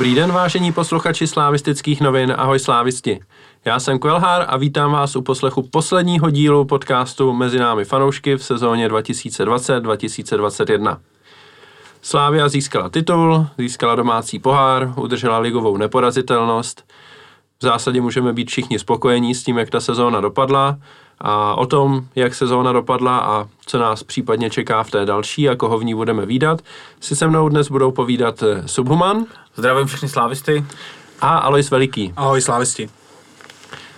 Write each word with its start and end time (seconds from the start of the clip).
Dobrý 0.00 0.14
den, 0.14 0.32
vážení 0.32 0.72
posluchači 0.72 1.26
slávistických 1.26 2.00
novin, 2.00 2.34
ahoj 2.36 2.58
slávisti. 2.58 3.20
Já 3.64 3.80
jsem 3.80 3.98
Kvelhár 3.98 4.44
a 4.48 4.56
vítám 4.56 4.92
vás 4.92 5.16
u 5.16 5.22
poslechu 5.22 5.62
posledního 5.62 6.30
dílu 6.30 6.64
podcastu 6.64 7.32
Mezi 7.32 7.58
námi 7.58 7.84
fanoušky 7.84 8.36
v 8.36 8.44
sezóně 8.44 8.88
2020-2021. 8.88 10.98
Slávia 12.02 12.48
získala 12.48 12.88
titul, 12.88 13.46
získala 13.58 13.94
domácí 13.94 14.38
pohár, 14.38 14.94
udržela 14.96 15.38
ligovou 15.38 15.76
neporazitelnost. 15.76 16.84
V 17.58 17.64
zásadě 17.64 18.00
můžeme 18.00 18.32
být 18.32 18.50
všichni 18.50 18.78
spokojení 18.78 19.34
s 19.34 19.44
tím, 19.44 19.58
jak 19.58 19.70
ta 19.70 19.80
sezóna 19.80 20.20
dopadla 20.20 20.78
a 21.20 21.54
o 21.54 21.66
tom, 21.66 22.04
jak 22.14 22.34
sezóna 22.34 22.72
dopadla 22.72 23.18
a 23.18 23.48
co 23.66 23.78
nás 23.78 24.02
případně 24.02 24.50
čeká 24.50 24.82
v 24.82 24.90
té 24.90 25.06
další 25.06 25.48
a 25.48 25.56
koho 25.56 25.78
v 25.78 25.84
ní 25.84 25.94
budeme 25.94 26.26
výdat, 26.26 26.62
si 27.00 27.16
se 27.16 27.28
mnou 27.28 27.48
dnes 27.48 27.70
budou 27.70 27.92
povídat 27.92 28.42
eh, 28.42 28.68
Subhuman. 28.68 29.26
Zdravím 29.56 29.86
všechny 29.86 30.08
slávisty. 30.08 30.64
A 31.20 31.38
Alois 31.38 31.70
Veliký. 31.70 32.12
Ahoj 32.16 32.40
slávisti. 32.40 32.90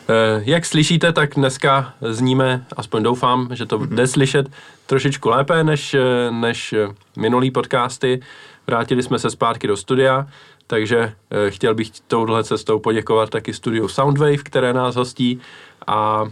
Eh, 0.08 0.42
jak 0.44 0.66
slyšíte, 0.66 1.12
tak 1.12 1.34
dneska 1.34 1.94
zníme, 2.00 2.64
aspoň 2.76 3.02
doufám, 3.02 3.48
že 3.52 3.66
to 3.66 3.86
jde 3.86 4.06
slyšet 4.06 4.46
trošičku 4.86 5.28
lépe 5.28 5.64
než, 5.64 5.94
eh, 5.94 6.30
než 6.30 6.74
minulý 7.16 7.50
podcasty. 7.50 8.20
Vrátili 8.66 9.02
jsme 9.02 9.18
se 9.18 9.30
zpátky 9.30 9.66
do 9.66 9.76
studia, 9.76 10.26
takže 10.66 11.12
chtěl 11.48 11.74
bych 11.74 11.90
touhle 12.00 12.44
cestou 12.44 12.78
poděkovat 12.78 13.30
taky 13.30 13.54
studiu 13.54 13.88
Soundwave, 13.88 14.36
které 14.36 14.72
nás 14.72 14.96
hostí 14.96 15.40
a 15.86 16.24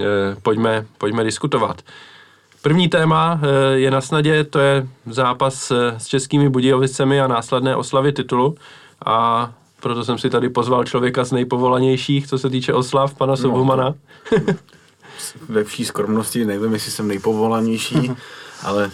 Eh, 0.00 0.36
pojďme, 0.42 0.86
pojďme 0.98 1.24
diskutovat. 1.24 1.82
První 2.66 2.88
téma 2.88 3.40
eh, 3.42 3.78
je 3.78 3.90
na 3.90 4.00
snadě, 4.00 4.44
to 4.44 4.58
je 4.58 4.86
zápas 5.06 5.70
eh, 5.70 5.94
s 5.98 6.06
českými 6.06 6.48
Budějovicemi 6.48 7.20
a 7.20 7.26
následné 7.26 7.76
oslavy 7.76 8.12
titulu. 8.12 8.54
A 9.04 9.50
proto 9.80 10.04
jsem 10.04 10.18
si 10.18 10.30
tady 10.30 10.48
pozval 10.48 10.84
člověka 10.84 11.24
z 11.24 11.32
nejpovolanějších, 11.32 12.26
co 12.26 12.38
se 12.38 12.50
týče 12.50 12.74
oslav, 12.74 13.14
pana 13.14 13.30
no, 13.30 13.36
Sobumana. 13.36 13.94
ve 15.48 15.64
vší 15.64 15.84
skromnosti, 15.84 16.44
nevím, 16.44 16.72
jestli 16.72 16.90
jsem 16.90 17.08
nejpovolanější, 17.08 18.12
ale 18.62 18.90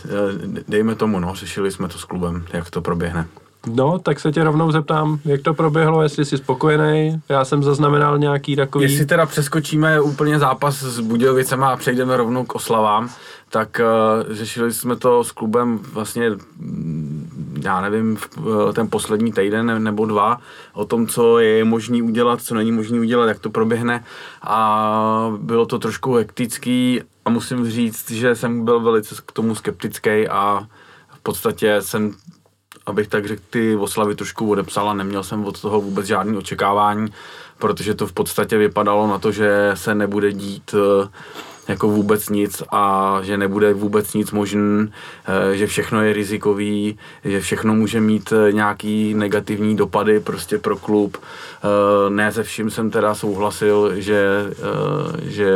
dejme 0.68 0.94
tomu, 0.94 1.20
no, 1.20 1.34
řešili 1.34 1.70
jsme 1.70 1.88
to 1.88 1.98
s 1.98 2.04
klubem, 2.04 2.44
jak 2.52 2.70
to 2.70 2.80
proběhne. 2.80 3.26
No, 3.66 3.98
tak 3.98 4.20
se 4.20 4.32
tě 4.32 4.44
rovnou 4.44 4.72
zeptám, 4.72 5.18
jak 5.24 5.42
to 5.42 5.54
proběhlo, 5.54 6.02
jestli 6.02 6.24
jsi 6.24 6.38
spokojený. 6.38 7.20
Já 7.28 7.44
jsem 7.44 7.62
zaznamenal 7.62 8.18
nějaký 8.18 8.56
takový... 8.56 8.84
Jestli 8.84 9.06
teda 9.06 9.26
přeskočíme 9.26 10.00
úplně 10.00 10.38
zápas 10.38 10.82
s 10.82 11.00
Budějovicema 11.00 11.68
a 11.68 11.76
přejdeme 11.76 12.16
rovnou 12.16 12.44
k 12.44 12.54
oslavám, 12.54 13.10
tak 13.52 13.80
uh, 13.80 14.34
řešili 14.34 14.72
jsme 14.72 14.96
to 14.96 15.24
s 15.24 15.32
klubem 15.32 15.78
vlastně, 15.78 16.30
mm, 16.30 17.60
já 17.64 17.80
nevím, 17.80 18.18
uh, 18.36 18.72
ten 18.72 18.88
poslední 18.90 19.32
týden 19.32 19.82
nebo 19.82 20.06
dva, 20.06 20.40
o 20.72 20.84
tom, 20.84 21.06
co 21.06 21.38
je 21.38 21.64
možné 21.64 22.02
udělat, 22.02 22.42
co 22.42 22.54
není 22.54 22.72
možné 22.72 23.00
udělat, 23.00 23.26
jak 23.26 23.38
to 23.38 23.50
proběhne. 23.50 24.04
A 24.42 25.32
bylo 25.36 25.66
to 25.66 25.78
trošku 25.78 26.14
hektický 26.14 27.00
a 27.24 27.30
musím 27.30 27.70
říct, 27.70 28.10
že 28.10 28.34
jsem 28.34 28.64
byl 28.64 28.80
velice 28.80 29.14
k 29.26 29.32
tomu 29.32 29.54
skeptický 29.54 30.28
a 30.28 30.66
v 31.14 31.20
podstatě 31.22 31.82
jsem 31.82 32.14
abych 32.86 33.08
tak 33.08 33.26
řekl, 33.26 33.42
ty 33.50 33.76
oslavy 33.76 34.14
trošku 34.14 34.50
odepsala, 34.50 34.94
neměl 34.94 35.22
jsem 35.22 35.44
od 35.44 35.60
toho 35.60 35.80
vůbec 35.80 36.06
žádný 36.06 36.36
očekávání, 36.36 37.12
protože 37.58 37.94
to 37.94 38.06
v 38.06 38.12
podstatě 38.12 38.58
vypadalo 38.58 39.06
na 39.06 39.18
to, 39.18 39.32
že 39.32 39.70
se 39.74 39.94
nebude 39.94 40.32
dít 40.32 40.74
eh, 40.74 41.08
jako 41.68 41.88
vůbec 41.88 42.28
nic 42.28 42.62
a 42.72 43.18
že 43.22 43.36
nebude 43.36 43.74
vůbec 43.74 44.14
nic 44.14 44.30
možný, 44.30 44.92
eh, 45.52 45.56
že 45.56 45.66
všechno 45.66 46.02
je 46.02 46.12
rizikový, 46.12 46.98
že 47.24 47.40
všechno 47.40 47.74
může 47.74 48.00
mít 48.00 48.32
eh, 48.32 48.52
nějaký 48.52 49.14
negativní 49.14 49.76
dopady 49.76 50.20
prostě 50.20 50.58
pro 50.58 50.76
klub. 50.76 51.16
Ne 52.08 52.32
se 52.32 52.42
vším 52.42 52.70
jsem 52.70 52.90
teda 52.90 53.14
souhlasil, 53.14 53.92
že, 53.94 54.26
že 55.22 55.50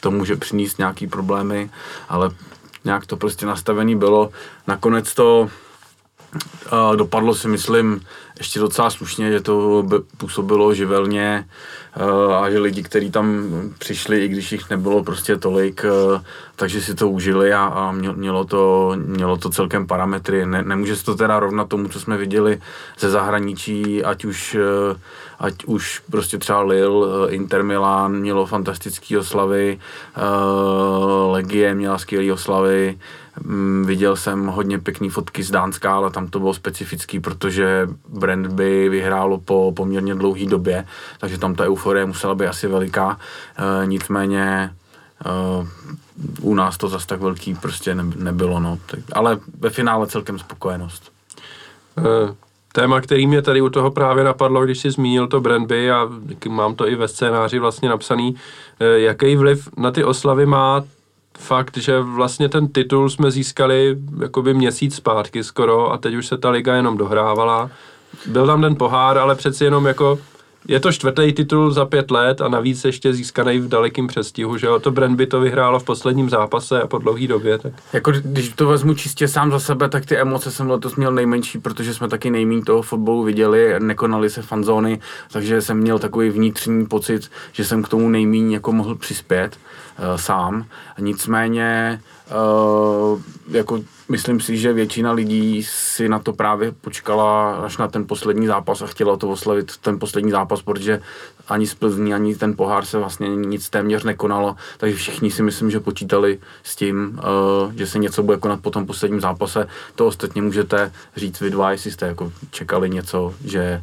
to 0.00 0.10
může 0.10 0.36
přinést 0.36 0.78
nějaký 0.78 1.06
problémy, 1.06 1.70
ale 2.08 2.30
nějak 2.84 3.06
to 3.06 3.16
prostě 3.16 3.46
nastavený 3.46 3.96
bylo. 3.96 4.30
Nakonec 4.66 5.14
to 5.14 5.48
dopadlo 6.96 7.34
si 7.34 7.48
myslím 7.48 8.00
ještě 8.38 8.60
docela 8.60 8.90
slušně, 8.90 9.32
že 9.32 9.40
to 9.40 9.84
působilo 10.16 10.74
živelně 10.74 11.48
a 12.38 12.50
že 12.50 12.58
lidi, 12.58 12.82
kteří 12.82 13.10
tam 13.10 13.50
přišli, 13.78 14.24
i 14.24 14.28
když 14.28 14.52
jich 14.52 14.70
nebylo 14.70 15.04
prostě 15.04 15.36
tolik, 15.36 15.84
takže 16.56 16.82
si 16.82 16.94
to 16.94 17.08
užili 17.08 17.52
a, 17.52 17.64
a 17.64 17.92
mělo, 17.92 18.44
to, 18.44 18.92
mělo 18.96 19.36
to 19.36 19.50
celkem 19.50 19.86
parametry. 19.86 20.46
Ne, 20.46 20.62
nemůže 20.62 20.96
se 20.96 21.04
to 21.04 21.14
teda 21.14 21.40
rovnat 21.40 21.68
tomu, 21.68 21.88
co 21.88 22.00
jsme 22.00 22.16
viděli 22.16 22.60
ze 22.98 23.10
zahraničí, 23.10 24.04
ať 24.04 24.24
už, 24.24 24.56
ať 25.38 25.64
už 25.64 26.02
prostě 26.10 26.38
třeba 26.38 26.62
Lille, 26.62 27.32
Inter 27.32 27.62
Milan 27.62 28.12
mělo 28.12 28.46
fantastické 28.46 29.18
oslavy, 29.18 29.78
Legie 31.30 31.74
měla 31.74 31.98
skvělé 31.98 32.32
oslavy, 32.32 32.98
viděl 33.84 34.16
jsem 34.16 34.46
hodně 34.46 34.78
pěkný 34.78 35.08
fotky 35.08 35.42
z 35.42 35.50
Dánska, 35.50 35.94
ale 35.94 36.10
tam 36.10 36.26
to 36.26 36.38
bylo 36.38 36.54
specifický, 36.54 37.20
protože 37.20 37.88
brand 38.08 38.46
by 38.46 38.88
vyhrálo 38.88 39.38
po 39.38 39.72
poměrně 39.76 40.14
dlouhé 40.14 40.46
době, 40.46 40.86
takže 41.18 41.38
tam 41.38 41.54
ta 41.54 41.64
euforie 41.64 42.06
musela 42.06 42.34
být 42.34 42.46
asi 42.46 42.68
veliká. 42.68 43.18
E, 43.82 43.86
nicméně 43.86 44.44
e, 44.44 44.70
u 46.40 46.54
nás 46.54 46.76
to 46.76 46.88
zase 46.88 47.06
tak 47.06 47.20
velký 47.20 47.54
prostě 47.54 47.94
ne, 47.94 48.04
nebylo, 48.16 48.60
no. 48.60 48.78
Ale 49.12 49.38
ve 49.58 49.70
finále 49.70 50.06
celkem 50.06 50.38
spokojenost. 50.38 51.12
E, 51.98 52.02
téma, 52.72 53.00
který 53.00 53.26
mě 53.26 53.42
tady 53.42 53.60
u 53.60 53.70
toho 53.70 53.90
právě 53.90 54.24
napadlo, 54.24 54.64
když 54.64 54.78
jsi 54.78 54.90
zmínil 54.90 55.26
to 55.26 55.40
Brandby 55.40 55.90
a 55.90 56.08
mám 56.48 56.74
to 56.74 56.88
i 56.88 56.94
ve 56.94 57.08
scénáři 57.08 57.58
vlastně 57.58 57.88
napsaný, 57.88 58.34
jaký 58.96 59.36
vliv 59.36 59.68
na 59.76 59.90
ty 59.90 60.04
oslavy 60.04 60.46
má 60.46 60.84
fakt, 61.38 61.76
že 61.76 62.00
vlastně 62.00 62.48
ten 62.48 62.68
titul 62.68 63.10
jsme 63.10 63.30
získali 63.30 63.96
jakoby 64.22 64.54
měsíc 64.54 64.94
zpátky 64.94 65.44
skoro 65.44 65.92
a 65.92 65.98
teď 65.98 66.14
už 66.14 66.26
se 66.26 66.38
ta 66.38 66.50
liga 66.50 66.74
jenom 66.74 66.96
dohrávala. 66.96 67.70
Byl 68.26 68.46
tam 68.46 68.60
ten 68.60 68.76
pohár, 68.76 69.18
ale 69.18 69.34
přeci 69.34 69.64
jenom 69.64 69.86
jako 69.86 70.18
je 70.68 70.80
to 70.80 70.92
čtvrtý 70.92 71.32
titul 71.32 71.70
za 71.70 71.84
pět 71.84 72.10
let 72.10 72.40
a 72.40 72.48
navíc 72.48 72.84
ještě 72.84 73.12
získaný 73.12 73.58
v 73.58 73.68
dalekým 73.68 74.06
přestihu, 74.06 74.56
že 74.56 74.66
jo? 74.66 74.78
To 74.78 74.90
Brandby 74.90 75.26
to 75.26 75.40
vyhrálo 75.40 75.78
v 75.80 75.84
posledním 75.84 76.30
zápase 76.30 76.82
a 76.82 76.86
po 76.86 76.98
dlouhé 76.98 77.26
době. 77.26 77.58
Tak. 77.58 77.72
Jako 77.92 78.12
když 78.22 78.48
to 78.48 78.68
vezmu 78.68 78.94
čistě 78.94 79.28
sám 79.28 79.50
za 79.50 79.58
sebe, 79.58 79.88
tak 79.88 80.06
ty 80.06 80.16
emoce 80.16 80.50
jsem 80.50 80.70
letos 80.70 80.96
měl 80.96 81.12
nejmenší, 81.12 81.58
protože 81.58 81.94
jsme 81.94 82.08
taky 82.08 82.30
nejméně 82.30 82.64
toho 82.64 82.82
fotbalu 82.82 83.22
viděli, 83.22 83.74
nekonaly 83.78 84.30
se 84.30 84.42
fanzóny, 84.42 85.00
takže 85.32 85.62
jsem 85.62 85.78
měl 85.78 85.98
takový 85.98 86.30
vnitřní 86.30 86.86
pocit, 86.86 87.30
že 87.52 87.64
jsem 87.64 87.82
k 87.82 87.88
tomu 87.88 88.08
nejméně 88.08 88.54
jako 88.54 88.72
mohl 88.72 88.94
přispět 88.94 89.56
uh, 89.98 90.16
sám. 90.16 90.66
Nicméně 90.98 92.00
uh, 92.30 93.20
jako 93.50 93.80
myslím 94.08 94.40
si, 94.40 94.56
že 94.56 94.72
většina 94.72 95.12
lidí 95.12 95.62
si 95.62 96.08
na 96.08 96.18
to 96.18 96.32
právě 96.32 96.72
počkala 96.72 97.56
až 97.56 97.78
na 97.78 97.88
ten 97.88 98.06
poslední 98.06 98.46
zápas 98.46 98.82
a 98.82 98.86
chtěla 98.86 99.16
to 99.16 99.28
oslavit 99.28 99.76
ten 99.76 99.98
poslední 99.98 100.30
zápas, 100.30 100.62
protože 100.62 101.02
ani 101.48 101.66
z 101.66 101.74
Plzní, 101.74 102.14
ani 102.14 102.36
ten 102.36 102.56
pohár 102.56 102.84
se 102.84 102.98
vlastně 102.98 103.28
nic 103.28 103.70
téměř 103.70 104.04
nekonalo, 104.04 104.56
takže 104.78 104.96
všichni 104.96 105.30
si 105.30 105.42
myslím, 105.42 105.70
že 105.70 105.80
počítali 105.80 106.38
s 106.62 106.76
tím, 106.76 107.20
uh, 107.64 107.72
že 107.72 107.86
se 107.86 107.98
něco 107.98 108.22
bude 108.22 108.38
konat 108.38 108.60
po 108.60 108.70
tom 108.70 108.86
posledním 108.86 109.20
zápase. 109.20 109.66
To 109.94 110.06
ostatně 110.06 110.42
můžete 110.42 110.92
říct 111.16 111.40
vy 111.40 111.50
dva, 111.50 111.70
jestli 111.70 111.90
jste 111.90 112.06
jako 112.06 112.32
čekali 112.50 112.90
něco, 112.90 113.34
že 113.44 113.82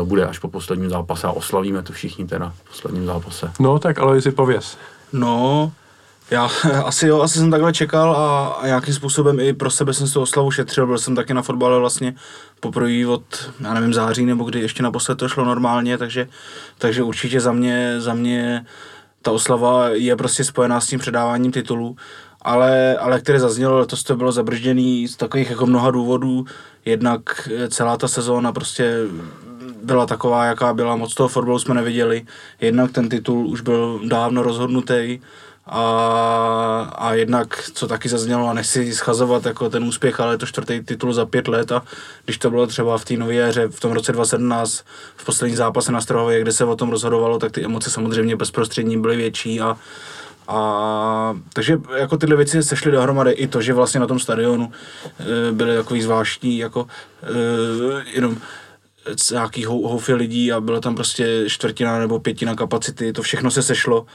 uh, 0.00 0.08
bude 0.08 0.26
až 0.26 0.38
po 0.38 0.48
posledním 0.48 0.90
zápase 0.90 1.26
a 1.26 1.30
oslavíme 1.30 1.82
to 1.82 1.92
všichni 1.92 2.26
teda 2.26 2.52
v 2.64 2.68
posledním 2.70 3.06
zápase. 3.06 3.52
No 3.60 3.78
tak 3.78 3.98
ale 3.98 4.20
si 4.20 4.30
pověz. 4.30 4.78
No, 5.12 5.72
já 6.30 6.44
asi 6.84 7.06
jo, 7.06 7.20
asi 7.20 7.38
jsem 7.38 7.50
takhle 7.50 7.72
čekal 7.72 8.16
a, 8.16 8.46
a 8.46 8.66
nějakým 8.66 8.94
způsobem 8.94 9.40
i 9.40 9.52
pro 9.52 9.70
sebe 9.70 9.94
jsem 9.94 10.06
si 10.06 10.18
oslavu 10.18 10.50
šetřil, 10.50 10.86
byl 10.86 10.98
jsem 10.98 11.16
taky 11.16 11.34
na 11.34 11.42
fotbale 11.42 11.78
vlastně 11.78 12.14
poprvé 12.60 13.06
od, 13.06 13.50
já 13.60 13.74
nevím, 13.74 13.94
září 13.94 14.26
nebo 14.26 14.44
kdy 14.44 14.60
ještě 14.60 14.82
naposled 14.82 15.18
to 15.18 15.28
šlo 15.28 15.44
normálně, 15.44 15.98
takže, 15.98 16.28
takže 16.78 17.02
určitě 17.02 17.40
za 17.40 17.52
mě, 17.52 18.00
za 18.00 18.14
mě 18.14 18.66
ta 19.22 19.32
oslava 19.32 19.88
je 19.88 20.16
prostě 20.16 20.44
spojená 20.44 20.80
s 20.80 20.86
tím 20.86 20.98
předáváním 20.98 21.52
titulů, 21.52 21.96
ale, 22.42 22.96
ale 22.96 23.20
které 23.20 23.40
zaznělo, 23.40 23.78
letos 23.78 24.02
to 24.02 24.16
bylo 24.16 24.32
zabržděný 24.32 25.08
z 25.08 25.16
takových 25.16 25.50
jako 25.50 25.66
mnoha 25.66 25.90
důvodů, 25.90 26.44
jednak 26.84 27.48
celá 27.68 27.96
ta 27.96 28.08
sezóna 28.08 28.52
prostě 28.52 28.94
byla 29.82 30.06
taková, 30.06 30.44
jaká 30.44 30.74
byla, 30.74 30.96
moc 30.96 31.14
toho 31.14 31.28
fotbalu 31.28 31.58
jsme 31.58 31.74
neviděli, 31.74 32.26
jednak 32.60 32.92
ten 32.92 33.08
titul 33.08 33.46
už 33.46 33.60
byl 33.60 34.00
dávno 34.04 34.42
rozhodnutý, 34.42 35.20
a, 35.66 36.92
a 36.98 37.14
jednak, 37.14 37.70
co 37.74 37.86
taky 37.86 38.08
zaznělo, 38.08 38.48
a 38.48 38.52
nechci 38.52 38.94
schazovat 38.94 39.46
jako 39.46 39.70
ten 39.70 39.84
úspěch, 39.84 40.20
ale 40.20 40.34
je 40.34 40.38
to 40.38 40.46
čtvrtý 40.46 40.80
titul 40.84 41.12
za 41.12 41.26
pět 41.26 41.48
let 41.48 41.72
a 41.72 41.82
když 42.24 42.38
to 42.38 42.50
bylo 42.50 42.66
třeba 42.66 42.98
v 42.98 43.04
té 43.04 43.16
nové 43.16 43.48
éře, 43.48 43.68
v 43.68 43.80
tom 43.80 43.92
roce 43.92 44.12
2017, 44.12 44.84
v 45.16 45.24
poslední 45.24 45.56
zápase 45.56 45.92
na 45.92 46.00
Strohově, 46.00 46.40
kde 46.40 46.52
se 46.52 46.64
o 46.64 46.76
tom 46.76 46.90
rozhodovalo, 46.90 47.38
tak 47.38 47.52
ty 47.52 47.64
emoce 47.64 47.90
samozřejmě 47.90 48.36
bezprostřední 48.36 49.00
byly 49.00 49.16
větší 49.16 49.60
a, 49.60 49.76
a 50.48 51.34
takže 51.52 51.78
jako 51.96 52.16
tyhle 52.16 52.36
věci 52.36 52.62
sešly 52.62 52.92
dohromady. 52.92 53.30
I 53.32 53.46
to, 53.46 53.62
že 53.62 53.72
vlastně 53.72 54.00
na 54.00 54.06
tom 54.06 54.18
stadionu 54.18 54.72
e, 55.20 55.52
byly 55.52 55.76
takový 55.76 56.02
zvláštní, 56.02 56.58
jako 56.58 56.86
e, 57.22 58.10
jenom 58.14 58.36
nějaký 59.30 59.64
houfy 59.64 60.14
lidí 60.14 60.52
a 60.52 60.60
byla 60.60 60.80
tam 60.80 60.94
prostě 60.94 61.44
čtvrtina 61.48 61.98
nebo 61.98 62.18
pětina 62.18 62.54
kapacity, 62.54 63.12
to 63.12 63.22
všechno 63.22 63.50
se 63.50 63.62
sešlo 63.62 64.06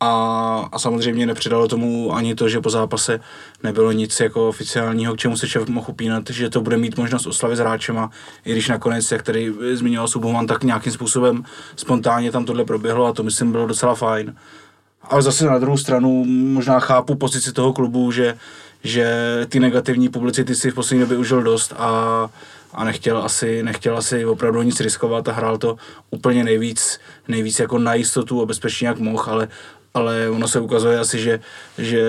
a, 0.00 0.68
a 0.72 0.78
samozřejmě 0.78 1.26
nepřidalo 1.26 1.68
tomu 1.68 2.14
ani 2.14 2.34
to, 2.34 2.48
že 2.48 2.60
po 2.60 2.70
zápase 2.70 3.20
nebylo 3.62 3.92
nic 3.92 4.20
jako 4.20 4.48
oficiálního, 4.48 5.14
k 5.14 5.18
čemu 5.18 5.36
se 5.36 5.48
šéf 5.48 5.68
mohl 5.68 5.86
upínat, 5.90 6.30
že 6.30 6.50
to 6.50 6.60
bude 6.60 6.76
mít 6.76 6.98
možnost 6.98 7.26
oslavy 7.26 7.56
s 7.56 7.58
hráčema, 7.58 8.10
i 8.44 8.52
když 8.52 8.68
nakonec, 8.68 9.12
jak 9.12 9.22
tady 9.22 9.52
zmiňoval 9.72 10.08
Subhoman, 10.08 10.46
tak 10.46 10.64
nějakým 10.64 10.92
způsobem 10.92 11.44
spontánně 11.76 12.32
tam 12.32 12.44
tohle 12.44 12.64
proběhlo 12.64 13.06
a 13.06 13.12
to 13.12 13.22
myslím 13.22 13.52
bylo 13.52 13.66
docela 13.66 13.94
fajn. 13.94 14.34
Ale 15.02 15.22
zase 15.22 15.46
na 15.46 15.58
druhou 15.58 15.76
stranu 15.76 16.24
možná 16.26 16.80
chápu 16.80 17.14
pozici 17.14 17.52
toho 17.52 17.72
klubu, 17.72 18.12
že, 18.12 18.38
že 18.84 19.06
ty 19.48 19.60
negativní 19.60 20.08
publicity 20.08 20.54
si 20.54 20.70
v 20.70 20.74
poslední 20.74 21.00
době 21.00 21.18
užil 21.18 21.42
dost 21.42 21.72
a, 21.76 22.28
a 22.72 22.84
nechtěl 22.84 23.18
asi, 23.18 23.62
nechtěl 23.62 23.96
asi 23.96 24.24
opravdu 24.24 24.62
nic 24.62 24.80
riskovat 24.80 25.28
a 25.28 25.32
hrál 25.32 25.58
to 25.58 25.76
úplně 26.10 26.44
nejvíc, 26.44 27.00
nejvíc 27.28 27.58
jako 27.58 27.78
na 27.78 27.94
jistotu 27.94 28.42
a 28.42 28.46
bezpečně 28.46 28.88
jak 28.88 28.98
mohl, 28.98 29.24
ale 29.26 29.48
ale 29.94 30.30
ono 30.30 30.48
se 30.48 30.60
ukazuje 30.60 30.98
asi, 30.98 31.18
že, 31.18 31.40
že 31.78 32.02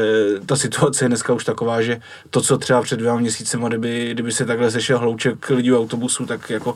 ta 0.46 0.56
situace 0.56 1.06
je 1.06 1.10
dneska 1.10 1.34
už 1.34 1.46
taková, 1.46 1.82
že 1.82 2.02
to, 2.30 2.42
co 2.42 2.58
třeba 2.58 2.82
před 2.82 2.98
dvěma 2.98 3.18
měsícem, 3.18 3.62
kdyby, 3.62 4.10
kdyby 4.12 4.32
se 4.32 4.46
takhle 4.46 4.72
sešel 4.72 5.00
hlouček 5.00 5.50
lidí 5.50 5.72
v 5.72 5.78
autobusu, 5.78 6.26
tak 6.26 6.50
jako 6.50 6.76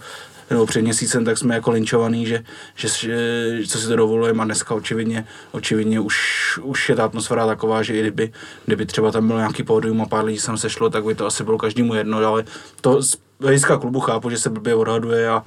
nebo 0.50 0.66
před 0.66 0.82
měsícem, 0.82 1.26
tak 1.26 1.38
jsme 1.38 1.56
jako 1.56 1.72
linčovaný, 1.72 2.26
že, 2.26 2.44
že, 2.76 2.88
že 2.88 3.68
co 3.68 3.78
si 3.78 3.88
to 3.88 3.96
dovolujeme. 3.96 4.42
A 4.42 4.46
dneska 4.46 4.76
očividně, 4.76 5.26
očividně 5.52 6.00
už, 6.00 6.18
už 6.64 6.90
je 6.90 6.96
ta 6.96 7.06
atmosféra 7.06 7.48
taková, 7.48 7.84
že 7.84 7.96
i 7.96 8.00
kdyby, 8.00 8.32
kdyby 8.66 8.86
třeba 8.86 9.12
tam 9.12 9.28
byl 9.28 9.38
nějaký 9.38 9.64
pódium 9.64 10.02
a 10.02 10.06
pár 10.06 10.26
lidí 10.26 10.40
sem 10.40 10.58
sešlo, 10.58 10.90
tak 10.90 11.04
by 11.04 11.16
to 11.16 11.26
asi 11.26 11.44
bylo 11.44 11.58
každému 11.58 11.94
jedno, 11.94 12.18
ale 12.18 12.46
to 12.82 13.02
z 13.02 13.18
hlediska 13.40 13.78
klubu 13.78 14.00
chápu, 14.00 14.30
že 14.30 14.38
se 14.38 14.50
blbě 14.50 14.76
odhaduje 14.76 15.30
a, 15.30 15.44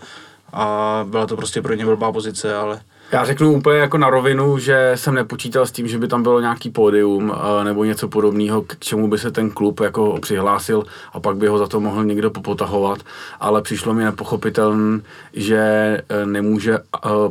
a 0.53 1.07
byla 1.09 1.27
to 1.27 1.37
prostě 1.37 1.63
pro 1.63 1.75
ně 1.75 1.85
blbá 1.85 2.13
pozice, 2.13 2.55
ale 2.55 2.81
já 3.13 3.25
řeknu 3.25 3.53
úplně 3.53 3.79
jako 3.79 3.99
na 3.99 4.11
rovinu, 4.11 4.59
že 4.59 4.93
jsem 4.95 5.15
nepočítal 5.15 5.67
s 5.67 5.73
tím, 5.73 5.89
že 5.89 5.99
by 5.99 6.09
tam 6.09 6.23
bylo 6.23 6.41
nějaký 6.41 6.71
pódium 6.71 7.33
nebo 7.63 7.85
něco 7.85 8.09
podobného, 8.09 8.63
k 8.63 8.79
čemu 8.79 9.09
by 9.09 9.19
se 9.19 9.31
ten 9.31 9.51
klub 9.51 9.81
jako 9.81 10.19
přihlásil 10.21 10.85
a 11.13 11.21
pak 11.21 11.37
by 11.37 11.47
ho 11.47 11.59
za 11.59 11.67
to 11.67 11.81
mohl 11.81 12.05
někdo 12.05 12.31
popotahovat, 12.31 12.99
ale 13.41 13.63
přišlo 13.63 13.95
mi 13.95 14.05
nepochopitelné, 14.05 15.01
že 15.33 15.59
e, 16.09 16.27
nemůže 16.27 16.75
e, 16.75 16.81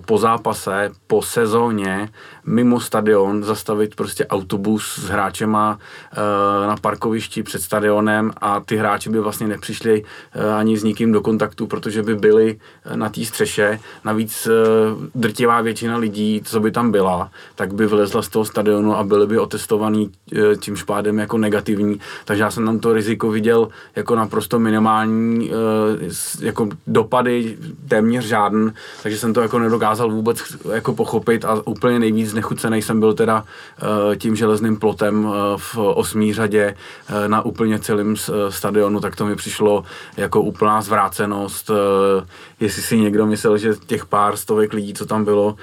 po 0.06 0.18
zápase, 0.18 0.92
po 1.07 1.22
sezóně 1.22 2.10
mimo 2.45 2.80
stadion 2.80 3.44
zastavit 3.44 3.95
prostě 3.95 4.25
autobus 4.25 5.00
s 5.00 5.10
hráčema 5.10 5.80
na 6.68 6.75
parkovišti 6.81 7.44
před 7.44 7.62
stadionem 7.62 8.31
a 8.42 8.60
ty 8.60 8.78
hráči 8.78 9.10
by 9.10 9.19
vlastně 9.19 9.48
nepřišli 9.48 10.04
ani 10.57 10.78
s 10.78 10.83
nikým 10.83 11.12
do 11.12 11.22
kontaktu, 11.22 11.68
protože 11.68 12.04
by 12.04 12.16
byli 12.16 12.60
na 12.95 13.10
té 13.10 13.25
střeše. 13.25 13.80
Navíc 14.06 14.48
drtivá 15.16 15.62
věc 15.62 15.70
většina 15.71 15.97
lidí, 15.97 16.41
co 16.44 16.59
by 16.59 16.71
tam 16.71 16.91
byla, 16.91 17.31
tak 17.56 17.73
by 17.73 17.88
vylezla 17.88 18.21
z 18.21 18.27
toho 18.27 18.45
stadionu 18.45 18.95
a 18.95 19.03
byly 19.03 19.27
by 19.27 19.39
otestovaný 19.39 20.12
e, 20.12 20.56
tím 20.56 20.75
špádem 20.75 21.19
jako 21.19 21.38
negativní. 21.38 22.00
Takže 22.25 22.44
já 22.44 22.51
jsem 22.51 22.65
tam 22.65 22.79
to 22.79 22.94
riziko 22.94 23.31
viděl 23.31 23.69
jako 23.95 24.15
naprosto 24.15 24.59
minimální, 24.59 25.51
e, 25.51 25.56
jako 26.45 26.69
dopady 26.88 27.57
téměř 27.88 28.25
žádný, 28.25 28.71
takže 29.03 29.18
jsem 29.18 29.33
to 29.33 29.41
jako 29.41 29.59
nedokázal 29.59 30.12
vůbec 30.12 30.38
jako 30.73 30.94
pochopit 30.94 31.45
a 31.45 31.62
úplně 31.68 32.00
nejvíc 32.00 32.33
nechucený 32.33 32.81
jsem 32.81 33.00
byl 33.00 33.13
teda 33.13 33.44
e, 33.44 34.15
tím 34.15 34.35
železným 34.35 34.77
plotem 34.77 35.31
v 35.57 35.77
osmý 35.77 36.33
řadě 36.33 36.75
na 37.27 37.41
úplně 37.41 37.79
celém 37.79 38.15
stadionu, 38.50 39.00
tak 39.00 39.15
to 39.15 39.25
mi 39.25 39.35
přišlo 39.35 39.83
jako 40.18 40.41
úplná 40.41 40.81
zvrácenost. 40.81 41.71
Jestli 42.59 42.81
si 42.81 42.97
někdo 42.97 43.25
myslel, 43.25 43.57
že 43.57 43.75
těch 43.85 44.06
pár 44.06 44.38
stovek 44.38 44.73
lidí, 44.73 44.94
co 44.94 45.06
tam 45.06 45.25
bylo, 45.25 45.56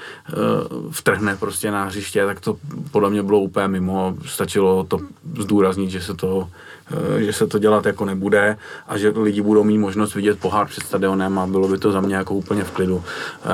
vtrhne 0.91 1.37
prostě 1.37 1.71
na 1.71 1.85
hřiště, 1.85 2.27
tak 2.27 2.41
to 2.41 2.57
podle 2.91 3.11
mě 3.11 3.23
bylo 3.23 3.41
úplně 3.41 3.69
mimo. 3.69 4.15
Stačilo 4.27 4.85
to 4.85 4.99
zdůraznit, 5.39 5.91
že 5.91 6.01
se 6.01 6.15
to, 6.15 6.49
eh, 6.91 7.23
že 7.23 7.33
se 7.33 7.47
to 7.47 7.59
dělat 7.59 7.87
jako 7.87 8.05
nebude 8.05 8.57
a 8.89 8.99
že 8.99 9.09
lidi 9.09 9.43
budou 9.43 9.65
mít 9.65 9.79
možnost 9.79 10.15
vidět 10.15 10.39
pohár 10.39 10.67
před 10.67 10.85
stadionem 10.85 11.39
a 11.39 11.47
bylo 11.47 11.69
by 11.69 11.79
to 11.79 11.93
za 11.93 12.01
mě 12.01 12.17
jako 12.17 12.35
úplně 12.35 12.65
v 12.65 12.71
klidu. 12.71 13.05
Eh, 13.05 13.49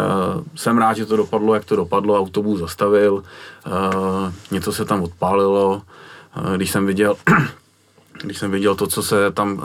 jsem 0.54 0.78
rád, 0.78 0.96
že 0.96 1.06
to 1.06 1.16
dopadlo, 1.16 1.54
jak 1.54 1.64
to 1.64 1.76
dopadlo, 1.76 2.18
autobus 2.18 2.60
zastavil, 2.60 3.22
něco 4.50 4.72
se 4.72 4.84
tam 4.84 5.02
odpálilo, 5.02 5.82
když 6.56 6.70
jsem 6.70 6.86
viděl, 6.86 7.16
když 8.22 8.38
jsem 8.38 8.50
viděl 8.50 8.74
to, 8.74 8.86
co 8.86 9.02
se 9.02 9.30
tam 9.30 9.62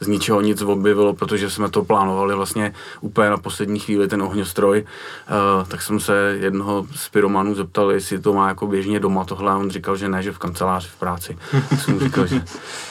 z 0.00 0.06
ničeho 0.06 0.40
nic 0.40 0.62
objevilo, 0.62 1.14
protože 1.14 1.50
jsme 1.50 1.68
to 1.68 1.84
plánovali 1.84 2.34
vlastně 2.34 2.74
úplně 3.00 3.30
na 3.30 3.36
poslední 3.36 3.78
chvíli 3.78 4.08
ten 4.08 4.22
ohňostroj, 4.22 4.82
uh, 4.82 5.68
tak 5.68 5.82
jsem 5.82 6.00
se 6.00 6.36
jednoho 6.40 6.86
z 6.94 7.08
pyromanů 7.08 7.54
zeptal, 7.54 7.92
jestli 7.92 8.18
to 8.18 8.32
má 8.32 8.48
jako 8.48 8.66
běžně 8.66 9.00
doma 9.00 9.24
tohle 9.24 9.52
a 9.52 9.56
on 9.56 9.70
říkal, 9.70 9.96
že 9.96 10.08
ne, 10.08 10.22
že 10.22 10.32
v 10.32 10.38
kanceláři 10.38 10.88
v 10.88 10.96
práci. 10.96 11.38
tak 11.68 11.80
jsem 11.80 11.94
mu 11.94 12.00
říkal, 12.00 12.26
že, 12.26 12.42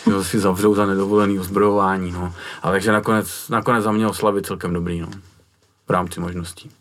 že 0.05 0.23
si 0.23 0.39
zavřou 0.39 0.75
za 0.75 0.85
nedovolený 0.85 1.39
ozbrojování, 1.39 2.11
no. 2.11 2.33
Ale 2.63 2.73
takže 2.73 2.91
nakonec, 2.91 3.49
nakonec 3.49 3.83
za 3.83 3.91
mě 3.91 4.07
oslavy 4.07 4.41
celkem 4.41 4.73
dobrý, 4.73 5.01
no. 5.01 5.07
V 5.87 5.89
rámci 5.89 6.19
možností. 6.19 6.71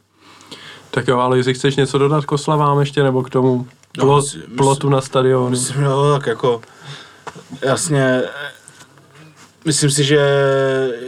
Tak 0.90 1.08
jo, 1.08 1.18
ale 1.18 1.36
jestli 1.36 1.54
chceš 1.54 1.76
něco 1.76 1.98
dodat 1.98 2.24
k 2.24 2.32
oslavám 2.32 2.80
ještě, 2.80 3.02
nebo 3.02 3.22
k 3.22 3.30
tomu 3.30 3.66
plot, 3.92 4.08
no, 4.08 4.16
myslím, 4.16 4.56
plotu 4.56 4.88
na 4.88 5.00
stadionu? 5.00 5.50
Myslím, 5.50 5.84
no, 5.84 6.12
tak 6.12 6.26
jako 6.26 6.60
jasně 7.62 8.22
Myslím 9.64 9.90
si, 9.90 10.04
že, 10.04 10.20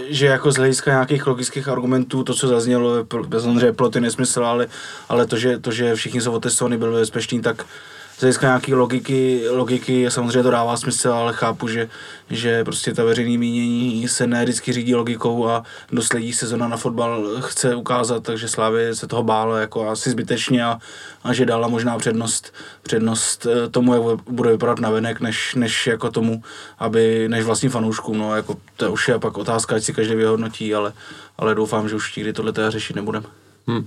že 0.09 0.27
jako 0.27 0.53
z 0.53 0.57
hlediska 0.57 0.91
nějakých 0.91 1.27
logických 1.27 1.69
argumentů, 1.69 2.25
to, 2.25 2.35
co 2.35 2.49
zaznělo, 2.49 3.05
bez 3.27 3.45
že 3.61 3.73
ploty 3.73 4.01
nesmysl, 4.01 4.45
ale, 4.45 4.69
ale 5.09 5.27
to, 5.27 5.37
že, 5.37 5.59
to, 5.59 5.73
že 5.73 5.95
všichni 5.95 6.21
jsou 6.21 6.33
otestovaní, 6.33 6.77
byli 6.77 7.01
bezpeční, 7.01 7.43
tak 7.43 7.67
z 8.17 8.21
hlediska 8.21 8.47
nějaké 8.47 8.75
logiky, 8.75 9.49
logiky 9.51 10.11
samozřejmě 10.11 10.43
to 10.43 10.51
dává 10.51 10.77
smysl, 10.77 11.13
ale 11.13 11.33
chápu, 11.33 11.69
že, 11.69 11.89
že 12.31 12.65
prostě 12.65 12.95
ta 12.95 13.05
veřejný 13.05 13.39
mínění 13.39 14.09
se 14.09 14.27
ne 14.27 14.43
vždycky 14.45 14.73
řídí 14.73 14.95
logikou 14.95 15.49
a 15.49 15.63
dost 15.93 16.13
lidí 16.13 16.33
sezona 16.33 16.69
na 16.69 16.77
fotbal 16.77 17.27
chce 17.41 17.75
ukázat, 17.75 18.23
takže 18.23 18.49
Slávě 18.49 18.95
se 18.95 19.07
toho 19.07 19.23
bála 19.23 19.61
jako 19.61 19.89
asi 19.89 20.11
zbytečně 20.11 20.65
a, 20.65 20.79
a 21.25 21.33
že 21.33 21.47
dala 21.47 21.69
možná 21.69 21.99
přednost, 21.99 22.55
přednost 22.83 23.47
eh, 23.47 23.69
tomu, 23.69 23.95
jak 23.95 24.21
bude 24.31 24.51
vypadat 24.51 24.81
navenek, 24.81 25.21
než, 25.21 25.55
než 25.55 25.87
jako 25.87 26.11
tomu, 26.11 26.43
aby, 26.79 27.29
než 27.29 27.45
vlastním 27.45 27.71
fanouškům, 27.71 28.19
no 28.19 28.37
jako 28.37 28.57
to 28.77 28.93
už 28.93 29.09
je 29.09 29.19
pak 29.19 29.39
otázka, 29.39 29.77
ať 29.77 29.83
si 29.83 29.93
každý 29.93 30.15
vyhodnotí, 30.15 30.75
ale, 30.75 30.93
ale 31.39 31.55
doufám, 31.55 31.89
že 31.89 31.97
už 31.97 32.17
nikdy 32.17 32.33
tohle 32.33 32.53
řešit 32.69 32.97
nebudeme. 32.97 33.27
Hmm. 33.67 33.87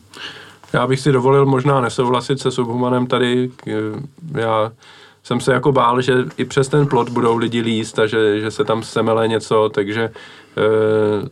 Já 0.73 0.87
bych 0.87 0.99
si 0.99 1.11
dovolil 1.11 1.45
možná 1.45 1.81
nesouhlasit 1.81 2.39
se 2.39 2.51
Subhumanem 2.51 3.07
tady. 3.07 3.51
Já 4.33 4.71
jsem 5.23 5.39
se 5.39 5.53
jako 5.53 5.71
bál, 5.71 6.01
že 6.01 6.13
i 6.37 6.45
přes 6.45 6.67
ten 6.67 6.87
plot 6.87 7.09
budou 7.09 7.37
lidi 7.37 7.61
líst 7.61 7.99
a 7.99 8.07
že, 8.07 8.39
že 8.39 8.51
se 8.51 8.63
tam 8.63 8.83
semele 8.83 9.27
něco, 9.27 9.69
takže, 9.73 10.03
e, 10.03 10.11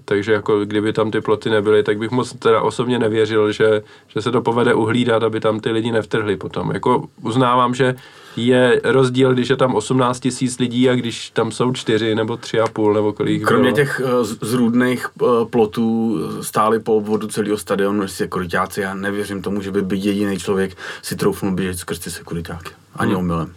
takže 0.06 0.34
jako 0.34 0.65
kdyby 0.65 0.94
tam 0.94 1.12
ty 1.12 1.22
ploty 1.22 1.50
nebyly, 1.50 1.84
tak 1.84 1.98
bych 1.98 2.12
moc 2.12 2.34
teda 2.34 2.62
osobně 2.62 3.00
nevěřil, 3.00 3.51
že, 3.51 3.82
že 4.08 4.22
se 4.22 4.32
to 4.32 4.41
povede 4.41 4.74
uhlídat, 4.74 5.24
aby 5.24 5.39
tam 5.39 5.60
ty 5.60 5.72
lidi 5.72 5.91
nevtrhli 5.91 6.38
potom. 6.38 6.72
Jako 6.72 7.03
uznávám, 7.22 7.75
že 7.75 7.96
je 8.38 8.82
rozdíl, 8.84 9.34
když 9.34 9.50
je 9.50 9.56
tam 9.56 9.75
18 9.75 10.20
tisíc 10.20 10.60
lidí 10.60 10.89
a 10.89 10.96
když 10.96 11.29
tam 11.29 11.51
jsou 11.51 11.74
čtyři 11.74 12.15
nebo 12.15 12.38
tři 12.38 12.60
a 12.60 12.67
půl 12.67 12.94
nebo 12.94 13.13
kolik 13.13 13.46
Kromě 13.46 13.72
bylo. 13.72 13.75
těch 13.75 14.01
uh, 14.03 14.24
zrůdných 14.24 15.08
uh, 15.22 15.46
plotů 15.46 16.20
stály 16.41 16.79
po 16.79 16.96
obvodu 16.96 17.27
celého 17.27 17.58
stadionu 17.58 18.08
sekuritáci. 18.08 18.82
Já 18.82 18.94
nevěřím 18.94 19.41
tomu, 19.41 19.62
že 19.62 19.72
by, 19.72 19.82
by 19.82 19.98
jediný 19.98 20.39
člověk 20.39 20.77
si 21.01 21.15
troufnul 21.15 21.51
běžet 21.51 21.77
skrz 21.77 22.00
ty 22.00 22.12
sekuritáky. 22.12 22.72
Ani 22.96 23.12
hmm. 23.12 23.20
omylem. 23.20 23.53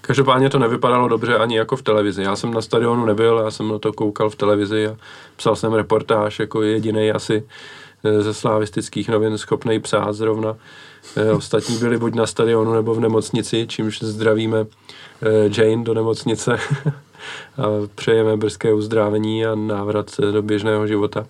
Každopádně 0.00 0.50
to 0.50 0.58
nevypadalo 0.58 1.08
dobře 1.08 1.38
ani 1.38 1.56
jako 1.56 1.76
v 1.76 1.82
televizi. 1.82 2.22
Já 2.22 2.36
jsem 2.36 2.54
na 2.54 2.60
stadionu 2.60 3.06
nebyl, 3.06 3.40
já 3.44 3.50
jsem 3.50 3.68
na 3.68 3.78
to 3.78 3.92
koukal 3.92 4.30
v 4.30 4.36
televizi 4.36 4.86
a 4.86 4.96
psal 5.36 5.56
jsem 5.56 5.72
reportáž 5.72 6.38
jako 6.38 6.62
jediný 6.62 7.10
asi 7.10 7.46
eh, 8.04 8.22
ze 8.22 8.34
slavistických 8.34 9.08
novin 9.08 9.38
schopný 9.38 9.80
psát 9.80 10.12
zrovna. 10.12 10.56
Eh, 11.16 11.32
ostatní 11.32 11.78
byli 11.78 11.98
buď 11.98 12.14
na 12.14 12.26
stadionu 12.26 12.74
nebo 12.74 12.94
v 12.94 13.00
nemocnici, 13.00 13.66
čímž 13.68 14.02
zdravíme 14.02 14.66
eh, 15.22 15.60
Jane 15.60 15.84
do 15.84 15.94
nemocnice 15.94 16.58
a 17.58 17.66
přejeme 17.94 18.36
brzké 18.36 18.74
uzdravení 18.74 19.46
a 19.46 19.54
návrat 19.54 20.10
do 20.32 20.42
běžného 20.42 20.86
života. 20.86 21.26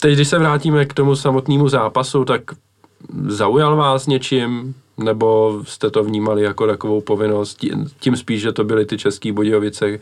Teď, 0.00 0.14
když 0.14 0.28
se 0.28 0.38
vrátíme 0.38 0.84
k 0.84 0.94
tomu 0.94 1.16
samotnému 1.16 1.68
zápasu, 1.68 2.24
tak 2.24 2.42
zaujal 3.26 3.76
vás 3.76 4.06
něčím? 4.06 4.74
Nebo 4.98 5.60
jste 5.64 5.90
to 5.90 6.04
vnímali 6.04 6.42
jako 6.42 6.66
takovou 6.66 7.00
povinnost? 7.00 7.64
Tím 8.00 8.16
spíš, 8.16 8.40
že 8.40 8.52
to 8.52 8.64
byly 8.64 8.86
ty 8.86 8.98
české 8.98 9.32
Budějovice, 9.32 9.98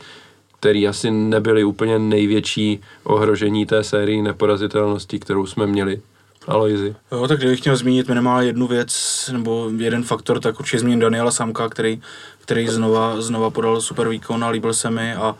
které 0.59 0.87
asi 0.89 1.11
nebyly 1.11 1.63
úplně 1.63 1.99
největší 1.99 2.81
ohrožení 3.03 3.65
té 3.65 3.83
sérii 3.83 4.21
neporazitelnosti, 4.21 5.19
kterou 5.19 5.45
jsme 5.45 5.67
měli. 5.67 6.01
Aloizi. 6.47 6.95
Jo, 7.11 7.27
tak 7.27 7.37
kdybych 7.37 7.59
chtěl 7.59 7.75
zmínit 7.75 8.07
minimálně 8.07 8.49
jednu 8.49 8.67
věc, 8.67 9.29
nebo 9.33 9.71
jeden 9.77 10.03
faktor, 10.03 10.39
tak 10.39 10.59
určitě 10.59 10.79
zmíním 10.79 10.99
Daniela 10.99 11.31
Samka, 11.31 11.69
který, 11.69 12.01
který 12.39 12.67
znova, 12.67 13.21
znova 13.21 13.49
podal 13.49 13.81
super 13.81 14.09
výkon 14.09 14.43
a 14.43 14.49
líbil 14.49 14.73
se 14.73 14.89
mi 14.89 15.15
a, 15.15 15.35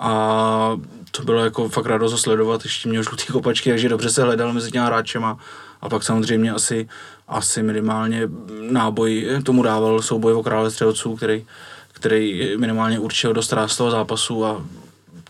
a 0.00 0.80
to 1.10 1.22
bylo 1.22 1.44
jako 1.44 1.68
fakt 1.68 1.86
radost 1.86 2.20
sledovat, 2.20 2.64
ještě 2.64 2.88
měl 2.88 3.02
žlutý 3.02 3.26
kopačky, 3.26 3.70
takže 3.70 3.88
dobře 3.88 4.10
se 4.10 4.22
hledal 4.22 4.52
mezi 4.52 4.70
těma 4.70 4.86
hráčema 4.86 5.38
a 5.80 5.88
pak 5.88 6.02
samozřejmě 6.02 6.52
asi, 6.52 6.88
asi 7.28 7.62
minimálně 7.62 8.28
náboj 8.70 9.28
tomu 9.42 9.62
dával 9.62 10.02
souboj 10.02 10.32
o 10.32 10.42
krále 10.42 10.70
střelců, 10.70 11.16
který, 11.16 11.46
který 11.92 12.54
minimálně 12.56 12.98
určil 12.98 13.32
dost 13.32 13.52
ráz 13.52 13.76
toho 13.76 13.90
zápasu 13.90 14.44
a 14.44 14.64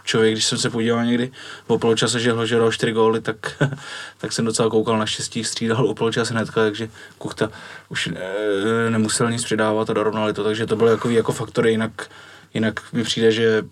člověk, 0.07 0.35
když 0.35 0.45
jsem 0.45 0.59
se 0.59 0.71
podíval 0.71 1.05
někdy 1.05 1.33
po 1.67 1.79
poločase, 1.79 2.21
že 2.21 2.33
dal 2.33 2.73
4 2.73 2.93
góly, 2.93 3.21
tak, 3.21 3.37
tak 4.19 4.33
jsem 4.33 4.45
docela 4.45 4.71
koukal 4.71 4.99
na 4.99 5.07
štěstí, 5.07 5.45
střídal 5.45 5.87
o 5.87 5.95
poločase 5.95 6.35
hnedka, 6.35 6.61
takže 6.61 6.89
Kuchta 7.19 7.51
už 7.89 8.07
e, 8.07 8.91
nemusel 8.91 9.31
nic 9.31 9.45
přidávat 9.45 9.91
a 9.91 9.93
dorovnali 9.93 10.33
to, 10.33 10.45
takže 10.45 10.67
to 10.67 10.77
bylo 10.77 10.91
jako, 10.91 11.11
jako 11.11 11.33
faktory, 11.33 11.71
jinak, 11.71 12.11
jinak 12.55 12.93
mi 12.93 13.05
přijde, 13.05 13.33
že 13.33 13.63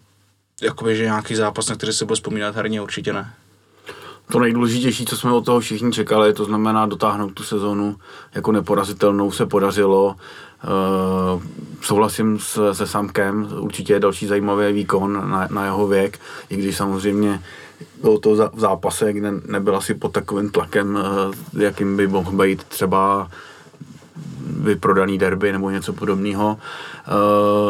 jakoby, 0.62 0.96
že 0.96 1.04
nějaký 1.04 1.34
zápas, 1.34 1.68
na 1.68 1.76
který 1.76 1.92
se 1.92 2.04
bude 2.04 2.14
vzpomínat 2.14 2.56
herně, 2.56 2.82
určitě 2.82 3.12
ne. 3.12 3.34
To 4.32 4.38
nejdůležitější, 4.38 5.04
co 5.04 5.16
jsme 5.16 5.32
od 5.32 5.44
toho 5.44 5.60
všichni 5.60 5.92
čekali, 5.92 6.32
to 6.32 6.44
znamená 6.44 6.86
dotáhnout 6.86 7.30
tu 7.30 7.42
sezonu 7.42 7.96
jako 8.34 8.52
neporazitelnou, 8.52 9.30
se 9.32 9.46
podařilo. 9.46 10.16
Uh, 10.64 11.42
souhlasím 11.80 12.38
s, 12.38 12.72
se 12.72 12.86
Samkem, 12.86 13.48
určitě 13.58 13.92
je 13.92 14.00
další 14.00 14.26
zajímavý 14.26 14.72
výkon 14.72 15.30
na, 15.30 15.48
na 15.50 15.64
jeho 15.64 15.86
věk, 15.86 16.18
i 16.50 16.56
když 16.56 16.76
samozřejmě 16.76 17.40
bylo 18.02 18.18
to 18.18 18.50
v 18.52 18.60
zápase, 18.60 19.12
kde 19.12 19.32
nebyl 19.46 19.76
asi 19.76 19.94
pod 19.94 20.12
takovým 20.12 20.50
tlakem, 20.50 20.94
uh, 20.94 21.62
jakým 21.62 21.96
by 21.96 22.06
mohl 22.06 22.32
být 22.32 22.64
třeba 22.64 23.28
vyprodaný 24.46 25.18
derby 25.18 25.52
nebo 25.52 25.70
něco 25.70 25.92
podobného. 25.92 26.58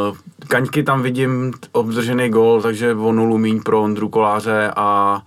Uh, 0.08 0.16
Kaňky 0.48 0.82
tam 0.82 1.02
vidím 1.02 1.52
obdržený 1.72 2.28
gol, 2.28 2.62
takže 2.62 2.94
o 2.94 3.12
nulu 3.12 3.38
míň 3.38 3.60
pro 3.62 3.82
Ondru 3.82 4.08
Koláře 4.08 4.70
a 4.76 5.20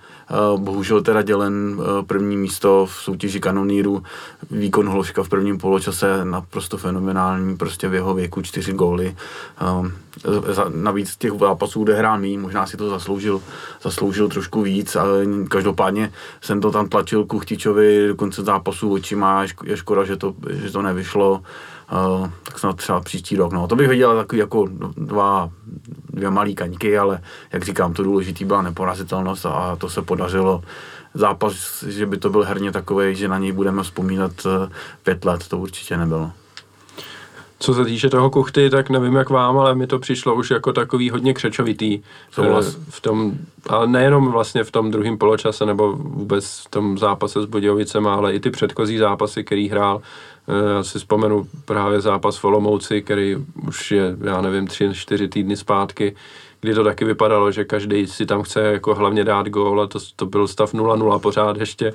bohužel 0.58 1.02
teda 1.02 1.22
dělen 1.22 1.76
uh, 1.78 2.06
první 2.06 2.38
místo 2.38 2.86
v 2.86 2.94
soutěži 2.94 3.40
kanoníru. 3.40 4.04
Výkon 4.52 4.90
Hloška 4.90 5.24
v 5.24 5.30
prvním 5.30 5.58
poločase 5.58 6.26
naprosto 6.26 6.78
fenomenální, 6.78 7.58
prostě 7.58 7.88
v 7.88 7.94
jeho 7.94 8.14
věku 8.14 8.42
čtyři 8.42 8.74
góly. 8.74 9.16
Uh, 9.80 9.88
navíc 10.76 11.16
těch 11.16 11.32
zápasů, 11.40 11.84
kde 11.84 11.96
hrál 11.96 12.20
míň, 12.20 12.40
možná 12.40 12.66
si 12.66 12.78
to 12.78 12.90
zasloužil, 12.90 13.42
zasloužil 13.82 14.30
trošku 14.30 14.62
víc, 14.62 14.96
ale 14.96 15.26
každopádně 15.50 16.12
jsem 16.42 16.62
to 16.62 16.72
tam 16.72 16.90
tlačil 16.90 17.26
Kuchtičovi 17.26 18.08
do 18.08 18.16
konce 18.16 18.44
zápasu 18.44 18.94
očima, 18.94 19.46
je 19.64 19.78
škoda, 19.78 20.04
že 20.04 20.16
to, 20.16 20.34
že 20.50 20.72
to 20.72 20.82
nevyšlo. 20.82 21.44
Uh, 21.92 22.30
tak 22.44 22.60
snad 22.60 22.76
třeba 22.76 23.00
příští 23.00 23.36
rok. 23.36 23.54
No. 23.54 23.68
To 23.68 23.76
bych 23.76 23.88
viděl 23.88 24.18
takový 24.18 24.40
jako 24.40 24.68
dva, 24.98 25.50
dvě 26.18 26.30
malý 26.30 26.56
kaňky, 26.56 26.98
ale 26.98 27.22
jak 27.54 27.64
říkám, 27.64 27.94
to 27.94 28.04
důležitý 28.04 28.46
byla 28.46 28.62
neporazitelnost 28.62 29.46
a 29.46 29.76
to 29.76 29.90
se 29.90 30.02
podařilo. 30.02 30.64
Zápas, 31.14 31.84
že 31.84 32.06
by 32.06 32.18
to 32.18 32.30
byl 32.30 32.44
herně 32.44 32.72
takový, 32.72 33.16
že 33.16 33.28
na 33.28 33.38
něj 33.38 33.52
budeme 33.52 33.84
vzpomínat 33.84 34.32
eh, 34.46 34.70
pět 35.04 35.26
let, 35.26 35.48
to 35.48 35.58
určitě 35.58 35.98
nebylo. 35.98 36.32
Co 37.60 37.74
se 37.74 37.86
týče 37.86 38.10
toho 38.10 38.30
kuchty, 38.30 38.70
tak 38.70 38.90
nevím 38.90 39.16
jak 39.16 39.30
vám, 39.30 39.58
ale 39.58 39.76
mi 39.76 39.88
to 39.88 40.00
přišlo 40.00 40.36
už 40.36 40.52
jako 40.52 40.74
takový 40.74 41.10
hodně 41.10 41.34
křečovitý. 41.34 42.02
Souhlas. 42.32 42.76
Eh, 42.76 42.80
v 42.90 43.02
tom, 43.02 43.32
ale 43.70 43.88
nejenom 43.88 44.32
vlastně 44.32 44.64
v 44.64 44.72
tom 44.72 44.92
druhém 44.92 45.18
poločase 45.18 45.66
nebo 45.66 45.94
vůbec 45.94 46.46
v 46.46 46.70
tom 46.70 46.98
zápase 46.98 47.42
s 47.42 47.46
Budějovicema, 47.46 48.16
ale 48.16 48.34
i 48.34 48.40
ty 48.40 48.50
předchozí 48.50 48.98
zápasy, 48.98 49.44
který 49.44 49.70
hrál. 49.70 50.02
Eh, 50.48 50.74
já 50.74 50.84
si 50.84 51.00
vzpomenu 51.00 51.48
právě 51.66 52.01
zápas 52.01 52.38
v 52.38 52.46
Olomouci, 52.46 53.01
který 53.01 53.36
už 53.68 53.92
je, 53.92 54.18
já 54.24 54.42
nevím, 54.42 54.68
tři, 54.68 54.89
čtyři 54.94 55.27
týdny 55.27 55.58
zpátky, 55.58 56.16
kdy 56.62 56.74
to 56.74 56.84
taky 56.84 57.06
vypadalo, 57.06 57.51
že 57.51 57.66
každý 57.66 58.08
si 58.08 58.25
tam 58.25 58.44
chce 58.44 58.62
jako 58.62 58.96
hlavně 58.96 59.24
dát 59.24 59.48
gól 59.48 59.82
a 59.82 59.88
to, 59.88 60.00
to 60.16 60.25
byl 60.25 60.48
stav 60.48 60.74
0-0 60.74 61.20
pořád 61.20 61.58
ještě. 61.58 61.94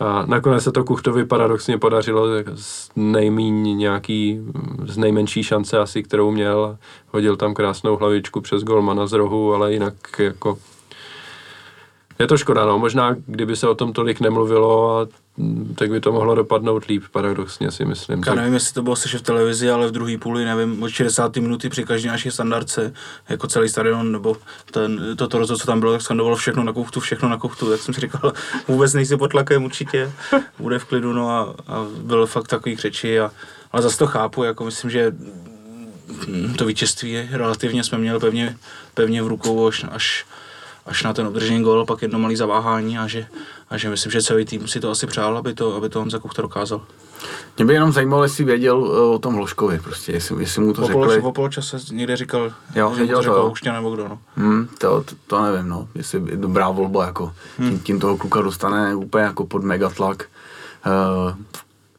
A 0.00 0.26
nakonec 0.26 0.64
se 0.64 0.72
to 0.72 0.84
Kuchtovi 0.84 1.24
paradoxně 1.24 1.78
podařilo 1.78 2.26
z 2.54 2.90
nejmíň 2.96 3.78
nějaký, 3.78 4.40
z 4.86 4.96
nejmenší 4.96 5.42
šance 5.42 5.78
asi, 5.78 6.02
kterou 6.02 6.30
měl. 6.30 6.78
Hodil 7.12 7.36
tam 7.36 7.54
krásnou 7.54 7.96
hlavičku 7.96 8.40
přes 8.40 8.62
golmana 8.62 9.06
z 9.06 9.12
rohu, 9.12 9.54
ale 9.54 9.72
jinak 9.72 9.94
jako 10.18 10.58
je 12.18 12.26
to 12.26 12.36
škoda, 12.36 12.64
no. 12.64 12.78
Možná, 12.78 13.16
kdyby 13.26 13.56
se 13.56 13.68
o 13.68 13.74
tom 13.74 13.92
tolik 13.92 14.20
nemluvilo, 14.20 14.98
a, 14.98 15.06
tak 15.74 15.90
by 15.90 16.00
to 16.00 16.12
mohlo 16.12 16.34
dopadnout 16.34 16.84
líp, 16.84 17.04
paradoxně 17.12 17.70
si 17.70 17.84
myslím. 17.84 18.22
Já 18.26 18.34
nevím, 18.34 18.54
jestli 18.54 18.74
to 18.74 18.82
bylo 18.82 18.96
slyšet 18.96 19.18
v 19.18 19.22
televizi, 19.22 19.70
ale 19.70 19.88
v 19.88 19.90
druhé 19.90 20.18
půli, 20.18 20.44
nevím, 20.44 20.82
od 20.82 20.88
60. 20.88 21.36
minuty 21.36 21.68
při 21.68 21.84
každé 21.84 22.08
naší 22.08 22.30
standardce, 22.30 22.92
jako 23.28 23.46
celý 23.46 23.68
stadion, 23.68 24.12
nebo 24.12 24.36
ten, 24.70 25.16
toto 25.16 25.38
rozhod, 25.38 25.60
co 25.60 25.66
tam 25.66 25.80
bylo, 25.80 25.92
tak 25.92 26.02
skandovalo 26.02 26.36
všechno 26.36 26.64
na 26.64 26.72
kuchtu, 26.72 27.00
všechno 27.00 27.28
na 27.28 27.36
kuchtu, 27.36 27.70
tak 27.70 27.80
jsem 27.80 27.94
si 27.94 28.00
říkal, 28.00 28.32
vůbec 28.68 28.94
nejsi 28.94 29.16
pod 29.16 29.30
tlakem 29.30 29.64
určitě, 29.64 30.12
bude 30.58 30.78
v 30.78 30.84
klidu, 30.84 31.12
no 31.12 31.30
a, 31.30 31.54
a 31.66 31.86
byl 31.98 32.26
fakt 32.26 32.48
takový 32.48 32.76
křeči, 32.76 33.20
a, 33.20 33.30
ale 33.72 33.82
zase 33.82 33.98
to 33.98 34.06
chápu, 34.06 34.44
jako 34.44 34.64
myslím, 34.64 34.90
že 34.90 35.12
to 36.56 36.66
vítězství 36.66 37.28
relativně 37.30 37.84
jsme 37.84 37.98
měli 37.98 38.20
pevně, 38.20 38.56
pevně 38.94 39.22
v 39.22 39.26
rukou 39.26 39.66
až, 39.66 39.84
až 39.90 40.26
až 40.86 41.02
na 41.02 41.12
ten 41.12 41.26
obdržený 41.26 41.62
gol, 41.62 41.86
pak 41.86 42.02
jedno 42.02 42.18
malé 42.18 42.36
zaváhání 42.36 42.98
a 42.98 43.06
že, 43.06 43.26
a 43.70 43.78
že 43.78 43.90
myslím, 43.90 44.12
že 44.12 44.22
celý 44.22 44.44
tým 44.44 44.68
si 44.68 44.80
to 44.80 44.90
asi 44.90 45.06
přál, 45.06 45.38
aby 45.38 45.54
to, 45.54 45.76
aby 45.76 45.88
to 45.88 45.98
Honza 45.98 46.18
Kuchta 46.18 46.42
dokázal. 46.42 46.80
Mě 47.56 47.64
by 47.64 47.74
jenom 47.74 47.92
zajímalo, 47.92 48.22
jestli 48.22 48.44
věděl 48.44 48.92
eh, 48.96 49.00
o 49.00 49.18
tom 49.18 49.34
Hloškovi, 49.34 49.80
prostě, 49.84 50.12
jestli, 50.12 50.42
jestli 50.42 50.62
mu 50.62 50.72
to 50.72 50.82
po 50.82 50.86
řekli. 50.86 51.20
Po 51.20 51.32
poločase 51.32 51.76
někde 51.92 52.16
říkal, 52.16 52.52
jo, 52.74 52.90
že 52.94 52.98
věděl 52.98 53.16
to 53.16 53.22
řekl 53.22 53.34
to, 53.34 53.50
Ušťa 53.50 53.72
nebo 53.72 53.90
kdo, 53.90 54.08
no. 54.08 54.18
Hmm, 54.36 54.68
to, 54.78 55.02
to, 55.02 55.14
to, 55.26 55.42
nevím, 55.42 55.68
no, 55.68 55.88
jestli 55.94 56.22
je 56.30 56.36
dobrá 56.36 56.70
volba, 56.70 57.06
jako 57.06 57.32
hmm. 57.58 57.70
tím, 57.70 57.80
tím 57.80 58.00
toho 58.00 58.16
kluka 58.16 58.42
dostane 58.42 58.94
úplně 58.94 59.24
jako 59.24 59.46
pod 59.46 59.64
megatlak. 59.64 60.24
Uh, 61.26 61.34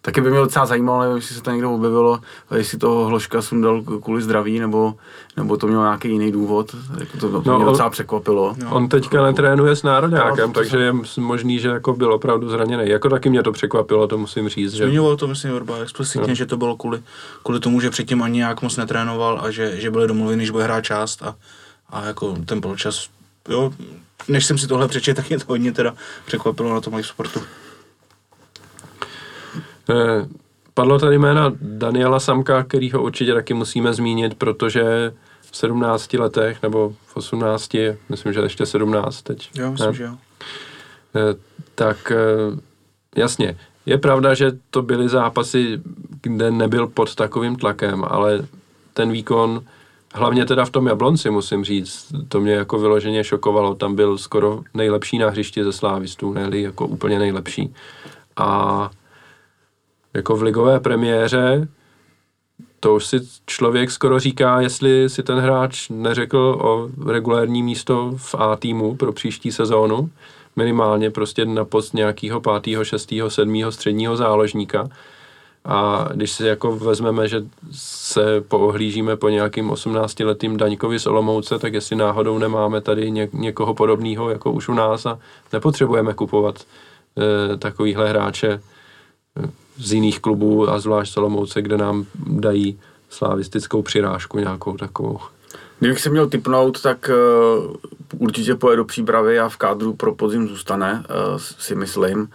Taky 0.05 0.21
by 0.21 0.29
mě 0.29 0.39
docela 0.39 0.65
zajímalo, 0.65 1.01
nevím, 1.01 1.15
jestli 1.15 1.35
se 1.35 1.41
to 1.41 1.51
někdo 1.51 1.71
objevilo, 1.71 2.19
jestli 2.55 2.77
toho 2.77 3.05
hloška 3.05 3.41
sundal 3.41 3.81
kvůli 3.81 4.21
zdraví, 4.21 4.59
nebo, 4.59 4.93
nebo 5.37 5.57
to 5.57 5.67
mělo 5.67 5.83
nějaký 5.83 6.09
jiný 6.09 6.31
důvod. 6.31 6.75
Jako 6.99 7.17
to, 7.17 7.41
to 7.41 7.51
no, 7.51 7.57
mě 7.57 7.65
docela 7.65 7.89
překvapilo. 7.89 8.55
No, 8.63 8.71
on 8.71 8.89
teďka 8.89 9.23
netrénuje 9.23 9.75
s 9.75 9.83
národňákem, 9.83 10.47
no, 10.47 10.53
takže 10.53 10.77
je 10.77 10.93
možný, 11.17 11.59
že 11.59 11.67
jako 11.67 11.93
byl 11.93 12.13
opravdu 12.13 12.49
zraněný. 12.49 12.89
Jako 12.89 13.09
taky 13.09 13.29
mě 13.29 13.43
to 13.43 13.51
překvapilo, 13.51 14.07
to 14.07 14.17
musím 14.17 14.49
říct. 14.49 14.73
Že... 14.73 14.83
Zmiňoval 14.83 15.15
to, 15.15 15.27
myslím, 15.27 15.55
Urba 15.55 15.77
explicitně, 15.77 16.27
no. 16.27 16.35
že 16.35 16.45
to 16.45 16.57
bylo 16.57 16.77
kvůli, 16.77 17.01
kvůli 17.43 17.59
tomu, 17.59 17.81
že 17.81 17.89
předtím 17.89 18.23
ani 18.23 18.37
nějak 18.37 18.61
moc 18.61 18.77
netrénoval 18.77 19.39
a 19.43 19.51
že, 19.51 19.81
že 19.81 19.91
byli 19.91 20.07
domluveni, 20.07 20.45
že 20.45 20.51
bude 20.51 20.63
hrát 20.63 20.81
část 20.81 21.23
a, 21.23 21.35
a 21.89 22.05
jako 22.05 22.37
ten 22.45 22.61
poločas, 22.61 23.07
jo, 23.49 23.73
než 24.27 24.45
jsem 24.45 24.57
si 24.57 24.67
tohle 24.67 24.87
přečetl, 24.87 25.21
tak 25.21 25.29
mě 25.29 25.39
to 25.39 25.45
hodně 25.47 25.71
teda 25.71 25.93
překvapilo 26.25 26.73
na 26.73 26.81
tom 26.81 27.03
sportu. 27.03 27.41
Eh, 29.89 30.27
padlo 30.73 30.99
tady 30.99 31.17
jména 31.17 31.53
Daniela 31.61 32.19
Samka, 32.19 32.63
kterýho 32.63 33.03
určitě 33.03 33.33
taky 33.33 33.53
musíme 33.53 33.93
zmínit, 33.93 34.35
protože 34.35 35.13
v 35.51 35.57
17 35.57 36.13
letech, 36.13 36.63
nebo 36.63 36.93
v 37.05 37.17
18, 37.17 37.99
myslím, 38.09 38.33
že 38.33 38.39
ještě 38.39 38.65
17 38.65 39.21
teď. 39.21 39.49
Jo, 39.55 39.71
myslím, 39.71 39.87
ne? 39.87 39.93
že 39.93 40.03
jo. 40.03 40.15
Eh, 41.15 41.35
tak 41.75 42.11
eh, 42.11 42.59
jasně, 43.15 43.57
je 43.85 43.97
pravda, 43.97 44.33
že 44.33 44.51
to 44.69 44.81
byly 44.81 45.09
zápasy, 45.09 45.81
kde 46.21 46.51
nebyl 46.51 46.87
pod 46.87 47.15
takovým 47.15 47.55
tlakem, 47.55 48.03
ale 48.07 48.47
ten 48.93 49.11
výkon, 49.11 49.63
hlavně 50.13 50.45
teda 50.45 50.65
v 50.65 50.69
tom 50.69 50.87
Jablonci, 50.87 51.29
musím 51.29 51.63
říct, 51.63 52.13
to 52.27 52.41
mě 52.41 52.53
jako 52.53 52.79
vyloženě 52.79 53.23
šokovalo. 53.23 53.75
Tam 53.75 53.95
byl 53.95 54.17
skoro 54.17 54.61
nejlepší 54.73 55.17
na 55.17 55.29
hřišti 55.29 55.63
ze 55.63 55.71
slávistů, 55.71 56.33
ne 56.33 56.49
jako 56.51 56.87
úplně 56.87 57.19
nejlepší. 57.19 57.73
A 58.37 58.91
jako 60.15 60.35
v 60.35 60.43
ligové 60.43 60.79
premiéře, 60.79 61.67
to 62.79 62.95
už 62.95 63.05
si 63.05 63.19
člověk 63.45 63.91
skoro 63.91 64.19
říká, 64.19 64.61
jestli 64.61 65.09
si 65.09 65.23
ten 65.23 65.39
hráč 65.39 65.89
neřekl 65.89 66.37
o 66.61 66.89
regulární 67.11 67.63
místo 67.63 68.13
v 68.17 68.35
A 68.35 68.55
týmu 68.55 68.95
pro 68.95 69.13
příští 69.13 69.51
sezónu, 69.51 70.09
minimálně 70.55 71.11
prostě 71.11 71.45
na 71.45 71.65
post 71.65 71.93
nějakého 71.93 72.41
pátého, 72.41 72.85
šestého, 72.85 73.29
sedmého 73.29 73.71
středního 73.71 74.17
záložníka. 74.17 74.89
A 75.65 76.09
když 76.13 76.31
si 76.31 76.45
jako 76.45 76.75
vezmeme, 76.75 77.27
že 77.27 77.41
se 77.71 78.41
poohlížíme 78.41 79.15
po 79.15 79.29
nějakým 79.29 79.69
18-letým 79.69 80.57
Daňkovi 80.57 80.99
z 80.99 81.07
Olomouce, 81.07 81.59
tak 81.59 81.73
jestli 81.73 81.95
náhodou 81.95 82.37
nemáme 82.37 82.81
tady 82.81 83.11
ně, 83.11 83.29
někoho 83.33 83.73
podobného 83.73 84.29
jako 84.29 84.51
už 84.51 84.69
u 84.69 84.73
nás 84.73 85.05
a 85.05 85.19
nepotřebujeme 85.53 86.13
kupovat 86.13 86.59
e, 87.53 87.57
takovýhle 87.57 88.09
hráče 88.09 88.61
z 89.77 89.93
jiných 89.93 90.19
klubů 90.19 90.69
a 90.69 90.79
zvlášť 90.79 91.13
Solomouce, 91.13 91.61
kde 91.61 91.77
nám 91.77 92.05
dají 92.25 92.79
slavistickou 93.09 93.81
přirážku 93.81 94.39
nějakou 94.39 94.77
takovou. 94.77 95.19
Kdybych 95.79 95.99
se 95.99 96.09
měl 96.09 96.29
typnout, 96.29 96.81
tak 96.81 97.09
uh, 97.59 97.75
určitě 98.17 98.55
pojedu 98.55 98.83
do 98.83 98.85
přípravy 98.85 99.39
a 99.39 99.49
v 99.49 99.57
kádru 99.57 99.93
pro 99.93 100.15
podzim 100.15 100.47
zůstane, 100.47 101.03
uh, 101.09 101.37
si 101.37 101.75
myslím. 101.75 102.29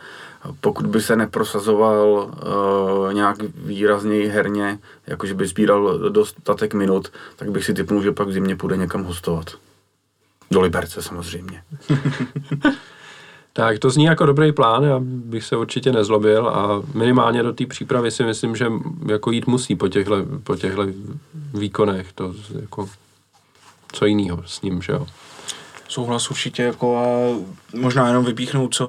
Pokud 0.61 0.87
by 0.87 1.00
se 1.00 1.16
neprosazoval 1.16 2.06
uh, 2.06 3.12
nějak 3.12 3.37
výrazněji 3.54 4.26
herně, 4.26 4.78
jakože 5.06 5.35
by 5.35 5.47
sbíral 5.47 5.99
dostatek 5.99 6.75
minut, 6.75 7.12
tak 7.37 7.50
bych 7.50 7.64
si 7.64 7.75
typnul, 7.75 8.02
že 8.02 8.12
pak 8.12 8.28
v 8.28 8.32
zimě 8.32 8.56
půjde 8.56 8.76
někam 8.76 9.04
hostovat. 9.04 9.50
Do 10.50 10.61
Liberce 10.61 11.02
samozřejmě. 11.02 11.62
Tak 13.52 13.78
to 13.78 13.90
zní 13.90 14.04
jako 14.04 14.26
dobrý 14.26 14.52
plán, 14.52 14.85
já 14.85 14.99
bych 15.02 15.45
se 15.45 15.57
určitě 15.57 15.92
nezlobil 15.92 16.49
a 16.49 16.83
minimálně 16.95 17.42
do 17.42 17.52
té 17.52 17.66
přípravy 17.66 18.11
si 18.11 18.25
myslím, 18.25 18.57
že 18.57 18.66
jako 19.07 19.30
jít 19.30 19.47
musí 19.47 19.76
po 19.76 19.88
těchto, 19.88 20.16
po 20.45 20.57
těchto 20.57 20.87
výkonech, 21.54 22.12
to 22.12 22.35
jako 22.61 22.88
co 23.92 24.07
jiného 24.07 24.42
s 24.47 24.62
ním, 24.62 24.83
že 24.83 24.92
jo. 24.92 25.07
Souhlas 25.88 26.30
určitě 26.30 26.62
jako 26.62 26.99
a 26.99 27.04
možná 27.76 28.09
jenom 28.09 28.25
vypíchnout, 28.25 28.75
co, 28.75 28.88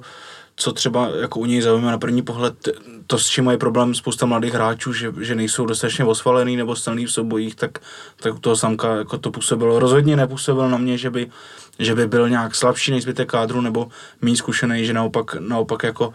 co 0.55 0.71
třeba 0.71 1.09
jako 1.21 1.39
u 1.39 1.45
něj 1.45 1.61
zaujíme 1.61 1.91
na 1.91 1.97
první 1.97 2.21
pohled, 2.21 2.69
to, 3.07 3.17
s 3.17 3.27
čím 3.27 3.43
mají 3.43 3.57
problém 3.57 3.95
spousta 3.95 4.25
mladých 4.25 4.53
hráčů, 4.53 4.93
že, 4.93 5.13
že 5.19 5.35
nejsou 5.35 5.65
dostatečně 5.65 6.05
osvalený 6.05 6.57
nebo 6.57 6.75
silný 6.75 7.05
v 7.05 7.11
sobojích, 7.11 7.55
tak, 7.55 7.79
tak 8.15 8.35
u 8.35 8.39
toho 8.39 8.55
samka 8.55 8.95
jako 8.95 9.17
to 9.17 9.31
působilo. 9.31 9.79
Rozhodně 9.79 10.15
nepůsobil 10.15 10.69
na 10.69 10.77
mě, 10.77 10.97
že 10.97 11.09
by, 11.09 11.31
že 11.79 11.95
by 11.95 12.07
byl 12.07 12.29
nějak 12.29 12.55
slabší 12.55 12.91
než 12.91 13.03
zbytek 13.03 13.29
kádru 13.29 13.61
nebo 13.61 13.87
méně 14.21 14.37
zkušený, 14.37 14.85
že 14.85 14.93
naopak, 14.93 15.35
naopak 15.39 15.83
jako 15.83 16.13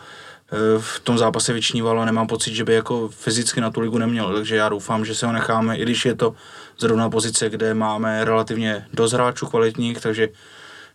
e, 0.53 0.79
v 0.79 1.01
tom 1.01 1.19
zápase 1.19 1.53
vyčníval 1.53 2.01
a 2.01 2.05
nemám 2.05 2.27
pocit, 2.27 2.55
že 2.55 2.65
by 2.65 2.75
jako 2.75 3.09
fyzicky 3.09 3.61
na 3.61 3.71
tu 3.71 3.81
ligu 3.81 3.99
neměl, 3.99 4.35
takže 4.35 4.57
já 4.57 4.69
doufám, 4.69 5.05
že 5.05 5.15
se 5.15 5.27
ho 5.27 5.33
necháme, 5.33 5.77
i 5.77 5.83
když 5.83 6.05
je 6.05 6.15
to 6.15 6.35
zrovna 6.79 7.11
pozice, 7.11 7.51
kde 7.51 7.75
máme 7.75 8.25
relativně 8.25 8.87
dost 8.93 9.13
hráčů 9.13 9.47
kvalitních, 9.47 10.01
takže 10.01 10.29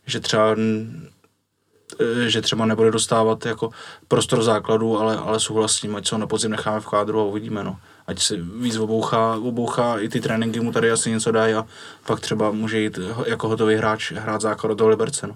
že 0.05 0.19
třeba 0.19 0.55
že 2.27 2.41
třeba 2.41 2.65
nebude 2.65 2.91
dostávat 2.91 3.45
jako 3.45 3.69
prostor 4.07 4.43
základu, 4.43 4.99
ale, 4.99 5.17
ale 5.17 5.39
souhlasím, 5.39 5.95
ať 5.95 6.07
se 6.07 6.15
ho 6.15 6.19
na 6.19 6.27
podzim 6.27 6.51
necháme 6.51 6.79
v 6.79 6.87
kádru 6.87 7.19
a 7.19 7.23
uvidíme, 7.23 7.63
no. 7.63 7.77
Ať 8.07 8.19
si 8.19 8.37
víc 8.37 8.77
obouchá, 8.77 9.35
obouchá, 9.35 9.99
i 9.99 10.09
ty 10.09 10.21
tréninky 10.21 10.59
mu 10.59 10.71
tady 10.71 10.91
asi 10.91 11.11
něco 11.11 11.31
dají 11.31 11.53
a 11.53 11.65
pak 12.05 12.19
třeba 12.19 12.51
může 12.51 12.79
jít 12.79 12.99
jako 13.25 13.47
hotový 13.47 13.75
hráč 13.75 14.11
hrát 14.11 14.41
základ 14.41 14.77
do 14.77 14.87
Liberce, 14.87 15.27
no. 15.27 15.35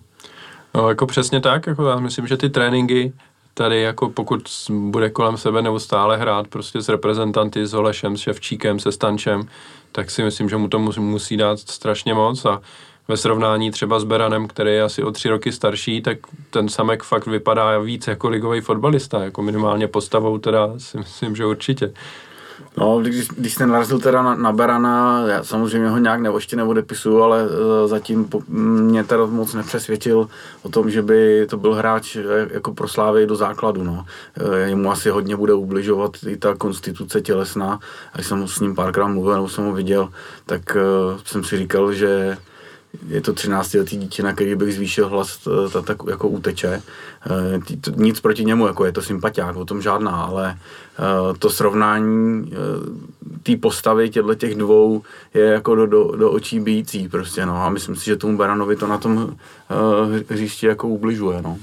No, 0.76 0.90
jako 0.90 1.06
přesně 1.06 1.42
tak, 1.42 1.68
jako 1.68 1.88
já 1.88 2.00
myslím, 2.00 2.28
že 2.28 2.38
ty 2.38 2.50
tréninky 2.50 3.14
tady 3.54 3.82
jako 3.82 4.10
pokud 4.10 4.50
bude 4.70 5.10
kolem 5.10 5.38
sebe 5.38 5.62
neustále 5.62 6.18
hrát 6.18 6.48
prostě 6.48 6.82
s 6.82 6.90
reprezentanty, 6.90 7.68
s 7.68 7.74
Holešem, 7.74 8.18
s 8.18 8.22
Ševčíkem, 8.22 8.80
se 8.80 8.92
Stančem, 8.92 9.48
tak 9.92 10.12
si 10.12 10.24
myslím, 10.24 10.50
že 10.50 10.58
mu 10.58 10.68
to 10.68 10.80
musí 10.80 11.38
dát 11.38 11.60
strašně 11.60 12.14
moc 12.14 12.46
a 12.46 12.62
ve 13.08 13.18
srovnání 13.18 13.72
třeba 13.72 14.00
s 14.00 14.04
Beranem, 14.04 14.48
který 14.48 14.72
je 14.72 14.84
asi 14.84 15.04
o 15.04 15.12
tři 15.12 15.30
roky 15.30 15.52
starší, 15.52 16.02
tak 16.02 16.18
ten 16.50 16.70
Samek 16.70 17.04
fakt 17.04 17.26
vypadá 17.26 17.80
víc 17.80 18.08
jako 18.08 18.30
ligový 18.30 18.62
fotbalista, 18.62 19.24
jako 19.24 19.42
minimálně 19.42 19.88
postavou 19.88 20.38
teda 20.38 20.74
si 20.78 20.98
myslím, 20.98 21.36
že 21.36 21.46
určitě. 21.46 21.94
No, 22.78 23.00
když, 23.00 23.28
když 23.28 23.54
jste 23.54 23.68
narazil 23.68 24.00
teda 24.00 24.22
na, 24.22 24.36
na 24.36 24.52
Berana, 24.52 25.24
já 25.28 25.44
samozřejmě 25.44 25.90
ho 25.90 25.98
nějak 25.98 26.22
nevoště 26.22 26.56
neodepisuju, 26.56 27.22
ale 27.22 27.44
uh, 27.44 27.50
zatím 27.88 28.26
po, 28.26 28.42
mě 28.48 29.04
teda 29.04 29.26
moc 29.26 29.54
nepřesvědčil 29.54 30.28
o 30.64 30.70
tom, 30.70 30.90
že 30.90 31.02
by 31.02 31.48
to 31.50 31.58
byl 31.58 31.74
hráč 31.74 32.16
e, 32.16 32.24
jako 32.52 32.74
pro 32.74 32.88
Slávy 32.88 33.28
do 33.28 33.36
základu. 33.36 33.84
No. 33.84 34.06
Uh, 34.42 34.56
jemu 34.56 34.92
asi 34.92 35.10
hodně 35.10 35.38
bude 35.38 35.54
ubližovat 35.54 36.12
i 36.28 36.38
ta 36.38 36.56
konstituce 36.56 37.22
tělesná. 37.22 37.80
A 38.14 38.16
když 38.16 38.28
jsem 38.28 38.48
s 38.48 38.60
ním 38.60 38.76
párkrát 38.76 39.08
mluvil 39.08 39.34
nebo 39.34 39.50
jsem 39.50 39.66
ho 39.66 39.74
viděl, 39.74 40.10
tak 40.46 40.62
uh, 40.76 41.20
jsem 41.26 41.44
si 41.44 41.58
říkal, 41.58 41.94
že 41.94 42.38
je 43.08 43.22
to 43.22 43.34
13 43.34 43.74
letý 43.74 43.98
dítě, 43.98 44.24
na 44.24 44.34
který 44.34 44.56
bych 44.56 44.76
zvýšil 44.76 45.10
hlas, 45.10 45.48
ta 45.74 45.82
tak 45.82 45.98
jako 46.10 46.28
uteče. 46.28 46.68
E, 46.68 46.82
nic 47.96 48.20
proti 48.20 48.46
němu, 48.46 48.68
jako 48.68 48.86
je 48.86 48.92
to 48.92 49.02
sympatiák, 49.02 49.56
o 49.56 49.66
tom 49.66 49.82
žádná, 49.82 50.12
ale 50.12 50.50
e, 50.52 50.58
to 51.38 51.50
srovnání 51.50 52.52
té 53.44 53.58
postavy 53.58 54.10
těch 54.10 54.56
dvou 54.56 55.02
je 55.34 55.46
jako 55.46 55.76
do, 55.76 55.86
do, 55.86 56.16
do 56.16 56.32
očí 56.32 56.60
bíjící 56.60 57.10
prostě, 57.10 57.46
no. 57.46 57.64
A 57.64 57.70
myslím 57.70 57.96
si, 57.96 58.06
že 58.06 58.16
tomu 58.16 58.38
Beranovi 58.38 58.76
to 58.76 58.88
na 58.88 58.98
tom 58.98 59.36
hřišti 60.30 60.66
jako 60.66 60.88
ubližuje, 60.88 61.42
no. 61.42 61.58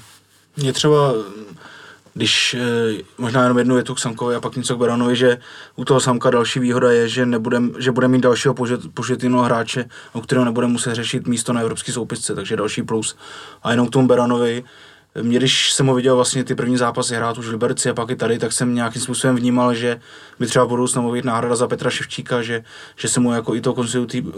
Mě 0.56 0.72
třeba 0.72 1.14
když 2.14 2.54
eh, 2.54 3.02
možná 3.18 3.42
jenom 3.42 3.58
jednu 3.58 3.74
větu 3.74 3.94
k 3.94 3.98
Samkovi 3.98 4.34
a 4.34 4.40
pak 4.40 4.56
něco 4.56 4.76
k 4.76 4.78
Baranovi, 4.78 5.16
že 5.16 5.38
u 5.76 5.84
toho 5.84 6.00
Samka 6.00 6.30
další 6.30 6.60
výhoda 6.60 6.92
je, 6.92 7.08
že, 7.08 7.26
nebudem, 7.26 7.72
že 7.78 7.92
bude 7.92 8.08
mít 8.08 8.20
dalšího 8.20 8.54
požetinného 8.94 9.42
hráče, 9.42 9.84
u 10.12 10.20
kterého 10.20 10.44
nebude 10.44 10.66
muset 10.66 10.94
řešit 10.94 11.26
místo 11.26 11.52
na 11.52 11.60
evropský 11.60 11.92
soupisce, 11.92 12.34
takže 12.34 12.56
další 12.56 12.82
plus. 12.82 13.16
A 13.62 13.70
jenom 13.70 13.86
k 13.86 13.90
tomu 13.90 14.08
Beranovi, 14.08 14.64
mě, 15.22 15.38
když 15.38 15.72
jsem 15.72 15.86
ho 15.86 15.94
viděl 15.94 16.16
vlastně 16.16 16.44
ty 16.44 16.54
první 16.54 16.76
zápasy 16.76 17.14
hrát 17.14 17.38
už 17.38 17.46
v 17.46 17.50
Liberci 17.50 17.90
a 17.90 17.94
pak 17.94 18.10
i 18.10 18.16
tady, 18.16 18.38
tak 18.38 18.52
jsem 18.52 18.74
nějakým 18.74 19.02
způsobem 19.02 19.36
vnímal, 19.36 19.74
že 19.74 20.00
by 20.38 20.46
třeba 20.46 20.66
budoucna 20.66 21.02
mohl 21.02 21.14
být 21.14 21.24
náhrada 21.24 21.56
za 21.56 21.68
Petra 21.68 21.90
Ševčíka, 21.90 22.42
že, 22.42 22.64
že 22.96 23.08
se 23.08 23.20
mu 23.20 23.32
jako 23.32 23.54
i 23.54 23.60
to 23.60 23.74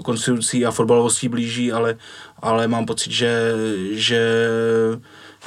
konstitucí 0.02 0.66
a 0.66 0.70
fotbalovostí 0.70 1.28
blíží, 1.28 1.72
ale, 1.72 1.96
ale 2.42 2.68
mám 2.68 2.86
pocit, 2.86 3.12
že, 3.12 3.52
že 3.90 4.48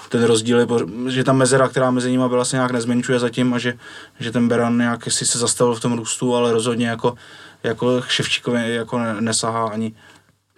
ten 0.09 0.23
rozdíl 0.23 0.59
je, 0.59 0.67
že 1.07 1.23
ta 1.23 1.33
mezera, 1.33 1.67
která 1.67 1.91
mezi 1.91 2.11
nimi 2.11 2.23
byla, 2.27 2.45
se 2.45 2.55
nějak 2.55 2.71
nezmenšuje 2.71 3.19
zatím 3.19 3.53
a 3.53 3.57
že, 3.59 3.73
že 4.19 4.31
ten 4.31 4.47
Beran 4.47 4.77
nějak 4.77 5.11
si 5.11 5.25
se 5.25 5.39
zastavil 5.39 5.75
v 5.75 5.79
tom 5.79 5.93
růstu, 5.93 6.35
ale 6.35 6.53
rozhodně 6.53 6.87
jako, 6.87 7.15
jako 7.63 8.01
Ševčíkovi 8.01 8.75
jako 8.75 8.99
nesahá 9.19 9.67
ani 9.67 9.93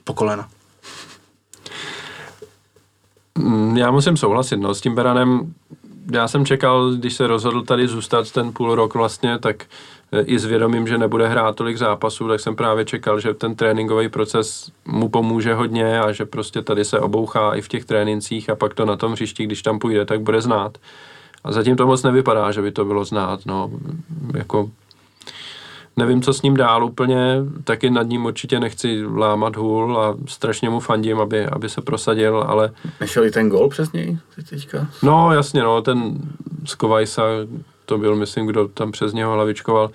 po 0.04 0.14
kolena. 0.14 0.48
Mm, 3.38 3.78
já 3.78 3.92
musím 3.92 4.18
souhlasit, 4.18 4.58
no, 4.58 4.76
s 4.76 4.82
tím 4.82 4.96
Beranem, 4.96 5.54
já 6.12 6.28
jsem 6.28 6.46
čekal, 6.46 6.92
když 6.92 7.14
se 7.14 7.28
rozhodl 7.28 7.64
tady 7.64 7.88
zůstat 7.88 8.32
ten 8.32 8.54
půl 8.54 8.76
rok 8.76 8.94
vlastně, 8.94 9.40
tak 9.40 9.66
i 10.24 10.40
s 10.40 10.46
vědomím, 10.46 10.88
že 10.88 10.98
nebude 10.98 11.28
hrát 11.28 11.56
tolik 11.56 11.78
zápasů, 11.78 12.28
tak 12.28 12.40
jsem 12.40 12.56
právě 12.56 12.86
čekal, 12.86 13.20
že 13.20 13.34
ten 13.34 13.56
tréninkový 13.56 14.10
proces 14.10 14.72
mu 14.86 15.10
pomůže 15.10 15.54
hodně 15.54 16.00
a 16.00 16.12
že 16.12 16.26
prostě 16.26 16.62
tady 16.62 16.86
se 16.86 17.00
obouchá 17.00 17.54
i 17.54 17.62
v 17.62 17.68
těch 17.68 17.86
trénincích 17.86 18.50
a 18.50 18.56
pak 18.56 18.74
to 18.74 18.86
na 18.86 18.96
tom 18.96 19.12
hřišti, 19.12 19.44
když 19.44 19.62
tam 19.62 19.80
půjde, 19.80 20.06
tak 20.06 20.22
bude 20.22 20.42
znát. 20.42 20.78
A 21.44 21.52
zatím 21.52 21.76
to 21.76 21.88
moc 21.88 22.04
nevypadá, 22.04 22.52
že 22.52 22.62
by 22.62 22.72
to 22.72 22.86
bylo 22.86 23.06
znát, 23.06 23.40
no, 23.46 23.72
jako 24.34 24.70
nevím, 25.98 26.22
co 26.22 26.34
s 26.34 26.42
ním 26.42 26.58
dál 26.58 26.86
úplně, 26.86 27.36
taky 27.64 27.90
nad 27.90 28.04
ním 28.04 28.26
určitě 28.26 28.60
nechci 28.60 29.06
lámat 29.06 29.56
hůl 29.56 30.00
a 30.00 30.18
strašně 30.26 30.70
mu 30.70 30.80
fandím, 30.80 31.20
aby, 31.20 31.46
aby 31.46 31.70
se 31.70 31.82
prosadil, 31.82 32.46
ale... 32.48 32.72
Nešel 33.00 33.26
i 33.26 33.32
ten 33.32 33.50
gol 33.50 33.70
přes 33.70 33.92
něj 33.92 34.18
teďka? 34.50 34.88
No, 35.04 35.32
jasně, 35.32 35.64
no, 35.64 35.82
ten 35.82 36.18
z 36.66 36.76
Kovajsa, 36.76 37.24
to 37.90 37.98
byl, 37.98 38.16
myslím, 38.16 38.46
kdo 38.46 38.68
tam 38.68 38.92
přes 38.92 39.14
něho 39.14 39.34
hlavičkoval. 39.34 39.92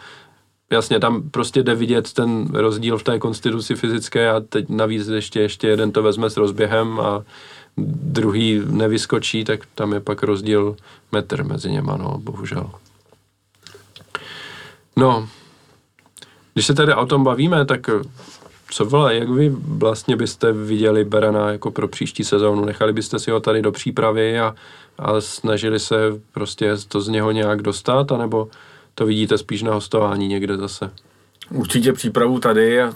Jasně, 0.71 1.01
tam 1.01 1.31
prostě 1.31 1.63
jde 1.63 1.75
vidět 1.75 2.13
ten 2.13 2.47
rozdíl 2.53 2.99
v 2.99 3.03
té 3.03 3.19
konstituci 3.19 3.75
fyzické 3.75 4.31
a 4.31 4.41
teď 4.41 4.69
navíc 4.69 5.09
ještě, 5.09 5.41
ještě 5.41 5.69
jeden 5.69 5.93
to 5.93 6.03
vezme 6.03 6.31
s 6.31 6.37
rozběhem 6.37 7.01
a 7.01 7.23
druhý 8.17 8.63
nevyskočí, 8.67 9.45
tak 9.45 9.61
tam 9.75 9.93
je 9.93 10.01
pak 10.01 10.23
rozdíl 10.23 10.77
metr 11.13 11.45
mezi 11.45 11.71
něma, 11.71 11.97
no, 11.97 12.19
bohužel. 12.19 12.71
No, 14.97 15.29
když 16.55 16.67
se 16.67 16.75
tady 16.75 16.95
o 16.95 17.07
tom 17.07 17.25
bavíme, 17.25 17.65
tak 17.65 17.91
co 18.71 18.85
vole, 18.85 19.15
jak 19.15 19.29
vy 19.29 19.49
vlastně 19.55 20.17
byste 20.17 20.53
viděli 20.53 21.05
Berana 21.05 21.53
jako 21.53 21.71
pro 21.71 21.89
příští 21.89 22.25
sezónu? 22.25 22.65
Nechali 22.65 22.93
byste 22.93 23.19
si 23.19 23.31
ho 23.31 23.41
tady 23.41 23.63
do 23.63 23.73
přípravy 23.73 24.41
a, 24.41 24.55
a 24.99 25.21
snažili 25.21 25.81
se 25.81 25.97
prostě 26.33 26.77
to 26.89 27.01
z 27.01 27.09
něho 27.09 27.31
nějak 27.31 27.63
dostat, 27.63 28.13
anebo 28.13 28.49
to 28.95 29.07
vidíte 29.07 29.39
spíš 29.39 29.63
na 29.63 29.75
hostování 29.75 30.29
někde 30.29 30.57
zase? 30.57 30.91
Určitě 31.51 31.93
přípravu 31.93 32.39
tady 32.39 32.83
a 32.83 32.93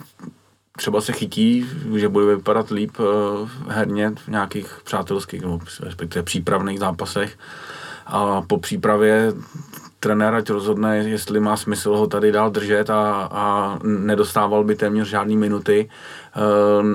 třeba 0.77 1.01
se 1.01 1.13
chytí, 1.13 1.67
že 1.97 2.09
bude 2.09 2.27
vypadat 2.37 2.71
líp 2.71 2.99
uh, 2.99 3.49
herně 3.69 4.13
v 4.17 4.29
nějakých 4.29 4.81
přátelských 4.85 5.43
nebo 5.43 5.59
respektive 5.81 6.23
přípravných 6.23 6.79
zápasech. 6.79 7.39
A 8.07 8.43
po 8.43 8.59
přípravě 8.59 9.33
trenér 10.01 10.35
ať 10.35 10.51
rozhodne, 10.51 10.97
jestli 10.97 11.41
má 11.41 11.57
smysl 11.57 11.97
ho 11.97 12.07
tady 12.07 12.33
dál 12.33 12.51
držet 12.51 12.91
a, 12.91 13.29
a 13.33 13.79
nedostával 13.83 14.65
by 14.65 14.75
téměř 14.75 15.09
žádný 15.09 15.37
minuty, 15.37 15.89
eh, 15.91 16.39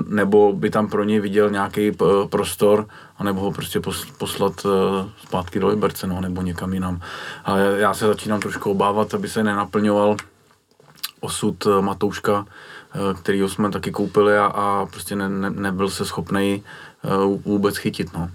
nebo 0.08 0.52
by 0.52 0.70
tam 0.70 0.88
pro 0.88 1.04
něj 1.04 1.20
viděl 1.20 1.50
nějaký 1.50 1.88
eh, 1.88 2.28
prostor, 2.28 2.86
anebo 3.18 3.40
ho 3.40 3.52
prostě 3.52 3.80
poslat 4.18 4.66
eh, 4.66 5.08
zpátky 5.22 5.60
do 5.60 5.68
Liberce, 5.68 6.06
no, 6.06 6.20
nebo 6.20 6.42
někam 6.42 6.74
jinam. 6.74 7.00
A 7.44 7.58
já 7.58 7.94
se 7.94 8.06
začínám 8.06 8.40
trošku 8.40 8.70
obávat, 8.70 9.14
aby 9.14 9.28
se 9.28 9.44
nenaplňoval 9.44 10.16
osud 11.20 11.66
Matouška, 11.80 12.46
kterýho 13.18 13.48
jsme 13.48 13.70
taky 13.70 13.90
koupili 13.90 14.38
a, 14.38 14.44
a 14.44 14.86
prostě 14.86 15.16
ne, 15.16 15.28
ne, 15.28 15.50
nebyl 15.50 15.90
se 15.90 16.04
schopný 16.04 16.62
vůbec 17.44 17.76
chytit. 17.76 18.14
No. 18.14 18.30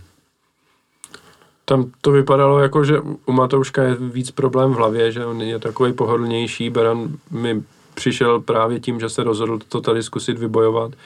Tam 1.69 1.91
to 2.01 2.11
vypadalo 2.11 2.59
jako, 2.59 2.83
že 2.83 2.99
u 3.25 3.31
Matouška 3.31 3.83
je 3.83 3.95
víc 3.95 4.31
problém 4.31 4.71
v 4.71 4.75
hlavě, 4.75 5.11
že 5.11 5.25
on 5.25 5.41
je 5.41 5.59
takový 5.59 5.93
pohodlnější. 5.93 6.69
Beran 6.69 7.07
mi 7.31 7.63
přišel 7.93 8.39
právě 8.39 8.79
tím, 8.79 8.99
že 8.99 9.09
se 9.09 9.23
rozhodl 9.23 9.59
to 9.69 9.81
tady 9.81 10.03
zkusit 10.03 10.37
vybojovat, 10.37 10.91
eh, 10.93 10.97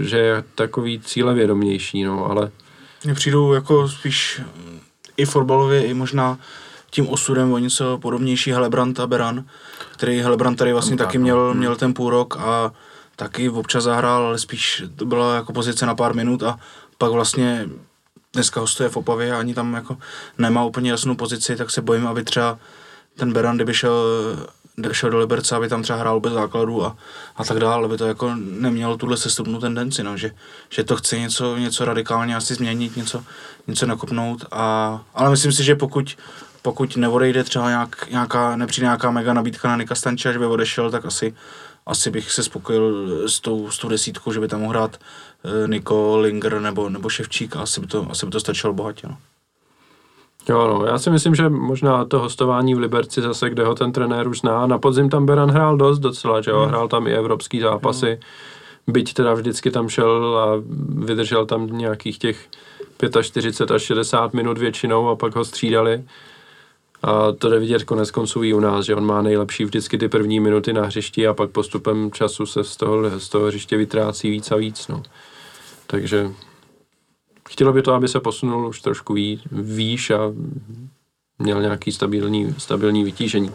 že 0.00 0.18
je 0.18 0.44
takový 0.54 1.00
cílevědomější, 1.00 2.04
no, 2.04 2.30
ale... 2.30 2.50
Mně 3.04 3.14
přijdou 3.14 3.52
jako 3.52 3.88
spíš 3.88 4.40
i 5.16 5.24
fotbalově, 5.24 5.86
i 5.86 5.94
možná 5.94 6.38
tím 6.90 7.08
osudem 7.08 7.52
o 7.52 7.58
něco 7.58 7.98
podobnější 7.98 8.52
Helebrant 8.52 9.00
a 9.00 9.06
Beran, 9.06 9.44
který 9.92 10.20
Helebrant 10.20 10.58
tady 10.58 10.72
vlastně 10.72 10.96
taky 10.96 11.18
měl, 11.18 11.54
měl 11.54 11.76
ten 11.76 11.94
půl 11.94 12.10
rok 12.10 12.36
a 12.36 12.72
taky 13.16 13.48
občas 13.48 13.84
zahrál, 13.84 14.26
ale 14.26 14.38
spíš 14.38 14.84
to 14.96 15.04
byla 15.04 15.34
jako 15.34 15.52
pozice 15.52 15.86
na 15.86 15.94
pár 15.94 16.14
minut 16.14 16.42
a 16.42 16.58
pak 16.98 17.12
vlastně 17.12 17.68
dneska 18.32 18.60
hostuje 18.60 18.88
v 18.88 18.96
Opavě 18.96 19.32
a 19.32 19.38
ani 19.38 19.54
tam 19.54 19.74
jako 19.74 19.96
nemá 20.38 20.64
úplně 20.64 20.90
jasnou 20.90 21.14
pozici, 21.14 21.56
tak 21.56 21.70
se 21.70 21.82
bojím, 21.82 22.06
aby 22.06 22.24
třeba 22.24 22.58
ten 23.16 23.32
Beran, 23.32 23.56
kdyby 23.56 23.74
šel, 23.74 24.04
šel 24.92 25.10
do 25.10 25.18
Liberce, 25.18 25.56
aby 25.56 25.68
tam 25.68 25.82
třeba 25.82 25.98
hrál 25.98 26.20
bez 26.20 26.32
základu 26.32 26.84
a, 26.84 26.96
a 27.36 27.44
tak 27.44 27.58
dále, 27.58 27.84
aby 27.84 27.96
to 27.96 28.06
jako 28.06 28.34
nemělo 28.36 28.96
tuhle 28.96 29.16
sestupnou 29.16 29.60
tendenci, 29.60 30.02
no, 30.02 30.16
že, 30.16 30.30
že 30.70 30.84
to 30.84 30.96
chce 30.96 31.18
něco, 31.18 31.56
něco 31.56 31.84
radikálně 31.84 32.36
asi 32.36 32.54
změnit, 32.54 32.96
něco, 32.96 33.24
něco 33.66 33.86
nakopnout, 33.86 34.44
a, 34.50 35.00
ale 35.14 35.30
myslím 35.30 35.52
si, 35.52 35.64
že 35.64 35.74
pokud, 35.74 36.16
pokud 36.62 36.96
neodejde 36.96 37.44
třeba 37.44 37.68
nějak, 37.68 38.10
nějaká, 38.10 38.56
nepřijde 38.56 38.84
nějaká 38.84 39.10
mega 39.10 39.32
nabídka 39.32 39.68
na 39.68 39.76
Nika 39.76 39.94
Stanče, 39.94 40.32
že 40.32 40.38
by 40.38 40.46
odešel, 40.46 40.90
tak 40.90 41.04
asi, 41.04 41.34
asi 41.86 42.10
bych 42.10 42.32
se 42.32 42.42
spokojil 42.42 43.06
s 43.28 43.40
tou, 43.40 43.70
s 43.70 43.78
tou 43.78 43.88
desítkou, 43.88 44.32
že 44.32 44.40
by 44.40 44.48
tam 44.48 44.60
mohl 44.60 44.70
hrát 44.70 44.96
eh, 45.44 45.68
Niko, 45.68 46.18
Linger 46.18 46.60
nebo, 46.60 46.88
nebo 46.88 47.08
Ševčík 47.08 47.56
a 47.56 47.60
asi 47.60 47.80
by 47.80 47.86
to, 47.86 48.06
asi 48.10 48.26
by 48.26 48.32
to 48.32 48.40
stačilo 48.40 48.72
bohatě. 48.72 49.06
No. 49.08 49.16
Jo, 50.48 50.66
no, 50.66 50.86
já 50.86 50.98
si 50.98 51.10
myslím, 51.10 51.34
že 51.34 51.48
možná 51.48 52.04
to 52.04 52.18
hostování 52.18 52.74
v 52.74 52.78
Liberci 52.78 53.22
zase, 53.22 53.50
kde 53.50 53.64
ho 53.64 53.74
ten 53.74 53.92
trenér 53.92 54.28
už 54.28 54.38
zná. 54.38 54.66
Na 54.66 54.78
podzim 54.78 55.08
tam 55.08 55.26
Beran 55.26 55.50
hrál 55.50 55.76
dost 55.76 55.98
docela, 55.98 56.40
že 56.40 56.50
jo, 56.50 56.60
hmm. 56.60 56.68
hrál 56.68 56.88
tam 56.88 57.06
i 57.06 57.12
evropský 57.12 57.60
zápasy. 57.60 58.06
Hmm. 58.06 58.92
Byť 58.94 59.14
teda 59.14 59.34
vždycky 59.34 59.70
tam 59.70 59.88
šel 59.88 60.38
a 60.38 60.62
vydržel 61.04 61.46
tam 61.46 61.66
nějakých 61.66 62.18
těch 62.18 62.48
45 63.22 63.70
až 63.70 63.82
60 63.82 64.34
minut 64.34 64.58
většinou 64.58 65.08
a 65.08 65.16
pak 65.16 65.36
ho 65.36 65.44
střídali. 65.44 66.04
A 67.02 67.32
to 67.32 67.50
jde 67.50 67.58
vidět 67.58 67.84
konec 67.84 68.10
konců 68.10 68.42
i 68.42 68.54
u 68.54 68.60
nás, 68.60 68.84
že 68.84 68.94
on 68.94 69.06
má 69.06 69.22
nejlepší 69.22 69.64
vždycky 69.64 69.98
ty 69.98 70.08
první 70.08 70.40
minuty 70.40 70.72
na 70.72 70.82
hřišti 70.82 71.26
a 71.26 71.34
pak 71.34 71.50
postupem 71.50 72.10
času 72.12 72.46
se 72.46 72.64
z 72.64 72.76
toho, 72.76 73.20
z 73.20 73.28
toho 73.28 73.46
hřiště 73.46 73.76
vytrácí 73.76 74.30
víc 74.30 74.50
a 74.50 74.56
víc. 74.56 74.88
No. 74.88 75.02
Takže 75.86 76.30
chtělo 77.52 77.72
by 77.72 77.82
to, 77.82 77.94
aby 77.94 78.08
se 78.08 78.20
posunul 78.20 78.68
už 78.68 78.80
trošku 78.80 79.14
výš 79.52 80.10
a 80.10 80.18
měl 81.38 81.62
nějaký 81.62 81.92
stabilní, 81.92 82.54
stabilní 82.58 83.04
vytížení. 83.04 83.50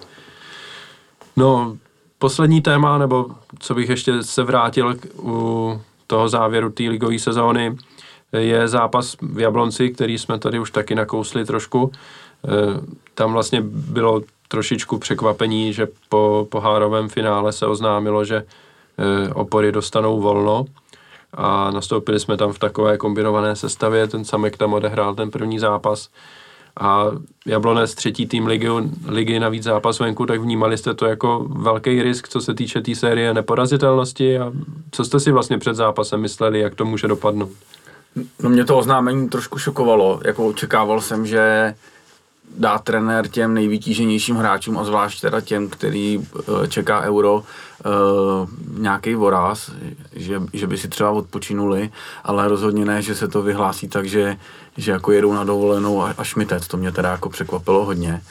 No, 1.38 1.78
poslední 2.20 2.62
téma, 2.62 2.98
nebo 2.98 3.26
co 3.60 3.76
bych 3.76 3.90
ještě 3.90 4.24
se 4.24 4.44
vrátil 4.44 4.96
k, 4.96 5.06
u 5.20 5.82
toho 6.08 6.30
závěru 6.30 6.70
té 6.70 6.84
ligové 6.84 7.20
sezóny, 7.20 7.78
je 8.32 8.68
zápas 8.68 9.16
v 9.22 9.40
Jablonci, 9.40 9.90
který 9.90 10.18
jsme 10.18 10.40
tady 10.40 10.60
už 10.60 10.72
taky 10.72 10.96
nakousli 10.96 11.46
trošku. 11.46 11.92
E, 11.92 12.52
tam 13.14 13.34
vlastně 13.34 13.62
bylo 13.66 14.22
trošičku 14.48 14.98
překvapení, 14.98 15.74
že 15.74 15.88
po 16.10 16.48
pohárovém 16.52 17.10
finále 17.10 17.52
se 17.52 17.66
oznámilo, 17.66 18.26
že 18.26 18.36
e, 18.38 19.34
opory 19.34 19.72
dostanou 19.72 20.22
volno 20.22 20.66
a 21.34 21.72
nastoupili 21.72 22.20
jsme 22.20 22.38
tam 22.38 22.54
v 22.54 22.60
takové 22.60 22.98
kombinované 22.98 23.56
sestavě, 23.56 24.08
ten 24.08 24.26
Samek 24.26 24.58
tam 24.58 24.74
odehrál 24.74 25.16
ten 25.16 25.32
první 25.32 25.60
zápas. 25.60 26.10
A 26.80 27.06
Jablonec 27.46 27.96
třetí 27.96 28.26
tým 28.26 28.48
ligy, 28.48 28.70
ligy 29.08 29.40
navíc 29.40 29.64
zápas 29.64 30.00
venku, 30.00 30.26
tak 30.26 30.42
vnímali 30.42 30.78
jste 30.78 30.94
to 30.94 31.06
jako 31.06 31.46
velký 31.50 32.04
risk, 32.04 32.28
co 32.28 32.42
se 32.42 32.54
týče 32.54 32.80
té 32.80 32.84
tý 32.84 32.96
série 32.96 33.34
neporazitelnosti. 33.34 34.40
A 34.40 34.52
co 34.92 35.06
jste 35.06 35.20
si 35.20 35.32
vlastně 35.32 35.58
před 35.58 35.76
zápasem 35.76 36.22
mysleli, 36.22 36.60
jak 36.60 36.76
to 36.76 36.86
může 36.86 37.08
dopadnout? 37.08 37.52
No 38.44 38.50
mě 38.50 38.66
to 38.66 38.78
oznámení 38.78 39.30
trošku 39.30 39.60
šokovalo, 39.60 40.20
jako 40.26 40.48
očekával 40.48 41.02
jsem, 41.02 41.26
že 41.26 41.74
dá 42.58 42.80
trenér 42.80 43.28
těm 43.28 43.54
nejvytíženějším 43.54 44.36
hráčům 44.36 44.78
a 44.78 44.84
zvlášť 44.84 45.22
teda 45.22 45.42
těm, 45.42 45.70
který 45.70 46.20
eh, 46.40 46.68
čeká 46.68 47.02
euro, 47.02 47.44
nějaký 48.78 49.16
voráz, 49.16 49.72
že, 50.16 50.42
že 50.54 50.68
by 50.68 50.78
si 50.78 50.88
třeba 50.88 51.12
odpočinuli, 51.12 51.90
ale 52.24 52.48
rozhodně 52.48 52.86
ne, 52.86 53.02
že 53.02 53.16
se 53.16 53.28
to 53.28 53.42
vyhlásí 53.42 53.88
tak, 53.88 54.06
že, 54.06 54.38
že 54.78 54.92
jako 54.92 55.12
jedou 55.12 55.34
na 55.34 55.44
dovolenou 55.44 56.04
a, 56.04 56.14
a 56.18 56.24
šmitec, 56.24 56.68
to 56.68 56.78
mě 56.78 56.92
teda 56.92 57.12
jako 57.12 57.30
překvapilo 57.30 57.86
hodně. 57.86 58.22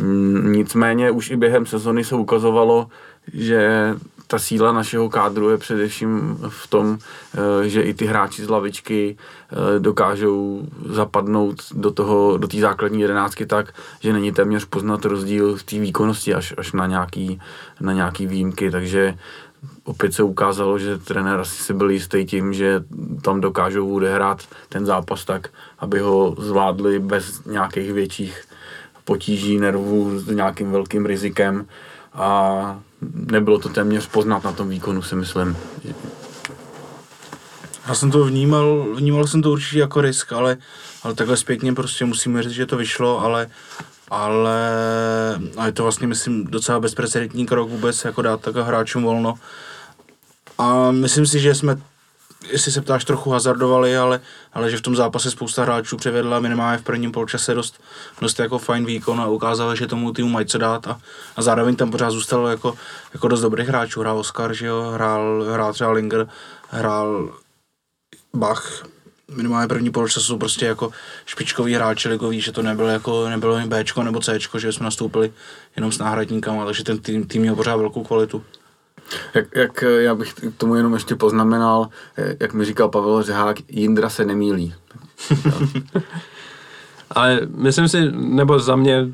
Mm, 0.00 0.52
nicméně 0.52 1.10
už 1.10 1.30
i 1.30 1.36
během 1.36 1.66
sezony 1.66 2.04
se 2.04 2.14
ukazovalo, 2.14 2.88
že 3.32 3.94
ta 4.26 4.38
síla 4.38 4.72
našeho 4.72 5.08
kádru 5.08 5.50
je 5.50 5.58
především 5.58 6.38
v 6.48 6.66
tom, 6.66 6.98
eh, 7.34 7.68
že 7.68 7.82
i 7.82 7.94
ty 7.94 8.06
hráči 8.06 8.44
z 8.44 8.48
lavičky 8.48 9.16
eh, 9.16 9.78
dokážou 9.78 10.68
zapadnout 10.86 11.62
do 11.72 11.90
toho, 11.90 12.36
do 12.38 12.48
té 12.48 12.60
základní 12.60 13.00
jedenáctky 13.00 13.46
tak, 13.46 13.74
že 14.00 14.12
není 14.12 14.32
téměř 14.32 14.64
poznat 14.64 15.04
rozdíl 15.04 15.56
v 15.56 15.62
té 15.62 15.78
výkonnosti 15.78 16.34
až, 16.34 16.54
až 16.58 16.72
na, 16.72 16.86
nějaký, 16.86 17.40
na 17.80 17.92
nějaký 17.92 18.26
výjimky, 18.26 18.70
takže 18.70 19.18
opět 19.84 20.14
se 20.14 20.22
ukázalo, 20.22 20.78
že 20.78 20.98
trenér 20.98 21.40
asi 21.40 21.62
si 21.62 21.74
byl 21.74 21.90
jistý 21.90 22.24
tím, 22.24 22.52
že 22.52 22.84
tam 23.22 23.40
dokážou 23.40 23.94
odehrát 23.94 24.42
ten 24.68 24.86
zápas 24.86 25.24
tak, 25.24 25.48
aby 25.78 26.00
ho 26.00 26.34
zvládli 26.38 26.98
bez 26.98 27.44
nějakých 27.44 27.92
větších 27.92 28.44
potíží, 29.04 29.58
nervů, 29.58 30.18
s 30.18 30.26
nějakým 30.26 30.70
velkým 30.70 31.06
rizikem 31.06 31.66
a 32.14 32.80
nebylo 33.14 33.58
to 33.58 33.68
téměř 33.68 34.06
poznat 34.06 34.44
na 34.44 34.52
tom 34.52 34.68
výkonu, 34.68 35.02
si 35.02 35.14
myslím. 35.14 35.56
Já 37.88 37.94
jsem 37.94 38.10
to 38.10 38.24
vnímal, 38.24 38.86
vnímal 38.94 39.26
jsem 39.26 39.42
to 39.42 39.50
určitě 39.50 39.78
jako 39.78 40.00
risk, 40.00 40.32
ale, 40.32 40.56
ale 41.02 41.14
takhle 41.14 41.36
zpětně 41.36 41.72
prostě 41.72 42.04
musíme 42.04 42.42
říct, 42.42 42.52
že 42.52 42.66
to 42.66 42.76
vyšlo, 42.76 43.20
ale, 43.20 43.50
ale 44.10 44.70
a 45.56 45.66
je 45.66 45.72
to 45.72 45.82
vlastně, 45.82 46.06
myslím, 46.06 46.44
docela 46.44 46.80
bezprecedentní 46.80 47.46
krok 47.46 47.70
vůbec, 47.70 48.04
jako 48.04 48.22
dát 48.22 48.40
takhle 48.40 48.62
hráčům 48.62 49.02
volno. 49.02 49.34
A 50.58 50.90
myslím 50.90 51.26
si, 51.26 51.40
že 51.40 51.54
jsme 51.54 51.76
jestli 52.50 52.72
se 52.72 52.80
ptáš, 52.80 53.04
trochu 53.04 53.30
hazardovali, 53.30 53.96
ale, 53.96 54.20
ale 54.52 54.70
že 54.70 54.76
v 54.76 54.80
tom 54.80 54.96
zápase 54.96 55.30
spousta 55.30 55.62
hráčů 55.62 55.96
převedla 55.96 56.40
minimálně 56.40 56.78
v 56.78 56.82
prvním 56.82 57.12
poločase 57.12 57.54
dost, 57.54 57.80
dost 58.20 58.38
jako 58.38 58.58
fajn 58.58 58.84
výkon 58.84 59.20
a 59.20 59.26
ukázalo, 59.26 59.76
že 59.76 59.86
tomu 59.86 60.12
týmu 60.12 60.28
mají 60.28 60.46
co 60.46 60.58
dát 60.58 60.86
a, 60.86 61.00
a 61.36 61.42
zároveň 61.42 61.76
tam 61.76 61.90
pořád 61.90 62.10
zůstalo 62.10 62.48
jako, 62.48 62.74
jako 63.14 63.28
dost 63.28 63.40
dobrých 63.40 63.68
hráčů. 63.68 64.00
Hrál 64.00 64.18
Oscar, 64.18 64.54
že 64.54 64.66
jo, 64.66 64.90
hrál, 64.94 65.44
hrál 65.52 65.72
třeba 65.72 65.92
Linger, 65.92 66.28
hrál 66.70 67.34
Bach, 68.34 68.84
minimálně 69.36 69.68
první 69.68 69.90
poločas 69.90 70.22
jsou 70.22 70.38
prostě 70.38 70.66
jako 70.66 70.90
špičkový 71.26 71.74
hráči 71.74 72.08
ligový, 72.08 72.40
že 72.40 72.52
to 72.52 72.62
nebylo 72.62 72.88
jako 72.88 73.28
nebylo 73.28 73.58
jen 73.58 73.68
Bčko 73.68 74.02
nebo 74.02 74.20
Cčko, 74.20 74.58
že 74.58 74.72
jsme 74.72 74.84
nastoupili 74.84 75.32
jenom 75.76 75.92
s 75.92 75.98
náhradníkama, 75.98 76.64
takže 76.64 76.84
ten 76.84 76.98
tým, 76.98 77.26
tým 77.26 77.42
měl 77.42 77.56
pořád 77.56 77.76
velkou 77.76 78.04
kvalitu. 78.04 78.44
Jak, 79.34 79.56
jak 79.56 79.84
já 79.98 80.14
bych 80.14 80.34
k 80.34 80.56
tomu 80.56 80.74
jenom 80.74 80.94
ještě 80.94 81.16
poznamenal, 81.16 81.88
jak 82.40 82.54
mi 82.54 82.64
říkal 82.64 82.88
Pavel 82.88 83.22
Řehák, 83.22 83.56
Jindra 83.68 84.08
se 84.08 84.24
nemýlí. 84.24 84.74
Ale 87.10 87.40
myslím 87.56 87.88
si, 87.88 88.12
nebo 88.12 88.58
za 88.58 88.76
mě, 88.76 89.06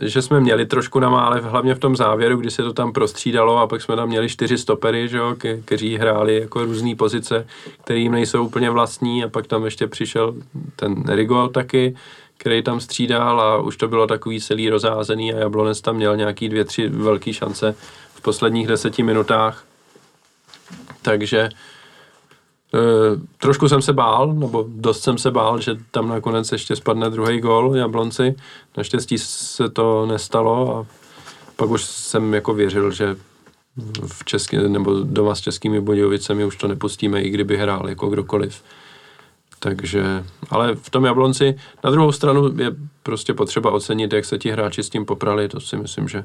že 0.00 0.22
jsme 0.22 0.40
měli 0.40 0.66
trošku 0.66 1.00
na 1.00 1.10
mále, 1.10 1.40
hlavně 1.40 1.74
v 1.74 1.78
tom 1.78 1.96
závěru, 1.96 2.36
kdy 2.36 2.50
se 2.50 2.62
to 2.62 2.72
tam 2.72 2.92
prostřídalo 2.92 3.58
a 3.58 3.66
pak 3.66 3.82
jsme 3.82 3.96
tam 3.96 4.08
měli 4.08 4.28
čtyři 4.28 4.58
stopery, 4.58 5.08
že 5.08 5.16
jo, 5.16 5.36
kteří 5.64 5.96
hráli 5.96 6.40
jako 6.40 6.64
různé 6.64 6.94
pozice, 6.94 7.46
které 7.84 7.98
jim 7.98 8.12
nejsou 8.12 8.44
úplně 8.44 8.70
vlastní 8.70 9.24
a 9.24 9.28
pak 9.28 9.46
tam 9.46 9.64
ještě 9.64 9.86
přišel 9.86 10.34
ten 10.76 11.04
Rigo 11.08 11.48
taky, 11.48 11.96
který 12.38 12.62
tam 12.62 12.80
střídal 12.80 13.40
a 13.40 13.58
už 13.58 13.76
to 13.76 13.88
bylo 13.88 14.06
takový 14.06 14.40
celý 14.40 14.70
rozázený 14.70 15.34
a 15.34 15.38
Jablonec 15.38 15.80
tam 15.80 15.96
měl 15.96 16.16
nějaký 16.16 16.48
dvě, 16.48 16.64
tři 16.64 16.88
velké 16.88 17.32
šance 17.32 17.74
v 18.18 18.20
posledních 18.20 18.66
deseti 18.66 19.02
minutách. 19.02 19.64
Takže 21.02 21.38
e, 21.38 21.50
trošku 23.38 23.68
jsem 23.68 23.82
se 23.82 23.92
bál, 23.92 24.34
nebo 24.34 24.64
dost 24.68 25.02
jsem 25.02 25.18
se 25.18 25.30
bál, 25.30 25.60
že 25.60 25.76
tam 25.90 26.08
nakonec 26.08 26.52
ještě 26.52 26.76
spadne 26.76 27.10
druhý 27.10 27.40
gol 27.40 27.76
Jablonci. 27.76 28.34
Naštěstí 28.76 29.18
se 29.18 29.68
to 29.68 30.06
nestalo 30.06 30.76
a 30.76 30.86
pak 31.56 31.70
už 31.70 31.84
jsem 31.84 32.34
jako 32.34 32.54
věřil, 32.54 32.90
že 32.90 33.16
v 34.06 34.24
český, 34.24 34.56
nebo 34.56 35.00
doma 35.00 35.34
s 35.34 35.40
českými 35.40 35.80
Budějovicemi 35.80 36.44
už 36.44 36.56
to 36.56 36.68
nepustíme, 36.68 37.22
i 37.22 37.30
kdyby 37.30 37.56
hrál 37.56 37.88
jako 37.88 38.08
kdokoliv. 38.08 38.62
Takže, 39.58 40.24
ale 40.50 40.74
v 40.74 40.90
tom 40.90 41.04
Jablonci, 41.04 41.58
na 41.84 41.90
druhou 41.90 42.12
stranu 42.12 42.60
je 42.62 42.70
prostě 43.02 43.34
potřeba 43.34 43.70
ocenit, 43.70 44.12
jak 44.12 44.24
se 44.24 44.38
ti 44.38 44.50
hráči 44.50 44.82
s 44.82 44.90
tím 44.90 45.04
poprali, 45.04 45.48
to 45.48 45.60
si 45.60 45.76
myslím, 45.76 46.08
že 46.08 46.24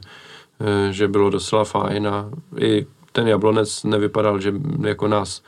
že 0.91 1.07
bylo 1.07 1.29
docela 1.29 1.63
fajn 1.63 2.07
a 2.07 2.29
i 2.59 2.85
ten 3.11 3.27
Jablonec 3.27 3.83
nevypadal, 3.83 4.41
že 4.41 4.53
jako 4.81 5.07
nás 5.07 5.41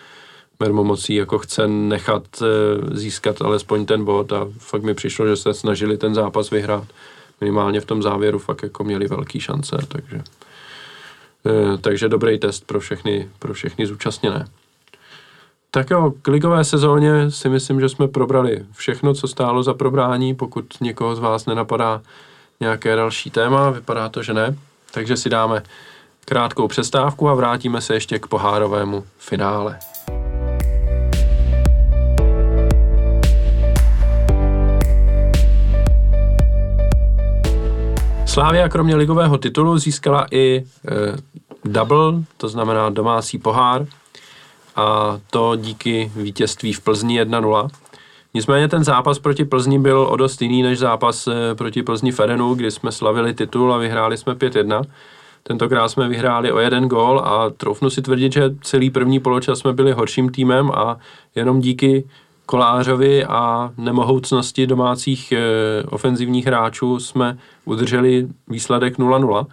Mermomocí 0.60 1.16
jako 1.16 1.38
chce 1.40 1.68
nechat 1.68 2.24
eh, 2.42 2.46
získat 2.98 3.42
alespoň 3.42 3.86
ten 3.86 4.06
bod 4.06 4.34
a 4.34 4.48
fakt 4.58 4.84
mi 4.84 4.94
přišlo, 4.94 5.28
že 5.28 5.36
se 5.36 5.54
snažili 5.54 5.98
ten 5.98 6.16
zápas 6.16 6.50
vyhrát. 6.50 6.88
Minimálně 7.42 7.82
v 7.82 7.86
tom 7.86 8.02
závěru 8.02 8.40
fakt 8.40 8.64
jako 8.64 8.84
měli 8.84 9.08
velký 9.08 9.40
šance, 9.40 9.78
takže 9.88 10.22
eh, 11.46 11.78
takže 11.78 12.10
dobrý 12.10 12.40
test 12.40 12.68
pro 12.68 12.80
všechny, 12.80 13.30
pro 13.40 13.54
všechny 13.54 13.86
zúčastněné. 13.86 14.46
Tak 15.72 15.90
jo, 15.90 16.14
k 16.22 16.28
ligové 16.28 16.64
sezóně 16.64 17.32
si 17.32 17.50
myslím, 17.50 17.80
že 17.80 17.90
jsme 17.90 18.08
probrali 18.08 18.66
všechno, 18.72 19.14
co 19.14 19.28
stálo 19.28 19.64
za 19.64 19.74
probrání, 19.74 20.36
pokud 20.36 20.66
někoho 20.82 21.16
z 21.16 21.20
vás 21.20 21.46
nenapadá 21.46 22.02
nějaké 22.60 22.96
další 22.96 23.30
téma, 23.30 23.70
vypadá 23.70 24.10
to, 24.10 24.24
že 24.24 24.34
ne 24.34 24.56
takže 24.96 25.18
si 25.18 25.30
dáme 25.30 25.64
krátkou 26.26 26.68
přestávku 26.68 27.30
a 27.30 27.34
vrátíme 27.34 27.82
se 27.82 27.94
ještě 27.94 28.20
k 28.20 28.28
pohárovému 28.28 29.04
finále. 29.18 29.80
Slávia 38.26 38.70
kromě 38.70 38.96
ligového 38.96 39.38
titulu 39.38 39.78
získala 39.78 40.28
i 40.32 40.58
e, 40.58 40.64
double, 41.66 42.14
to 42.38 42.50
znamená 42.50 42.90
domácí 42.90 43.38
pohár, 43.38 43.86
a 44.76 45.20
to 45.30 45.56
díky 45.56 46.12
vítězství 46.16 46.74
v 46.74 46.82
Plzni 46.82 47.24
1-0. 47.24 47.70
Nicméně 48.36 48.68
ten 48.68 48.84
zápas 48.84 49.20
proti 49.20 49.46
Plzni 49.46 49.80
byl 49.80 50.08
o 50.10 50.16
dost 50.16 50.42
jiný 50.42 50.64
než 50.64 50.80
zápas 50.80 51.28
e, 51.28 51.56
proti 51.56 51.84
Plzni 51.84 52.12
Ferenu, 52.12 52.54
kdy 52.54 52.72
jsme 52.72 52.92
slavili 52.92 53.34
titul 53.34 53.74
a 53.74 53.78
vyhráli 53.78 54.18
jsme 54.18 54.34
5-1. 54.34 54.84
Tentokrát 55.44 55.90
jsme 55.90 56.08
vyhráli 56.08 56.52
o 56.52 56.60
jeden 56.60 56.88
gól 56.88 57.20
a 57.20 57.50
troufnu 57.50 57.90
si 57.90 58.02
tvrdit, 58.02 58.34
že 58.34 58.56
celý 58.62 58.90
první 58.90 59.20
poločas 59.20 59.60
jsme 59.60 59.74
byli 59.74 59.92
horším 59.92 60.30
týmem 60.30 60.72
a 60.72 60.98
jenom 61.36 61.60
díky 61.60 62.10
Kolářovi 62.46 63.26
a 63.26 63.74
nemohoucnosti 63.78 64.68
domácích 64.68 65.32
e, 65.32 65.40
ofenzivních 65.84 66.46
hráčů 66.46 67.00
jsme 67.00 67.38
udrželi 67.66 68.28
výsledek 68.48 69.00
0-0. 69.00 69.46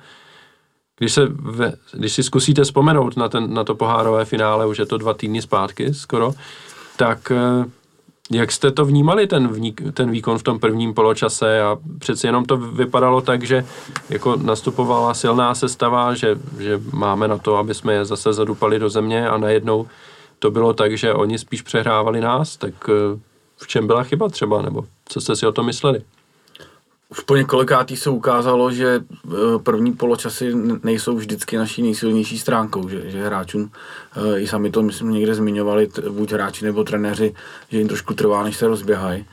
Když, 0.99 1.13
se 1.13 1.27
ve, 1.31 1.73
když 1.93 2.13
si 2.13 2.23
zkusíte 2.23 2.65
vzpomenout 2.65 3.17
na, 3.17 3.29
ten, 3.29 3.55
na 3.55 3.65
to 3.65 3.75
pohárové 3.75 4.25
finále, 4.25 4.67
už 4.67 4.79
je 4.79 4.87
to 4.87 4.99
dva 4.99 5.15
týdny 5.15 5.43
zpátky 5.43 5.95
skoro, 5.95 6.35
tak 6.97 7.31
e, 7.31 7.65
jak 8.35 8.53
jste 8.53 8.71
to 8.71 8.85
vnímali, 8.85 9.27
ten, 9.27 9.49
vník, 9.49 9.83
ten 9.95 10.11
výkon 10.11 10.39
v 10.39 10.43
tom 10.43 10.59
prvním 10.59 10.95
poločase 10.95 11.63
a 11.63 11.79
přeci 11.99 12.27
jenom 12.27 12.45
to 12.45 12.57
vypadalo 12.57 13.21
tak, 13.21 13.43
že 13.43 13.65
jako 14.11 14.37
nastupovala 14.37 15.15
silná 15.15 15.55
sestava, 15.55 16.15
že, 16.15 16.39
že 16.59 16.81
máme 16.93 17.29
na 17.29 17.39
to, 17.39 17.57
aby 17.57 17.75
jsme 17.75 17.93
je 17.93 18.05
zase 18.05 18.33
zadupali 18.33 18.79
do 18.79 18.91
země 18.91 19.29
a 19.29 19.39
najednou 19.39 19.87
to 20.39 20.51
bylo 20.51 20.73
tak, 20.73 20.97
že 20.97 21.15
oni 21.15 21.39
spíš 21.39 21.63
přehrávali 21.63 22.21
nás, 22.21 22.57
tak 22.57 22.75
eh, 22.89 23.19
v 23.57 23.67
čem 23.67 23.87
byla 23.87 24.03
chyba 24.03 24.29
třeba, 24.29 24.63
nebo 24.63 24.85
co 25.05 25.21
jste 25.21 25.37
si 25.37 25.47
o 25.47 25.53
tom 25.53 25.67
mysleli? 25.67 26.03
Už 27.13 27.21
po 27.21 27.37
několikátý 27.37 27.97
se 27.97 28.11
ukázalo, 28.11 28.73
že 28.73 29.01
eh, 29.01 29.31
první 29.63 29.93
poločasy 29.93 30.53
nejsou 30.83 31.17
vždycky 31.17 31.57
naší 31.57 31.83
nejsilnější 31.83 32.39
stránkou, 32.39 32.89
že, 32.89 33.11
že 33.11 33.27
hráčům, 33.27 33.71
eh, 34.17 34.41
i 34.41 34.47
sami 34.47 34.71
to 34.71 34.83
myslím 34.83 35.11
někde 35.11 35.35
zmiňovali, 35.35 35.89
buď 36.09 36.33
hráči 36.33 36.65
nebo 36.65 36.85
trenéři, 36.85 37.35
že 37.69 37.79
jim 37.79 37.89
trošku 37.89 38.15
trvá, 38.15 38.43
než 38.43 38.57
se 38.57 38.67
rozběhají. 38.67 39.25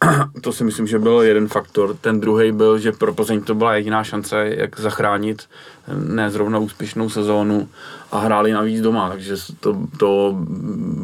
to 0.40 0.52
si 0.52 0.64
myslím, 0.64 0.86
že 0.86 0.98
byl 0.98 1.20
jeden 1.22 1.48
faktor. 1.48 1.96
Ten 1.96 2.20
druhý 2.20 2.52
byl, 2.52 2.78
že 2.78 2.92
pro 2.92 3.14
Plzeň 3.14 3.42
to 3.42 3.54
byla 3.54 3.74
jediná 3.74 4.04
šance, 4.04 4.48
jak 4.56 4.80
zachránit 4.80 5.48
ne 5.94 6.30
zrovna 6.30 6.58
úspěšnou 6.58 7.10
sezónu 7.10 7.68
a 8.12 8.18
hráli 8.18 8.52
navíc 8.52 8.80
doma, 8.80 9.08
takže 9.08 9.36
to, 9.60 9.76
to 9.98 10.36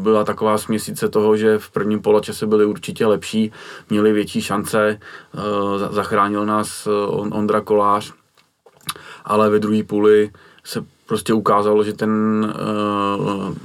byla 0.02 0.24
taková 0.24 0.58
směsice 0.58 1.08
toho, 1.08 1.36
že 1.36 1.58
v 1.58 1.70
prvním 1.70 2.02
poločase 2.02 2.46
byli 2.46 2.64
určitě 2.64 3.06
lepší, 3.06 3.52
měli 3.90 4.12
větší 4.12 4.42
šance, 4.42 4.98
uh, 5.34 5.42
zachránil 5.90 6.46
nás 6.46 6.86
eh, 6.86 6.90
Ondra 7.10 7.60
Kolář, 7.60 8.12
ale 9.24 9.50
ve 9.50 9.58
druhé 9.58 9.82
půli 9.82 10.30
se 10.64 10.84
prostě 11.06 11.32
ukázalo, 11.32 11.84
že 11.84 11.92
ten 11.92 12.10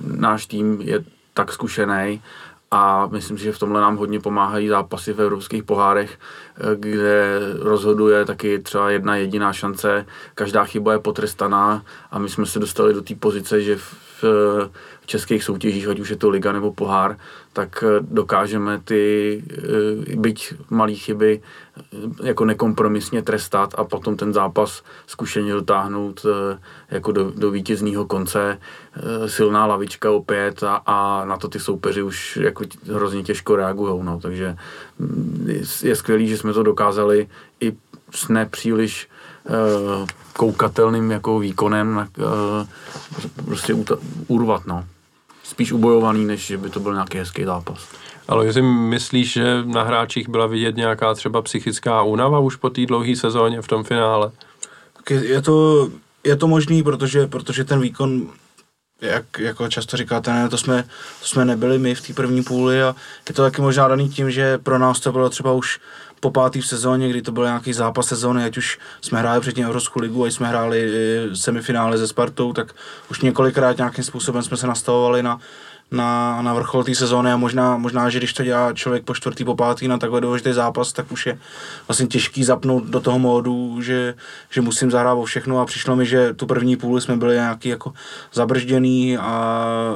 náš 0.03 0.45
tým 0.45 0.81
je 0.81 1.03
tak 1.33 1.51
zkušený 1.51 2.21
a 2.71 3.07
myslím 3.07 3.37
si, 3.37 3.43
že 3.43 3.51
v 3.51 3.59
tomhle 3.59 3.81
nám 3.81 3.97
hodně 3.97 4.19
pomáhají 4.19 4.67
zápasy 4.67 5.13
v 5.13 5.21
evropských 5.21 5.63
pohárech, 5.63 6.19
eh, 6.57 6.75
kde 6.75 7.39
rozhoduje 7.59 8.25
taky 8.25 8.59
třeba 8.59 8.89
jedna 8.89 9.15
jediná 9.15 9.53
šance, 9.53 10.05
každá 10.35 10.63
chyba 10.65 10.93
je 10.93 10.99
potrestaná 10.99 11.85
a 12.11 12.19
my 12.19 12.29
jsme 12.29 12.45
se 12.45 12.59
dostali 12.59 12.93
do 12.93 13.01
té 13.01 13.15
pozice, 13.15 13.61
že 13.61 13.75
v, 13.75 13.93
v 15.01 15.05
českých 15.05 15.43
soutěžích, 15.43 15.87
ať 15.87 15.99
už 15.99 16.09
je 16.09 16.15
to 16.15 16.29
liga 16.29 16.51
nebo 16.51 16.71
pohár, 16.71 17.17
tak 17.55 17.83
eh, 17.87 18.03
dokážeme 18.03 18.83
ty 18.83 19.03
eh, 19.39 20.15
byť 20.15 20.53
malé 20.69 20.93
chyby 20.93 21.39
eh, 21.39 22.27
jako 22.27 22.45
nekompromisně 22.45 23.21
trestat 23.23 23.73
a 23.77 23.83
potom 23.83 24.19
ten 24.19 24.33
zápas 24.33 24.83
zkušeně 25.07 25.53
dotáhnout 25.53 26.25
jako 26.91 27.11
do, 27.11 27.31
do 27.31 27.51
vítězního 27.51 28.05
konce. 28.05 28.59
Silná 29.27 29.65
lavička 29.65 30.11
opět 30.11 30.63
a, 30.63 30.75
a 30.85 31.25
na 31.25 31.37
to 31.37 31.47
ty 31.47 31.59
soupeři 31.59 32.01
už 32.03 32.37
jako 32.41 32.63
hrozně 32.93 33.23
těžko 33.23 33.55
reagují. 33.55 34.03
No. 34.03 34.19
Takže 34.19 34.55
mm, 34.99 35.49
je 35.83 35.95
skvělé, 35.95 36.25
že 36.25 36.37
jsme 36.37 36.53
to 36.53 36.63
dokázali 36.63 37.27
i 37.61 37.73
s 38.11 38.27
nepříliš 38.27 39.09
koukatelným 40.33 41.11
jako 41.11 41.39
výkonem 41.39 42.07
prostě 43.45 43.75
urvat. 44.27 44.65
No 44.65 44.85
spíš 45.45 45.71
ubojovaný, 45.71 46.25
než 46.25 46.45
že 46.45 46.57
by 46.57 46.69
to 46.69 46.79
byl 46.79 46.93
nějaký 46.93 47.17
hezký 47.17 47.43
zápas. 47.43 47.87
Ale 48.27 48.45
jestli 48.45 48.61
myslíš, 48.61 49.33
že 49.33 49.63
na 49.65 49.83
hráčích 49.83 50.29
byla 50.29 50.47
vidět 50.47 50.75
nějaká 50.75 51.13
třeba 51.13 51.41
psychická 51.41 52.03
únava 52.03 52.39
už 52.39 52.55
po 52.55 52.69
té 52.69 52.85
dlouhé 52.85 53.15
sezóně 53.15 53.61
v 53.61 53.67
tom 53.67 53.83
finále? 53.83 54.31
Je 55.09 55.41
to, 55.41 55.89
je 56.23 56.35
to 56.35 56.47
možný, 56.47 56.83
protože, 56.83 57.27
protože 57.27 57.63
ten 57.63 57.81
výkon 57.81 58.27
jak 59.01 59.25
jako 59.39 59.67
často 59.67 59.97
říkáte, 59.97 60.33
ne, 60.33 60.49
to 60.49 60.57
jsme, 60.57 60.83
to 61.19 61.25
jsme 61.27 61.45
nebyli 61.45 61.79
my 61.79 61.95
v 61.95 62.07
té 62.07 62.13
první 62.13 62.43
půli 62.43 62.83
a 62.83 62.95
je 63.29 63.35
to 63.35 63.41
taky 63.41 63.61
možná 63.61 63.87
daný 63.87 64.09
tím, 64.09 64.31
že 64.31 64.57
pro 64.57 64.79
nás 64.79 64.99
to 64.99 65.11
bylo 65.11 65.29
třeba 65.29 65.51
už 65.51 65.79
po 66.25 66.31
pátý 66.31 66.61
v 66.61 66.67
sezóně, 66.67 67.09
kdy 67.09 67.21
to 67.21 67.31
byl 67.31 67.43
nějaký 67.43 67.73
zápas 67.73 68.07
sezóny, 68.07 68.43
ať 68.43 68.57
už 68.57 68.79
jsme 69.01 69.19
hráli 69.19 69.41
předtím 69.41 69.65
Evropskou 69.65 69.99
ligu, 69.99 70.25
ať 70.25 70.33
jsme 70.33 70.47
hráli 70.47 70.91
semifinále 71.33 71.97
se 71.97 72.07
Spartou, 72.07 72.53
tak 72.53 72.75
už 73.11 73.21
několikrát 73.21 73.77
nějakým 73.77 74.03
způsobem 74.03 74.43
jsme 74.43 74.57
se 74.57 74.67
nastavovali 74.67 75.23
na, 75.23 75.39
na, 75.91 76.41
na 76.41 76.53
vrchol 76.53 76.83
té 76.83 76.95
sezóny 76.95 77.31
a 77.31 77.37
možná, 77.37 77.77
možná, 77.77 78.09
že 78.09 78.17
když 78.17 78.33
to 78.33 78.43
dělá 78.43 78.73
člověk 78.73 79.03
po 79.03 79.13
čtvrtý, 79.13 79.45
po 79.45 79.55
pátý 79.55 79.87
na 79.87 79.97
takhle 79.97 80.21
důležitý 80.21 80.53
zápas, 80.53 80.93
tak 80.93 81.11
už 81.11 81.25
je 81.25 81.39
vlastně 81.87 82.07
těžký 82.07 82.43
zapnout 82.43 82.83
do 82.83 82.99
toho 82.99 83.19
módu, 83.19 83.81
že, 83.81 84.13
že 84.49 84.61
musím 84.61 84.91
zahrát 84.91 85.17
o 85.17 85.25
všechno. 85.25 85.59
A 85.59 85.65
přišlo 85.65 85.95
mi, 85.95 86.05
že 86.05 86.33
tu 86.33 86.45
první 86.45 86.77
půli 86.77 87.01
jsme 87.01 87.17
byli 87.17 87.35
nějaký 87.35 87.69
jako 87.69 87.93
zabržděný 88.33 89.17
a, 89.17 89.23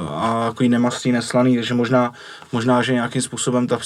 a 0.09 0.45
jako 0.45 0.63
nemastný, 0.63 1.11
neslaný, 1.11 1.55
takže 1.55 1.73
možná, 1.73 2.13
možná, 2.51 2.81
že 2.81 2.93
nějakým 2.93 3.21
způsobem 3.21 3.67
ta 3.67 3.79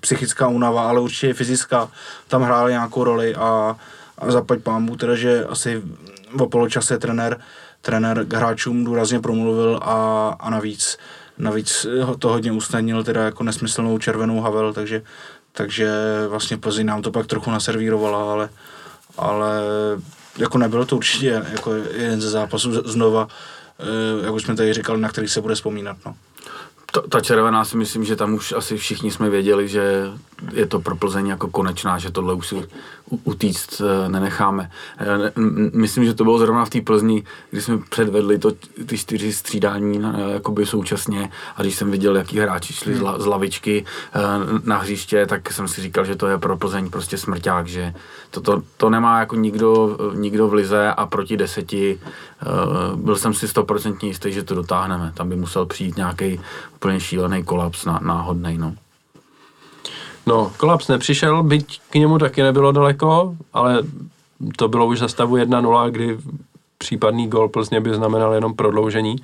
psychická 0.00 0.48
únava, 0.48 0.88
ale 0.88 1.00
určitě 1.00 1.34
fyzická 1.34 1.88
tam 2.28 2.42
hrála 2.42 2.70
nějakou 2.70 3.04
roli. 3.04 3.34
A, 3.34 3.76
a 4.18 4.30
zaplať 4.30 4.60
pámbu, 4.60 4.96
teda, 4.96 5.14
že 5.14 5.44
asi 5.44 5.82
o 6.38 6.46
poločase 6.46 6.98
trenér, 6.98 7.40
trenér 7.80 8.26
hráčům 8.34 8.84
důrazně 8.84 9.20
promluvil 9.20 9.80
a, 9.82 10.28
a 10.40 10.50
navíc 10.50 10.98
Navíc 11.38 11.86
to 12.18 12.28
hodně 12.28 12.52
usnadnil 12.52 13.04
teda 13.04 13.24
jako 13.24 13.44
nesmyslnou 13.44 13.98
červenou 13.98 14.40
Havel, 14.40 14.72
takže, 14.72 15.02
takže 15.52 15.92
vlastně 16.28 16.56
Plzeň 16.56 16.86
nám 16.86 17.02
to 17.02 17.10
pak 17.10 17.26
trochu 17.26 17.50
naservírovala, 17.50 18.32
ale, 18.32 18.48
ale 19.16 19.60
jako 20.38 20.58
nebylo 20.58 20.86
to 20.86 20.96
určitě 20.96 21.42
jako 21.52 21.74
jeden 21.74 22.20
ze 22.20 22.30
zápasů 22.30 22.72
znova, 22.72 23.28
eh, 23.78 24.24
jak 24.24 24.34
už 24.34 24.42
jsme 24.42 24.56
tady 24.56 24.72
říkali, 24.72 25.00
na 25.00 25.08
který 25.08 25.28
se 25.28 25.40
bude 25.40 25.54
vzpomínat. 25.54 25.96
No. 26.06 26.14
Ta, 26.92 27.00
ta 27.08 27.20
červená 27.20 27.64
si 27.64 27.76
myslím, 27.76 28.04
že 28.04 28.16
tam 28.16 28.34
už 28.34 28.52
asi 28.52 28.76
všichni 28.76 29.10
jsme 29.10 29.30
věděli, 29.30 29.68
že 29.68 30.04
je 30.52 30.66
to 30.66 30.80
pro 30.80 30.96
Plzeň 30.96 31.26
jako 31.26 31.48
konečná, 31.48 31.98
že 31.98 32.10
tohle 32.10 32.34
už 32.34 32.46
si 32.48 32.68
utíct 33.24 33.80
eh, 33.80 34.08
nenecháme. 34.08 34.70
Eh, 34.98 35.32
myslím, 35.72 36.04
že 36.04 36.14
to 36.14 36.24
bylo 36.24 36.38
zrovna 36.38 36.64
v 36.64 36.70
té 36.70 36.80
Plzni, 36.80 37.22
kdy 37.50 37.60
jsme 37.60 37.78
předvedli 37.90 38.38
to, 38.38 38.50
ty 38.86 38.98
čtyři 38.98 39.32
střídání 39.32 40.02
eh, 40.04 40.32
jakoby 40.32 40.66
současně 40.66 41.30
a 41.56 41.62
když 41.62 41.74
jsem 41.74 41.90
viděl, 41.90 42.16
jaký 42.16 42.38
hráči 42.38 42.72
šli 42.72 42.94
z, 42.94 43.00
la, 43.00 43.18
z 43.18 43.26
lavičky 43.26 43.84
na 44.64 44.76
hřiště, 44.76 45.26
tak 45.26 45.52
jsem 45.52 45.68
si 45.68 45.80
říkal, 45.80 46.04
že 46.04 46.16
to 46.16 46.26
je 46.26 46.38
pro 46.38 46.56
Plzeň 46.56 46.90
prostě 46.90 47.18
smrťák, 47.18 47.66
že 47.66 47.94
to, 48.30 48.40
to, 48.40 48.62
to 48.76 48.90
nemá 48.90 49.20
jako 49.20 49.36
nikdo, 49.36 49.98
nikdo 50.14 50.48
v 50.48 50.54
lize 50.54 50.92
a 50.92 51.06
proti 51.06 51.36
deseti 51.36 52.00
byl 52.94 53.16
jsem 53.16 53.34
si 53.34 53.48
stoprocentně 53.48 54.08
jistý, 54.08 54.32
že 54.32 54.42
to 54.42 54.54
dotáhneme. 54.54 55.12
Tam 55.14 55.28
by 55.28 55.36
musel 55.36 55.66
přijít 55.66 55.96
nějaký 55.96 56.40
úplně 56.74 57.00
šílený 57.00 57.44
kolaps 57.44 57.84
náhodný. 58.00 58.58
No. 58.58 58.74
No, 60.26 60.52
kolaps 60.56 60.88
nepřišel, 60.88 61.42
byť 61.42 61.80
k 61.90 61.94
němu 61.94 62.18
taky 62.18 62.42
nebylo 62.42 62.72
daleko, 62.72 63.36
ale 63.52 63.82
to 64.56 64.68
bylo 64.68 64.86
už 64.86 64.98
za 64.98 65.08
stavu 65.08 65.36
1-0, 65.36 65.90
kdy 65.90 66.18
případný 66.78 67.28
gol 67.28 67.48
Plzně 67.48 67.80
by 67.80 67.94
znamenal 67.94 68.34
jenom 68.34 68.54
prodloužení. 68.54 69.16
E, 69.16 69.22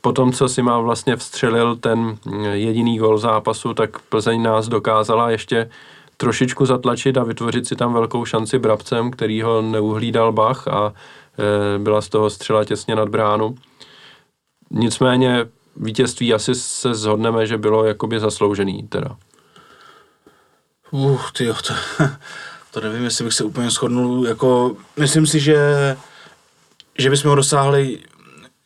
po 0.00 0.12
tom, 0.12 0.32
co 0.32 0.48
si 0.48 0.62
má 0.62 0.80
vlastně 0.80 1.16
vstřelil 1.16 1.76
ten 1.76 2.16
jediný 2.52 2.98
gol 2.98 3.18
zápasu, 3.18 3.74
tak 3.74 3.98
Plzeň 3.98 4.42
nás 4.42 4.68
dokázala 4.68 5.30
ještě 5.30 5.70
trošičku 6.16 6.66
zatlačit 6.66 7.18
a 7.18 7.24
vytvořit 7.24 7.66
si 7.66 7.76
tam 7.76 7.92
velkou 7.92 8.24
šanci 8.24 8.58
Brabcem, 8.58 9.10
který 9.10 9.42
ho 9.42 9.62
neuhlídal 9.62 10.32
Bach 10.32 10.68
a 10.68 10.92
e, 10.92 11.78
byla 11.78 12.00
z 12.00 12.08
toho 12.08 12.30
střela 12.30 12.64
těsně 12.64 12.96
nad 12.96 13.08
bránu. 13.08 13.54
Nicméně 14.70 15.46
vítězství 15.76 16.34
asi 16.34 16.54
se 16.54 16.94
zhodneme, 16.94 17.46
že 17.46 17.58
bylo 17.58 17.84
jakoby 17.84 18.20
zasloužený 18.20 18.82
teda. 18.88 19.16
Uh, 20.90 21.20
ty 21.32 21.46
to, 21.46 21.74
to 22.70 22.80
nevím, 22.80 23.04
jestli 23.04 23.24
bych 23.24 23.34
se 23.34 23.44
úplně 23.44 23.70
shodnul, 23.70 24.26
jako, 24.26 24.76
myslím 24.96 25.26
si, 25.26 25.40
že 25.40 25.96
že 27.00 27.10
bychom 27.10 27.28
ho 27.28 27.34
dosáhli 27.34 27.98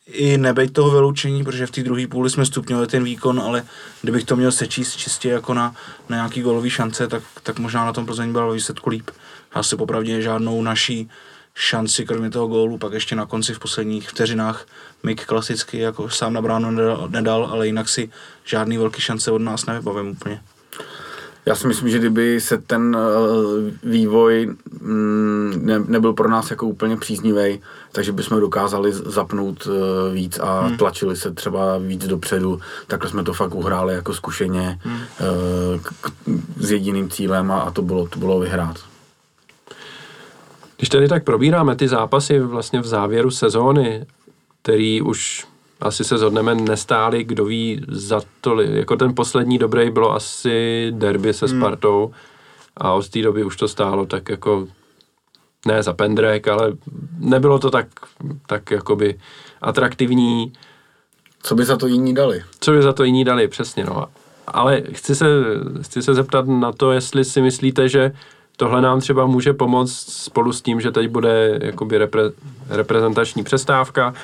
i 0.07 0.39
nebejt 0.39 0.73
toho 0.73 0.91
vyloučení, 0.91 1.45
protože 1.45 1.67
v 1.67 1.71
té 1.71 1.83
druhé 1.83 2.07
půli 2.07 2.31
jsme 2.31 2.47
stupňovali 2.47 2.87
ten 2.87 3.05
výkon, 3.05 3.41
ale 3.41 3.65
kdybych 4.03 4.25
to 4.25 4.37
měl 4.37 4.53
sečíst 4.53 4.97
čistě 4.97 5.29
jako 5.29 5.55
na, 5.55 5.75
na 6.09 6.17
nějaký 6.17 6.41
golový 6.41 6.71
šance, 6.71 7.09
tak, 7.09 7.23
tak 7.43 7.59
možná 7.59 7.85
na 7.85 7.93
tom 7.93 8.07
Plzeň 8.07 8.33
byl 8.33 8.53
výsledku 8.53 8.91
líp. 8.91 9.11
Já 9.57 9.63
si 9.63 9.77
popravdě 9.77 10.23
žádnou 10.23 10.63
naší 10.63 11.11
šanci, 11.55 12.05
kromě 12.05 12.31
toho 12.31 12.47
gólu, 12.47 12.79
pak 12.79 12.93
ještě 12.93 13.17
na 13.17 13.27
konci 13.27 13.55
v 13.55 13.59
posledních 13.59 14.11
vteřinách 14.11 14.67
Mik 15.03 15.27
klasicky 15.27 15.79
jako 15.79 16.11
sám 16.11 16.33
na 16.33 16.43
bránu 16.43 16.71
nedal, 16.71 17.09
nedal, 17.09 17.49
ale 17.53 17.67
jinak 17.67 17.89
si 17.89 18.11
žádný 18.45 18.79
velký 18.79 19.01
šance 19.01 19.31
od 19.31 19.43
nás 19.43 19.67
nevybavím 19.67 20.09
úplně. 20.09 20.43
Já 21.47 21.55
si 21.55 21.67
myslím, 21.67 21.89
že 21.89 21.99
kdyby 21.99 22.41
se 22.41 22.59
ten 22.59 22.97
uh, 22.97 23.91
vývoj 23.91 24.55
mm, 24.81 25.61
ne, 25.63 25.79
nebyl 25.79 26.13
pro 26.13 26.29
nás 26.29 26.51
jako 26.51 26.67
úplně 26.67 26.97
příznivý, 26.97 27.61
takže 27.93 28.13
bychom 28.13 28.41
dokázali 28.41 28.93
zapnout 28.93 29.67
uh, 29.67 29.75
víc 30.13 30.39
a 30.39 30.61
hmm. 30.61 30.77
tlačili 30.77 31.17
se 31.17 31.31
třeba 31.31 31.79
víc 31.79 32.07
dopředu. 32.07 32.61
Takhle 32.87 33.11
jsme 33.11 33.25
to 33.25 33.33
fakt 33.33 33.55
uhráli 33.55 33.95
jako 33.95 34.15
zkušeně 34.15 34.79
hmm. 34.83 34.95
uh, 34.95 35.81
k, 36.01 36.13
s 36.57 36.71
jediným 36.71 37.11
cílem 37.11 37.51
a, 37.51 37.61
a 37.61 37.71
to, 37.71 37.83
bylo, 37.83 38.07
to 38.07 38.19
bylo 38.19 38.41
vyhrát. 38.41 38.77
Když 40.77 40.89
tady 40.89 41.09
tak 41.09 41.25
probíráme 41.25 41.77
ty 41.77 41.89
zápasy 41.89 42.41
vlastně 42.41 42.81
v 42.81 42.87
závěru 42.87 43.31
sezóny, 43.31 44.07
který 44.63 45.03
už 45.03 45.47
asi 45.81 46.05
se 46.05 46.19
zhodneme, 46.19 46.55
nestáli, 46.55 47.25
kdo 47.25 47.45
ví 47.45 47.85
za 47.89 48.21
to, 48.41 48.61
jako 48.61 48.97
ten 48.97 49.15
poslední 49.15 49.59
dobrý 49.59 49.91
bylo 49.91 50.15
asi 50.15 50.87
derby 50.91 51.35
se 51.35 51.47
hmm. 51.47 51.61
Spartou 51.61 52.15
a 52.77 52.93
od 52.93 53.09
té 53.09 53.23
doby 53.23 53.45
už 53.45 53.57
to 53.57 53.69
stálo 53.69 54.07
tak 54.07 54.29
jako 54.29 54.67
ne 55.67 55.83
za 55.83 55.93
pendrek, 55.93 56.49
ale 56.49 56.73
nebylo 57.19 57.59
to 57.59 57.71
tak, 57.71 57.87
tak 58.47 58.71
jakoby 58.71 59.19
atraktivní. 59.63 60.53
Co 61.43 61.55
by 61.55 61.65
za 61.65 61.77
to 61.77 61.87
jiní 61.87 62.15
dali? 62.15 62.43
Co 62.61 62.73
by 62.73 62.83
za 62.83 62.93
to 62.93 63.05
jiní 63.05 63.25
dali, 63.25 63.49
přesně 63.49 63.85
no. 63.85 64.07
Ale 64.47 64.83
chci 64.93 65.15
se, 65.15 65.27
chci 65.83 66.03
se 66.03 66.15
zeptat 66.15 66.49
na 66.49 66.73
to, 66.73 66.93
jestli 66.93 67.25
si 67.25 67.41
myslíte, 67.41 67.89
že 67.89 68.13
tohle 68.57 68.83
nám 68.83 69.01
třeba 69.01 69.27
může 69.27 69.53
pomoct 69.53 69.93
spolu 70.09 70.53
s 70.53 70.63
tím, 70.63 70.81
že 70.81 70.91
teď 70.91 71.09
bude 71.09 71.59
jakoby 71.63 71.99
repre, 71.99 72.23
reprezentační 72.69 73.45
přestávka, 73.45 74.15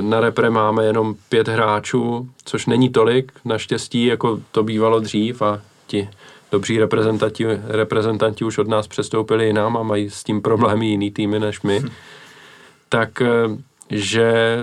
na 0.00 0.20
repre 0.20 0.50
máme 0.50 0.84
jenom 0.84 1.14
pět 1.28 1.48
hráčů, 1.48 2.28
což 2.44 2.66
není 2.66 2.88
tolik, 2.88 3.32
naštěstí, 3.44 4.04
jako 4.04 4.40
to 4.52 4.62
bývalo 4.62 5.00
dřív 5.00 5.42
a 5.42 5.60
ti 5.86 6.08
dobří 6.52 6.78
reprezentanti, 6.78 7.46
reprezentanti 7.68 8.44
už 8.44 8.58
od 8.58 8.68
nás 8.68 8.86
přestoupili 8.86 9.46
jinam 9.46 9.76
a 9.76 9.82
mají 9.82 10.10
s 10.10 10.24
tím 10.24 10.42
problémy 10.42 10.86
jiný 10.86 11.10
týmy 11.10 11.40
než 11.40 11.62
my. 11.62 11.80
Hm. 11.80 11.88
Tak, 12.88 13.22
eh, 13.22 13.28
že 13.90 14.58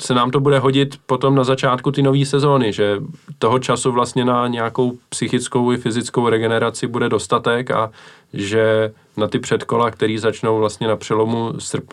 se 0.00 0.14
nám 0.14 0.30
to 0.30 0.40
bude 0.40 0.58
hodit 0.58 1.00
potom 1.06 1.34
na 1.34 1.44
začátku 1.44 1.92
ty 1.92 2.02
nové 2.02 2.24
sezóny, 2.24 2.72
že 2.72 2.96
toho 3.38 3.58
času 3.58 3.92
vlastně 3.92 4.24
na 4.24 4.48
nějakou 4.48 4.98
psychickou 5.08 5.72
i 5.72 5.76
fyzickou 5.76 6.28
regeneraci 6.28 6.86
bude 6.86 7.08
dostatek 7.08 7.70
a 7.70 7.90
že 8.32 8.92
na 9.16 9.28
ty 9.28 9.38
předkola, 9.38 9.90
které 9.90 10.18
začnou 10.18 10.58
vlastně 10.58 10.88
na 10.88 10.96
přelomu 10.96 11.52
srp, 11.58 11.84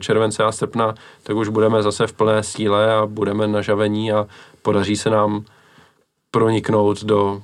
července 0.00 0.44
a 0.44 0.52
srpna, 0.52 0.94
tak 1.22 1.36
už 1.36 1.48
budeme 1.48 1.82
zase 1.82 2.06
v 2.06 2.12
plné 2.12 2.42
síle 2.42 2.94
a 2.94 3.06
budeme 3.06 3.46
nažavení 3.46 4.12
a 4.12 4.26
podaří 4.62 4.96
se 4.96 5.10
nám 5.10 5.44
proniknout 6.30 7.04
do 7.04 7.42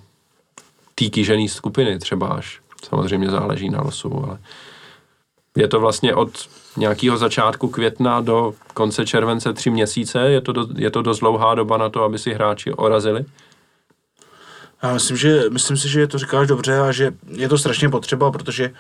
té 0.95 1.05
kýžené 1.05 1.49
skupiny 1.49 1.99
třeba 1.99 2.29
až. 2.29 2.61
Samozřejmě 2.89 3.31
záleží 3.31 3.71
na 3.71 3.81
losu, 3.83 4.25
ale 4.27 4.39
je 5.57 5.69
to 5.69 5.81
vlastně 5.81 6.15
od 6.15 6.49
nějakého 6.77 7.17
začátku 7.17 7.69
května 7.69 8.21
do 8.21 8.55
konce 8.75 9.07
července 9.07 9.53
tři 9.53 9.71
měsíce. 9.71 10.21
Je 10.21 10.41
to, 10.41 10.53
do, 10.53 10.67
je 10.77 10.91
to 10.91 11.03
dost 11.03 11.19
dlouhá 11.19 11.55
doba 11.55 11.77
na 11.77 11.89
to, 11.89 12.03
aby 12.03 12.19
si 12.19 12.35
hráči 12.35 12.73
orazili? 12.73 13.25
Já 14.83 14.93
myslím, 14.93 15.17
že, 15.17 15.45
myslím 15.51 15.77
si, 15.77 15.89
že 15.89 16.07
to 16.07 16.19
říkáš 16.19 16.49
dobře 16.49 16.81
a 16.81 16.93
že 16.93 17.13
je 17.29 17.49
to 17.49 17.59
strašně 17.59 17.89
potřeba, 17.89 18.31
protože 18.31 18.71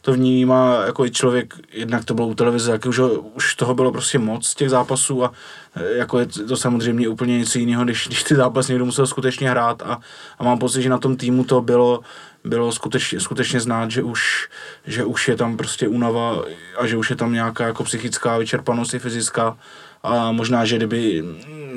to 0.00 0.12
vnímá 0.12 0.82
jako 0.86 1.04
i 1.04 1.10
člověk, 1.10 1.54
jednak 1.72 2.04
to 2.04 2.14
bylo 2.14 2.28
u 2.28 2.34
televize, 2.34 2.72
jak 2.72 2.86
už, 2.86 3.00
už 3.34 3.54
toho 3.54 3.74
bylo 3.74 3.92
prostě 3.92 4.18
moc 4.18 4.54
těch 4.54 4.70
zápasů 4.70 5.24
a 5.24 5.32
e, 5.74 5.96
jako 5.96 6.18
je 6.18 6.26
to 6.26 6.56
samozřejmě 6.56 7.08
úplně 7.08 7.38
něco 7.38 7.58
jiného, 7.58 7.84
když, 7.84 8.06
když 8.06 8.22
ty 8.22 8.34
zápasy 8.34 8.72
někdo 8.72 8.84
musel 8.86 9.06
skutečně 9.06 9.50
hrát 9.50 9.82
a, 9.82 10.00
a 10.38 10.44
mám 10.44 10.58
pocit, 10.58 10.82
že 10.82 10.88
na 10.88 10.98
tom 10.98 11.16
týmu 11.16 11.44
to 11.44 11.60
bylo, 11.60 12.00
bylo 12.44 12.72
skutečně, 12.72 13.20
skutečně 13.20 13.60
znát, 13.60 13.90
že 13.90 14.02
už, 14.02 14.48
že 14.86 15.04
už 15.04 15.28
je 15.28 15.36
tam 15.36 15.56
prostě 15.56 15.88
únava 15.88 16.42
a 16.78 16.86
že 16.86 16.96
už 16.96 17.10
je 17.10 17.16
tam 17.16 17.32
nějaká 17.32 17.66
jako 17.66 17.84
psychická 17.84 18.38
vyčerpanost 18.38 18.94
i 18.94 18.98
fyzická 18.98 19.56
a 20.02 20.32
možná, 20.32 20.64
že 20.64 20.76
kdyby, 20.76 21.24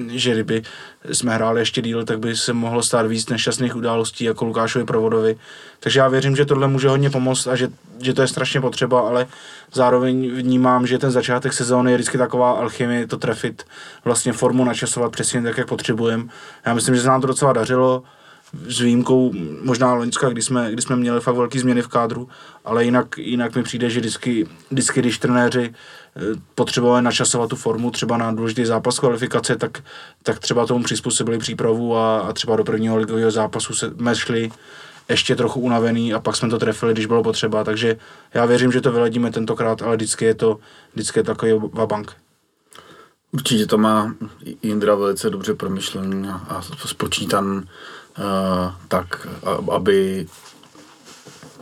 že 0.08 0.32
kdyby 0.32 0.62
jsme 1.12 1.36
hráli 1.36 1.62
ještě 1.62 1.82
díl, 1.82 2.06
tak 2.06 2.20
by 2.20 2.36
se 2.36 2.54
mohlo 2.54 2.84
stát 2.84 3.08
víc 3.08 3.30
nešťastných 3.30 3.76
událostí 3.76 4.24
jako 4.24 4.46
Lukášovi 4.46 4.86
Provodovi. 4.86 5.38
Takže 5.80 6.00
já 6.00 6.08
věřím, 6.08 6.36
že 6.36 6.46
tohle 6.46 6.68
může 6.68 6.90
hodně 6.90 7.10
pomoct 7.10 7.48
a 7.48 7.56
že, 7.56 7.70
že 8.02 8.14
to 8.14 8.22
je 8.22 8.28
strašně 8.28 8.62
potřeba, 8.62 9.02
ale 9.02 9.28
zároveň 9.74 10.32
vnímám, 10.32 10.88
že 10.88 10.98
ten 10.98 11.12
začátek 11.12 11.54
sezóny 11.54 11.92
je 11.92 11.98
vždycky 11.98 12.18
taková 12.18 12.52
alchymie, 12.52 13.08
to 13.08 13.18
trefit, 13.18 13.64
vlastně 14.06 14.34
formu 14.34 14.66
načasovat 14.66 15.12
přesně 15.12 15.42
tak, 15.42 15.58
jak 15.58 15.68
potřebujeme. 15.68 16.24
Já 16.66 16.74
myslím, 16.74 16.96
že 16.96 17.02
se 17.02 17.08
nám 17.08 17.22
to 17.22 17.28
docela 17.28 17.54
dařilo, 17.54 18.04
s 18.68 18.80
výjimkou 18.80 19.34
možná 19.62 19.94
Loňska, 19.94 20.30
kdy 20.30 20.42
jsme, 20.42 20.72
kdy 20.72 20.82
jsme 20.82 20.96
měli 20.96 21.22
fakt 21.22 21.36
velké 21.36 21.60
změny 21.60 21.82
v 21.82 21.88
kádru, 21.88 22.30
ale 22.66 22.86
jinak, 22.86 23.18
jinak 23.18 23.56
mi 23.56 23.64
přijde, 23.64 23.90
že 23.90 24.00
vždycky, 24.00 24.48
vždycky 24.72 25.00
když 25.00 25.18
trenéři 25.18 25.74
potřebovali 26.56 27.02
načasovat 27.02 27.50
tu 27.50 27.56
formu 27.56 27.92
třeba 27.92 28.18
na 28.18 28.32
důležitý 28.32 28.66
zápas 28.66 29.00
kvalifikace, 29.00 29.56
tak, 29.56 29.84
tak 30.24 30.40
třeba 30.40 30.66
tomu 30.66 30.84
přizpůsobili 30.84 31.38
přípravu 31.38 31.98
a, 31.98 32.20
a 32.20 32.34
třeba 32.34 32.56
do 32.56 32.64
prvního 32.64 32.98
ligového 32.98 33.32
zápasu 33.32 33.74
jsme 33.74 34.16
šli 34.16 34.52
ještě 35.10 35.36
trochu 35.36 35.60
unavený 35.60 36.14
a 36.14 36.20
pak 36.20 36.36
jsme 36.36 36.50
to 36.50 36.60
trefili, 36.60 36.94
když 36.94 37.06
bylo 37.06 37.24
potřeba, 37.24 37.64
takže 37.64 37.98
já 38.34 38.46
věřím, 38.46 38.72
že 38.72 38.82
to 38.82 38.92
vyladíme 38.92 39.32
tentokrát, 39.32 39.82
ale 39.82 39.96
vždycky 39.96 40.26
je 40.26 40.36
to, 40.36 40.60
vždycky 40.94 41.20
je 41.20 41.24
takový 41.24 41.52
vabank. 41.74 42.14
Určitě 43.32 43.66
to 43.66 43.78
má 43.78 44.16
Indra 44.62 44.96
velice 44.96 45.30
dobře 45.30 45.54
promyšlen 45.54 46.40
a 46.50 46.62
spočítan 46.86 47.64
Eh, 48.20 48.72
tak 48.88 49.28
aby 49.72 50.28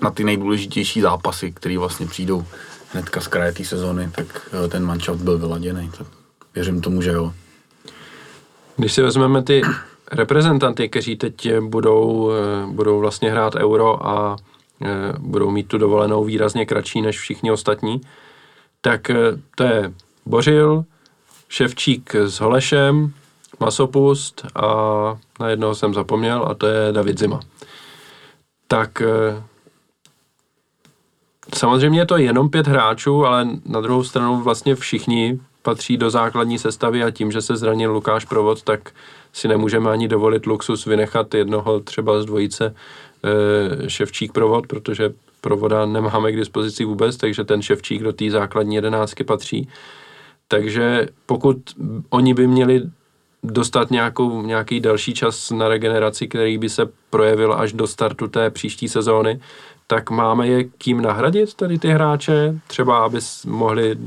na 0.01 0.11
ty 0.11 0.23
nejdůležitější 0.23 1.01
zápasy, 1.01 1.51
které 1.51 1.77
vlastně 1.77 2.07
přijdou 2.07 2.45
hnedka 2.93 3.21
z 3.21 3.27
kraje 3.27 3.51
té 3.51 3.65
sezóny, 3.65 4.11
tak 4.15 4.49
eh, 4.65 4.67
ten 4.67 4.85
manšaft 4.85 5.19
byl 5.19 5.37
vyladěný. 5.37 5.91
Tak 5.97 6.07
věřím 6.55 6.81
tomu, 6.81 7.01
že 7.01 7.11
jo. 7.11 7.33
Když 8.77 8.93
si 8.93 9.01
vezmeme 9.01 9.43
ty 9.43 9.61
reprezentanty, 10.11 10.89
kteří 10.89 11.15
teď 11.15 11.59
budou, 11.59 12.31
eh, 12.31 12.67
budou 12.71 12.99
vlastně 12.99 13.31
hrát 13.31 13.55
euro 13.55 14.07
a 14.07 14.35
budou 15.19 15.51
mít 15.51 15.67
tu 15.67 15.77
dovolenou 15.77 16.23
výrazně 16.23 16.65
kratší 16.65 17.01
než 17.01 17.19
všichni 17.19 17.51
ostatní, 17.51 18.01
tak 18.81 19.11
to 19.55 19.63
je 19.63 19.93
Bořil, 20.25 20.85
Ševčík 21.49 22.15
s 22.15 22.39
Holešem, 22.39 23.13
Masopust 23.59 24.45
a 24.55 24.65
na 25.39 25.49
jednoho 25.49 25.75
jsem 25.75 25.93
zapomněl 25.93 26.45
a 26.47 26.53
to 26.53 26.67
je 26.67 26.91
David 26.91 27.19
Zima. 27.19 27.39
Tak 28.67 29.01
eh, 29.01 29.43
samozřejmě 31.55 31.99
je 31.99 32.05
to 32.05 32.17
jenom 32.17 32.49
pět 32.49 32.67
hráčů, 32.67 33.25
ale 33.25 33.47
na 33.65 33.81
druhou 33.81 34.03
stranu 34.03 34.41
vlastně 34.41 34.75
všichni 34.75 35.39
patří 35.61 35.97
do 35.97 36.09
základní 36.09 36.59
sestavy 36.59 37.03
a 37.03 37.11
tím, 37.11 37.31
že 37.31 37.41
se 37.41 37.55
zranil 37.55 37.91
Lukáš 37.91 38.25
Provod, 38.25 38.63
tak 38.63 38.91
si 39.33 39.47
nemůžeme 39.47 39.91
ani 39.91 40.07
dovolit 40.07 40.45
luxus 40.45 40.85
vynechat 40.85 41.33
jednoho 41.33 41.79
třeba 41.79 42.21
z 42.21 42.25
dvojice 42.25 42.75
e, 43.85 43.89
Ševčík 43.89 44.31
Provod, 44.31 44.67
protože 44.67 45.13
Provoda 45.41 45.85
nemáme 45.85 46.31
k 46.31 46.35
dispozici 46.35 46.85
vůbec, 46.85 47.17
takže 47.17 47.43
ten 47.43 47.61
Ševčík 47.61 48.03
do 48.03 48.13
té 48.13 48.29
základní 48.29 48.75
jedenáctky 48.75 49.23
patří. 49.23 49.69
Takže 50.47 51.07
pokud 51.25 51.57
oni 52.09 52.33
by 52.33 52.47
měli 52.47 52.81
dostat 53.43 53.91
nějakou, 53.91 54.41
nějaký 54.41 54.79
další 54.79 55.13
čas 55.13 55.51
na 55.51 55.67
regeneraci, 55.67 56.27
který 56.27 56.57
by 56.57 56.69
se 56.69 56.89
projevil 57.09 57.53
až 57.53 57.73
do 57.73 57.87
startu 57.87 58.27
té 58.27 58.49
příští 58.49 58.89
sezóny, 58.89 59.39
tak 59.91 60.09
máme 60.09 60.47
je 60.47 60.63
kým 60.63 61.01
nahradit 61.01 61.53
tady 61.53 61.79
ty 61.79 61.89
hráče, 61.89 62.59
třeba 62.67 63.05
aby 63.05 63.19
mohli, 63.45 63.97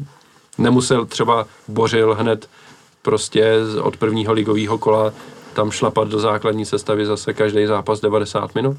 nemusel 0.59 1.07
třeba 1.07 1.47
Bořil 1.69 2.15
hned 2.15 2.49
prostě 3.03 3.55
od 3.83 3.97
prvního 3.97 4.33
ligového 4.33 4.79
kola 4.79 5.13
tam 5.55 5.71
šlapat 5.71 6.09
do 6.09 6.19
základní 6.19 6.65
sestavy 6.65 7.07
zase 7.07 7.35
každý 7.35 7.67
zápas 7.67 8.01
90 8.01 8.55
minut? 8.55 8.77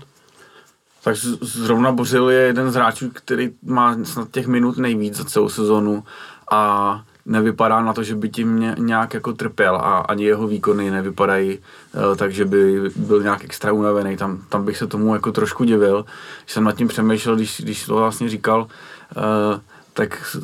Tak 1.03 1.16
zrovna 1.41 1.91
Bořil 1.91 2.30
je 2.30 2.41
jeden 2.41 2.72
z 2.72 2.76
hráčů, 2.76 3.10
který 3.10 3.51
má 3.64 3.97
snad 4.03 4.32
těch 4.32 4.47
minut 4.47 4.78
nejvíc 4.78 5.16
za 5.16 5.26
celou 5.26 5.49
sezonu 5.49 6.03
a 6.51 7.01
nevypadá 7.26 7.82
na 7.82 7.94
to, 7.94 8.04
že 8.04 8.16
by 8.16 8.30
tím 8.30 8.76
nějak 8.78 9.14
jako 9.14 9.34
trpěl 9.34 9.76
a 9.76 9.98
ani 9.98 10.24
jeho 10.24 10.48
výkony 10.48 10.92
nevypadají 10.92 11.58
uh, 11.58 12.16
tak, 12.16 12.32
že 12.32 12.46
by 12.46 12.82
byl 12.96 13.24
nějak 13.24 13.44
extra 13.44 13.72
unavený. 13.72 14.18
Tam, 14.18 14.42
tam 14.50 14.66
bych 14.66 14.78
se 14.78 14.88
tomu 14.88 15.14
jako 15.14 15.32
trošku 15.32 15.64
divil. 15.64 16.06
Když 16.44 16.54
jsem 16.54 16.64
nad 16.64 16.76
tím 16.76 16.88
přemýšlel, 16.88 17.36
když, 17.36 17.62
když 17.62 17.86
to 17.86 17.96
vlastně 17.96 18.30
říkal, 18.30 18.62
uh, 18.62 19.60
tak 19.94 20.38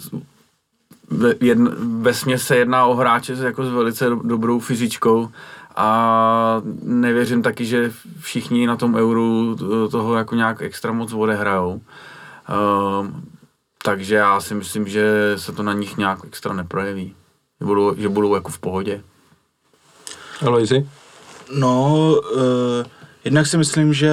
ve, 1.10 1.36
jedn, 1.40 1.68
ve 2.02 2.14
se 2.38 2.56
jedná 2.56 2.86
o 2.86 2.96
hráče 2.96 3.34
jako 3.34 3.66
s 3.66 3.70
velice 3.70 4.10
dobrou 4.24 4.60
fyzičkou 4.60 5.30
a 5.76 6.62
nevěřím 6.84 7.42
taky, 7.42 7.66
že 7.66 7.92
všichni 8.20 8.68
na 8.68 8.76
tom 8.76 8.96
euru 8.96 9.56
toho 9.92 10.16
jako 10.16 10.36
nějak 10.36 10.62
extra 10.62 10.92
moc 10.92 11.14
odehrajou. 11.14 11.82
Takže 13.84 14.16
já 14.16 14.42
si 14.42 14.56
myslím, 14.56 14.88
že 14.88 15.34
se 15.36 15.52
to 15.52 15.64
na 15.64 15.74
nich 15.74 15.98
nějak 15.98 16.20
extra 16.24 16.54
neprojeví. 16.54 17.16
Že 17.60 17.66
budou, 17.66 17.96
že 17.98 18.10
budou 18.10 18.36
jako 18.36 18.52
v 18.52 18.60
pohodě. 18.60 19.02
Aloisi? 20.46 20.90
No, 21.56 21.96
uh, 22.36 22.42
jednak 23.24 23.48
si 23.48 23.58
myslím, 23.58 23.94
že, 23.94 24.12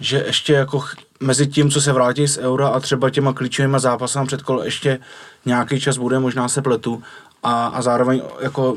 že 0.00 0.24
ještě 0.26 0.52
jako 0.52 0.78
ch- 0.80 0.96
mezi 1.20 1.46
tím, 1.46 1.70
co 1.70 1.80
se 1.80 1.92
vrátí 1.92 2.28
z 2.28 2.38
eura 2.38 2.68
a 2.68 2.80
třeba 2.80 3.10
těma 3.10 3.32
klíčovými 3.32 3.80
zápasama 3.80 4.26
před 4.26 4.42
kolo 4.42 4.64
ještě 4.64 4.98
nějaký 5.44 5.80
čas 5.80 5.98
bude, 5.98 6.18
možná 6.18 6.48
se 6.48 6.62
pletu. 6.62 7.02
A, 7.42 7.66
a 7.66 7.82
zároveň 7.82 8.22
jako 8.40 8.76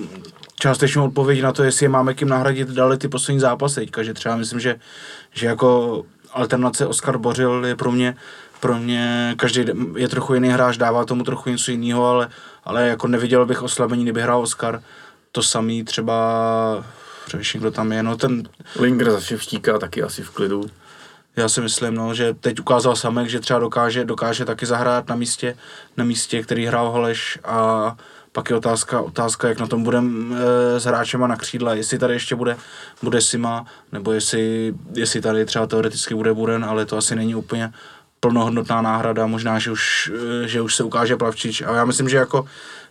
částečnou 0.59 1.05
odpověď 1.05 1.41
na 1.41 1.51
to, 1.51 1.63
jestli 1.63 1.85
je 1.85 1.89
máme 1.89 2.13
kým 2.13 2.29
nahradit, 2.29 2.67
dali 2.67 2.97
ty 2.97 3.07
poslední 3.07 3.39
zápasy 3.39 3.75
teďka, 3.75 4.03
že 4.03 4.13
třeba 4.13 4.35
myslím, 4.35 4.59
že, 4.59 4.75
že 5.33 5.47
jako 5.47 6.03
alternace 6.33 6.87
Oskar 6.87 7.17
Bořil 7.17 7.65
je 7.65 7.75
pro 7.75 7.91
mě 7.91 8.15
pro 8.59 8.77
mě 8.77 9.33
každý 9.37 9.65
je 9.95 10.07
trochu 10.07 10.33
jiný 10.33 10.49
hráč, 10.49 10.77
dává 10.77 11.05
tomu 11.05 11.23
trochu 11.23 11.49
něco 11.49 11.71
jiného, 11.71 12.05
ale, 12.05 12.29
ale 12.63 12.87
jako 12.87 13.07
neviděl 13.07 13.45
bych 13.45 13.63
oslabení, 13.63 14.03
kdyby 14.03 14.21
hrál 14.21 14.41
Oscar. 14.41 14.81
To 15.31 15.43
samý 15.43 15.83
třeba, 15.83 16.83
přemýšlím, 17.25 17.61
kdo 17.61 17.71
tam 17.71 17.91
je, 17.91 18.03
no 18.03 18.17
ten... 18.17 18.43
Linger 18.79 19.11
za 19.11 19.19
Ševštíka 19.19 19.79
taky 19.79 20.03
asi 20.03 20.23
v 20.23 20.29
klidu. 20.29 20.63
Já 21.35 21.49
si 21.49 21.61
myslím, 21.61 21.95
no, 21.95 22.13
že 22.13 22.33
teď 22.33 22.59
ukázal 22.59 22.95
Samek, 22.95 23.29
že 23.29 23.39
třeba 23.39 23.59
dokáže, 23.59 24.05
dokáže 24.05 24.45
taky 24.45 24.65
zahrát 24.65 25.09
na 25.09 25.15
místě, 25.15 25.57
na 25.97 26.03
místě, 26.03 26.43
který 26.43 26.65
hrál 26.65 26.91
Holeš 26.91 27.39
a 27.43 27.95
pak 28.31 28.49
je 28.49 28.55
otázka, 28.55 29.01
otázka 29.01 29.47
jak 29.47 29.59
na 29.59 29.67
tom 29.67 29.83
budeme 29.83 30.35
e, 30.35 30.79
s 30.79 30.83
hráčema 30.83 31.27
na 31.27 31.35
křídle, 31.35 31.77
jestli 31.77 31.99
tady 31.99 32.13
ještě 32.13 32.35
bude, 32.35 32.57
bude 33.03 33.21
Sima, 33.21 33.65
nebo 33.91 34.11
jestli, 34.11 34.73
jestli 34.93 35.21
tady 35.21 35.45
třeba 35.45 35.67
teoreticky 35.67 36.15
bude 36.15 36.33
Buren, 36.33 36.65
ale 36.65 36.85
to 36.85 36.97
asi 36.97 37.15
není 37.15 37.35
úplně 37.35 37.73
plnohodnotná 38.19 38.81
náhrada, 38.81 39.27
možná, 39.27 39.59
že 39.59 39.71
už, 39.71 40.11
eh, 40.43 40.47
že 40.47 40.61
už 40.61 40.75
se 40.75 40.83
ukáže 40.83 41.17
Plavčič. 41.17 41.61
A 41.61 41.75
já 41.75 41.85
myslím, 41.85 42.09
že 42.09 42.17
jako 42.17 42.45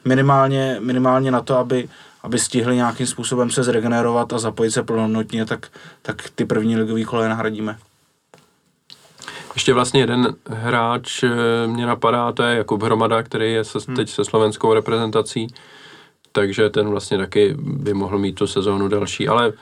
minimálně, 0.04 0.76
minimálně 0.80 1.30
na 1.30 1.40
to, 1.40 1.58
aby, 1.58 1.88
aby 2.22 2.38
stihli 2.38 2.76
nějakým 2.76 3.06
způsobem 3.06 3.50
se 3.50 3.62
zregenerovat 3.62 4.32
a 4.32 4.38
zapojit 4.38 4.70
se 4.70 4.82
plnohodnotně, 4.82 5.44
tak, 5.46 5.66
tak 6.02 6.30
ty 6.34 6.44
první 6.44 6.76
ligový 6.76 7.04
koleje 7.04 7.28
nahradíme. 7.28 7.78
Ještě 9.54 9.72
vlastně 9.72 10.00
jeden 10.00 10.34
hráč 10.50 11.22
eh, 11.22 11.30
mě 11.66 11.86
napadá, 11.86 12.32
to 12.32 12.42
je 12.42 12.56
Jakub 12.56 12.82
Hromada, 12.82 13.22
který 13.22 13.52
je 13.52 13.64
se, 13.64 13.78
teď 13.96 14.10
se 14.10 14.24
slovenskou 14.24 14.74
reprezentací, 14.74 15.46
takže 16.32 16.70
ten 16.70 16.88
vlastně 16.88 17.18
taky 17.18 17.54
by 17.58 17.94
mohl 17.94 18.18
mít 18.18 18.32
tu 18.32 18.46
sezónu 18.46 18.88
další, 18.88 19.28
ale 19.28 19.52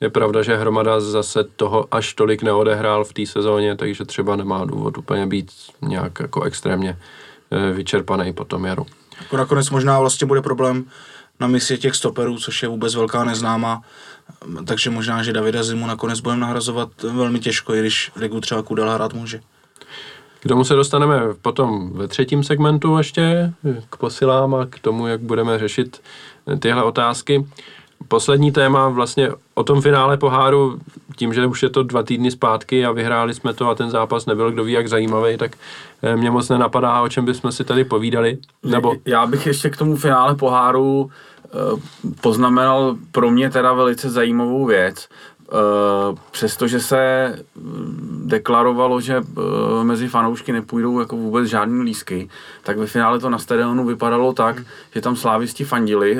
je 0.00 0.10
pravda, 0.10 0.42
že 0.42 0.56
Hromada 0.56 1.00
zase 1.00 1.44
toho 1.44 1.86
až 1.90 2.14
tolik 2.14 2.42
neodehrál 2.42 3.04
v 3.04 3.12
té 3.12 3.26
sezóně, 3.26 3.76
takže 3.76 4.04
třeba 4.04 4.36
nemá 4.36 4.64
důvod 4.64 4.98
úplně 4.98 5.26
být 5.26 5.50
nějak 5.82 6.20
jako 6.20 6.42
extrémně 6.42 6.98
eh, 7.50 7.72
vyčerpaný 7.72 8.32
po 8.32 8.44
tom 8.44 8.64
jaru. 8.64 8.86
Jako 9.20 9.36
nakonec 9.36 9.70
možná 9.70 10.00
vlastně 10.00 10.26
bude 10.26 10.42
problém 10.42 10.84
na 11.40 11.46
místě 11.46 11.76
těch 11.76 11.94
stoperů, 11.94 12.38
což 12.38 12.62
je 12.62 12.68
vůbec 12.68 12.94
velká 12.94 13.24
neznámá, 13.24 13.82
takže 14.64 14.90
možná, 14.90 15.22
že 15.22 15.32
Davida 15.32 15.62
Zimu 15.62 15.86
nakonec 15.86 16.20
budeme 16.20 16.40
nahrazovat 16.40 17.02
velmi 17.02 17.38
těžko, 17.38 17.74
i 17.74 17.80
když 17.80 18.12
ligu 18.16 18.40
třeba 18.40 18.62
Kudel 18.62 18.90
hrát 18.90 19.12
může. 19.12 19.40
K 20.40 20.48
tomu 20.48 20.64
se 20.64 20.74
dostaneme 20.74 21.20
potom 21.42 21.90
ve 21.92 22.08
třetím 22.08 22.44
segmentu 22.44 22.98
ještě, 22.98 23.52
k 23.90 23.96
posilám 23.96 24.54
a 24.54 24.66
k 24.66 24.78
tomu, 24.78 25.06
jak 25.06 25.20
budeme 25.20 25.58
řešit 25.58 26.02
tyhle 26.58 26.82
otázky. 26.82 27.46
Poslední 28.08 28.52
téma 28.52 28.88
vlastně 28.88 29.30
o 29.54 29.64
tom 29.64 29.82
finále 29.82 30.16
poháru, 30.16 30.78
tím, 31.16 31.34
že 31.34 31.46
už 31.46 31.62
je 31.62 31.70
to 31.70 31.82
dva 31.82 32.02
týdny 32.02 32.30
zpátky 32.30 32.86
a 32.86 32.92
vyhráli 32.92 33.34
jsme 33.34 33.54
to 33.54 33.68
a 33.68 33.74
ten 33.74 33.90
zápas 33.90 34.26
nebyl 34.26 34.50
kdo 34.50 34.64
ví 34.64 34.72
jak 34.72 34.88
zajímavý, 34.88 35.36
tak 35.36 35.56
eh, 36.02 36.16
mě 36.16 36.30
moc 36.30 36.48
nenapadá, 36.48 37.00
o 37.00 37.08
čem 37.08 37.24
bychom 37.24 37.52
si 37.52 37.64
tady 37.64 37.84
povídali. 37.84 38.38
Nebo... 38.64 38.94
Já 39.04 39.26
bych 39.26 39.46
ještě 39.46 39.70
k 39.70 39.76
tomu 39.76 39.96
finále 39.96 40.34
poháru 40.34 41.10
eh, 41.44 41.48
poznamenal 42.20 42.96
pro 43.12 43.30
mě 43.30 43.50
teda 43.50 43.72
velice 43.72 44.10
zajímavou 44.10 44.66
věc. 44.66 45.08
Eh, 45.52 46.16
přestože 46.30 46.80
se 46.80 47.34
mm, 47.54 48.22
deklarovalo, 48.26 49.00
že 49.00 49.22
mezi 49.82 50.08
fanoušky 50.08 50.52
nepůjdou 50.52 51.00
jako 51.00 51.16
vůbec 51.16 51.48
žádný 51.48 51.82
lísky, 51.84 52.28
tak 52.62 52.78
ve 52.78 52.86
finále 52.86 53.18
to 53.18 53.30
na 53.30 53.38
stadionu 53.38 53.84
vypadalo 53.84 54.32
tak, 54.32 54.56
že 54.94 55.00
tam 55.00 55.16
slávisti 55.16 55.64
fandili 55.64 56.18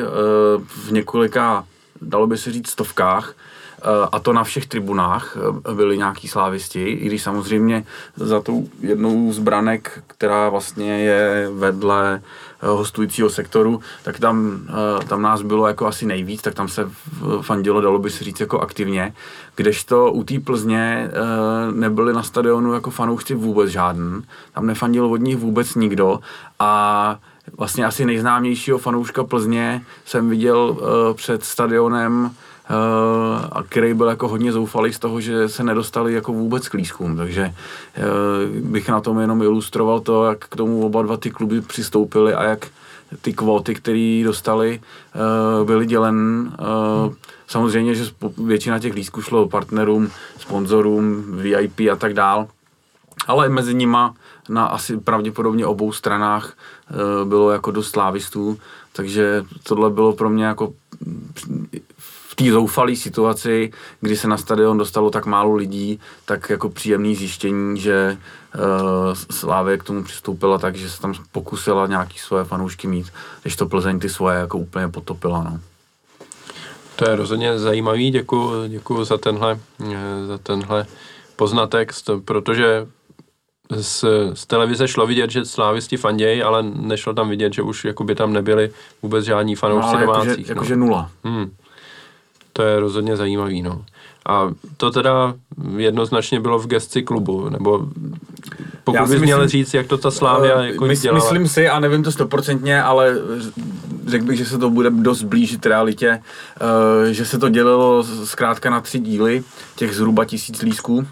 v 0.66 0.92
několika 0.92 1.64
dalo 2.02 2.26
by 2.26 2.38
se 2.38 2.52
říct, 2.52 2.70
stovkách, 2.70 3.34
eh, 3.78 3.84
a 4.12 4.18
to 4.18 4.32
na 4.32 4.44
všech 4.44 4.66
tribunách 4.66 5.36
eh, 5.70 5.74
byli 5.74 5.98
nějaký 5.98 6.28
slávisti, 6.28 6.84
i 6.84 7.06
když 7.06 7.22
samozřejmě 7.22 7.84
za 8.16 8.40
tou 8.40 8.68
jednou 8.80 9.32
z 9.32 9.38
branek, 9.38 10.02
která 10.06 10.48
vlastně 10.48 10.98
je 10.98 11.48
vedle 11.52 12.20
eh, 12.22 12.49
hostujícího 12.62 13.30
sektoru, 13.30 13.80
tak 14.02 14.18
tam, 14.18 14.61
tam 15.08 15.22
nás 15.22 15.42
bylo 15.42 15.66
jako 15.66 15.86
asi 15.86 16.06
nejvíc, 16.06 16.42
tak 16.42 16.54
tam 16.54 16.68
se 16.68 16.90
fandilo, 17.40 17.80
dalo 17.80 17.98
by 17.98 18.11
se 18.11 18.24
říct, 18.24 18.40
jako 18.40 18.61
aktivně, 18.61 19.14
kdežto 19.56 20.12
u 20.12 20.24
té 20.24 20.40
Plzně 20.40 21.11
nebyli 21.74 22.12
na 22.12 22.22
stadionu 22.22 22.72
jako 22.72 22.90
fanoušci 22.90 23.34
vůbec 23.34 23.70
žádný, 23.70 24.22
tam 24.54 24.66
nefandil 24.66 25.06
od 25.06 25.16
nich 25.16 25.36
vůbec 25.36 25.74
nikdo. 25.74 26.20
A 26.58 27.18
vlastně 27.58 27.84
asi 27.84 28.04
nejznámějšího 28.04 28.78
fanouška 28.78 29.24
Plzně 29.24 29.82
jsem 30.04 30.28
viděl 30.28 30.76
před 31.14 31.44
stadionem, 31.44 32.30
a 33.52 33.62
který 33.68 33.94
byl 33.94 34.06
jako 34.06 34.28
hodně 34.28 34.52
zoufalý 34.52 34.92
z 34.92 34.98
toho, 34.98 35.20
že 35.20 35.48
se 35.48 35.64
nedostali 35.64 36.14
jako 36.14 36.32
vůbec 36.32 36.68
k 36.68 36.74
lískům, 36.74 37.16
takže 37.16 37.54
uh, 37.98 38.70
bych 38.70 38.88
na 38.88 39.00
tom 39.00 39.20
jenom 39.20 39.42
ilustroval 39.42 40.00
to, 40.00 40.24
jak 40.24 40.38
k 40.38 40.56
tomu 40.56 40.86
oba 40.86 41.02
dva 41.02 41.16
ty 41.16 41.30
kluby 41.30 41.60
přistoupily 41.60 42.34
a 42.34 42.44
jak 42.44 42.66
ty 43.22 43.32
kvóty, 43.32 43.74
které 43.74 44.22
dostali, 44.24 44.80
uh, 45.60 45.66
byly 45.66 45.86
dělen. 45.86 46.50
Samozřejmě, 47.46 47.94
že 47.94 48.04
většina 48.38 48.78
těch 48.78 48.94
lísků 48.94 49.22
šlo 49.22 49.48
partnerům, 49.48 50.10
sponzorům, 50.38 51.24
VIP 51.36 51.80
a 51.92 51.96
tak 51.96 52.14
dál, 52.14 52.48
ale 53.26 53.48
mezi 53.48 53.74
nima 53.74 54.14
na 54.48 54.66
asi 54.66 54.96
pravděpodobně 54.96 55.66
obou 55.66 55.92
stranách 55.92 56.52
bylo 57.24 57.50
jako 57.50 57.70
dost 57.70 57.90
slávistů, 57.90 58.58
takže 58.92 59.44
tohle 59.62 59.90
bylo 59.90 60.12
pro 60.12 60.30
mě 60.30 60.44
jako 60.44 60.72
té 62.45 62.53
zoufalé 62.53 62.97
situaci, 62.97 63.72
kdy 64.01 64.16
se 64.16 64.28
na 64.28 64.36
stadion 64.36 64.78
dostalo 64.78 65.11
tak 65.11 65.26
málo 65.26 65.55
lidí, 65.55 66.01
tak 66.24 66.51
jako 66.51 66.68
příjemný 66.68 67.14
zjištění, 67.14 67.80
že 67.80 67.95
e, 67.95 68.18
Slávě 69.30 69.78
k 69.78 69.84
tomu 69.84 70.05
přistoupila 70.05 70.59
tak, 70.59 70.76
že 70.76 70.91
se 70.91 71.01
tam 71.01 71.14
pokusila 71.32 71.86
nějaký 71.86 72.18
svoje 72.18 72.45
fanoušky 72.45 72.88
mít, 72.88 73.07
když 73.43 73.57
to 73.57 73.66
Plzeň 73.66 74.01
ty 74.01 74.09
svoje 74.09 74.38
jako 74.38 74.59
úplně 74.59 74.88
potopila. 74.88 75.43
No. 75.43 75.61
To 76.97 77.11
je 77.11 77.16
rozhodně 77.16 77.59
zajímavý, 77.59 78.11
děkuji 78.11 78.68
děkuji 78.68 79.05
za 79.05 79.18
tenhle, 79.18 79.59
e, 79.93 80.26
za 80.26 80.38
tenhle 80.38 80.86
poznatek, 81.36 81.93
protože 82.24 82.86
z, 83.70 84.05
z 84.34 84.47
televize 84.47 84.88
šlo 84.88 85.07
vidět, 85.07 85.30
že 85.30 85.45
slávisti 85.45 85.97
fandějí, 85.97 86.43
ale 86.43 86.62
nešlo 86.62 87.14
tam 87.14 87.28
vidět, 87.28 87.53
že 87.53 87.62
už 87.62 87.84
jakoby 87.84 88.14
tam 88.14 88.32
nebyli 88.32 88.70
vůbec 89.03 89.24
žádní 89.24 89.55
fanoušci 89.57 89.95
no, 89.95 90.01
domácí. 90.01 90.28
Jakože, 90.28 90.45
jakože 90.49 90.76
no. 90.76 90.86
nula. 90.86 91.11
Hmm. 91.24 91.51
To 92.53 92.62
je 92.62 92.80
rozhodně 92.80 93.16
zajímavý, 93.16 93.62
no. 93.62 93.84
A 94.26 94.51
to 94.76 94.90
teda 94.90 95.34
jednoznačně 95.76 96.40
bylo 96.40 96.59
v 96.59 96.66
gestci 96.66 97.03
klubu, 97.03 97.48
nebo 97.48 97.88
pokud 98.84 99.09
bys 99.09 99.20
měl 99.20 99.48
říct, 99.48 99.74
jak 99.74 99.86
to 99.86 99.98
ta 99.98 100.11
Slávia 100.11 100.57
uh, 100.57 100.64
jako 100.64 100.84
mys, 100.84 101.01
dělala. 101.01 101.24
Myslím 101.24 101.48
si, 101.48 101.68
a 101.68 101.80
nevím 101.80 102.03
to 102.03 102.12
stoprocentně, 102.12 102.82
ale 102.82 103.14
řekl 104.07 104.24
bych, 104.24 104.38
že 104.38 104.44
se 104.44 104.59
to 104.59 104.70
bude 104.70 104.90
dost 104.90 105.22
blížit 105.22 105.66
realitě, 105.66 106.22
uh, 107.03 107.11
že 107.11 107.24
se 107.24 107.38
to 107.38 107.48
dělilo 107.48 108.05
zkrátka 108.24 108.70
na 108.70 108.80
tři 108.80 108.98
díly, 108.98 109.42
těch 109.76 109.94
zhruba 109.94 110.24
tisíc 110.24 110.62
lísků, 110.62 111.07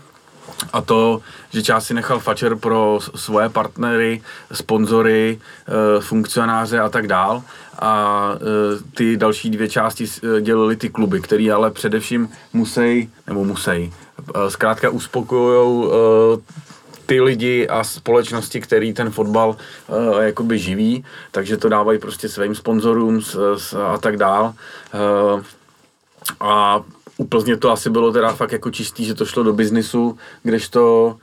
a 0.73 0.81
to, 0.81 1.21
že 1.51 1.63
část 1.63 1.85
si 1.85 1.95
nechal 1.95 2.21
Fatscher 2.21 2.57
pro 2.57 2.99
svoje 3.15 3.49
partnery, 3.49 4.23
sponzory, 4.53 5.39
eh, 5.39 6.01
funkcionáře 6.01 6.81
a 6.81 6.89
tak 6.89 7.07
dál. 7.07 7.43
A 7.79 8.33
eh, 8.35 8.39
ty 8.95 9.17
další 9.17 9.51
dvě 9.51 9.69
části 9.69 10.05
eh, 10.07 10.41
dělili 10.41 10.77
ty 10.77 10.89
kluby, 10.89 11.21
které 11.21 11.53
ale 11.53 11.71
především 11.71 12.29
musí, 12.53 13.11
nebo 13.27 13.45
musí, 13.45 13.93
zkrátka 14.49 14.91
uspokojují 14.91 15.89
ty 17.09 17.21
lidi 17.21 17.69
a 17.69 17.85
společnosti, 17.85 18.61
který 18.61 18.93
ten 18.93 19.11
fotbal 19.11 19.57
uh, 19.87 20.23
jakoby 20.23 20.59
živí, 20.59 21.05
takže 21.31 21.57
to 21.57 21.69
dávají 21.69 21.99
prostě 21.99 22.29
svým 22.29 22.55
sponzorům 22.55 23.21
a 23.93 23.99
tak 23.99 24.17
dál. 24.17 24.55
Uh, 25.35 25.43
a 26.41 26.81
u 27.19 27.25
Plzně 27.25 27.57
to 27.57 27.71
asi 27.71 27.91
bylo 27.91 28.13
teda 28.13 28.33
fakt 28.33 28.53
jako 28.53 28.71
čistý, 28.71 29.05
že 29.05 29.15
to 29.15 29.27
šlo 29.27 29.43
do 29.43 29.53
biznisu, 29.53 30.19
kdežto 30.43 31.17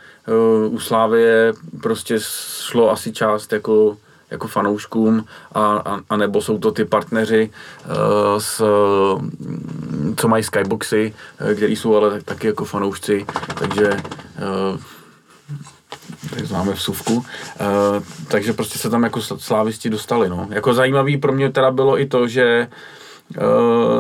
uh, 0.68 0.74
u 0.74 0.80
Slávie 0.80 1.54
prostě 1.82 2.20
šlo 2.60 2.92
asi 2.92 3.12
část 3.12 3.54
jako, 3.54 3.98
jako 4.32 4.48
fanouškům, 4.48 5.26
a, 5.52 5.66
a, 5.66 6.00
a 6.10 6.18
nebo 6.18 6.42
jsou 6.42 6.58
to 6.58 6.72
ty 6.72 6.86
partneři, 6.86 7.50
uh, 7.86 8.40
s, 8.40 8.64
co 10.18 10.28
mají 10.28 10.44
skyboxy, 10.44 11.14
který 11.56 11.76
jsou 11.76 11.96
ale 11.96 12.22
taky 12.22 12.48
jako 12.48 12.66
fanoušci, 12.66 13.26
takže 13.60 13.90
uh, 13.90 14.80
tak 16.30 16.50
máme 16.52 16.74
vsuvku, 16.74 17.14
uh, 17.14 17.24
takže 18.28 18.54
prostě 18.54 18.80
se 18.80 18.90
tam 18.90 19.04
jako 19.04 19.22
slávisti 19.22 19.90
dostali, 19.90 20.30
no. 20.30 20.48
Jako 20.50 20.74
zajímavý 20.74 21.18
pro 21.18 21.34
mě 21.34 21.52
teda 21.52 21.72
bylo 21.72 22.00
i 22.00 22.06
to, 22.06 22.28
že 22.28 22.68
Uh, 22.68 23.05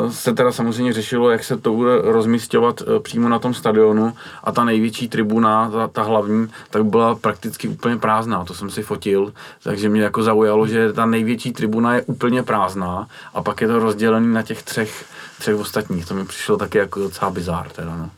se 0.10 0.34
teda 0.34 0.52
samozřejmě 0.52 0.94
řešilo, 0.94 1.30
jak 1.30 1.44
se 1.44 1.58
to 1.58 1.74
bude 1.74 2.02
rozmístěvat 2.02 2.82
uh, 2.82 3.00
přímo 3.00 3.30
na 3.30 3.40
tom 3.40 3.54
stadionu 3.54 4.14
a 4.44 4.52
ta 4.52 4.64
největší 4.64 5.10
tribuna, 5.10 5.72
ta, 5.72 5.88
ta 5.88 6.04
hlavní, 6.04 6.48
tak 6.70 6.86
byla 6.86 7.16
prakticky 7.16 7.68
úplně 7.68 7.98
prázdná, 7.98 8.46
to 8.46 8.54
jsem 8.54 8.70
si 8.70 8.84
fotil, 8.84 9.34
takže 9.64 9.90
mě 9.90 10.02
jako 10.02 10.24
zaujalo, 10.24 10.68
že 10.68 10.94
ta 10.94 11.06
největší 11.06 11.54
tribuna 11.54 11.96
je 11.96 12.02
úplně 12.02 12.44
prázdná 12.44 13.08
a 13.34 13.44
pak 13.44 13.62
je 13.62 13.68
to 13.68 13.80
rozdělený 13.80 14.34
na 14.34 14.44
těch 14.44 14.64
třech, 14.64 15.06
třech 15.40 15.56
ostatních, 15.56 16.06
to 16.06 16.14
mi 16.14 16.26
přišlo 16.26 16.58
taky 16.58 16.78
jako 16.78 17.00
docela 17.00 17.32
bizár 17.32 17.70
teda, 17.70 17.98
no. 17.98 18.10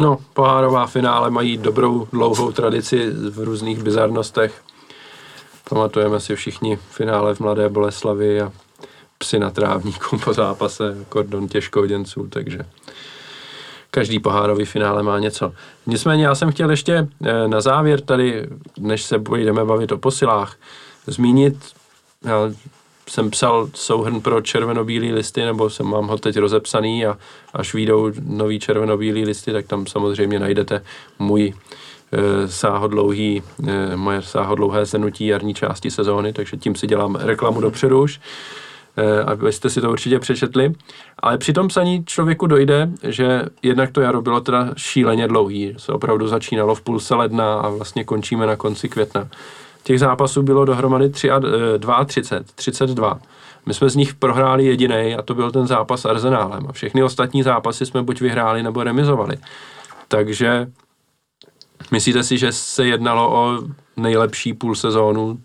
No, 0.00 0.18
pohárová 0.34 0.86
finále 0.86 1.30
mají 1.30 1.56
dobrou 1.56 2.08
dlouhou 2.12 2.52
tradici 2.52 3.10
v 3.10 3.38
různých 3.38 3.82
bizarnostech. 3.82 4.62
Pamatujeme 5.68 6.20
si 6.20 6.36
všichni 6.36 6.76
finále 6.76 7.34
v 7.34 7.40
Mladé 7.40 7.68
Boleslavi 7.68 8.40
a 8.40 8.52
psy 9.18 9.38
na 9.38 9.50
trávníku 9.50 10.18
po 10.24 10.32
zápase, 10.32 10.96
kordon 11.08 11.48
těžkouděnců, 11.48 12.28
takže 12.28 12.58
každý 13.90 14.18
pohárový 14.18 14.64
finále 14.64 15.02
má 15.02 15.18
něco. 15.18 15.52
Nicméně 15.86 16.24
já 16.24 16.34
jsem 16.34 16.50
chtěl 16.50 16.70
ještě 16.70 17.08
eh, 17.24 17.48
na 17.48 17.60
závěr 17.60 18.00
tady, 18.00 18.46
než 18.78 19.02
se 19.02 19.18
budeme 19.18 19.64
bavit 19.64 19.92
o 19.92 19.98
posilách, 19.98 20.56
zmínit, 21.06 21.56
já 22.24 22.50
jsem 23.10 23.30
psal 23.30 23.68
souhrn 23.74 24.20
pro 24.20 24.40
červenobílé 24.40 25.14
listy, 25.14 25.44
nebo 25.44 25.70
jsem 25.70 25.86
mám 25.86 26.06
ho 26.06 26.18
teď 26.18 26.36
rozepsaný 26.36 27.06
a 27.06 27.18
až 27.54 27.74
výjdou 27.74 28.12
nový 28.22 28.58
červenobílé 28.60 29.20
listy, 29.20 29.52
tak 29.52 29.66
tam 29.66 29.86
samozřejmě 29.86 30.38
najdete 30.38 30.82
můj 31.18 31.54
e, 32.12 32.48
sáhodlouhý, 32.48 33.42
e, 33.68 33.96
moje 33.96 34.22
sáhodlouhé 34.22 34.86
zhrnutí 34.86 35.26
jarní 35.26 35.54
části 35.54 35.90
sezóny, 35.90 36.32
takže 36.32 36.56
tím 36.56 36.74
si 36.74 36.86
dělám 36.86 37.14
reklamu 37.14 37.60
dopředu 37.60 38.02
už, 38.02 38.20
abyste 39.26 39.70
si 39.70 39.80
to 39.80 39.90
určitě 39.90 40.18
přečetli. 40.18 40.72
Ale 41.18 41.38
při 41.38 41.52
tom 41.52 41.68
psaní 41.68 42.04
člověku 42.04 42.46
dojde, 42.46 42.90
že 43.02 43.42
jednak 43.62 43.90
to 43.92 44.00
jaro 44.00 44.22
bylo 44.22 44.40
teda 44.40 44.68
šíleně 44.76 45.28
dlouhý, 45.28 45.74
se 45.76 45.92
opravdu 45.92 46.28
začínalo 46.28 46.74
v 46.74 46.80
půlce 46.80 47.14
ledna 47.14 47.54
a 47.54 47.68
vlastně 47.68 48.04
končíme 48.04 48.46
na 48.46 48.56
konci 48.56 48.88
května. 48.88 49.28
Těch 49.82 50.00
zápasů 50.00 50.42
bylo 50.42 50.64
dohromady 50.64 51.10
32, 51.10 52.04
32. 52.54 53.20
My 53.66 53.74
jsme 53.74 53.90
z 53.90 53.96
nich 53.96 54.14
prohráli 54.14 54.64
jediný 54.64 55.14
a 55.18 55.22
to 55.22 55.34
byl 55.34 55.50
ten 55.50 55.66
zápas 55.66 56.00
s 56.00 56.04
Arzenálem. 56.04 56.66
A 56.68 56.72
všechny 56.72 57.02
ostatní 57.02 57.42
zápasy 57.42 57.86
jsme 57.86 58.02
buď 58.02 58.20
vyhráli 58.20 58.62
nebo 58.62 58.82
remizovali. 58.82 59.36
Takže 60.08 60.66
myslíte 61.90 62.22
si, 62.22 62.38
že 62.38 62.52
se 62.52 62.86
jednalo 62.86 63.32
o 63.32 63.62
nejlepší 63.96 64.54
půl 64.54 64.74
sezónu 64.74 65.38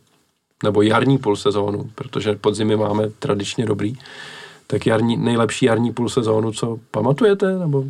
nebo 0.64 0.82
jarní 0.82 1.18
půl 1.18 1.36
sezónu, 1.36 1.89
protože 1.95 2.36
podzimy 2.36 2.76
máme 2.76 3.09
tradičně 3.09 3.66
dobrý, 3.66 3.95
tak 4.68 4.86
jarní, 4.86 5.18
nejlepší 5.18 5.66
jarní 5.66 5.93
půl 5.93 6.09
sezónu, 6.09 6.51
co 6.51 6.78
pamatujete? 6.91 7.59
Nebo 7.59 7.84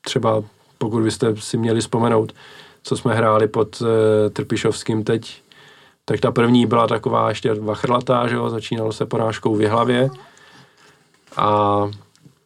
třeba 0.00 0.42
pokud 0.78 1.02
byste 1.02 1.36
si 1.36 1.56
měli 1.56 1.80
vzpomenout, 1.80 2.32
co 2.82 2.96
jsme 2.96 3.14
hráli 3.14 3.48
pod 3.48 3.82
e, 3.82 4.30
Trpišovským 4.30 5.04
teď, 5.04 5.42
tak 6.04 6.20
ta 6.20 6.30
první 6.32 6.66
byla 6.66 6.86
taková 6.86 7.28
ještě 7.28 7.54
vachrlatá, 7.54 8.28
že 8.28 8.34
jo, 8.34 8.50
začínalo 8.50 8.92
se 8.92 9.06
porážkou 9.06 9.54
v 9.54 9.68
hlavě 9.68 10.10
a 11.36 11.82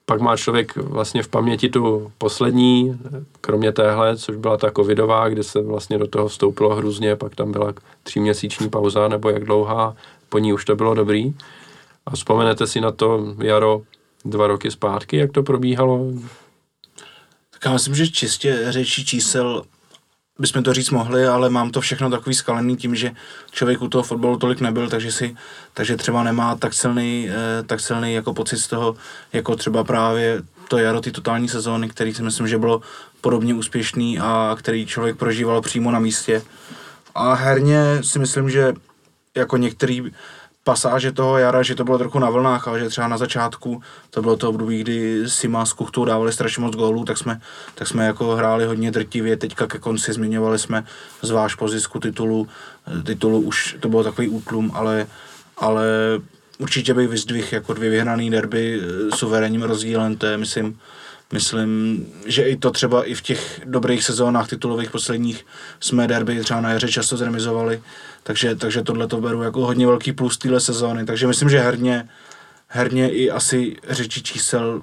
pak 0.06 0.20
má 0.20 0.36
člověk 0.36 0.76
vlastně 0.76 1.22
v 1.22 1.28
paměti 1.28 1.68
tu 1.68 2.12
poslední, 2.18 3.00
kromě 3.40 3.72
téhle, 3.72 4.16
což 4.16 4.36
byla 4.36 4.56
ta 4.56 4.70
covidová, 4.70 5.28
kde 5.28 5.42
se 5.42 5.62
vlastně 5.62 5.98
do 5.98 6.06
toho 6.06 6.28
vstoupilo 6.28 6.74
hrůzně, 6.74 7.16
pak 7.16 7.34
tam 7.34 7.52
byla 7.52 7.74
tříměsíční 8.02 8.70
pauza, 8.70 9.08
nebo 9.08 9.30
jak 9.30 9.44
dlouhá, 9.44 9.96
po 10.28 10.38
ní 10.38 10.52
už 10.52 10.64
to 10.64 10.76
bylo 10.76 10.94
dobrý. 10.94 11.34
A 12.06 12.10
vzpomenete 12.10 12.66
si 12.66 12.80
na 12.80 12.92
to 12.92 13.34
jaro 13.42 13.82
dva 14.24 14.46
roky 14.46 14.70
zpátky, 14.70 15.16
jak 15.16 15.32
to 15.32 15.42
probíhalo? 15.42 16.12
Tak 17.50 17.64
já 17.64 17.72
myslím, 17.72 17.94
že 17.94 18.08
čistě 18.08 18.66
řečí 18.68 19.04
čísel 19.04 19.62
bychom 20.38 20.62
to 20.62 20.74
říct 20.74 20.90
mohli, 20.90 21.26
ale 21.26 21.50
mám 21.50 21.70
to 21.70 21.80
všechno 21.80 22.10
takový 22.10 22.34
skalený 22.34 22.76
tím, 22.76 22.94
že 22.94 23.10
člověk 23.50 23.82
u 23.82 23.88
toho 23.88 24.02
fotbalu 24.02 24.36
tolik 24.36 24.60
nebyl, 24.60 24.88
takže 24.88 25.12
si, 25.12 25.36
takže 25.74 25.96
třeba 25.96 26.22
nemá 26.22 26.56
tak 26.56 26.74
silný, 26.74 27.28
eh, 27.30 27.62
tak 27.62 27.80
silný 27.80 28.14
jako 28.14 28.34
pocit 28.34 28.58
z 28.58 28.68
toho, 28.68 28.96
jako 29.32 29.56
třeba 29.56 29.84
právě 29.84 30.42
to 30.68 30.78
jaro, 30.78 31.00
ty 31.00 31.12
totální 31.12 31.48
sezóny, 31.48 31.88
který 31.88 32.14
si 32.14 32.22
myslím, 32.22 32.48
že 32.48 32.58
bylo 32.58 32.80
podobně 33.20 33.54
úspěšný 33.54 34.18
a 34.18 34.56
který 34.58 34.86
člověk 34.86 35.16
prožíval 35.16 35.60
přímo 35.60 35.90
na 35.90 35.98
místě. 35.98 36.42
A 37.14 37.34
herně 37.34 37.98
si 38.02 38.18
myslím, 38.18 38.50
že 38.50 38.74
jako 39.34 39.56
některý 39.56 40.02
pasáže 40.64 41.12
toho 41.12 41.38
jara, 41.38 41.62
že 41.62 41.74
to 41.74 41.84
bylo 41.84 41.98
trochu 41.98 42.18
na 42.18 42.30
vlnách, 42.30 42.68
ale 42.68 42.80
že 42.80 42.88
třeba 42.88 43.08
na 43.08 43.18
začátku, 43.18 43.82
to 44.10 44.22
bylo 44.22 44.36
to 44.36 44.48
období, 44.48 44.80
kdy 44.80 45.28
Sima 45.28 45.66
s 45.66 45.72
Kuchtou 45.72 46.04
dávali 46.04 46.32
strašně 46.32 46.62
moc 46.62 46.76
gólů, 46.76 47.04
tak 47.04 47.18
jsme, 47.18 47.40
tak 47.74 47.88
jsme 47.88 48.06
jako 48.06 48.36
hráli 48.36 48.64
hodně 48.64 48.90
drtivě, 48.90 49.36
teďka 49.36 49.66
ke 49.66 49.78
konci 49.78 50.12
zmiňovali 50.12 50.58
jsme 50.58 50.84
zvlášť 51.22 51.58
po 51.58 51.68
zisku 51.68 52.00
titulu, 52.00 52.48
titulu 53.04 53.40
už 53.40 53.76
to 53.80 53.88
bylo 53.88 54.04
takový 54.04 54.28
útlum, 54.28 54.70
ale, 54.74 55.06
ale 55.56 55.84
určitě 56.58 56.94
bych 56.94 57.08
vyzdvih 57.08 57.52
jako 57.52 57.74
dvě 57.74 57.90
vyhraný 57.90 58.30
derby 58.30 58.80
suverénním 59.14 59.62
rozdílem, 59.62 60.16
to 60.16 60.26
je 60.26 60.36
myslím, 60.36 60.78
myslím, 61.32 62.06
že 62.26 62.42
i 62.42 62.56
to 62.56 62.70
třeba 62.70 63.04
i 63.04 63.14
v 63.14 63.22
těch 63.22 63.60
dobrých 63.64 64.04
sezónách 64.04 64.48
titulových 64.48 64.90
posledních 64.90 65.46
jsme 65.80 66.06
derby 66.06 66.40
třeba 66.40 66.60
na 66.60 66.70
jaře 66.70 66.88
často 66.88 67.16
zremizovali, 67.16 67.82
takže, 68.22 68.54
takže 68.54 68.82
tohle 68.82 69.06
to 69.06 69.20
beru 69.20 69.42
jako 69.42 69.66
hodně 69.66 69.86
velký 69.86 70.12
plus 70.12 70.38
téhle 70.38 70.60
sezóny, 70.60 71.04
takže 71.04 71.26
myslím, 71.26 71.50
že 71.50 71.60
herně, 71.60 72.08
herně 72.68 73.10
i 73.10 73.30
asi 73.30 73.76
řeči 73.88 74.22
čísel 74.22 74.82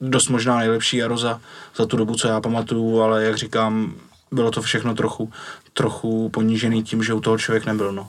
dost 0.00 0.28
možná 0.28 0.58
nejlepší 0.58 0.96
jaro 0.96 1.18
za, 1.18 1.40
za 1.76 1.86
tu 1.86 1.96
dobu, 1.96 2.14
co 2.14 2.28
já 2.28 2.40
pamatuju, 2.40 3.00
ale 3.00 3.24
jak 3.24 3.36
říkám, 3.36 3.94
bylo 4.32 4.50
to 4.50 4.62
všechno 4.62 4.94
trochu, 4.94 5.32
trochu 5.72 6.28
ponížený 6.28 6.82
tím, 6.82 7.02
že 7.02 7.14
u 7.14 7.20
toho 7.20 7.38
člověk 7.38 7.66
nebyl. 7.66 7.92
No. 7.92 8.08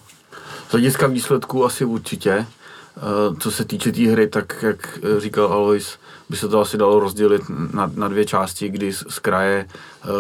Z 0.70 0.72
hlediska 0.72 1.08
výsledků 1.08 1.66
asi 1.66 1.86
určitě. 1.86 2.32
Eh, 2.32 3.36
co 3.40 3.52
se 3.52 3.66
týče 3.66 3.90
té 3.90 3.96
tý 3.96 4.08
hry, 4.08 4.28
tak 4.28 4.64
jak 4.64 5.00
říkal 5.18 5.48
Alois, 5.48 5.98
by 6.30 6.38
se 6.38 6.48
to 6.48 6.60
asi 6.62 6.78
dalo 6.78 7.00
rozdělit 7.00 7.42
na, 7.74 7.92
na 7.96 8.08
dvě 8.08 8.26
části, 8.26 8.70
kdy 8.70 8.94
z, 8.94 9.04
z 9.10 9.20
kraje 9.20 9.68
uh, 10.06 10.12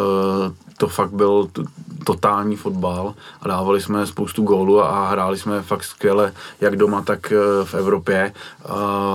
to 0.77 0.87
fakt 0.87 1.11
byl 1.11 1.47
t- 1.51 1.61
totální 2.05 2.55
fotbal 2.55 3.13
a 3.41 3.47
dávali 3.47 3.81
jsme 3.81 4.07
spoustu 4.07 4.43
gólů 4.43 4.83
a 4.83 5.09
hráli 5.09 5.37
jsme 5.37 5.61
fakt 5.61 5.83
skvěle 5.83 6.33
jak 6.61 6.75
doma, 6.75 7.01
tak 7.01 7.33
uh, 7.35 7.65
v 7.65 7.73
Evropě 7.73 8.33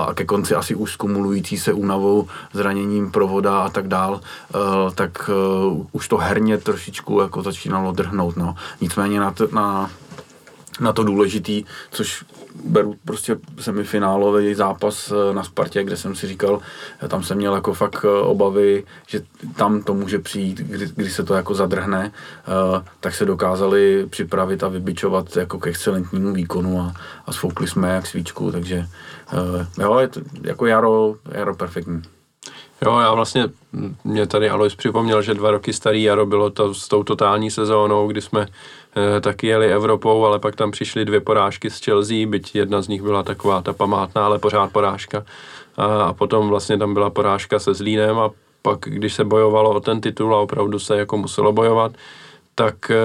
a 0.06 0.10
ke 0.14 0.24
konci 0.24 0.54
asi 0.54 0.74
už 0.74 0.92
skumulující 0.92 1.58
se 1.58 1.72
únavou, 1.72 2.28
zraněním 2.52 3.10
provoda 3.10 3.60
a 3.60 3.68
tak 3.68 3.88
dál, 3.88 4.20
uh, 4.54 4.90
tak 4.94 5.30
už 5.92 6.08
to 6.08 6.16
herně 6.16 6.58
trošičku 6.58 7.20
jako 7.20 7.42
začínalo 7.42 7.92
drhnout. 7.92 8.36
No. 8.36 8.54
Nicméně 8.80 9.20
na, 9.20 9.30
t- 9.30 9.48
na 9.52 9.90
na 10.80 10.92
to 10.92 11.04
důležitý, 11.04 11.64
což 11.90 12.24
beru 12.64 12.94
prostě 13.04 13.36
semifinálový 13.60 14.54
zápas 14.54 15.12
eh, 15.12 15.34
na 15.34 15.44
Spartě, 15.44 15.84
kde 15.84 15.96
jsem 15.96 16.14
si 16.14 16.26
říkal, 16.26 16.60
eh, 17.04 17.08
tam 17.08 17.22
jsem 17.22 17.36
měl 17.36 17.54
jako 17.54 17.74
fakt 17.74 18.04
eh, 18.04 18.08
obavy, 18.08 18.84
že 19.06 19.22
tam 19.56 19.82
to 19.82 19.94
může 19.94 20.18
přijít, 20.18 20.58
kdy, 20.58 20.86
kdy 20.96 21.10
se 21.10 21.24
to 21.24 21.34
jako 21.34 21.54
zadrhne, 21.54 22.12
tak 23.00 23.14
se 23.14 23.24
dokázali 23.24 24.06
připravit 24.10 24.62
a 24.62 24.68
vybičovat 24.68 25.36
jako 25.36 25.58
k 25.58 25.66
excelentnímu 25.66 26.32
výkonu 26.32 26.80
a, 26.80 26.94
a 27.26 27.32
sfoukli 27.32 27.68
jsme 27.68 27.94
jak 27.94 28.06
svíčku, 28.06 28.52
takže 28.52 28.86
jo, 29.78 29.98
je 29.98 30.08
to 30.08 30.20
jako 30.42 30.66
jaro, 30.66 31.14
jaro 31.32 31.54
perfektní. 31.54 32.02
Jo, 32.82 32.98
já 32.98 33.14
vlastně, 33.14 33.44
mě 34.04 34.26
tady 34.26 34.50
Alois 34.50 34.74
připomněl, 34.74 35.22
že 35.22 35.34
dva 35.34 35.50
roky 35.50 35.72
starý 35.72 36.02
jaro 36.02 36.26
bylo 36.26 36.50
to 36.50 36.74
s 36.74 36.88
tou 36.88 37.02
totální 37.02 37.50
sezónou, 37.50 38.08
kdy 38.08 38.20
jsme 38.20 38.46
e, 39.16 39.20
taky 39.20 39.46
jeli 39.46 39.72
Evropou, 39.72 40.24
ale 40.24 40.38
pak 40.38 40.56
tam 40.56 40.70
přišly 40.70 41.04
dvě 41.04 41.20
porážky 41.20 41.70
z 41.70 41.84
Chelsea, 41.84 42.26
byť 42.26 42.54
jedna 42.54 42.82
z 42.82 42.88
nich 42.88 43.02
byla 43.02 43.22
taková 43.22 43.62
ta 43.62 43.72
památná, 43.72 44.26
ale 44.26 44.38
pořád 44.38 44.72
porážka. 44.72 45.24
A, 45.76 45.84
a 46.02 46.12
potom 46.12 46.48
vlastně 46.48 46.78
tam 46.78 46.94
byla 46.94 47.10
porážka 47.10 47.58
se 47.58 47.74
Zlínem 47.74 48.18
a 48.18 48.30
pak, 48.62 48.78
když 48.80 49.14
se 49.14 49.24
bojovalo 49.24 49.70
o 49.70 49.80
ten 49.80 50.00
titul 50.00 50.34
a 50.34 50.40
opravdu 50.40 50.78
se 50.78 50.98
jako 50.98 51.16
muselo 51.16 51.52
bojovat, 51.52 51.92
tak 52.54 52.90
e, 52.90 52.96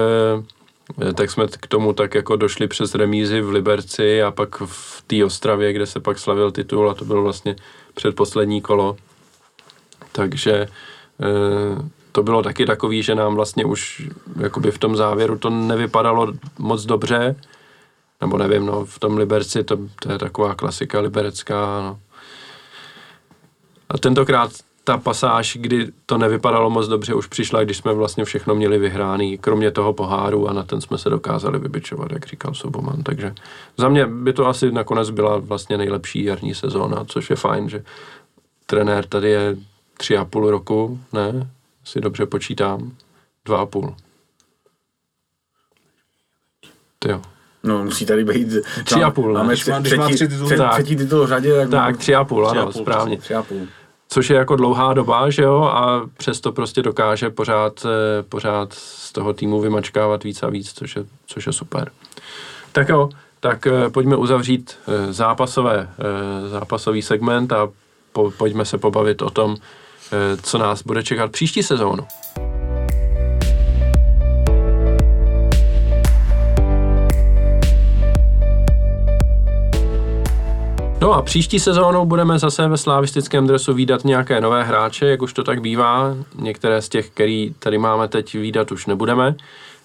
tak 1.14 1.30
jsme 1.30 1.46
k 1.46 1.66
tomu 1.66 1.92
tak 1.92 2.14
jako 2.14 2.36
došli 2.36 2.66
přes 2.66 2.94
remízy 2.94 3.40
v 3.40 3.50
Liberci 3.50 4.22
a 4.22 4.30
pak 4.30 4.62
v 4.64 5.04
té 5.06 5.24
Ostravě, 5.24 5.72
kde 5.72 5.86
se 5.86 6.00
pak 6.00 6.18
slavil 6.18 6.50
titul 6.50 6.90
a 6.90 6.94
to 6.94 7.04
bylo 7.04 7.22
vlastně 7.22 7.56
předposlední 7.94 8.60
kolo 8.60 8.96
takže 10.12 10.52
eh, 11.20 11.88
to 12.12 12.22
bylo 12.22 12.42
taky 12.42 12.66
takový, 12.66 13.02
že 13.02 13.14
nám 13.14 13.34
vlastně 13.34 13.64
už 13.64 14.08
jakoby 14.40 14.70
v 14.70 14.78
tom 14.78 14.96
závěru 14.96 15.38
to 15.38 15.50
nevypadalo 15.50 16.32
moc 16.58 16.84
dobře, 16.84 17.36
nebo 18.20 18.38
nevím, 18.38 18.66
no, 18.66 18.84
v 18.84 18.98
tom 18.98 19.16
Liberci 19.16 19.64
to, 19.64 19.78
to 20.02 20.12
je 20.12 20.18
taková 20.18 20.54
klasika 20.54 21.00
liberecká, 21.00 21.80
no. 21.80 21.98
A 23.88 23.98
tentokrát 23.98 24.50
ta 24.84 24.98
pasáž, 24.98 25.56
kdy 25.60 25.86
to 26.06 26.18
nevypadalo 26.18 26.70
moc 26.70 26.88
dobře, 26.88 27.14
už 27.14 27.26
přišla, 27.26 27.64
když 27.64 27.76
jsme 27.76 27.92
vlastně 27.92 28.24
všechno 28.24 28.54
měli 28.54 28.78
vyhráný, 28.78 29.38
kromě 29.38 29.70
toho 29.70 29.92
poháru 29.92 30.48
a 30.48 30.52
na 30.52 30.62
ten 30.62 30.80
jsme 30.80 30.98
se 30.98 31.10
dokázali 31.10 31.58
vybičovat, 31.58 32.12
jak 32.12 32.26
říkal 32.26 32.54
Soboman. 32.54 33.02
Takže 33.02 33.34
za 33.76 33.88
mě 33.88 34.06
by 34.06 34.32
to 34.32 34.46
asi 34.46 34.72
nakonec 34.72 35.10
byla 35.10 35.38
vlastně 35.38 35.78
nejlepší 35.78 36.24
jarní 36.24 36.54
sezóna, 36.54 37.04
což 37.04 37.30
je 37.30 37.36
fajn, 37.36 37.68
že 37.68 37.84
trenér 38.66 39.06
tady 39.06 39.30
je 39.30 39.56
tři 40.00 40.16
a 40.16 40.24
půl 40.24 40.50
roku, 40.50 41.00
ne? 41.12 41.50
Si 41.84 42.00
dobře 42.00 42.26
počítám. 42.26 42.92
Dva 43.44 43.60
a 43.60 43.66
půl. 43.66 43.94
Ty 46.98 47.10
jo. 47.10 47.20
No, 47.62 47.84
musí 47.84 48.06
tady 48.06 48.24
být... 48.24 48.48
Tři 48.84 49.02
a 49.02 49.10
půl, 49.10 49.32
ne? 49.32 49.38
Máme 49.38 49.52
Když 49.52 49.66
má- 49.66 49.78
když 49.78 49.88
třetí, 49.90 50.00
má 50.00 50.06
tři 50.08 50.28
tituly. 50.28 50.46
třetí, 50.46 50.58
Tak. 50.58 50.72
třetí 50.72 50.96
titul 50.96 51.24
v 51.24 51.28
řadě, 51.28 51.54
tak... 51.60 51.70
Tak, 51.70 51.96
tři 51.96 52.14
a 52.14 52.24
půl, 52.24 52.46
Tři 52.46 52.58
a 52.58 52.60
ano, 52.62 52.72
půl, 52.72 52.82
správně. 52.82 53.18
Tři 53.18 53.34
a 53.34 53.42
půl. 53.42 53.66
Což 54.08 54.30
je 54.30 54.36
jako 54.36 54.56
dlouhá 54.56 54.94
doba, 54.94 55.30
že 55.30 55.42
jo, 55.42 55.62
a 55.62 56.08
přesto 56.16 56.52
prostě 56.52 56.82
dokáže 56.82 57.30
pořád, 57.30 57.86
eh, 57.86 58.22
pořád 58.22 58.72
z 58.72 59.12
toho 59.12 59.32
týmu 59.32 59.60
vymačkávat 59.60 60.24
víc 60.24 60.42
a 60.42 60.48
víc, 60.50 60.72
což 60.72 60.96
je, 60.96 61.04
což 61.26 61.46
je 61.46 61.52
super. 61.52 61.92
Tak 62.72 62.88
jo, 62.88 63.08
tak 63.40 63.66
eh, 63.66 63.90
pojďme 63.90 64.16
uzavřít 64.16 64.78
eh, 64.88 65.12
zápasové, 65.12 65.88
zápasový 66.46 67.02
segment 67.02 67.52
a 67.52 67.68
po, 68.12 68.30
pojďme 68.30 68.64
se 68.64 68.78
pobavit 68.78 69.22
o 69.22 69.30
tom, 69.30 69.56
co 70.42 70.58
nás 70.58 70.82
bude 70.82 71.02
čekat 71.02 71.32
příští 71.32 71.62
sezónu. 71.62 72.06
No 81.00 81.12
a 81.12 81.22
příští 81.22 81.60
sezónou 81.60 82.06
budeme 82.06 82.38
zase 82.38 82.68
ve 82.68 82.76
slavistickém 82.76 83.46
dresu 83.46 83.74
výdat 83.74 84.04
nějaké 84.04 84.40
nové 84.40 84.64
hráče, 84.64 85.06
jak 85.06 85.22
už 85.22 85.32
to 85.32 85.44
tak 85.44 85.60
bývá. 85.60 86.16
Některé 86.34 86.82
z 86.82 86.88
těch, 86.88 87.10
který 87.10 87.54
tady 87.58 87.78
máme 87.78 88.08
teď 88.08 88.34
výdat, 88.34 88.72
už 88.72 88.86
nebudeme. 88.86 89.34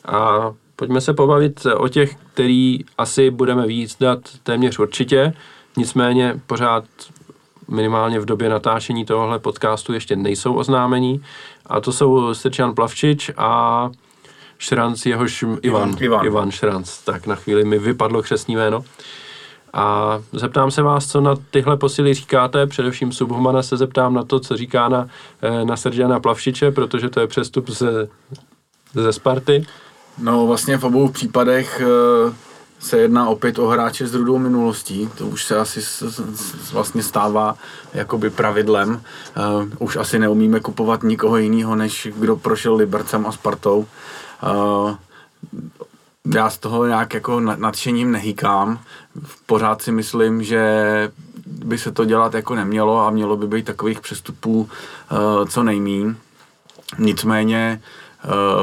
A 0.06 0.52
pojďme 0.76 1.02
se 1.02 1.14
pobavit 1.14 1.66
o 1.76 1.88
těch, 1.88 2.16
který 2.34 2.80
asi 2.98 3.30
budeme 3.30 3.68
výdat 3.68 4.20
téměř 4.44 4.80
určitě. 4.80 5.34
Nicméně 5.78 6.40
pořád 6.48 6.84
minimálně 7.68 8.20
v 8.20 8.26
době 8.26 8.50
natáčení 8.50 9.06
tohohle 9.06 9.40
podcastu 9.40 9.94
ještě 9.94 10.16
nejsou 10.16 10.54
oznámení. 10.54 11.24
A 11.66 11.80
to 11.80 11.92
jsou 11.92 12.34
Strčan 12.34 12.76
Plavčič 12.76 13.32
a 13.38 13.90
Šranc, 14.58 15.06
jehož 15.06 15.42
Ivan, 15.42 15.60
Ivan. 15.62 15.96
Ivan. 16.00 16.26
Ivan 16.26 16.52
Šranc. 16.52 16.98
Tak 16.98 17.28
na 17.28 17.36
chvíli 17.36 17.66
mi 17.66 17.80
vypadlo 17.80 18.22
křesní 18.22 18.56
jméno. 18.56 18.84
A 19.74 20.20
zeptám 20.34 20.72
se 20.72 20.82
vás, 20.82 21.08
co 21.08 21.22
na 21.22 21.36
tyhle 21.52 21.78
posily 21.78 22.14
říkáte, 22.14 22.68
především 22.68 23.12
Subhumana 23.12 23.64
se 23.64 23.78
zeptám 23.78 24.14
na 24.14 24.24
to, 24.24 24.40
co 24.40 24.58
říká 24.58 24.90
na, 24.90 25.08
eh, 25.42 25.66
na 25.66 25.78
Sergiana 25.78 26.20
Plavšiče, 26.20 26.72
protože 26.72 27.10
to 27.10 27.20
je 27.20 27.28
přestup 27.28 27.70
ze, 27.70 28.08
ze 28.94 29.14
Sparty. 29.14 29.66
No 30.18 30.48
vlastně 30.48 30.78
v 30.78 30.84
obou 30.84 31.10
případech 31.10 31.82
eh, 31.82 32.34
se 32.80 32.98
jedná 32.98 33.30
opět 33.30 33.60
o 33.60 33.68
hráče 33.68 34.08
s 34.08 34.14
rudou 34.14 34.38
minulostí, 34.38 35.10
to 35.18 35.28
už 35.28 35.46
se 35.46 35.60
asi 35.60 35.82
s, 35.82 36.02
s, 36.02 36.72
vlastně 36.72 37.04
stává 37.04 37.56
jakoby 37.94 38.30
pravidlem. 38.30 38.90
Uh, 38.92 39.68
už 39.80 39.96
asi 39.96 40.20
neumíme 40.20 40.60
kupovat 40.60 41.04
nikoho 41.04 41.38
jiného, 41.38 41.76
než 41.76 42.08
kdo 42.18 42.36
prošel 42.36 42.76
Libercem 42.76 43.26
a 43.26 43.32
Spartou. 43.32 43.86
Uh, 44.44 44.96
já 46.36 46.50
z 46.50 46.58
toho 46.58 46.86
nějak 46.86 47.14
jako 47.14 47.40
nad- 47.40 47.60
nadšením 47.60 48.12
nehýkám. 48.12 48.80
Pořád 49.46 49.82
si 49.82 49.92
myslím, 49.92 50.44
že 50.44 51.12
by 51.46 51.78
se 51.78 51.92
to 51.92 52.06
dělat 52.06 52.34
jako 52.34 52.56
nemělo 52.56 53.00
a 53.00 53.10
mělo 53.10 53.38
by 53.38 53.48
být 53.48 53.66
takových 53.66 54.02
přestupů 54.02 54.60
uh, 54.60 55.48
co 55.48 55.64
nejmín. 55.64 56.18
Nicméně 56.98 57.82
eh, 57.82 58.05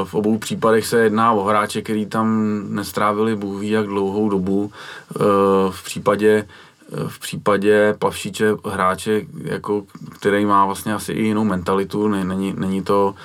v 0.03 0.13
obou 0.15 0.37
případech 0.37 0.87
se 0.87 0.99
jedná 0.99 1.31
o 1.31 1.43
hráče, 1.43 1.81
který 1.81 2.05
tam 2.05 2.43
nestrávili 2.69 3.35
bůh 3.35 3.61
ví 3.61 3.69
jak 3.69 3.85
dlouhou 3.85 4.29
dobu. 4.29 4.71
Eh, 5.15 5.19
V 5.71 5.83
případě 5.83 6.47
v 7.07 7.19
případě 7.19 7.95
Plavšíče 7.99 8.51
hráče, 8.65 9.21
jako, 9.43 9.83
který 10.19 10.45
má 10.45 10.65
vlastně 10.65 10.93
asi 10.93 11.11
i 11.13 11.23
jinou 11.23 11.43
mentalitu, 11.43 12.07
ne- 12.07 12.23
není, 12.23 12.53
není 12.57 12.83
to 12.83 13.15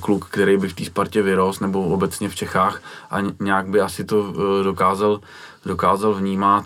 kluk, 0.00 0.26
který 0.30 0.56
by 0.56 0.68
v 0.68 0.74
té 0.74 0.84
Spartě 0.84 1.22
vyrost, 1.22 1.60
nebo 1.60 1.82
obecně 1.82 2.28
v 2.28 2.34
Čechách 2.34 2.82
a 3.10 3.16
nějak 3.40 3.68
by 3.68 3.80
asi 3.80 4.04
to 4.04 4.34
dokázal, 4.62 5.20
dokázal 5.66 6.14
vnímat. 6.14 6.64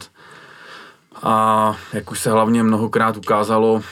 A 1.23 1.77
jak 1.93 2.11
už 2.11 2.21
se 2.21 2.31
hlavně 2.31 2.63
mnohokrát 2.63 3.17
ukázalo, 3.17 3.83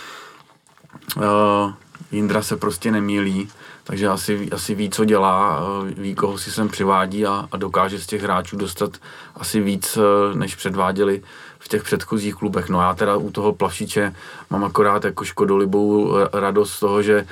Jindra 2.13 2.43
se 2.43 2.57
prostě 2.57 2.91
nemýlí, 2.91 3.49
takže 3.85 4.09
asi, 4.09 4.49
asi 4.53 4.75
ví, 4.75 4.91
co 4.91 5.05
dělá, 5.05 5.61
uh, 5.61 5.89
ví, 5.89 6.15
koho 6.15 6.39
si 6.39 6.51
sem 6.51 6.69
přivádí 6.69 7.27
a, 7.27 7.49
a 7.53 7.57
dokáže 7.57 7.99
z 7.99 8.07
těch 8.07 8.23
hráčů 8.23 8.57
dostat 8.57 8.91
asi 9.35 9.61
víc, 9.61 9.97
uh, 9.97 10.03
než 10.39 10.55
předváděli 10.55 11.23
v 11.59 11.69
těch 11.69 11.83
předchozích 11.83 12.35
klubech. 12.35 12.69
No 12.69 12.81
já 12.81 12.95
teda 12.95 13.17
u 13.17 13.31
toho 13.31 13.53
Plavšiče 13.53 14.15
mám 14.51 14.65
akorát 14.65 15.05
jako 15.05 15.25
škodolibou 15.25 16.17
eh, 16.17 16.29
radost 16.33 16.73
z 16.73 16.81
toho, 16.81 17.03
že 17.03 17.27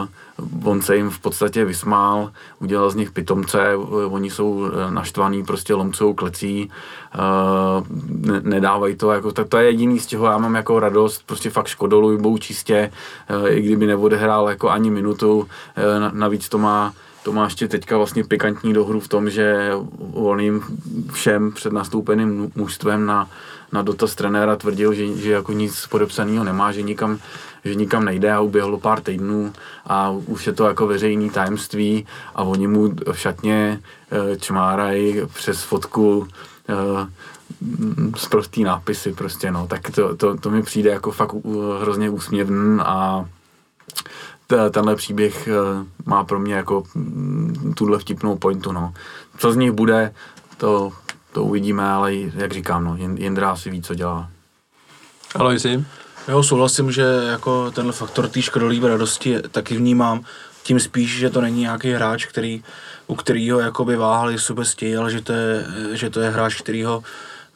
uh, 0.00 0.08
on 0.64 0.82
se 0.82 0.96
jim 0.96 1.10
v 1.10 1.18
podstatě 1.18 1.64
vysmál, 1.64 2.32
udělal 2.60 2.90
z 2.90 2.94
nich 2.94 3.10
pitomce, 3.10 3.76
oni 4.10 4.30
jsou 4.30 4.66
eh, 4.66 4.90
naštvaný 4.90 5.44
prostě 5.44 5.74
lomcovou 5.74 6.14
klecí, 6.14 6.70
uh, 7.14 7.86
ne, 8.26 8.40
nedávají 8.40 8.96
to, 8.96 9.12
jako, 9.12 9.32
tak 9.32 9.48
to 9.48 9.58
je 9.58 9.64
jediný, 9.64 10.00
z 10.00 10.06
čeho 10.06 10.26
já 10.26 10.38
mám 10.38 10.54
jako 10.54 10.80
radost, 10.80 11.22
prostě 11.26 11.50
fakt 11.50 11.66
škodolibou 11.66 12.38
čistě, 12.38 12.92
uh, 13.30 13.48
i 13.48 13.62
kdyby 13.62 13.86
neodehrál 13.86 14.48
jako 14.48 14.70
ani 14.70 14.90
minutu, 14.90 15.48
na- 15.98 16.10
navíc 16.14 16.48
to 16.48 16.58
má 16.58 16.92
to 17.22 17.32
má 17.32 17.44
ještě 17.44 17.68
teďka 17.68 17.96
vlastně 17.96 18.24
pikantní 18.24 18.72
dohru 18.72 19.00
v 19.00 19.08
tom, 19.08 19.30
že 19.30 19.72
on 20.12 20.40
jim 20.40 20.62
všem 21.12 21.52
před 21.52 21.72
nastoupeným 21.72 22.52
mužstvem 22.54 23.06
na, 23.06 23.30
na 23.72 23.82
dotaz 23.82 24.14
trenéra 24.14 24.56
tvrdil, 24.56 24.94
že, 24.94 25.16
že 25.16 25.32
jako 25.32 25.52
nic 25.52 25.86
podepsaného 25.86 26.44
nemá, 26.44 26.72
že 26.72 26.82
nikam, 26.82 27.18
že 27.64 27.74
nikam 27.74 28.04
nejde 28.04 28.32
a 28.32 28.40
uběhlo 28.40 28.78
pár 28.78 29.00
týdnů 29.00 29.52
a 29.86 30.10
už 30.10 30.46
je 30.46 30.52
to 30.52 30.64
jako 30.64 30.86
veřejný 30.86 31.30
tajemství 31.30 32.06
a 32.34 32.42
oni 32.42 32.66
mu 32.66 32.94
v 33.12 33.18
šatně 33.18 33.80
eh, 34.10 34.36
čmárají 34.36 35.16
přes 35.34 35.62
fotku 35.62 36.28
eh, 36.68 37.08
z 38.16 38.26
prostý 38.26 38.64
nápisy 38.64 39.12
prostě 39.12 39.50
no, 39.50 39.66
tak 39.66 39.90
to, 39.90 40.16
to, 40.16 40.36
to 40.36 40.50
mi 40.50 40.62
přijde 40.62 40.90
jako 40.90 41.10
fakt 41.10 41.34
hrozně 41.80 42.10
úsměvný 42.10 42.80
a 42.80 43.24
tenhle 44.70 44.96
příběh 44.96 45.48
eh, 45.48 45.84
má 46.06 46.24
pro 46.24 46.38
mě 46.38 46.54
jako 46.54 46.82
mm, 46.94 47.74
tuhle 47.76 47.98
vtipnou 47.98 48.36
pointu, 48.36 48.72
no. 48.72 48.94
Co 49.38 49.52
z 49.52 49.56
nich 49.56 49.72
bude, 49.72 50.14
to, 50.56 50.92
to 51.32 51.44
uvidíme, 51.44 51.90
ale 51.90 52.14
jak 52.14 52.52
říkám, 52.52 52.84
no, 52.84 52.96
Jindra 52.96 53.50
asi 53.50 53.70
ví, 53.70 53.82
co 53.82 53.94
dělá. 53.94 54.30
Aloisi? 55.34 55.84
Jo, 56.28 56.42
souhlasím, 56.42 56.92
že 56.92 57.02
jako 57.30 57.70
tenhle 57.70 57.92
faktor 57.92 58.28
té 58.28 58.42
škodolíbe 58.42 58.88
radosti 58.88 59.40
taky 59.50 59.76
vnímám. 59.76 60.24
Tím 60.62 60.80
spíš, 60.80 61.18
že 61.18 61.30
to 61.30 61.40
není 61.40 61.60
nějaký 61.60 61.90
hráč, 61.92 62.26
který, 62.26 62.62
u 63.06 63.14
kterého 63.14 63.60
jakoby 63.60 63.96
váhali 63.96 64.38
subesti, 64.38 64.96
ale 64.96 65.10
že 65.10 65.20
to 65.20 65.32
je, 65.32 65.66
že 65.92 66.10
to 66.10 66.20
je 66.20 66.30
hráč, 66.30 66.60
kterýho 66.60 67.02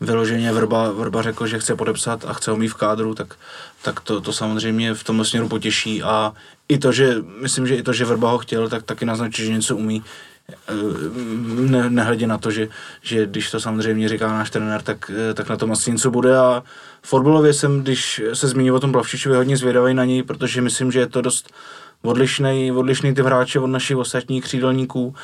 vyloženě 0.00 0.52
Vrba, 0.52 0.90
Vrba 0.90 1.22
řekl, 1.22 1.46
že 1.46 1.58
chce 1.58 1.76
podepsat 1.76 2.24
a 2.24 2.32
chce 2.32 2.50
ho 2.50 2.56
mít 2.56 2.68
v 2.68 2.74
kádru, 2.74 3.14
tak, 3.14 3.34
tak 3.82 4.00
to, 4.00 4.20
to 4.20 4.32
samozřejmě 4.32 4.94
v 4.94 5.04
tomhle 5.04 5.24
směru 5.24 5.48
potěší 5.48 6.02
a 6.02 6.32
i 6.68 6.78
to, 6.78 6.92
že 6.92 7.16
myslím, 7.40 7.66
že 7.66 7.76
i 7.76 7.82
to, 7.82 7.92
že 7.92 8.04
Vrba 8.04 8.30
ho 8.30 8.38
chtěl, 8.38 8.68
tak 8.68 8.82
taky 8.82 9.04
naznačí, 9.04 9.44
že 9.44 9.52
něco 9.52 9.76
umí. 9.76 10.04
Eh, 10.48 10.72
Ne, 11.70 11.90
nehledě 11.90 12.26
na 12.26 12.38
to, 12.38 12.50
že, 12.50 12.68
že 13.02 13.26
když 13.26 13.50
to 13.50 13.60
samozřejmě 13.60 14.08
říká 14.08 14.28
náš 14.28 14.50
trenér, 14.50 14.82
tak, 14.82 15.10
eh, 15.30 15.34
tak 15.34 15.48
na 15.48 15.56
tom 15.56 15.72
asi 15.72 15.92
něco 15.92 16.10
bude. 16.10 16.38
A 16.38 16.62
fotbalově 17.02 17.52
jsem, 17.52 17.82
když 17.82 18.22
se 18.34 18.48
zmínil 18.48 18.76
o 18.76 18.80
tom 18.80 18.92
Plavšičovi, 18.92 19.36
hodně 19.36 19.56
zvědavý 19.56 19.94
na 19.94 20.04
něj, 20.04 20.22
protože 20.22 20.60
myslím, 20.60 20.92
že 20.92 20.98
je 20.98 21.06
to 21.06 21.20
dost 21.20 21.52
odlišný, 22.02 22.72
odlišný 22.72 23.14
typ 23.14 23.26
hráče 23.26 23.60
od 23.60 23.66
našich 23.66 23.96
ostatních 23.96 24.44
křídelníků, 24.44 25.14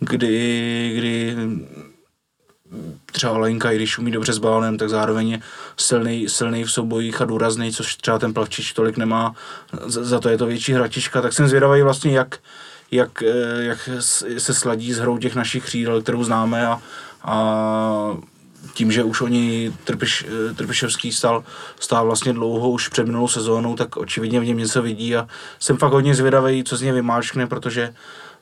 kdy, 0.00 0.94
kdy 0.96 1.36
třeba 3.12 3.38
Lenka, 3.38 3.70
i 3.70 3.76
když 3.76 3.98
umí 3.98 4.10
dobře 4.10 4.32
s 4.32 4.38
balonem, 4.38 4.78
tak 4.78 4.88
zároveň 4.88 5.28
je 5.28 5.40
silný, 5.76 6.28
silný 6.28 6.64
v 6.64 6.72
soubojích 6.72 7.20
a 7.20 7.24
důrazný, 7.24 7.72
což 7.72 7.96
třeba 7.96 8.18
ten 8.18 8.34
Plavčič 8.34 8.72
tolik 8.72 8.96
nemá, 8.96 9.34
za, 9.86 10.04
za 10.04 10.20
to 10.20 10.28
je 10.28 10.38
to 10.38 10.46
větší 10.46 10.72
hračička, 10.72 11.22
tak 11.22 11.32
jsem 11.32 11.48
zvědavý 11.48 11.82
vlastně, 11.82 12.18
jak, 12.18 12.38
jak, 12.90 13.22
eh, 13.22 13.64
jak 13.64 13.88
se 14.38 14.54
sladí 14.54 14.92
s 14.92 14.98
hrou 14.98 15.18
těch 15.18 15.34
našich 15.34 15.64
křídel, 15.64 16.02
kterou 16.02 16.24
známe 16.24 16.66
a, 16.66 16.80
a 17.22 18.16
tím, 18.74 18.92
že 18.92 19.04
už 19.04 19.20
oni 19.20 19.72
Trpiš, 19.84 20.26
eh, 20.28 20.54
Trpišovský 20.54 21.12
stál, 21.12 21.44
stál 21.80 22.06
vlastně 22.06 22.32
dlouho 22.32 22.70
už 22.70 22.88
před 22.88 23.06
minulou 23.06 23.28
sezónou, 23.28 23.76
tak 23.76 23.96
očividně 23.96 24.40
v 24.40 24.44
něm 24.44 24.58
něco 24.58 24.82
vidí 24.82 25.16
a 25.16 25.28
jsem 25.58 25.76
fakt 25.76 25.92
hodně 25.92 26.14
zvědavý, 26.14 26.64
co 26.64 26.76
z 26.76 26.82
něj 26.82 26.92
vymáčkne, 26.92 27.46
protože, 27.46 27.94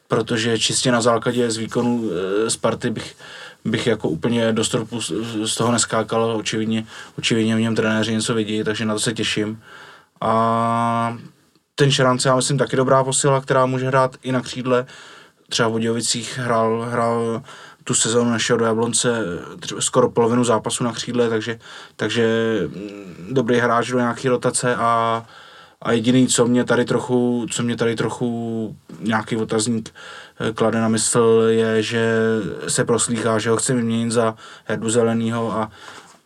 protože 0.09 0.59
čistě 0.59 0.93
na 0.93 1.01
základě 1.01 1.51
z 1.51 1.57
výkonu 1.57 2.11
eh, 2.11 2.51
Sparty 2.51 2.91
bych, 2.91 3.17
bych 3.65 3.87
jako 3.87 4.09
úplně 4.09 4.53
do 4.53 4.65
stropu 4.65 5.01
z, 5.01 5.13
z 5.45 5.55
toho 5.55 5.73
neskákal, 5.73 6.37
očividně, 6.37 6.87
očividně 7.19 7.57
v 7.57 7.61
něm 7.61 7.75
trenéři 7.75 8.13
něco 8.13 8.35
vidí, 8.35 8.65
takže 8.65 8.85
na 8.85 8.95
to 8.95 9.01
se 9.01 9.13
těším. 9.13 9.63
A 10.21 11.19
ten 11.75 11.91
Šrance, 11.91 12.29
já 12.29 12.37
myslím, 12.37 12.59
taky 12.59 12.77
dobrá 12.77 13.05
posila, 13.05 13.41
která 13.41 13.67
může 13.67 13.87
hrát 13.87 14.17
i 14.23 14.33
na 14.33 14.41
křídle. 14.41 14.87
Třeba 15.49 15.69
v 15.69 15.73
Budějovicích 15.73 16.39
hrál, 16.39 16.87
hrál 16.91 17.43
tu 17.85 17.95
sezónu 17.95 18.31
našeho 18.31 18.59
do 18.59 18.65
Jablonce 18.65 19.23
skoro 19.79 20.11
polovinu 20.11 20.45
zápasu 20.45 20.85
na 20.85 20.93
křídle, 20.93 21.29
takže, 21.29 21.59
takže 21.97 22.27
mm, 22.67 23.27
dobrý 23.31 23.59
hráč 23.59 23.91
do 23.91 23.99
nějaké 23.99 24.29
rotace 24.29 24.77
a, 24.77 25.25
a 25.83 25.93
jediný, 25.93 26.29
co 26.29 26.47
mě 26.47 26.65
tady 26.65 26.85
trochu, 26.85 27.47
co 27.51 27.63
mě 27.63 27.77
tady 27.77 27.97
trochu 27.97 28.77
nějaký 29.01 29.37
otazník 29.37 29.95
eh, 30.41 30.53
klade 30.53 30.81
na 30.81 30.89
mysl, 30.89 31.43
je, 31.49 31.83
že 31.83 32.19
se 32.69 32.85
proslýchá, 32.85 33.39
že 33.39 33.51
ho 33.51 33.57
chce 33.57 33.75
vyměnit 33.75 34.11
za 34.11 34.35
Herdu 34.65 34.91
Zelenýho 34.91 35.53
a, 35.53 35.71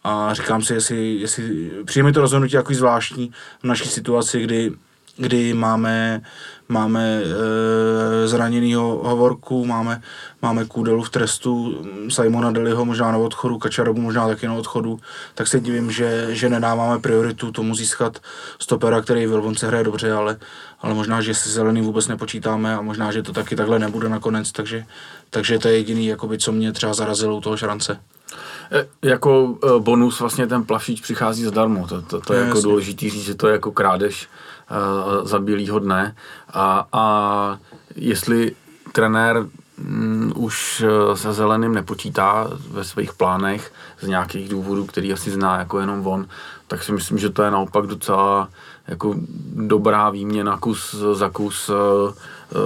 a 0.05 0.35
říkám 0.35 0.63
si, 0.63 0.75
jestli, 0.75 1.15
jestli 1.15 1.71
přijme 1.85 2.13
to 2.13 2.21
rozhodnutí 2.21 2.57
jako 2.57 2.75
zvláštní 2.75 3.33
v 3.61 3.65
naší 3.65 3.89
situaci, 3.89 4.43
kdy 4.43 4.73
kdy 5.19 5.55
máme, 5.55 6.23
máme 6.69 7.23
e, 7.23 8.29
zraněnýho 8.29 9.01
Hovorku, 9.05 9.65
máme, 9.65 10.03
máme 10.43 10.65
Kůdelu 10.65 11.03
v 11.03 11.11
trestu, 11.11 11.85
Simona 12.09 12.51
Deliho 12.51 12.85
možná 12.85 13.13
na 13.13 13.19
odchodu, 13.19 13.59
Kačarobu 13.59 14.01
možná 14.01 14.29
taky 14.29 14.47
na 14.47 14.55
odchodu, 14.55 15.01
tak 15.35 15.49
se 15.49 15.61
divím, 15.61 15.91
že, 15.91 16.27
že 16.31 16.49
nedáváme 16.49 16.99
prioritu 16.99 17.53
tomu 17.53 17.75
získat 17.75 18.19
stopera, 18.59 19.01
který 19.01 19.27
v 19.27 19.33
Elvonce 19.33 19.67
hraje 19.67 19.85
dobře, 19.85 20.13
ale, 20.13 20.37
ale 20.81 20.95
možná, 20.95 21.21
že 21.21 21.35
se 21.35 21.51
zelený 21.51 21.81
vůbec 21.81 22.09
nepočítáme 22.09 22.77
a 22.77 22.81
možná, 22.81 23.13
že 23.13 23.23
to 23.23 23.33
taky 23.33 23.57
takhle 23.57 23.79
nebude 23.79 24.09
nakonec, 24.09 24.53
takže, 24.53 24.85
takže 25.31 25.59
to 25.59 25.69
je 25.69 25.77
jediný, 25.77 26.07
jakoby, 26.07 26.39
co 26.39 26.53
mě 26.53 26.73
třeba 26.73 26.95
zarazilo 26.95 27.37
u 27.37 27.41
toho 27.41 27.57
šrance. 27.57 28.01
E, 28.73 29.09
jako 29.09 29.59
e, 29.65 29.81
bonus 29.81 30.21
vlastně 30.21 30.47
ten 30.47 30.65
plavšič 30.65 31.01
přichází 31.01 31.45
zadarmo, 31.45 31.87
to, 31.87 32.03
to, 32.03 32.21
to 32.21 32.33
je, 32.33 32.41
je 32.41 32.47
jako 32.47 32.61
důležitý 32.61 33.11
říct, 33.11 33.25
že 33.25 33.35
to 33.35 33.49
je 33.49 33.53
jako 33.53 33.73
krádež 33.73 34.29
za 35.23 35.39
bílýho 35.39 35.79
dne. 35.79 36.15
A, 36.53 36.87
a 36.93 37.05
jestli 37.97 38.57
trenér 38.93 39.47
mm, 39.79 40.33
už 40.37 40.81
e, 40.81 41.17
se 41.17 41.33
zeleným 41.33 41.75
nepočítá 41.75 42.51
ve 42.71 42.85
svých 42.85 43.13
plánech 43.13 43.73
z 44.01 44.07
nějakých 44.07 44.49
důvodů, 44.49 44.87
který 44.87 45.13
asi 45.13 45.31
zná 45.31 45.59
jako 45.59 45.81
jenom 45.81 46.07
on, 46.07 46.27
tak 46.67 46.83
si 46.83 46.93
myslím, 46.93 47.19
že 47.19 47.31
to 47.31 47.43
je 47.43 47.51
naopak 47.51 47.87
docela 47.87 48.49
jako 48.89 49.15
dobrá 49.55 50.11
výměna 50.11 50.57
kus 50.57 50.95
za 51.13 51.29
kus 51.29 51.71
Eh, 51.71 52.13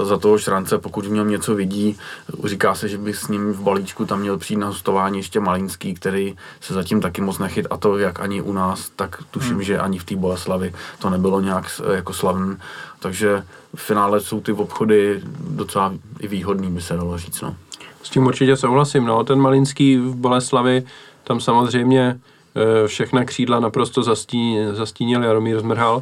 za 0.02 0.18
toho 0.18 0.38
šrance, 0.38 0.78
pokud 0.78 1.06
v 1.06 1.10
něm 1.10 1.30
něco 1.30 1.54
vidí. 1.54 1.98
Říká 2.44 2.74
se, 2.74 2.88
že 2.88 2.98
by 2.98 3.14
s 3.14 3.28
ním 3.28 3.52
v 3.52 3.60
balíčku 3.60 4.04
tam 4.06 4.20
měl 4.20 4.38
přijít 4.38 4.58
na 4.58 4.66
hostování 4.66 5.18
ještě 5.18 5.40
Malinský, 5.40 5.94
který 5.94 6.36
se 6.60 6.74
zatím 6.74 7.00
taky 7.00 7.20
moc 7.20 7.38
nechyt 7.38 7.66
a 7.70 7.76
to 7.76 7.98
jak 7.98 8.20
ani 8.20 8.42
u 8.42 8.52
nás, 8.52 8.90
tak 8.96 9.22
tuším, 9.30 9.52
hmm. 9.52 9.62
že 9.62 9.78
ani 9.78 9.98
v 9.98 10.04
té 10.04 10.16
Boleslavi 10.16 10.74
to 10.98 11.10
nebylo 11.10 11.40
nějak 11.40 11.80
jako 11.92 12.12
slavný. 12.12 12.56
Takže 12.98 13.42
v 13.74 13.80
finále 13.80 14.20
jsou 14.20 14.40
ty 14.40 14.52
obchody 14.52 15.20
docela 15.40 15.94
i 16.20 16.28
výhodný, 16.28 16.70
by 16.70 16.80
se 16.80 16.96
dalo 16.96 17.18
říct. 17.18 17.40
No. 17.40 17.56
S 18.02 18.10
tím 18.10 18.26
určitě 18.26 18.56
souhlasím. 18.56 19.04
No. 19.04 19.24
Ten 19.24 19.40
Malinský 19.40 19.96
v 19.96 20.14
Boleslavi, 20.14 20.84
tam 21.24 21.40
samozřejmě 21.40 22.20
eh, 22.54 22.88
všechna 22.88 23.24
křídla 23.24 23.60
naprosto 23.60 24.02
zastín, 24.02 24.74
zastínil 24.74 25.22
Jaromír 25.22 25.60
Zmrhal. 25.60 26.00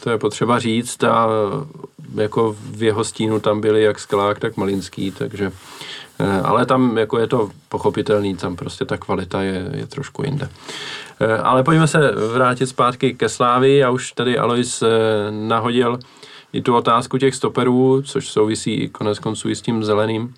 To 0.00 0.10
je 0.10 0.18
potřeba 0.18 0.58
říct 0.58 1.04
a 1.04 1.28
jako 2.14 2.56
v 2.58 2.82
jeho 2.82 3.04
stínu 3.04 3.40
tam 3.40 3.60
byli 3.60 3.82
jak 3.82 3.98
Sklák, 3.98 4.38
tak 4.38 4.56
Malinský, 4.56 5.10
takže 5.10 5.52
eh, 6.18 6.40
ale 6.40 6.66
tam 6.66 6.98
jako 6.98 7.18
je 7.18 7.26
to 7.26 7.50
pochopitelný, 7.68 8.36
tam 8.36 8.56
prostě 8.56 8.84
ta 8.84 8.96
kvalita 8.96 9.42
je, 9.42 9.70
je 9.74 9.86
trošku 9.86 10.22
jinde. 10.24 10.48
Eh, 11.20 11.38
ale 11.38 11.62
pojďme 11.62 11.86
se 11.86 11.98
vrátit 12.32 12.66
zpátky 12.66 13.14
ke 13.14 13.28
Slávi. 13.28 13.76
Já 13.76 13.90
už 13.90 14.12
tady 14.12 14.38
Alois 14.38 14.82
eh, 14.82 14.88
nahodil 15.30 15.98
i 16.52 16.62
tu 16.62 16.76
otázku 16.76 17.18
těch 17.18 17.34
stoperů, 17.34 18.02
což 18.02 18.28
souvisí 18.28 18.88
konec 18.88 19.18
konců 19.18 19.48
i 19.48 19.56
s 19.56 19.62
tím 19.62 19.84
zeleným. 19.84 20.34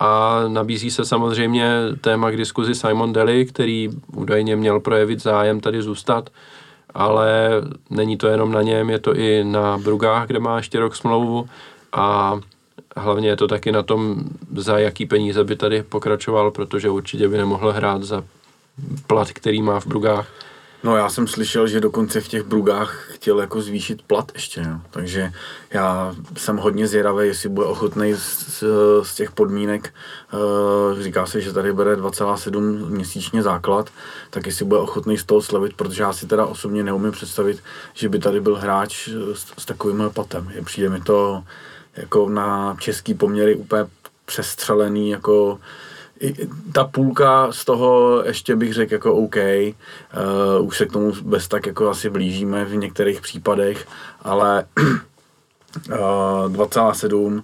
A 0.00 0.42
nabízí 0.48 0.90
se 0.90 1.04
samozřejmě 1.04 1.70
téma 2.00 2.30
k 2.30 2.36
diskuzi 2.36 2.74
Simon 2.74 3.12
Daly, 3.12 3.46
který 3.46 3.88
údajně 4.16 4.56
měl 4.56 4.80
projevit 4.80 5.22
zájem 5.22 5.60
tady 5.60 5.82
zůstat 5.82 6.30
ale 6.94 7.50
není 7.90 8.16
to 8.16 8.28
jenom 8.28 8.52
na 8.52 8.62
něm, 8.62 8.90
je 8.90 8.98
to 8.98 9.14
i 9.14 9.44
na 9.44 9.78
Brugách, 9.78 10.26
kde 10.26 10.38
má 10.38 10.56
ještě 10.56 10.80
rok 10.80 10.96
smlouvu 10.96 11.48
a 11.92 12.38
hlavně 12.96 13.28
je 13.28 13.36
to 13.36 13.48
taky 13.48 13.72
na 13.72 13.82
tom, 13.82 14.16
za 14.56 14.78
jaký 14.78 15.06
peníze 15.06 15.44
by 15.44 15.56
tady 15.56 15.82
pokračoval, 15.82 16.50
protože 16.50 16.90
určitě 16.90 17.28
by 17.28 17.36
nemohl 17.36 17.72
hrát 17.72 18.02
za 18.02 18.24
plat, 19.06 19.32
který 19.32 19.62
má 19.62 19.80
v 19.80 19.86
Brugách. 19.86 20.28
No 20.82 20.96
já 20.96 21.10
jsem 21.10 21.26
slyšel, 21.26 21.68
že 21.68 21.80
dokonce 21.80 22.20
v 22.20 22.28
těch 22.28 22.42
Brugách 22.42 23.08
chtěl 23.10 23.40
jako 23.40 23.62
zvýšit 23.62 24.02
plat 24.02 24.32
ještě, 24.34 24.62
no. 24.62 24.80
takže 24.90 25.32
já 25.70 26.14
jsem 26.36 26.56
hodně 26.56 26.88
zvědavý, 26.88 27.26
jestli 27.26 27.48
bude 27.48 27.66
ochotný 27.66 28.14
z, 28.14 28.64
z, 29.02 29.14
těch 29.14 29.30
podmínek, 29.30 29.94
uh, 30.32 31.02
říká 31.02 31.26
se, 31.26 31.40
že 31.40 31.52
tady 31.52 31.72
bere 31.72 31.96
2,7 31.96 32.88
měsíčně 32.88 33.42
základ, 33.42 33.90
tak 34.30 34.46
jestli 34.46 34.64
bude 34.64 34.80
ochotný 34.80 35.18
z 35.18 35.24
toho 35.24 35.42
slevit, 35.42 35.74
protože 35.76 36.02
já 36.02 36.12
si 36.12 36.26
teda 36.26 36.46
osobně 36.46 36.82
neumím 36.82 37.12
představit, 37.12 37.62
že 37.94 38.08
by 38.08 38.18
tady 38.18 38.40
byl 38.40 38.56
hráč 38.56 39.08
s, 39.34 39.46
s 39.58 39.64
takovým 39.64 40.10
platem. 40.14 40.52
Přijde 40.64 40.88
mi 40.88 41.00
to 41.00 41.42
jako 41.96 42.28
na 42.28 42.76
český 42.80 43.14
poměry 43.14 43.54
úplně 43.54 43.86
přestřelený, 44.24 45.10
jako 45.10 45.58
ta 46.72 46.84
půlka 46.84 47.52
z 47.52 47.64
toho 47.64 48.22
ještě 48.26 48.56
bych 48.56 48.74
řekl 48.74 48.94
jako 48.94 49.14
OK, 49.14 49.36
uh, 49.36 50.66
už 50.66 50.76
se 50.76 50.86
k 50.86 50.92
tomu 50.92 51.12
bez 51.22 51.48
tak 51.48 51.66
jako 51.66 51.90
asi 51.90 52.10
blížíme 52.10 52.64
v 52.64 52.76
některých 52.76 53.20
případech, 53.20 53.86
ale 54.22 54.64
uh, 54.76 55.96
2,7 55.96 57.42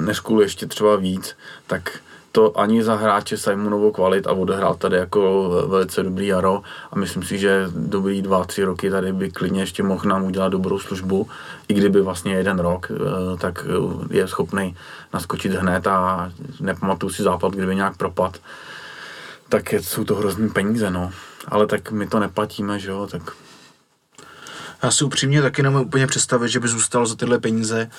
neskůl 0.00 0.42
ještě 0.42 0.66
třeba 0.66 0.96
víc, 0.96 1.36
tak 1.66 2.00
to 2.32 2.58
ani 2.58 2.84
za 2.84 2.94
hráče 2.94 3.36
Simonovou 3.36 3.92
kvalit 3.92 4.26
a 4.26 4.32
odehrál 4.32 4.74
tady 4.74 4.96
jako 4.96 5.48
velice 5.66 6.02
dobrý 6.02 6.26
jaro. 6.26 6.62
A 6.92 6.98
myslím 6.98 7.22
si, 7.22 7.38
že 7.38 7.66
dobrý 7.74 8.22
dva, 8.22 8.44
tři 8.44 8.64
roky 8.64 8.90
tady 8.90 9.12
by 9.12 9.30
klidně 9.30 9.62
ještě 9.62 9.82
mohl 9.82 10.08
nám 10.08 10.24
udělat 10.24 10.48
dobrou 10.48 10.78
službu, 10.78 11.28
i 11.68 11.74
kdyby 11.74 12.00
vlastně 12.00 12.34
jeden 12.34 12.58
rok, 12.58 12.90
eh, 12.90 13.36
tak 13.36 13.66
je 14.10 14.28
schopný 14.28 14.76
naskočit 15.14 15.52
hned 15.52 15.86
a 15.86 16.32
nepamatuju 16.60 17.10
si 17.10 17.22
západ, 17.22 17.52
kdyby 17.52 17.76
nějak 17.76 17.96
propad, 17.96 18.38
tak 19.48 19.72
jsou 19.72 20.04
to 20.04 20.14
hrozný 20.14 20.48
peníze, 20.48 20.90
no. 20.90 21.10
Ale 21.48 21.66
tak 21.66 21.90
my 21.90 22.06
to 22.06 22.18
neplatíme, 22.18 22.78
že 22.78 22.90
jo, 22.90 23.06
tak... 23.10 23.22
Já 24.82 24.90
si 24.90 25.04
upřímně 25.04 25.42
taky 25.42 25.62
nemůžu 25.62 25.84
úplně 25.84 26.06
představit, 26.06 26.48
že 26.48 26.60
by 26.60 26.68
zůstal 26.68 27.06
za 27.06 27.14
tyhle 27.14 27.38
peníze. 27.38 27.90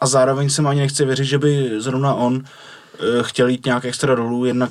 A 0.00 0.06
zároveň 0.06 0.50
jsem 0.50 0.66
ani 0.66 0.80
nechci 0.80 1.04
věřit, 1.04 1.24
že 1.24 1.38
by 1.38 1.70
zrovna 1.78 2.14
on 2.14 2.42
Eh, 2.44 2.48
chtěl 3.22 3.48
jít 3.48 3.64
nějak 3.66 3.84
extra 3.84 4.14
dolů, 4.14 4.44
jednak 4.44 4.70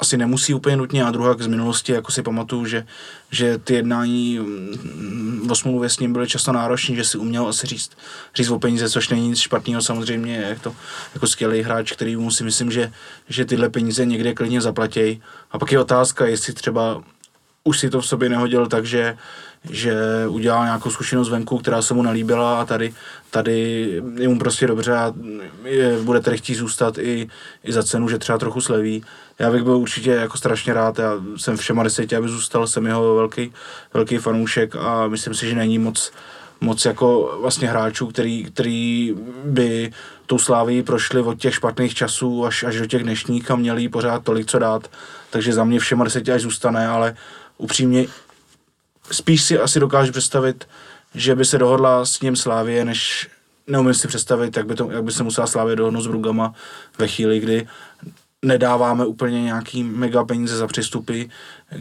asi 0.00 0.16
nemusí 0.16 0.54
úplně 0.54 0.76
nutně 0.76 1.04
a 1.04 1.10
druhá 1.10 1.34
z 1.38 1.46
minulosti, 1.46 1.92
jako 1.92 2.12
si 2.12 2.22
pamatuju, 2.22 2.66
že, 2.66 2.86
že 3.30 3.58
ty 3.58 3.74
jednání 3.74 4.38
mm, 4.38 5.48
o 5.50 5.54
smlouvě 5.54 5.90
s 5.90 5.98
ním 5.98 6.12
byly 6.12 6.28
často 6.28 6.52
náročné, 6.52 6.96
že 6.96 7.04
si 7.04 7.18
uměl 7.18 7.48
asi 7.48 7.66
říct, 7.66 7.90
říct 8.34 8.50
o 8.50 8.58
peníze, 8.58 8.90
což 8.90 9.08
není 9.08 9.28
nic 9.28 9.38
špatného 9.38 9.82
samozřejmě, 9.82 10.36
je 10.36 10.58
to 10.62 10.76
jako 11.14 11.26
skvělý 11.26 11.62
hráč, 11.62 11.92
který 11.92 12.16
mu 12.16 12.30
si 12.30 12.44
myslím, 12.44 12.70
že, 12.70 12.92
že 13.28 13.44
tyhle 13.44 13.68
peníze 13.68 14.06
někde 14.06 14.34
klidně 14.34 14.60
zaplatí. 14.60 15.22
A 15.50 15.58
pak 15.58 15.72
je 15.72 15.80
otázka, 15.80 16.26
jestli 16.26 16.52
třeba 16.52 17.02
už 17.64 17.78
si 17.78 17.90
to 17.90 18.00
v 18.00 18.06
sobě 18.06 18.28
nehodil 18.28 18.66
tak, 18.66 18.86
že, 19.70 19.94
udělal 20.28 20.64
nějakou 20.64 20.90
zkušenost 20.90 21.28
venku, 21.28 21.58
která 21.58 21.82
se 21.82 21.94
mu 21.94 22.02
nelíbila 22.02 22.60
a 22.60 22.64
tady, 22.64 22.94
tady 23.30 23.86
je 24.18 24.28
mu 24.28 24.38
prostě 24.38 24.66
dobře 24.66 24.96
a 24.96 25.14
je, 25.64 25.98
bude 26.02 26.20
tady 26.20 26.38
chtít 26.38 26.54
zůstat 26.54 26.98
i, 26.98 27.28
i 27.64 27.72
za 27.72 27.82
cenu, 27.82 28.08
že 28.08 28.18
třeba 28.18 28.38
trochu 28.38 28.60
sleví. 28.60 29.04
Já 29.38 29.50
bych 29.50 29.62
byl 29.62 29.76
určitě 29.76 30.10
jako 30.10 30.38
strašně 30.38 30.74
rád, 30.74 30.98
já 30.98 31.12
jsem 31.36 31.56
všema 31.56 31.82
deseti, 31.82 32.16
aby 32.16 32.28
zůstal, 32.28 32.66
jsem 32.66 32.86
jeho 32.86 33.14
velký, 33.14 33.52
velký 33.94 34.18
fanoušek 34.18 34.76
a 34.76 35.08
myslím 35.08 35.34
si, 35.34 35.48
že 35.48 35.54
není 35.54 35.78
moc, 35.78 36.12
moc 36.60 36.84
jako 36.84 37.38
vlastně 37.40 37.68
hráčů, 37.68 38.06
který, 38.06 38.44
který 38.44 39.14
by 39.44 39.92
tou 40.26 40.38
sláví 40.38 40.82
prošli 40.82 41.20
od 41.20 41.38
těch 41.38 41.54
špatných 41.54 41.94
časů 41.94 42.46
až, 42.46 42.64
až 42.64 42.76
do 42.76 42.86
těch 42.86 43.02
dnešních 43.02 43.50
a 43.50 43.56
měli 43.56 43.88
pořád 43.88 44.24
tolik 44.24 44.46
co 44.46 44.58
dát. 44.58 44.90
Takže 45.30 45.52
za 45.52 45.64
mě 45.64 45.80
všema 45.80 46.04
deseti 46.04 46.32
až 46.32 46.42
zůstane, 46.42 46.88
ale 46.88 47.16
upřímně 47.58 48.06
spíš 49.10 49.42
si 49.42 49.58
asi 49.58 49.80
dokážu 49.80 50.12
představit, 50.12 50.68
že 51.14 51.34
by 51.34 51.44
se 51.44 51.58
dohodla 51.58 52.04
s 52.04 52.20
ním 52.20 52.36
Slávě, 52.36 52.84
než 52.84 53.28
neumím 53.66 53.94
si 53.94 54.08
představit, 54.08 54.56
jak 54.56 54.66
by, 54.66 54.74
to, 54.74 54.90
jak 54.90 55.04
by 55.04 55.12
se 55.12 55.22
musela 55.22 55.46
Slávě 55.46 55.76
dohodnout 55.76 56.02
s 56.02 56.06
Brugama 56.06 56.54
ve 56.98 57.08
chvíli, 57.08 57.40
kdy 57.40 57.68
nedáváme 58.42 59.06
úplně 59.06 59.42
nějaký 59.42 59.82
mega 59.82 60.24
peníze 60.24 60.56
za 60.56 60.66
přestupy, 60.66 61.30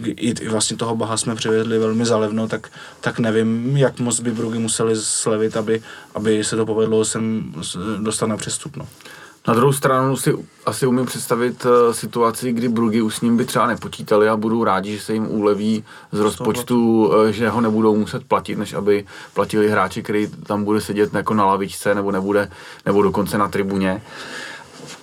i, 0.06 0.30
i 0.30 0.50
vlastně 0.50 0.78
toho 0.78 0.96
Baha 0.96 1.18
jsme 1.18 1.36
přivedli 1.36 1.80
velmi 1.80 2.06
zalevno, 2.06 2.48
tak, 2.48 2.72
tak 3.02 3.20
nevím, 3.20 3.78
jak 3.78 4.00
moc 4.00 4.20
by 4.20 4.32
Brugy 4.32 4.60
museli 4.60 4.96
slevit, 4.96 5.58
aby, 5.58 5.82
aby 6.16 6.44
se 6.44 6.56
to 6.56 6.66
povedlo 6.66 7.06
sem 7.06 7.54
dostat 7.98 8.28
na 8.28 8.38
přestup. 8.38 8.78
No. 8.78 8.88
Na 9.48 9.54
druhou 9.54 9.74
stranu 9.74 10.18
si 10.18 10.34
asi 10.66 10.88
umím 10.88 11.06
představit 11.06 11.66
uh, 11.66 11.72
situaci, 11.94 12.54
kdy 12.54 12.70
Brugy 12.70 13.02
už 13.02 13.16
s 13.16 13.22
ním 13.22 13.38
by 13.38 13.46
třeba 13.46 13.68
nepočítali 13.68 14.30
a 14.30 14.38
budou 14.38 14.64
rádi, 14.64 14.96
že 14.96 15.02
se 15.02 15.14
jim 15.14 15.28
uleví 15.28 15.84
z 16.12 16.20
rozpočtu, 16.20 17.08
uh, 17.08 17.28
že 17.28 17.50
ho 17.50 17.62
nebudou 17.62 17.96
muset 17.96 18.24
platit, 18.24 18.58
než 18.58 18.74
aby 18.74 19.06
platili 19.34 19.70
hráči, 19.70 20.04
který 20.04 20.28
tam 20.28 20.64
bude 20.64 20.82
sedět 20.82 21.14
jako 21.14 21.34
na 21.34 21.46
lavičce 21.46 21.96
nebo 21.96 22.12
nebude, 22.12 22.50
nebo 22.86 23.02
dokonce 23.02 23.38
na 23.38 23.48
tribuně. 23.48 24.02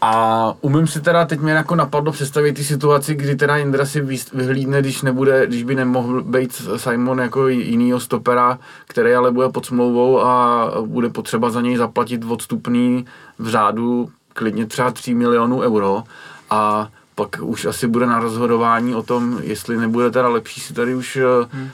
A 0.01 0.55
umím 0.61 0.87
si 0.87 1.01
teda, 1.01 1.25
teď 1.25 1.41
mě 1.41 1.53
jako 1.53 1.75
napadlo 1.75 2.13
představit 2.13 2.53
ty 2.53 2.65
situaci, 2.65 3.15
kdy 3.15 3.37
teda 3.37 3.57
Indra 3.57 3.87
si 3.87 4.01
vyhlídne, 4.35 4.81
když 4.81 5.03
nebude, 5.03 5.47
když 5.47 5.63
by 5.63 5.75
nemohl 5.75 6.23
být 6.23 6.63
Simon 6.77 7.21
jako 7.21 7.49
jinýho 7.49 8.01
stopera, 8.01 8.59
který 8.87 9.15
ale 9.15 9.33
bude 9.33 9.49
pod 9.49 9.67
smlouvou 9.67 10.21
a 10.21 10.71
bude 10.87 11.09
potřeba 11.09 11.51
za 11.51 11.61
něj 11.61 11.77
zaplatit 11.77 12.25
odstupný 12.25 13.07
v 13.39 13.49
řádu 13.49 14.09
klidně 14.35 14.67
třeba 14.67 14.91
3 14.91 15.15
milionů 15.15 15.61
euro 15.61 16.03
a 16.51 16.89
pak 17.15 17.39
už 17.43 17.65
asi 17.65 17.87
bude 17.87 18.07
na 18.07 18.21
rozhodování 18.21 18.95
o 18.95 19.03
tom, 19.03 19.39
jestli 19.43 19.77
nebude 19.77 20.11
teda 20.11 20.29
lepší 20.29 20.61
si 20.61 20.75
tady 20.75 20.95
už 20.95 21.19
hmm. 21.53 21.65
uh, 21.65 21.71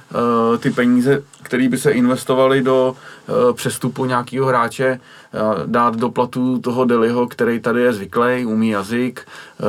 ty 0.58 0.70
peníze, 0.70 1.22
které 1.42 1.68
by 1.68 1.78
se 1.78 1.90
investovaly 1.90 2.62
do 2.62 2.96
uh, 3.28 3.52
přestupu 3.52 4.04
nějakého 4.04 4.46
hráče, 4.46 5.00
uh, 5.32 5.40
dát 5.66 5.96
do 5.96 6.10
platu 6.10 6.58
toho 6.58 6.84
Deliho, 6.84 7.26
který 7.26 7.60
tady 7.60 7.82
je 7.82 7.92
zvyklý, 7.92 8.46
umí 8.46 8.68
jazyk, 8.68 9.28
uh, 9.58 9.66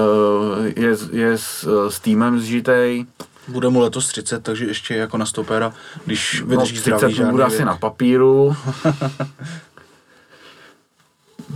je, 0.66 0.96
je 1.12 1.38
s, 1.38 1.88
s 1.90 2.00
týmem 2.00 2.40
zžitej. 2.40 3.06
Bude 3.48 3.70
mu 3.70 3.80
letos 3.80 4.08
30, 4.08 4.44
takže 4.44 4.66
ještě 4.66 4.96
jako 4.96 5.18
na 5.18 5.26
stopera, 5.26 5.74
když 6.06 6.42
vydrží 6.42 6.76
no, 6.76 6.82
30 6.82 7.12
zdraví, 7.12 7.32
bude 7.32 7.44
asi 7.44 7.66
na 7.66 7.78
papíru. 7.78 8.56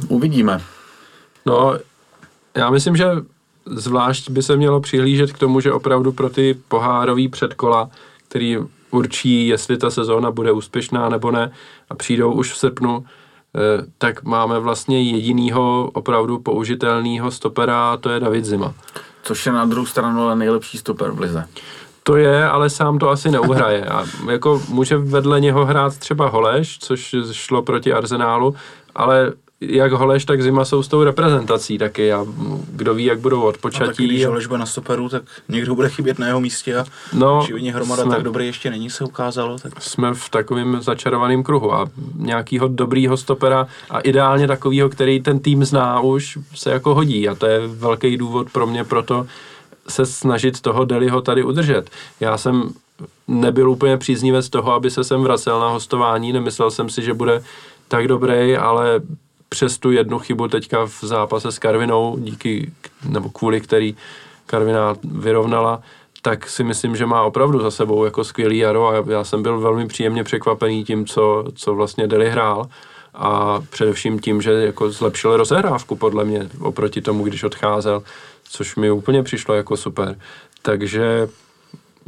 Uvidíme. 0.07 0.61
No, 1.45 1.77
já 2.55 2.69
myslím, 2.69 2.95
že 2.95 3.05
zvlášť 3.65 4.29
by 4.29 4.43
se 4.43 4.57
mělo 4.57 4.81
přihlížet 4.81 5.31
k 5.31 5.37
tomu, 5.37 5.59
že 5.59 5.73
opravdu 5.73 6.11
pro 6.11 6.29
ty 6.29 6.57
pohárový 6.67 7.27
předkola, 7.27 7.89
který 8.27 8.57
určí, 8.91 9.47
jestli 9.47 9.77
ta 9.77 9.89
sezóna 9.89 10.31
bude 10.31 10.51
úspěšná 10.51 11.09
nebo 11.09 11.31
ne 11.31 11.51
a 11.89 11.95
přijdou 11.95 12.31
už 12.31 12.53
v 12.53 12.57
srpnu, 12.57 13.05
eh, 13.05 13.59
tak 13.97 14.23
máme 14.23 14.59
vlastně 14.59 15.03
jedinýho 15.03 15.89
opravdu 15.93 16.39
použitelného 16.39 17.31
stopera 17.31 17.91
a 17.91 17.97
to 17.97 18.09
je 18.09 18.19
David 18.19 18.45
Zima. 18.45 18.73
Což 19.23 19.45
je 19.45 19.51
na 19.51 19.65
druhou 19.65 19.85
stranu 19.85 20.21
ale 20.21 20.35
nejlepší 20.35 20.77
stoper 20.77 21.11
v 21.11 21.19
lize. 21.19 21.47
To 22.03 22.15
je, 22.15 22.45
ale 22.45 22.69
sám 22.69 22.99
to 22.99 23.09
asi 23.09 23.31
neuhraje. 23.31 23.85
A 23.85 24.05
jako 24.31 24.61
může 24.69 24.97
vedle 24.97 25.41
něho 25.41 25.65
hrát 25.65 25.97
třeba 25.97 26.29
Holeš, 26.29 26.79
což 26.79 27.15
šlo 27.31 27.61
proti 27.61 27.93
Arzenálu, 27.93 28.55
ale 28.95 29.33
jak 29.61 29.91
Holeš, 29.91 30.25
tak 30.25 30.41
Zima 30.41 30.65
jsou 30.65 30.83
s 30.83 30.87
tou 30.87 31.03
reprezentací 31.03 31.77
taky 31.77 32.13
a 32.13 32.25
kdo 32.71 32.93
ví, 32.93 33.05
jak 33.05 33.19
budou 33.19 33.41
odpočatí. 33.41 33.87
No, 33.87 33.87
tak 33.87 34.05
když 34.05 34.25
Holeš 34.25 34.47
bude 34.47 34.59
na 34.59 34.65
stoperu, 34.65 35.09
tak 35.09 35.23
někdo 35.49 35.75
bude 35.75 35.89
chybět 35.89 36.19
na 36.19 36.27
jeho 36.27 36.39
místě 36.39 36.77
a 36.77 36.85
no, 37.13 37.43
živině 37.47 37.73
hromada 37.73 38.03
jsme, 38.03 38.15
tak 38.15 38.23
dobrý 38.23 38.45
ještě 38.45 38.69
není, 38.69 38.89
se 38.89 39.03
ukázalo. 39.03 39.57
Tak... 39.57 39.81
Jsme 39.81 40.13
v 40.13 40.29
takovém 40.29 40.81
začarovaném 40.81 41.43
kruhu 41.43 41.73
a 41.73 41.89
nějakýho 42.15 42.67
dobrýho 42.67 43.17
stopera 43.17 43.67
a 43.89 43.99
ideálně 43.99 44.47
takovýho, 44.47 44.89
který 44.89 45.21
ten 45.21 45.39
tým 45.39 45.65
zná 45.65 45.99
už, 45.99 46.37
se 46.55 46.71
jako 46.71 46.95
hodí 46.95 47.29
a 47.29 47.35
to 47.35 47.45
je 47.45 47.67
velký 47.67 48.17
důvod 48.17 48.49
pro 48.51 48.67
mě 48.67 48.83
proto 48.83 49.27
se 49.87 50.05
snažit 50.05 50.61
toho 50.61 50.85
Deliho 50.85 51.21
tady 51.21 51.43
udržet. 51.43 51.89
Já 52.19 52.37
jsem 52.37 52.69
nebyl 53.27 53.69
úplně 53.71 53.97
příznivec 53.97 54.49
toho, 54.49 54.73
aby 54.73 54.91
se 54.91 55.03
sem 55.03 55.21
vracel 55.21 55.59
na 55.59 55.69
hostování, 55.69 56.33
nemyslel 56.33 56.71
jsem 56.71 56.89
si, 56.89 57.01
že 57.01 57.13
bude 57.13 57.43
tak 57.87 58.07
dobrý, 58.07 58.57
ale 58.57 59.01
přes 59.49 59.77
tu 59.77 59.91
jednu 59.91 60.19
chybu 60.19 60.47
teďka 60.47 60.85
v 60.85 61.01
zápase 61.01 61.51
s 61.51 61.59
Karvinou, 61.59 62.17
díky, 62.19 62.71
nebo 63.09 63.29
kvůli 63.29 63.61
který 63.61 63.95
Karvina 64.45 64.95
vyrovnala, 65.03 65.81
tak 66.21 66.49
si 66.49 66.63
myslím, 66.63 66.95
že 66.95 67.05
má 67.05 67.23
opravdu 67.23 67.59
za 67.59 67.71
sebou 67.71 68.05
jako 68.05 68.23
skvělý 68.23 68.57
jaro 68.57 68.87
a 68.87 69.03
já 69.11 69.23
jsem 69.23 69.43
byl 69.43 69.59
velmi 69.59 69.87
příjemně 69.87 70.23
překvapený 70.23 70.83
tím, 70.83 71.05
co, 71.05 71.45
co 71.55 71.75
vlastně 71.75 72.07
Deli 72.07 72.29
hrál 72.29 72.69
a 73.13 73.61
především 73.69 74.19
tím, 74.19 74.41
že 74.41 74.51
jako 74.51 74.91
zlepšil 74.91 75.37
rozehrávku 75.37 75.95
podle 75.95 76.25
mě 76.25 76.49
oproti 76.59 77.01
tomu, 77.01 77.23
když 77.23 77.43
odcházel, 77.43 78.03
což 78.43 78.75
mi 78.75 78.91
úplně 78.91 79.23
přišlo 79.23 79.55
jako 79.55 79.77
super. 79.77 80.19
Takže 80.61 81.27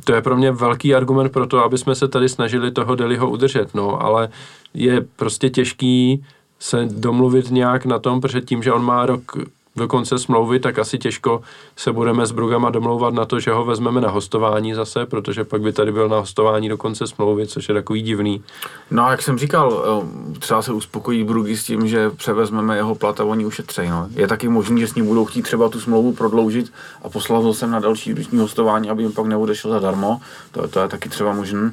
to 0.03 0.13
je 0.13 0.21
pro 0.21 0.37
mě 0.37 0.51
velký 0.51 0.95
argument 0.95 1.29
pro 1.29 1.47
to, 1.47 1.63
aby 1.63 1.77
jsme 1.77 1.95
se 1.95 2.07
tady 2.07 2.29
snažili 2.29 2.71
toho 2.71 2.95
Deliho 2.95 3.29
udržet, 3.29 3.73
no, 3.73 4.01
ale 4.03 4.29
je 4.73 5.01
prostě 5.01 5.49
těžký 5.49 6.25
se 6.59 6.87
domluvit 6.91 7.51
nějak 7.51 7.85
na 7.85 7.99
tom, 7.99 8.21
protože 8.21 8.41
tím, 8.41 8.63
že 8.63 8.73
on 8.73 8.85
má 8.85 9.05
rok 9.05 9.37
do 9.77 9.87
konce 9.87 10.19
smlouvy, 10.19 10.59
tak 10.59 10.79
asi 10.79 10.97
těžko 10.97 11.41
se 11.75 11.91
budeme 11.91 12.25
s 12.25 12.31
Brugama 12.31 12.69
domlouvat 12.69 13.13
na 13.13 13.25
to, 13.25 13.39
že 13.39 13.51
ho 13.51 13.65
vezmeme 13.65 14.01
na 14.01 14.09
hostování 14.09 14.73
zase, 14.73 15.05
protože 15.05 15.43
pak 15.43 15.61
by 15.61 15.73
tady 15.73 15.91
byl 15.91 16.09
na 16.09 16.19
hostování 16.19 16.69
do 16.69 16.77
konce 16.77 17.07
smlouvy, 17.07 17.47
což 17.47 17.69
je 17.69 17.73
takový 17.73 18.01
divný. 18.01 18.43
No 18.91 19.05
a 19.05 19.11
jak 19.11 19.21
jsem 19.21 19.37
říkal, 19.37 19.83
eh, 19.85 20.39
třeba 20.39 20.61
se 20.61 20.73
uspokojí 20.73 21.23
Brugy 21.23 21.57
s 21.57 21.63
tím, 21.63 21.87
že 21.87 22.09
převezmeme 22.09 22.75
jeho 22.75 22.95
plat 22.95 23.19
a 23.19 23.25
oni 23.25 23.45
ušetřejí. 23.45 23.89
No. 23.89 24.07
Je 24.15 24.27
taky 24.27 24.47
možný, 24.49 24.81
že 24.81 24.87
s 24.87 24.95
ním 24.95 25.05
budou 25.05 25.25
chtít 25.25 25.41
třeba 25.41 25.69
tu 25.69 25.79
smlouvu 25.79 26.13
prodloužit 26.13 26.73
a 27.03 27.09
poslat 27.09 27.43
ho 27.43 27.53
sem 27.53 27.71
na 27.71 27.79
další 27.79 28.13
roční 28.13 28.39
hostování, 28.39 28.89
aby 28.89 29.03
jim 29.03 29.11
pak 29.11 29.25
neodešel 29.25 29.71
zadarmo. 29.71 30.21
To, 30.51 30.67
to 30.67 30.79
je 30.79 30.87
taky 30.87 31.09
třeba 31.09 31.33
možné. 31.33 31.71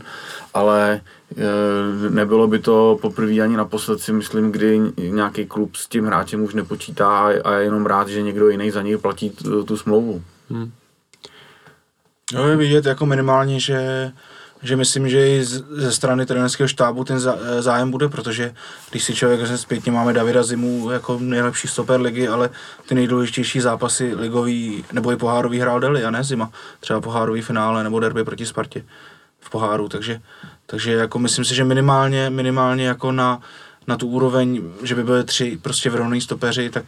Ale 0.55 1.01
nebylo 2.11 2.47
by 2.47 2.59
to 2.59 2.99
poprvé 3.03 3.41
ani 3.41 3.57
naposled 3.57 4.01
si 4.01 4.13
myslím, 4.13 4.53
kdy 4.53 4.81
nějaký 4.97 5.47
klub 5.47 5.77
s 5.77 5.87
tím 5.87 6.07
hráčem 6.07 6.43
už 6.43 6.55
nepočítá 6.55 7.33
a 7.45 7.53
je 7.55 7.65
jenom 7.65 7.87
rád, 7.87 8.09
že 8.09 8.23
někdo 8.23 8.49
jiný 8.49 8.71
za 8.71 8.83
něj 8.83 8.97
platí 8.97 9.31
tu, 9.31 9.65
tu 9.65 9.77
smlouvu. 9.77 10.23
Hmm. 10.51 10.73
Jo, 12.33 12.47
je 12.47 12.57
vidět 12.57 12.87
jako 12.87 13.07
minimálně, 13.07 13.61
že 13.61 14.13
že 14.65 14.77
myslím, 14.77 15.09
že 15.09 15.29
i 15.29 15.45
ze 15.71 15.93
strany 15.93 16.27
trenerského 16.27 16.69
štábu 16.69 17.05
ten 17.05 17.21
zájem 17.59 17.91
bude, 17.91 18.09
protože 18.09 18.55
když 18.91 19.05
si 19.05 19.15
člověk 19.15 19.41
řekne 19.41 19.59
zpětně, 19.59 19.93
máme 19.93 20.13
Davida 20.13 20.43
Zimu 20.43 20.91
jako 20.91 21.19
nejlepší 21.21 21.69
stoper 21.69 22.01
ligy, 22.01 22.29
ale 22.29 22.51
ty 22.89 22.95
nejdůležitější 22.95 23.61
zápasy 23.61 24.15
ligový 24.15 24.85
nebo 24.93 25.13
i 25.13 25.17
pohárový 25.17 25.61
hrál 25.61 25.81
Deli 25.81 26.05
a 26.05 26.11
ne 26.11 26.25
Zima. 26.25 26.51
Třeba 26.81 27.01
pohárový 27.01 27.43
finále 27.43 27.85
nebo 27.85 28.01
derby 28.01 28.25
proti 28.25 28.47
Spartě 28.47 28.85
v 29.41 29.51
poháru, 29.51 29.89
takže 29.89 30.21
takže 30.67 30.93
jako 30.93 31.19
myslím 31.19 31.45
si, 31.45 31.55
že 31.55 31.65
minimálně, 31.65 32.31
minimálně 32.31 32.87
jako 32.87 33.13
na, 33.13 33.41
na 33.87 33.97
tu 33.97 34.07
úroveň, 34.07 34.63
že 34.83 34.95
by 34.95 35.05
byly 35.05 35.25
tři 35.25 35.59
prostě 35.63 35.91
vyrovnaní 35.91 36.21
stopeři, 36.21 36.71
tak 36.71 36.85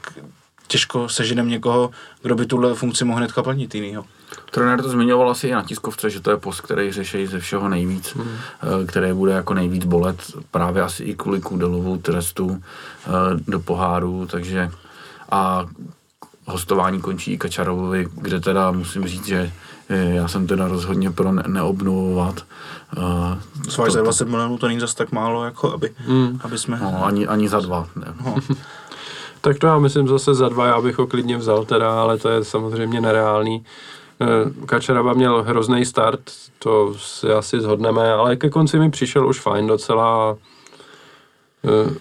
těžko 0.66 1.08
seženem 1.08 1.48
někoho, 1.48 1.90
kdo 2.22 2.34
by 2.34 2.46
tuhle 2.46 2.74
funkci 2.74 3.04
mohl 3.04 3.18
hnedka 3.18 3.42
plnit 3.42 3.74
jinýho. 3.74 4.04
Trenér 4.50 4.82
to 4.82 4.88
zmiňoval 4.88 5.30
asi 5.30 5.48
i 5.48 5.52
na 5.52 5.62
tiskovce, 5.62 6.10
že 6.10 6.20
to 6.20 6.30
je 6.30 6.36
post, 6.36 6.60
který 6.60 6.92
řeší 6.92 7.26
ze 7.26 7.40
všeho 7.40 7.68
nejvíc, 7.68 8.14
hmm. 8.16 8.28
Eh, 8.28 8.86
který 8.86 9.12
bude 9.12 9.32
jako 9.32 9.54
nejvíc 9.54 9.84
bolet 9.84 10.22
právě 10.50 10.82
asi 10.82 11.04
i 11.04 11.14
kvůli 11.14 11.40
Kudelovou 11.40 11.96
trestu 11.96 12.62
eh, 13.06 13.10
do 13.46 13.60
poháru, 13.60 14.26
takže 14.30 14.70
a 15.30 15.66
hostování 16.46 17.00
končí 17.00 17.32
i 17.32 17.38
Kačarovovi, 17.38 18.08
kde 18.14 18.40
teda 18.40 18.70
musím 18.70 19.06
říct, 19.06 19.26
že 19.26 19.52
já 19.88 20.28
jsem 20.28 20.46
teda 20.46 20.68
rozhodně 20.68 21.10
pro 21.10 21.32
ne- 21.32 21.44
neobnovovat 21.46 22.42
Uh, 22.96 23.38
Sváž 23.68 23.92
za 23.92 24.02
20 24.02 24.28
milionů 24.28 24.58
to 24.58 24.68
není 24.68 24.80
zase 24.80 24.96
tak 24.96 25.12
málo, 25.12 25.44
jako 25.44 25.72
aby, 25.72 25.90
hmm. 25.96 26.40
aby 26.44 26.58
jsme... 26.58 26.78
No, 26.82 27.04
ani, 27.04 27.26
ani 27.26 27.48
za 27.48 27.60
dva. 27.60 27.88
Ne. 27.96 28.14
No. 28.24 28.36
tak 29.40 29.58
to 29.58 29.66
já 29.66 29.78
myslím 29.78 30.08
zase 30.08 30.34
za 30.34 30.48
dva, 30.48 30.66
já 30.66 30.80
bych 30.80 30.98
ho 30.98 31.06
klidně 31.06 31.36
vzal 31.36 31.64
teda, 31.64 32.00
ale 32.00 32.18
to 32.18 32.28
je 32.28 32.44
samozřejmě 32.44 33.00
nereálný. 33.00 33.64
Eh, 34.20 34.66
Kačeraba 34.66 35.12
měl 35.12 35.42
hrozný 35.42 35.84
start, 35.84 36.20
to 36.58 36.94
si 36.98 37.32
asi 37.32 37.60
zhodneme, 37.60 38.12
ale 38.12 38.36
ke 38.36 38.50
konci 38.50 38.78
mi 38.78 38.90
přišel 38.90 39.28
už 39.28 39.40
fajn 39.40 39.66
docela. 39.66 40.36
Eh, 41.64 41.94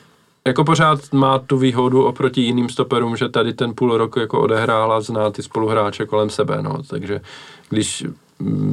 jako 0.48 0.64
pořád 0.64 1.14
má 1.14 1.40
tu 1.40 1.58
výhodu 1.58 2.04
oproti 2.04 2.42
jiným 2.42 2.70
stoperům, 2.70 3.18
že 3.18 3.30
tady 3.30 3.54
ten 3.54 3.74
půl 3.76 3.98
roku 3.98 4.20
jako 4.20 4.42
odehrál 4.42 4.94
a 4.94 5.02
zná 5.02 5.30
ty 5.30 5.44
spoluhráče 5.44 6.06
kolem 6.06 6.30
sebe, 6.30 6.58
no, 6.62 6.84
takže 6.90 7.22
když 7.70 8.04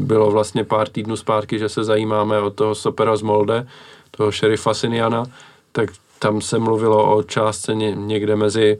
bylo 0.07 0.31
vlastně 0.31 0.65
pár 0.65 0.89
týdnů 0.89 1.17
zpátky, 1.17 1.59
že 1.59 1.69
se 1.69 1.85
zajímáme 1.85 2.41
o 2.41 2.51
toho 2.51 2.75
stopera 2.75 3.17
z 3.17 3.23
Molde, 3.23 3.67
toho 4.11 4.33
šerifa 4.33 4.75
Siniana, 4.75 5.25
tak 5.73 5.91
tam 6.19 6.41
se 6.41 6.59
mluvilo 6.59 7.17
o 7.17 7.23
částce 7.23 7.75
někde 7.75 8.37
mezi 8.37 8.79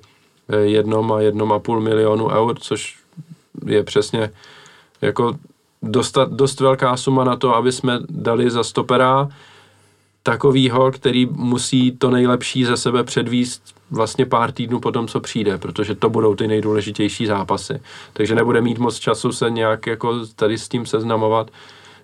eh, 0.49 0.57
jednom 0.57 1.13
a 1.13 1.21
jednom 1.21 1.53
a 1.53 1.59
půl 1.59 1.81
milionu 1.81 2.29
eur, 2.29 2.59
což 2.59 2.99
je 3.67 3.83
přesně 3.83 4.31
jako 5.01 5.39
dostat, 5.83 6.33
dost 6.33 6.61
velká 6.61 6.97
suma 6.97 7.25
na 7.25 7.37
to, 7.37 7.57
aby 7.57 7.73
jsme 7.73 7.99
dali 8.09 8.51
za 8.51 8.65
stopera 8.65 9.29
takovýho, 10.23 10.93
který 10.93 11.27
musí 11.27 11.93
to 11.93 12.11
nejlepší 12.11 12.65
ze 12.65 12.77
sebe 12.77 13.05
předvíst 13.05 13.63
vlastně 13.93 14.27
pár 14.27 14.53
týdnů 14.53 14.81
po 14.81 14.93
tom, 14.93 15.09
co 15.09 15.21
přijde, 15.21 15.59
protože 15.59 15.95
to 15.95 16.11
budou 16.11 16.35
ty 16.35 16.49
nejdůležitější 16.49 17.27
zápasy. 17.27 17.81
Takže 18.13 18.35
nebude 18.35 18.61
mít 18.61 18.79
moc 18.79 18.99
času 18.99 19.33
se 19.33 19.51
nějak 19.51 19.87
jako 19.87 20.27
tady 20.37 20.59
s 20.59 20.69
tím 20.69 20.87
seznamovat. 20.87 21.51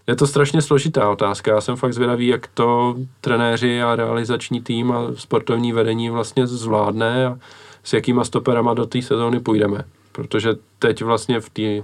Je 0.07 0.17
to 0.17 0.27
strašně 0.27 0.63
složitá 0.63 1.11
otázka. 1.11 1.51
Já 1.51 1.61
jsem 1.61 1.77
fakt 1.77 1.95
zvědavý, 1.95 2.27
jak 2.27 2.47
to 2.47 2.97
trenéři 3.21 3.83
a 3.83 3.97
realizační 3.97 4.61
tým 4.61 4.93
a 4.93 5.07
sportovní 5.15 5.73
vedení 5.73 6.11
vlastně 6.11 6.47
zvládne 6.47 7.27
a 7.27 7.39
s 7.85 7.93
jakýma 7.93 8.25
stoperama 8.25 8.75
do 8.75 8.87
té 8.87 9.03
sezóny 9.03 9.41
půjdeme. 9.41 9.85
Protože 10.13 10.57
teď 10.79 11.03
vlastně 11.03 11.41
v 11.41 11.51
té 11.51 11.83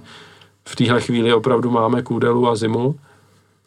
v 0.68 0.76
téhle 0.76 1.00
chvíli 1.00 1.34
opravdu 1.34 1.70
máme 1.70 2.02
kůdelu 2.02 2.48
a 2.48 2.56
zimu, 2.56 2.94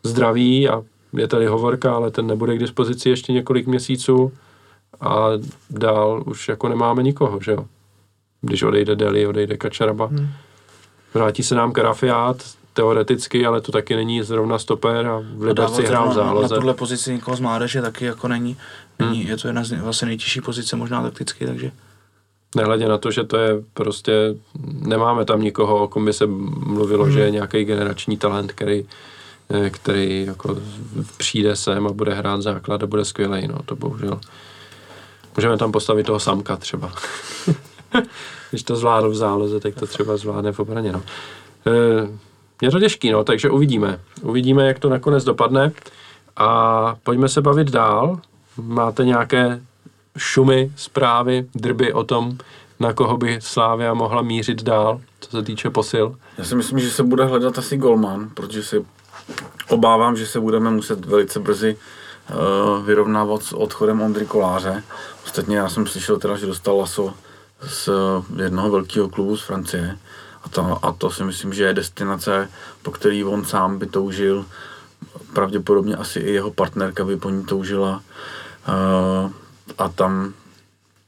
zdraví 0.03 0.69
a 0.69 0.83
je 1.13 1.27
tady 1.27 1.45
hovorka, 1.45 1.95
ale 1.95 2.11
ten 2.11 2.27
nebude 2.27 2.55
k 2.55 2.59
dispozici 2.59 3.09
ještě 3.09 3.33
několik 3.33 3.67
měsíců 3.67 4.31
a 5.01 5.29
dál 5.69 6.23
už 6.25 6.47
jako 6.47 6.67
nemáme 6.69 7.03
nikoho, 7.03 7.39
že 7.41 7.51
jo. 7.51 7.65
Když 8.41 8.63
odejde 8.63 8.95
Deli, 8.95 9.27
odejde 9.27 9.57
Kačaraba. 9.57 10.05
Hmm. 10.05 10.29
Vrátí 11.13 11.43
se 11.43 11.55
nám 11.55 11.71
Karafiát, 11.71 12.43
teoreticky, 12.77 13.45
ale 13.45 13.61
to 13.61 13.71
taky 13.71 13.95
není 13.95 14.23
zrovna 14.23 14.59
stoper 14.59 15.07
a 15.07 15.23
v 15.35 15.43
Liberci 15.43 15.85
hrál 15.85 16.09
v 16.09 16.13
záloze. 16.13 16.53
Na 16.53 16.59
tuhle 16.59 16.73
pozici 16.73 17.13
nikoho 17.13 17.37
z 17.37 17.39
mládeže 17.39 17.81
taky 17.81 18.05
jako 18.05 18.27
není. 18.27 18.57
není 18.99 19.19
hmm. 19.19 19.29
Je 19.29 19.37
to 19.37 19.47
jedna 19.47 19.63
z 19.63 19.81
vlastně 19.81 20.05
nejtěžší 20.05 20.41
pozice 20.41 20.75
možná 20.75 21.01
takticky, 21.01 21.45
takže... 21.45 21.71
Nehledě 22.55 22.87
na 22.87 22.97
to, 22.97 23.11
že 23.11 23.23
to 23.23 23.37
je 23.37 23.63
prostě, 23.73 24.35
nemáme 24.65 25.25
tam 25.25 25.41
nikoho, 25.41 25.83
o 25.83 25.87
kom 25.87 26.05
by 26.05 26.13
se 26.13 26.25
mluvilo, 26.25 27.03
hmm. 27.03 27.13
že 27.13 27.19
je 27.19 27.31
nějaký 27.31 27.65
generační 27.65 28.17
talent, 28.17 28.51
který, 28.51 28.85
eh, 29.49 29.69
který 29.69 30.25
jako 30.25 30.57
přijde 31.17 31.55
sem 31.55 31.87
a 31.87 31.91
bude 31.91 32.13
hrát 32.13 32.41
základ 32.41 32.83
a 32.83 32.87
bude 32.87 33.05
skvělý, 33.05 33.47
no 33.47 33.59
to 33.65 33.75
bohužel. 33.75 34.19
Můžeme 35.37 35.57
tam 35.57 35.71
postavit 35.71 36.05
toho 36.05 36.19
samka 36.19 36.57
třeba. 36.57 36.91
Když 38.49 38.63
to 38.63 38.75
zvládl 38.75 39.09
v 39.09 39.15
záloze, 39.15 39.59
tak 39.59 39.75
to 39.75 39.87
třeba 39.87 40.17
zvládne 40.17 40.51
v 40.51 40.59
obraně, 40.59 40.91
no. 40.91 41.03
E, 41.67 42.09
je 42.61 42.71
to 42.71 42.79
těžký, 42.79 43.11
no, 43.11 43.23
takže 43.23 43.49
uvidíme. 43.49 43.99
Uvidíme, 44.21 44.67
jak 44.67 44.79
to 44.79 44.89
nakonec 44.89 45.23
dopadne. 45.23 45.71
A 46.37 46.95
pojďme 47.03 47.29
se 47.29 47.41
bavit 47.41 47.71
dál. 47.71 48.19
Máte 48.57 49.05
nějaké 49.05 49.61
šumy, 50.17 50.71
zprávy, 50.75 51.45
drby 51.55 51.93
o 51.93 52.03
tom, 52.03 52.37
na 52.79 52.93
koho 52.93 53.17
by 53.17 53.39
Slávia 53.41 53.93
mohla 53.93 54.21
mířit 54.21 54.63
dál, 54.63 55.01
co 55.19 55.31
se 55.31 55.43
týče 55.43 55.69
posil? 55.69 56.15
Já 56.37 56.43
si 56.43 56.55
myslím, 56.55 56.79
že 56.79 56.91
se 56.91 57.03
bude 57.03 57.25
hledat 57.25 57.57
asi 57.57 57.77
golman, 57.77 58.29
protože 58.33 58.63
si 58.63 58.85
obávám, 59.69 60.15
že 60.17 60.25
se 60.25 60.39
budeme 60.39 60.71
muset 60.71 61.05
velice 61.05 61.39
brzy 61.39 61.77
vyrovnávat 62.85 63.43
s 63.43 63.53
odchodem 63.53 64.01
Ondry 64.01 64.25
Koláře. 64.25 64.83
Ostatně 65.25 65.57
já 65.57 65.69
jsem 65.69 65.87
slyšel 65.87 66.17
teda, 66.17 66.37
že 66.37 66.45
dostal 66.45 66.77
laso 66.77 67.13
z 67.67 67.89
jednoho 68.43 68.71
velkého 68.71 69.09
klubu 69.09 69.37
z 69.37 69.41
Francie 69.41 69.97
a 70.43 70.49
to, 70.49 70.85
a 70.85 70.91
to 70.91 71.11
si 71.11 71.23
myslím, 71.23 71.53
že 71.53 71.63
je 71.63 71.73
destinace, 71.73 72.49
po 72.81 72.91
který 72.91 73.23
on 73.23 73.45
sám 73.45 73.79
by 73.79 73.85
toužil. 73.85 74.45
Pravděpodobně 75.33 75.95
asi 75.95 76.19
i 76.19 76.33
jeho 76.33 76.51
partnerka 76.51 77.05
by 77.05 77.17
po 77.17 77.29
ní 77.29 77.43
toužila. 77.43 78.01
Uh, 78.67 79.31
a 79.77 79.89
tam 79.89 80.33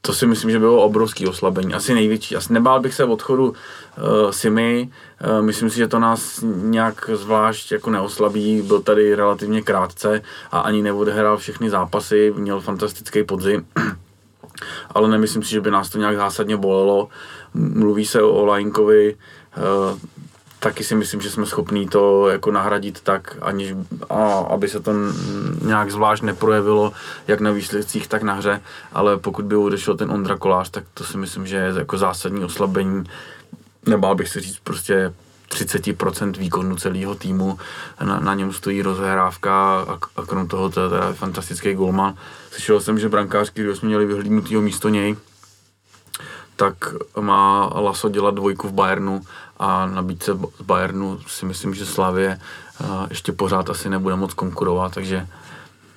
to 0.02 0.12
si 0.12 0.26
myslím, 0.26 0.50
že 0.50 0.58
bylo 0.58 0.82
obrovský 0.82 1.26
oslabení. 1.26 1.74
Asi 1.74 1.94
největší. 1.94 2.36
Asi 2.36 2.52
nebál 2.52 2.80
bych 2.80 2.94
se 2.94 3.04
odchodu 3.04 3.48
uh, 3.48 4.30
Simy. 4.30 4.88
Uh, 5.24 5.42
myslím 5.42 5.70
si, 5.70 5.76
že 5.76 5.88
to 5.88 5.98
nás 5.98 6.44
nějak 6.44 7.10
zvlášť 7.12 7.72
jako 7.72 7.90
neoslabí. 7.90 8.62
Byl 8.62 8.80
tady 8.80 9.14
relativně 9.14 9.62
krátce 9.62 10.22
a 10.50 10.60
ani 10.60 10.82
neodehrál 10.82 11.36
všechny 11.36 11.70
zápasy. 11.70 12.32
Měl 12.36 12.60
fantastický 12.60 13.24
podzim. 13.24 13.66
Ale 14.90 15.08
nemyslím 15.08 15.42
si, 15.42 15.50
že 15.50 15.60
by 15.60 15.70
nás 15.70 15.88
to 15.88 15.98
nějak 15.98 16.16
zásadně 16.16 16.56
bolelo. 16.56 17.08
Mluví 17.54 18.06
se 18.06 18.22
o 18.22 18.44
Lajnkovi. 18.44 19.16
Uh, 19.56 19.98
taky 20.60 20.84
si 20.84 20.94
myslím, 20.94 21.20
že 21.20 21.30
jsme 21.30 21.46
schopní 21.46 21.88
to 21.88 22.28
jako 22.28 22.50
nahradit 22.50 23.00
tak, 23.00 23.36
aniž, 23.40 23.74
a, 24.10 24.38
aby 24.38 24.68
se 24.68 24.80
to 24.80 24.92
nějak 25.62 25.90
zvlášť 25.90 26.22
neprojevilo, 26.22 26.92
jak 27.28 27.40
na 27.40 27.50
výsledcích, 27.50 28.08
tak 28.08 28.22
na 28.22 28.34
hře, 28.34 28.60
ale 28.92 29.18
pokud 29.18 29.44
by 29.44 29.56
odešel 29.56 29.96
ten 29.96 30.10
Ondra 30.10 30.36
Kolář, 30.36 30.70
tak 30.70 30.84
to 30.94 31.04
si 31.04 31.16
myslím, 31.16 31.46
že 31.46 31.56
je 31.56 31.72
jako 31.76 31.98
zásadní 31.98 32.44
oslabení, 32.44 33.04
nebál 33.86 34.14
bych 34.14 34.28
si 34.28 34.40
říct 34.40 34.58
prostě 34.64 35.12
30% 35.50 36.38
výkonu 36.38 36.76
celého 36.76 37.14
týmu, 37.14 37.58
na, 38.04 38.20
na 38.20 38.34
něm 38.34 38.52
stojí 38.52 38.82
rozhrávka 38.82 39.80
a, 39.80 39.98
a 40.16 40.26
krom 40.26 40.48
toho 40.48 40.70
to 40.70 40.82
je 40.82 40.88
teda 40.88 41.12
fantastický 41.12 41.74
golman. 41.74 42.14
Slyšel 42.50 42.80
jsem, 42.80 42.98
že 42.98 43.08
brankářky, 43.08 43.62
když 43.62 43.78
jsme 43.78 43.88
měli 43.88 44.06
vyhlídnutýho 44.06 44.62
místo 44.62 44.88
něj, 44.88 45.16
tak 46.56 46.74
má 47.20 47.66
Laso 47.74 48.08
dělat 48.08 48.34
dvojku 48.34 48.68
v 48.68 48.72
Bayernu 48.72 49.20
a 49.60 49.86
nabídce 49.86 50.34
z 50.58 50.62
Bayernu 50.62 51.18
si 51.26 51.46
myslím, 51.46 51.74
že 51.74 51.86
Slavě 51.86 52.40
eh, 52.80 52.86
ještě 53.10 53.32
pořád 53.32 53.70
asi 53.70 53.90
nebude 53.90 54.16
moc 54.16 54.34
konkurovat, 54.34 54.94
takže 54.94 55.26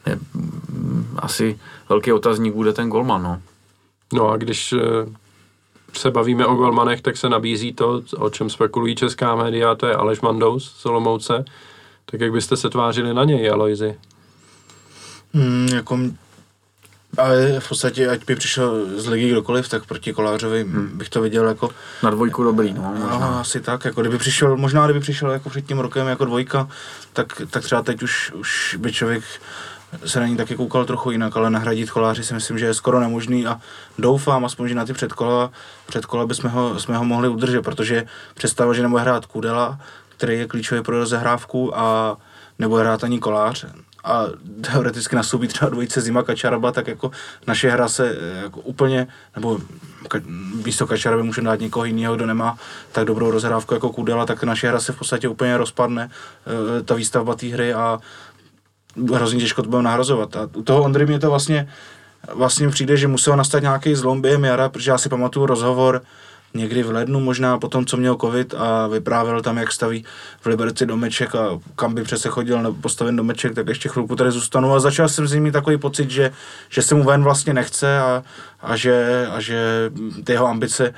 je, 0.06 0.20
mm, 0.34 1.18
asi 1.18 1.60
velký 1.90 2.12
otazník 2.12 2.54
bude 2.54 2.74
ten 2.74 2.90
golman. 2.90 3.24
No, 3.24 3.42
no 4.14 4.30
a 4.30 4.38
když 4.38 4.74
eh, 4.74 4.80
se 5.94 6.12
bavíme 6.12 6.46
o 6.46 6.56
golmanech, 6.56 7.02
tak 7.02 7.18
se 7.18 7.30
nabízí 7.30 7.74
to, 7.74 8.02
o 8.18 8.30
čem 8.30 8.50
spekulují 8.50 8.96
česká 8.96 9.36
média, 9.36 9.76
to 9.76 9.86
je 9.86 9.96
Aleš 9.96 10.22
Mandous 10.22 10.74
z 10.78 10.86
Olomouce. 10.86 11.46
Tak 12.06 12.22
jak 12.22 12.32
byste 12.32 12.58
se 12.58 12.70
tvářili 12.70 13.14
na 13.14 13.24
něj, 13.24 13.50
Aloizi? 13.50 13.96
Hmm, 15.34 15.68
jako 15.68 16.00
ale 17.18 17.60
v 17.60 17.70
podstatě, 17.70 18.10
ať 18.10 18.26
by 18.26 18.36
přišel 18.36 18.86
z 19.00 19.08
ligy 19.08 19.30
kdokoliv, 19.30 19.70
tak 19.70 19.86
proti 19.86 20.14
Kolářovi 20.14 20.64
hmm. 20.64 20.92
bych 20.94 21.10
to 21.10 21.22
viděl 21.22 21.48
jako... 21.48 21.70
Na 22.04 22.10
dvojku 22.10 22.44
dobrý, 22.44 22.74
no. 22.74 22.82
Možná. 22.82 23.40
asi 23.40 23.62
tak, 23.62 23.86
jako 23.86 24.02
kdyby 24.02 24.18
přišel, 24.18 24.58
možná 24.58 24.86
kdyby 24.86 25.00
přišel 25.00 25.32
jako 25.32 25.50
před 25.50 25.66
tím 25.66 25.80
rokem 25.80 26.08
jako 26.08 26.26
dvojka, 26.26 26.68
tak, 27.14 27.42
tak 27.50 27.64
třeba 27.64 27.82
teď 27.82 28.04
už, 28.04 28.32
už 28.32 28.78
by 28.80 28.94
člověk 28.94 29.24
se 30.06 30.20
na 30.20 30.28
ní 30.28 30.38
taky 30.38 30.56
koukal 30.56 30.86
trochu 30.86 31.12
jinak, 31.12 31.38
ale 31.38 31.50
nahradit 31.50 31.92
koláři 31.92 32.24
si 32.24 32.34
myslím, 32.34 32.60
že 32.60 32.66
je 32.66 32.74
skoro 32.74 33.00
nemožný 33.00 33.48
a 33.48 33.62
doufám 33.98 34.46
aspoň, 34.46 34.68
že 34.68 34.76
na 34.76 34.86
ty 34.86 34.94
předkola, 34.94 35.52
předkola 35.86 36.26
bychom 36.26 36.50
ho, 36.50 36.80
jsme 36.80 36.98
ho 36.98 37.06
mohli 37.06 37.30
udržet, 37.30 37.62
protože 37.62 38.06
představa, 38.34 38.74
že 38.74 38.82
nebude 38.82 39.02
hrát 39.02 39.26
Kudela, 39.26 39.80
který 40.18 40.40
je 40.40 40.48
klíčový 40.48 40.82
pro 40.82 41.00
rozehrávku 41.00 41.78
a 41.78 42.18
nebo 42.60 42.76
hrát 42.76 43.04
ani 43.04 43.20
kolář, 43.20 43.66
a 44.04 44.26
teoreticky 44.62 45.16
nastoupí 45.16 45.48
třeba 45.48 45.70
dvojice 45.70 46.02
Zima 46.02 46.24
Kačaraba, 46.24 46.72
tak 46.72 46.88
jako 46.88 47.12
naše 47.48 47.70
hra 47.70 47.88
se 47.88 48.18
eh, 48.20 48.44
jako 48.44 48.60
úplně, 48.60 49.08
nebo 49.36 49.60
ka, 50.08 50.20
místo 50.66 50.88
Kačaraby 50.88 51.24
může 51.24 51.42
dát 51.42 51.60
někoho 51.60 51.86
jiného, 51.86 52.16
kdo 52.16 52.26
nemá 52.26 52.58
tak 52.92 53.06
dobrou 53.06 53.32
rozhrávku 53.32 53.74
jako 53.74 53.90
Kudela, 53.90 54.26
tak 54.26 54.44
naše 54.44 54.68
hra 54.68 54.80
se 54.80 54.94
v 54.94 54.98
podstatě 54.98 55.28
úplně 55.28 55.58
rozpadne, 55.58 56.10
eh, 56.80 56.84
ta 56.84 56.96
výstavba 56.96 57.36
té 57.36 57.48
hry 57.48 57.74
a 57.74 58.00
hrozně 59.14 59.40
těžko 59.40 59.64
to 59.64 59.70
budeme 59.70 59.84
nahrazovat. 59.84 60.36
A 60.36 60.50
u 60.54 60.64
toho 60.64 60.84
Ondry 60.84 61.06
mě 61.06 61.20
to 61.20 61.30
vlastně, 61.30 61.70
vlastně 62.34 62.70
přijde, 62.70 62.98
že 62.98 63.08
musel 63.08 63.38
nastat 63.38 63.62
nějaký 63.62 63.96
zlom 63.96 64.22
během 64.22 64.44
jara, 64.44 64.70
protože 64.70 64.92
já 64.92 64.98
si 64.98 65.10
pamatuju 65.10 65.46
rozhovor 65.46 66.02
někdy 66.54 66.84
v 66.84 66.92
lednu 66.92 67.20
možná 67.20 67.58
po 67.58 67.68
tom, 67.68 67.86
co 67.86 67.98
měl 67.98 68.16
covid 68.16 68.54
a 68.58 68.88
vyprávěl 68.88 69.42
tam, 69.42 69.58
jak 69.58 69.72
staví 69.72 70.06
v 70.42 70.46
Liberci 70.46 70.86
domeček 70.86 71.36
a 71.36 71.60
kam 71.76 71.94
by 71.94 72.04
přece 72.04 72.30
chodil 72.30 72.62
nebo 72.62 72.76
postavit 72.76 73.16
domeček, 73.16 73.56
tak 73.56 73.68
ještě 73.68 73.90
chvilku 73.90 74.16
tady 74.16 74.32
zůstanu. 74.32 74.74
A 74.74 74.80
začal 74.80 75.10
jsem 75.10 75.28
s 75.28 75.34
ním 75.34 75.44
mít 75.44 75.52
takový 75.52 75.78
pocit, 75.78 76.12
že, 76.12 76.32
že 76.70 76.82
se 76.82 76.96
mu 76.96 77.04
ven 77.04 77.24
vlastně 77.24 77.54
nechce 77.54 78.00
a, 78.00 78.24
a, 78.62 78.76
že, 78.76 79.28
a 79.32 79.42
že 79.42 79.92
ty 80.24 80.32
jeho 80.32 80.48
ambice 80.48 80.94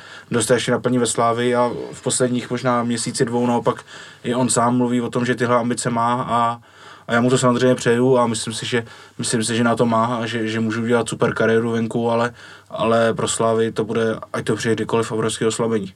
ještě 0.54 0.72
naplní 0.72 0.98
ve 0.98 1.06
Slávy 1.06 1.56
a 1.56 1.72
v 1.94 2.04
posledních 2.04 2.50
možná 2.50 2.84
měsíci 2.84 3.26
dvou 3.26 3.48
naopak 3.48 3.86
i 4.24 4.36
on 4.36 4.50
sám 4.50 4.78
mluví 4.78 5.02
o 5.02 5.10
tom, 5.10 5.26
že 5.26 5.36
tyhle 5.36 5.56
ambice 5.56 5.90
má 5.90 6.26
a, 6.30 6.60
a 7.08 7.14
já 7.14 7.22
mu 7.22 7.30
to 7.30 7.38
samozřejmě 7.38 7.76
přeju 7.76 8.18
a 8.18 8.28
myslím 8.28 8.54
si, 8.54 8.66
že, 8.66 8.86
myslím 9.18 9.44
si, 9.44 9.56
že 9.56 9.64
na 9.64 9.76
to 9.76 9.86
má 9.86 10.06
a 10.06 10.26
že, 10.26 10.48
že 10.48 10.60
můžu 10.60 10.84
udělat 10.84 11.10
super 11.10 11.34
kariéru 11.34 11.72
venku, 11.72 12.12
ale, 12.12 12.34
ale 12.70 13.14
pro 13.14 13.28
Slávy 13.28 13.72
to 13.72 13.86
bude, 13.86 14.16
ať 14.34 14.46
to 14.46 14.56
přijde 14.56 14.76
kdykoliv, 14.76 15.12
obrovské 15.12 15.48
oslabení. 15.48 15.94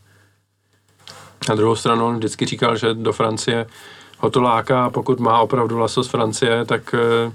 Na 1.50 1.56
druhou 1.56 1.76
stranu 1.76 2.06
on 2.06 2.18
vždycky 2.18 2.46
říkal, 2.46 2.78
že 2.78 2.94
do 2.94 3.14
Francie 3.14 3.66
ho 4.18 4.30
to 4.30 4.42
láká 4.42 4.86
a 4.86 4.90
pokud 4.90 5.20
má 5.20 5.40
opravdu 5.40 5.78
laso 5.78 6.04
z 6.04 6.08
Francie, 6.08 6.66
tak 6.66 6.96
eh, 6.96 7.32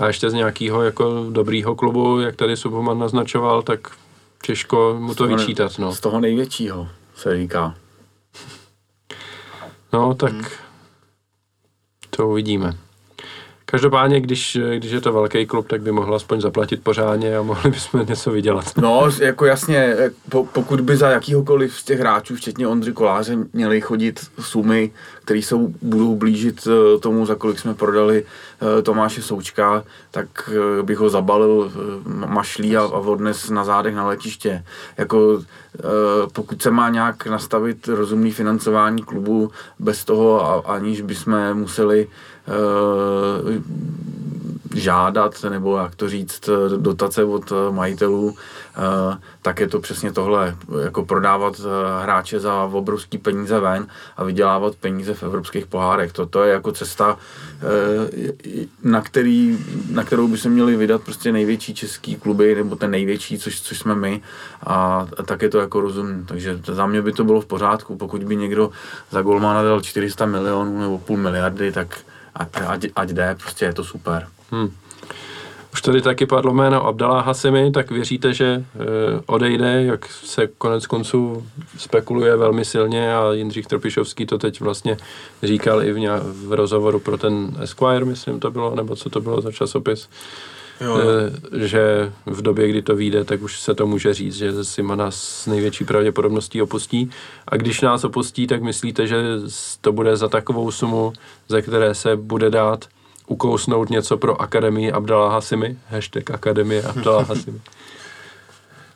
a 0.00 0.06
ještě 0.06 0.30
z 0.30 0.34
nějakého 0.34 0.82
jako 0.82 1.26
dobrýho 1.30 1.74
klubu, 1.74 2.20
jak 2.20 2.36
tady 2.36 2.56
Subhoman 2.56 2.98
naznačoval, 2.98 3.62
tak 3.62 3.80
těžko 4.42 4.96
mu 4.98 5.14
to 5.14 5.26
vyčítat. 5.26 5.78
No. 5.78 5.92
Z 5.92 6.00
toho 6.00 6.20
největšího 6.20 6.88
se 7.16 7.36
říká. 7.36 7.74
No, 9.92 10.14
tak 10.14 10.32
hmm. 10.32 10.44
To 12.16 12.28
uvidíme. 12.28 12.76
Každopádně, 13.72 14.20
když, 14.20 14.58
když 14.78 14.92
je 14.92 15.00
to 15.00 15.12
velký 15.12 15.46
klub, 15.46 15.68
tak 15.68 15.82
by 15.82 15.92
mohl 15.92 16.14
aspoň 16.14 16.40
zaplatit 16.40 16.82
pořádně 16.82 17.36
a 17.36 17.42
mohli 17.42 17.70
bychom 17.70 18.06
něco 18.08 18.30
vydělat. 18.30 18.64
No, 18.76 19.08
jako 19.20 19.46
jasně, 19.46 19.96
po, 20.28 20.44
pokud 20.44 20.80
by 20.80 20.96
za 20.96 21.10
jakýhokoliv 21.10 21.74
z 21.74 21.84
těch 21.84 22.00
hráčů, 22.00 22.36
včetně 22.36 22.66
Ondři 22.66 22.92
Koláře, 22.92 23.36
měli 23.52 23.80
chodit 23.80 24.20
sumy, 24.40 24.90
které 25.24 25.38
jsou, 25.38 25.74
budou 25.82 26.16
blížit 26.16 26.66
eh, 26.66 26.98
tomu, 26.98 27.26
za 27.26 27.34
kolik 27.34 27.58
jsme 27.58 27.74
prodali 27.74 28.24
eh, 28.78 28.82
Tomáše 28.82 29.22
Součka, 29.22 29.84
tak 30.10 30.50
bych 30.82 30.98
ho 30.98 31.10
zabalil 31.10 31.72
mašlí 32.26 32.76
a, 32.76 32.80
a 32.80 32.98
odnes 32.98 33.50
na 33.50 33.64
zádech 33.64 33.94
na 33.94 34.06
letiště. 34.06 34.64
Jako, 34.98 35.42
pokud 36.32 36.62
se 36.62 36.70
má 36.70 36.88
nějak 36.88 37.26
nastavit 37.26 37.88
rozumný 37.88 38.32
financování 38.32 39.02
klubu 39.02 39.50
bez 39.78 40.04
toho, 40.04 40.62
aniž 40.70 41.00
bychom 41.00 41.54
museli 41.54 42.08
žádat, 44.74 45.44
nebo 45.50 45.76
jak 45.76 45.94
to 45.94 46.08
říct, 46.08 46.50
dotace 46.76 47.24
od 47.24 47.52
majitelů, 47.70 48.36
tak 49.42 49.60
je 49.60 49.68
to 49.68 49.80
přesně 49.80 50.12
tohle, 50.12 50.56
jako 50.82 51.04
prodávat 51.04 51.60
hráče 52.02 52.40
za 52.40 52.64
obrovský 52.64 53.18
peníze 53.18 53.60
ven 53.60 53.86
a 54.16 54.24
vydělávat 54.24 54.76
peníze 54.76 55.14
v 55.14 55.22
evropských 55.22 55.66
pohárech. 55.66 56.12
To, 56.12 56.26
to 56.26 56.42
je 56.42 56.52
jako 56.52 56.72
cesta, 56.72 57.18
na, 58.82 59.00
který, 59.00 59.58
na 59.90 60.04
kterou 60.04 60.28
by 60.28 60.38
se 60.38 60.48
měli 60.48 60.76
vydat 60.76 61.02
prostě 61.02 61.32
největší 61.32 61.74
český 61.74 62.16
kluby, 62.16 62.54
nebo 62.54 62.76
ten 62.76 62.90
největší, 62.90 63.38
což, 63.38 63.60
což 63.60 63.78
jsme 63.78 63.94
my, 63.94 64.22
a, 64.62 65.08
a 65.18 65.22
tak 65.22 65.42
je 65.42 65.48
to 65.48 65.58
jako 65.58 65.80
rozumný. 65.80 66.24
Takže 66.26 66.60
za 66.66 66.86
mě 66.86 67.02
by 67.02 67.12
to 67.12 67.24
bylo 67.24 67.40
v 67.40 67.46
pořádku, 67.46 67.96
pokud 67.96 68.24
by 68.24 68.36
někdo 68.36 68.70
za 69.10 69.22
Golmana 69.22 69.62
dal 69.62 69.80
400 69.80 70.26
milionů 70.26 70.80
nebo 70.80 70.98
půl 70.98 71.16
miliardy, 71.16 71.72
tak 71.72 71.98
ať, 72.34 72.86
ať 72.96 73.08
jde, 73.08 73.36
prostě 73.40 73.64
je 73.64 73.72
to 73.72 73.84
super. 73.84 74.28
Hmm. 74.50 74.70
Už 75.72 75.82
tady 75.82 76.02
taky 76.02 76.26
padlo 76.26 76.54
jméno 76.54 76.86
Abdala 76.86 77.20
Hasimi, 77.20 77.70
tak 77.70 77.90
věříte, 77.90 78.34
že 78.34 78.44
e, 78.44 78.64
odejde, 79.26 79.82
jak 79.82 80.06
se 80.06 80.46
konec 80.46 80.86
konců 80.86 81.46
spekuluje 81.78 82.36
velmi 82.36 82.64
silně 82.64 83.14
a 83.14 83.32
Jindřich 83.32 83.66
Tropišovský 83.66 84.26
to 84.26 84.38
teď 84.38 84.60
vlastně 84.60 84.96
říkal 85.42 85.82
i 85.82 85.92
v, 85.92 85.98
nějak, 85.98 86.22
v 86.22 86.52
rozhovoru 86.52 87.00
pro 87.00 87.18
ten 87.18 87.56
Esquire, 87.60 88.04
myslím 88.04 88.40
to 88.40 88.50
bylo, 88.50 88.74
nebo 88.74 88.96
co 88.96 89.10
to 89.10 89.20
bylo 89.20 89.40
za 89.40 89.52
časopis, 89.52 90.08
jo. 90.80 90.98
E, 90.98 91.66
že 91.66 92.12
v 92.26 92.42
době, 92.42 92.68
kdy 92.68 92.82
to 92.82 92.96
vyjde, 92.96 93.24
tak 93.24 93.42
už 93.42 93.60
se 93.60 93.74
to 93.74 93.86
může 93.86 94.14
říct, 94.14 94.34
že 94.34 94.64
Sima 94.64 94.94
nás 94.94 95.16
s 95.16 95.46
největší 95.46 95.84
pravděpodobností 95.84 96.62
opustí. 96.62 97.10
A 97.48 97.56
když 97.56 97.80
nás 97.80 98.04
opustí, 98.04 98.46
tak 98.46 98.62
myslíte, 98.62 99.06
že 99.06 99.16
to 99.80 99.92
bude 99.92 100.16
za 100.16 100.28
takovou 100.28 100.70
sumu, 100.70 101.12
ze 101.48 101.62
které 101.62 101.94
se 101.94 102.16
bude 102.16 102.50
dát 102.50 102.84
ukousnout 103.26 103.90
něco 103.90 104.16
pro 104.16 104.40
Akademii 104.40 104.92
Abdala 104.92 105.32
Hasimi? 105.32 105.78
Hashtag 105.88 106.30
Akademie 106.30 106.82
Abdala 106.82 107.22
Hasimi. 107.22 107.60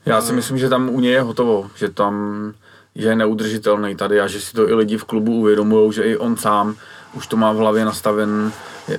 Já 0.06 0.20
si 0.20 0.32
myslím, 0.32 0.58
že 0.58 0.68
tam 0.68 0.88
u 0.88 1.00
něj 1.00 1.12
je 1.12 1.20
hotovo, 1.20 1.70
že 1.76 1.88
tam 1.88 2.52
je 2.94 3.16
neudržitelný 3.16 3.96
tady 3.96 4.20
a 4.20 4.26
že 4.26 4.40
si 4.40 4.52
to 4.52 4.68
i 4.68 4.74
lidi 4.74 4.96
v 4.96 5.04
klubu 5.04 5.32
uvědomují, 5.32 5.92
že 5.92 6.02
i 6.02 6.16
on 6.16 6.36
sám 6.36 6.76
už 7.16 7.26
to 7.26 7.36
má 7.36 7.52
v 7.52 7.56
hlavě 7.56 7.84
nastaven, 7.84 8.52
e, 8.88 8.98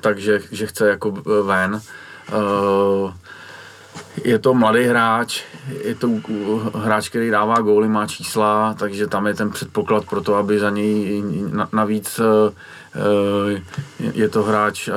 takže 0.00 0.40
že 0.52 0.66
chce 0.66 0.88
jako 0.88 1.10
ven. 1.42 1.80
E, 2.30 3.20
je 4.24 4.38
to 4.38 4.54
mladý 4.54 4.84
hráč, 4.84 5.42
je 5.84 5.94
to 5.94 6.08
hráč, 6.74 7.08
který 7.08 7.30
dává 7.30 7.60
góly, 7.60 7.88
má 7.88 8.06
čísla, 8.06 8.74
takže 8.78 9.06
tam 9.06 9.26
je 9.26 9.34
ten 9.34 9.50
předpoklad 9.50 10.04
pro 10.04 10.20
to, 10.20 10.34
aby 10.34 10.58
za 10.58 10.70
něj 10.70 11.22
navíc 11.72 12.20
Eh, 12.94 13.62
je 14.14 14.28
to 14.28 14.42
hráč 14.42 14.88
eh, 14.88 14.92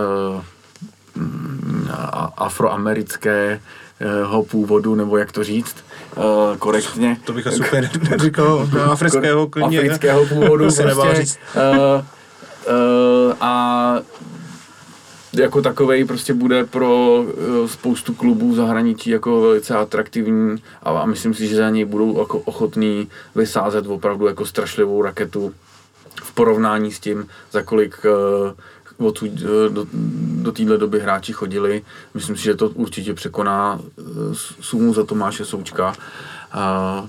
afroamerického 2.38 4.43
původu, 4.49 4.95
nebo 4.95 5.17
jak 5.17 5.31
to 5.31 5.43
říct, 5.43 5.75
eh, 6.17 6.57
korektně. 6.57 7.17
To 7.25 7.34
bych 7.34 7.47
asi 7.47 7.59
úplně 7.59 7.89
neříkal, 8.09 8.69
afrického 8.91 9.47
klidně. 9.47 9.79
Afrického 9.79 10.25
původu, 10.25 10.65
prostě, 10.75 11.15
říct. 11.15 11.39
a 13.41 13.95
jako 15.34 15.61
takovej 15.61 16.05
prostě 16.05 16.34
bude 16.34 16.63
pro 16.65 17.25
spoustu 17.65 18.13
klubů 18.13 18.51
v 18.51 18.55
zahraničí 18.55 19.09
jako 19.09 19.41
velice 19.41 19.75
atraktivní 19.75 20.63
a, 20.84 21.05
myslím 21.05 21.34
si, 21.34 21.47
že 21.47 21.55
za 21.55 21.69
něj 21.69 21.86
budou 21.86 22.19
jako 22.19 22.39
ochotní 22.39 23.07
vysázet 23.36 23.88
opravdu 23.88 24.27
jako 24.27 24.45
strašlivou 24.45 25.01
raketu 25.01 25.53
v 26.23 26.34
porovnání 26.34 26.91
s 26.91 26.99
tím, 26.99 27.27
za 27.51 27.61
kolik 27.61 28.05
uh, 28.97 29.07
odsud, 29.07 29.31
uh, 29.31 29.73
do, 29.73 29.86
do 30.41 30.51
téhle 30.51 30.77
doby 30.77 30.99
hráči 30.99 31.34
chodili. 31.34 31.81
Myslím 32.13 32.38
si, 32.38 32.43
že 32.43 32.55
to 32.55 32.69
určitě 32.69 33.13
překoná 33.13 33.79
sumu 34.61 34.93
za 34.93 35.03
Tomáše 35.03 35.45
Součka. 35.45 35.95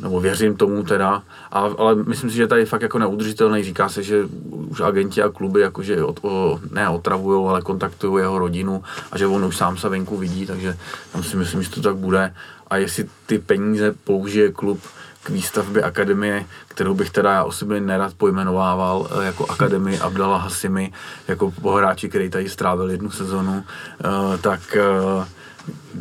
Nebo 0.01 0.21
věřím 0.21 0.57
tomu 0.57 0.83
teda, 0.83 1.23
a, 1.53 1.61
ale 1.79 1.95
myslím 1.95 2.31
si, 2.31 2.37
že 2.37 2.47
tady 2.47 2.67
fakt 2.67 2.83
jako 2.83 2.99
neudržitelný. 2.99 3.63
Říká 3.63 3.89
se, 3.89 4.03
že 4.03 4.25
už 4.51 4.81
agenti 4.81 5.23
a 5.23 5.29
kluby 5.29 5.61
jakože 5.61 6.05
od, 6.05 6.19
o, 6.23 6.61
ne 6.71 6.89
otravují, 6.89 7.49
ale 7.49 7.63
kontaktují 7.63 8.23
jeho 8.23 8.39
rodinu 8.39 8.83
a 9.13 9.19
že 9.19 9.27
on 9.27 9.45
už 9.45 9.57
sám 9.57 9.77
se 9.77 9.89
venku 9.89 10.17
vidí, 10.17 10.47
takže 10.47 10.77
tam 11.13 11.23
si 11.23 11.37
myslím, 11.37 11.63
že 11.63 11.71
to 11.71 11.81
tak 11.81 11.97
bude. 11.97 12.35
A 12.69 12.77
jestli 12.77 13.09
ty 13.27 13.39
peníze 13.39 13.95
použije 14.05 14.53
klub 14.53 14.81
k 15.23 15.31
výstavbě 15.31 15.83
akademie, 15.83 16.45
kterou 16.69 16.95
bych 16.95 17.11
teda 17.11 17.33
já 17.33 17.45
osobně 17.45 17.81
nerad 17.81 18.15
pojmenovával 18.15 19.09
eh, 19.11 19.25
jako 19.25 19.47
akademii 19.51 19.99
Abdala 19.99 20.39
Hasimi, 20.39 20.93
jako 21.29 21.51
pohráči, 21.51 22.09
který 22.09 22.31
tady 22.31 22.49
strávil 22.49 22.91
jednu 22.91 23.11
sezonu, 23.11 23.65
eh, 23.65 24.39
tak 24.39 24.77
eh, 24.77 25.27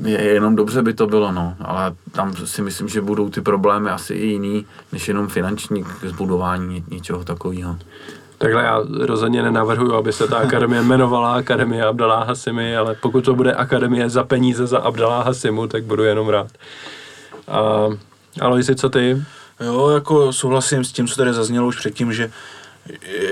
je 0.02 0.24
jenom 0.24 0.56
dobře 0.56 0.82
by 0.82 0.94
to 0.94 1.08
bylo, 1.08 1.32
no, 1.32 1.56
ale 1.60 1.94
tam 2.12 2.36
si 2.36 2.62
myslím, 2.62 2.88
že 2.88 3.02
budou 3.02 3.30
ty 3.30 3.42
problémy 3.42 3.90
asi 3.90 4.14
i 4.14 4.26
jiný, 4.26 4.66
než 4.92 5.08
jenom 5.08 5.28
finanční 5.28 5.84
k 5.84 6.06
zbudování 6.06 6.84
něčeho 6.88 7.24
takového. 7.24 7.78
Takhle 8.38 8.64
já 8.64 8.82
rozhodně 9.00 9.44
nenavrhuju, 9.44 9.94
aby 9.94 10.14
se 10.14 10.28
ta 10.28 10.38
akademie 10.38 10.82
jmenovala 10.82 11.34
Akademie 11.34 11.86
Abdalá 11.86 12.24
Hasimi, 12.24 12.78
ale 12.78 12.96
pokud 12.96 13.26
to 13.26 13.36
bude 13.36 13.54
akademie 13.54 14.10
za 14.10 14.24
peníze 14.24 14.68
za 14.68 14.78
Abdalá 14.80 15.24
Hasimu, 15.24 15.68
tak 15.68 15.84
budu 15.84 16.04
jenom 16.04 16.30
rád. 16.30 16.48
A 17.48 17.88
Aloisi, 18.42 18.76
co 18.76 18.90
ty? 18.90 19.24
Jo, 19.60 19.90
jako 19.90 20.34
souhlasím 20.34 20.84
s 20.84 20.92
tím, 20.92 21.08
co 21.08 21.16
tady 21.16 21.34
zaznělo 21.34 21.68
už 21.68 21.78
předtím, 21.78 22.14
že, 22.14 22.32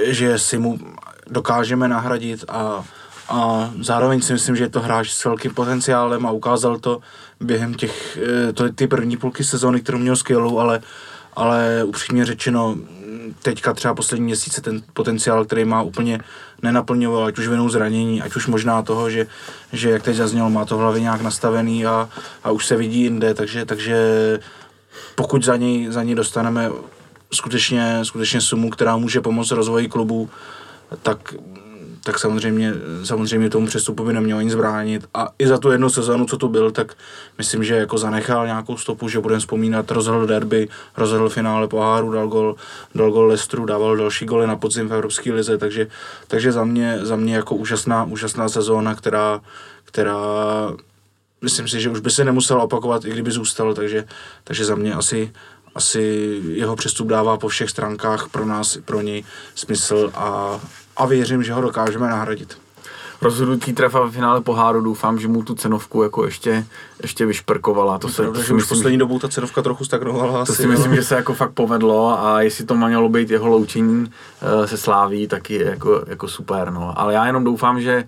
že 0.06 0.40
si 0.40 0.58
mu 0.58 0.80
dokážeme 1.28 1.88
nahradit 1.88 2.46
a, 2.48 2.84
a 3.32 3.72
zároveň 3.82 4.22
si 4.22 4.34
myslím, 4.34 4.56
že 4.56 4.64
je 4.64 4.70
to 4.70 4.82
hráč 4.82 5.10
s 5.10 5.26
velkým 5.26 5.54
potenciálem 5.54 6.26
a 6.26 6.32
ukázal 6.32 6.80
to 6.80 7.00
během 7.40 7.74
těch, 7.74 8.18
eh, 8.50 8.54
to, 8.54 8.70
ty 8.70 8.88
první 8.88 9.18
půlky 9.18 9.44
sezóny, 9.44 9.82
kterou 9.82 9.98
měl 9.98 10.16
skvělou, 10.16 10.60
ale, 10.60 10.82
ale 11.36 11.84
upřímně 11.84 12.26
řečeno, 12.26 12.76
teďka 13.42 13.74
třeba 13.74 13.94
poslední 13.94 14.26
měsíce 14.26 14.62
ten 14.62 14.82
potenciál, 14.94 15.46
který 15.46 15.66
má 15.66 15.82
úplně 15.82 16.20
nenaplňoval, 16.62 17.26
ať 17.26 17.38
už 17.38 17.48
vinou 17.48 17.70
zranění, 17.70 18.22
ať 18.22 18.36
už 18.36 18.48
možná 18.48 18.82
toho, 18.82 19.10
že, 19.10 19.28
že 19.74 19.90
jak 19.90 20.04
teď 20.04 20.16
zaznělo, 20.16 20.50
má 20.50 20.66
to 20.66 20.78
v 20.78 20.80
hlavě 20.80 21.02
nějak 21.02 21.22
nastavený 21.22 21.86
a, 21.86 22.10
a 22.44 22.52
už 22.52 22.66
se 22.66 22.76
vidí 22.76 23.02
jinde, 23.02 23.34
takže, 23.34 23.66
takže 23.66 23.98
pokud 25.16 25.44
za 25.44 25.56
něj, 25.56 25.92
za 25.92 26.04
něj 26.04 26.16
dostaneme 26.16 26.70
skutečně, 27.34 28.00
skutečně 28.04 28.42
sumu, 28.42 28.70
která 28.70 28.98
může 28.98 29.22
pomoct 29.22 29.52
rozvoji 29.52 29.88
klubu, 29.88 30.30
tak, 31.02 31.34
tak 32.04 32.20
samozřejmě, 32.20 32.74
samozřejmě 33.04 33.50
tomu 33.50 33.68
přestupu 33.68 34.04
by 34.04 34.14
nemělo 34.14 34.42
nic 34.42 34.52
zbránit. 34.52 35.06
A 35.14 35.30
i 35.40 35.48
za 35.48 35.58
tu 35.58 35.72
jednu 35.72 35.90
sezonu, 35.90 36.26
co 36.26 36.38
tu 36.38 36.48
byl, 36.48 36.72
tak 36.72 36.94
myslím, 37.38 37.64
že 37.64 37.76
jako 37.76 37.98
zanechal 37.98 38.46
nějakou 38.46 38.78
stopu, 38.78 39.10
že 39.10 39.20
budeme 39.20 39.40
vzpomínat, 39.40 39.92
rozhodl 39.92 40.28
derby, 40.28 40.68
rozhodl 40.98 41.30
finále 41.30 41.68
poháru, 41.68 42.12
dal 42.12 42.28
gol, 42.28 42.56
dal 42.96 43.12
gol 43.12 43.28
Lestru, 43.28 43.66
dával 43.66 43.98
další 43.98 44.26
goly 44.26 44.48
na 44.48 44.56
podzim 44.56 44.88
v 44.88 44.94
Evropské 44.94 45.34
lize, 45.34 45.58
takže, 45.58 45.88
takže 46.28 46.52
za, 46.52 46.64
mě, 46.64 47.00
za 47.02 47.16
mě 47.16 47.36
jako 47.36 47.56
úžasná, 47.56 48.04
úžasná 48.04 48.50
sezóna, 48.50 48.96
která, 48.96 49.42
která 49.84 50.18
myslím 51.42 51.68
si, 51.68 51.82
že 51.82 51.90
už 51.90 52.00
by 52.00 52.12
se 52.12 52.24
nemusel 52.24 52.62
opakovat, 52.62 53.06
i 53.06 53.10
kdyby 53.10 53.32
zůstal, 53.32 53.74
takže, 53.74 54.06
takže 54.44 54.66
za 54.66 54.76
mě 54.76 54.94
asi, 54.94 55.32
asi 55.76 56.02
jeho 56.44 56.76
přestup 56.76 57.08
dává 57.08 57.38
po 57.38 57.48
všech 57.48 57.70
stránkách 57.70 58.30
pro 58.30 58.46
nás 58.46 58.76
i 58.76 58.82
pro 58.82 59.02
něj 59.02 59.24
smysl 59.56 60.12
a, 60.14 60.60
a 61.02 61.06
věřím, 61.06 61.44
že 61.44 61.54
ho 61.54 61.62
dokážeme 61.62 62.10
nahradit. 62.10 62.58
Rozhodnutí 63.22 63.74
trefa 63.74 64.06
ve 64.06 64.12
finále 64.12 64.42
poháru, 64.42 64.82
doufám, 64.82 65.20
že 65.20 65.28
mu 65.28 65.44
tu 65.44 65.56
cenovku 65.56 66.04
jako 66.04 66.26
ještě, 66.26 66.66
ještě 67.02 67.26
vyšperkovala. 67.26 68.00
To 68.00 68.10
se, 68.10 68.22
pravda, 68.22 68.42
že 68.42 68.54
už 68.54 68.66
poslední 68.66 68.98
dobou 68.98 69.20
ta 69.20 69.30
cenovka 69.30 69.62
trochu 69.62 69.86
stagnovala. 69.86 70.32
To 70.46 70.52
asi, 70.52 70.62
si 70.62 70.68
myslím, 70.68 70.96
že 70.96 71.04
se 71.04 71.16
jako 71.16 71.34
fakt 71.34 71.52
povedlo 71.52 72.26
a 72.26 72.42
jestli 72.42 72.66
to 72.66 72.76
mělo 72.76 73.10
být 73.10 73.30
jeho 73.30 73.48
loučení 73.48 74.02
uh, 74.02 74.66
se 74.66 74.78
sláví, 74.78 75.28
tak 75.28 75.50
je 75.50 75.66
jako, 75.66 76.04
jako 76.08 76.28
super. 76.28 76.72
No. 76.72 76.94
Ale 77.00 77.14
já 77.14 77.26
jenom 77.26 77.44
doufám, 77.44 77.82
že 77.82 78.04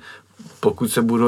pokud 0.59 0.91
se 0.91 1.01
bude, 1.01 1.25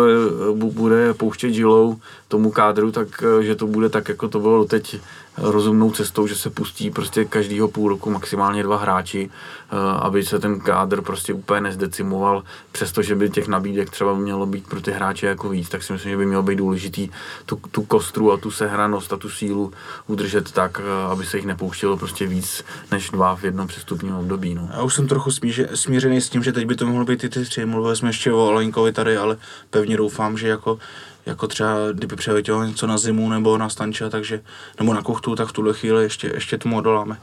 bude 0.54 1.14
pouštět 1.14 1.54
žilou 1.54 1.98
tomu 2.28 2.52
kádru, 2.52 2.92
tak 2.92 3.08
eh, 3.24 3.44
že 3.44 3.56
to 3.56 3.68
bude 3.68 3.90
tak, 3.90 4.10
jako 4.10 4.28
to 4.28 4.40
bylo 4.40 4.66
teď 4.66 5.00
rozumnou 5.38 5.92
cestou, 5.92 6.28
že 6.28 6.36
se 6.36 6.50
pustí 6.50 6.92
prostě 6.92 7.26
každýho 7.26 7.68
půl 7.68 7.90
roku 7.90 8.10
maximálně 8.10 8.64
dva 8.64 8.78
hráči, 8.78 9.30
eh, 9.30 9.76
aby 10.00 10.24
se 10.24 10.40
ten 10.40 10.60
kádr 10.60 11.02
prostě 11.02 11.34
úplně 11.34 11.62
nezdecimoval, 11.62 12.44
přestože 12.72 13.16
by 13.16 13.30
těch 13.30 13.48
nabídek 13.48 13.90
třeba 13.90 14.14
mělo 14.14 14.46
být 14.46 14.68
pro 14.68 14.82
ty 14.82 14.92
hráče 14.92 15.28
jako 15.28 15.50
víc, 15.50 15.70
tak 15.70 15.84
si 15.84 15.94
myslím, 15.94 16.12
že 16.12 16.18
by 16.18 16.26
mělo 16.26 16.44
být 16.44 16.56
důležitý 16.56 17.10
tu, 17.46 17.60
tu 17.72 17.84
kostru 17.84 18.32
a 18.32 18.38
tu 18.38 18.52
sehranost 18.52 19.14
a 19.14 19.18
tu 19.18 19.30
sílu 19.30 19.72
udržet 20.08 20.52
tak, 20.52 20.82
eh, 20.84 21.12
aby 21.12 21.26
se 21.26 21.38
jich 21.38 21.46
nepouštělo 21.46 21.98
prostě 21.98 22.28
víc 22.28 22.64
než 22.92 23.10
dva 23.10 23.36
v 23.36 23.44
jednom 23.44 23.68
přestupním 23.68 24.16
období. 24.16 24.56
No. 24.56 24.70
Já 24.74 24.84
už 24.84 24.94
jsem 24.94 25.08
trochu 25.08 25.32
smíře, 25.32 25.70
smířený 25.74 26.22
s 26.22 26.30
tím, 26.30 26.44
že 26.44 26.52
teď 26.52 26.66
by 26.66 26.76
to 26.76 26.86
mohlo 26.86 27.06
být 27.06 27.24
i 27.24 27.30
ty 27.30 27.46
tři. 27.46 27.66
Mluvili 27.66 27.96
jsme 27.96 28.10
ještě 28.10 28.34
o 28.34 28.48
Olenkovi 28.48 28.92
tady, 28.92 29.18
ale 29.18 29.38
pevně 29.70 29.98
doufám, 29.98 30.38
že 30.38 30.48
jako 30.48 30.80
jako 31.26 31.48
třeba 31.48 31.76
kdyby 31.94 32.16
přeletělo 32.16 32.64
něco 32.64 32.88
na 32.88 32.98
zimu 32.98 33.30
nebo 33.30 33.58
na 33.58 33.70
stanče, 33.70 34.10
takže, 34.10 34.42
nebo 34.80 34.94
na 34.94 35.02
kuchtu, 35.02 35.36
tak 35.36 35.48
v 35.48 35.52
tuhle 35.52 35.74
chvíli 35.74 36.04
ještě, 36.04 36.32
ještě 36.34 36.58
tomu 36.58 36.78
odoláme. 36.78 37.18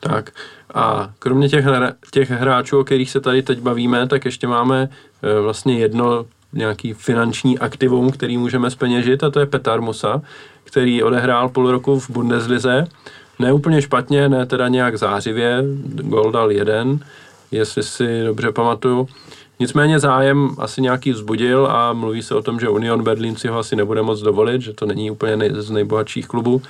Tak 0.00 0.32
a 0.74 1.10
kromě 1.18 1.48
těch, 1.48 1.64
těch 2.10 2.30
hráčů, 2.30 2.78
o 2.78 2.84
kterých 2.84 3.10
se 3.10 3.20
tady 3.20 3.42
teď 3.42 3.60
bavíme, 3.60 4.08
tak 4.08 4.24
ještě 4.24 4.46
máme 4.46 4.88
e, 5.22 5.40
vlastně 5.40 5.78
jedno 5.78 6.26
nějaký 6.52 6.92
finanční 6.92 7.58
aktivum, 7.58 8.10
který 8.10 8.38
můžeme 8.38 8.70
speněžit 8.70 9.24
a 9.24 9.30
to 9.30 9.40
je 9.40 9.46
Petar 9.46 9.80
Musa, 9.80 10.22
který 10.64 11.02
odehrál 11.02 11.48
půl 11.48 11.70
roku 11.70 12.00
v 12.00 12.10
Bundeslize. 12.10 12.86
Ne 13.38 13.52
úplně 13.52 13.82
špatně, 13.82 14.28
ne 14.28 14.46
teda 14.46 14.68
nějak 14.68 14.98
zářivě, 14.98 15.64
gol 15.84 16.32
dal 16.32 16.52
jeden, 16.52 16.98
jestli 17.50 17.82
si 17.82 18.24
dobře 18.24 18.52
pamatuju. 18.52 19.08
Nicméně 19.64 19.98
zájem 19.98 20.50
asi 20.58 20.82
nějaký 20.82 21.12
vzbudil 21.12 21.66
a 21.66 21.92
mluví 21.92 22.22
se 22.22 22.34
o 22.34 22.42
tom, 22.42 22.60
že 22.60 22.68
Union 22.68 23.02
Berlin 23.02 23.36
si 23.36 23.48
ho 23.48 23.58
asi 23.58 23.76
nebude 23.76 24.02
moc 24.02 24.20
dovolit, 24.20 24.62
že 24.62 24.72
to 24.72 24.86
není 24.86 25.10
úplně 25.10 25.36
nej, 25.36 25.50
z 25.54 25.70
nejbohatších 25.70 26.26
klubů, 26.26 26.62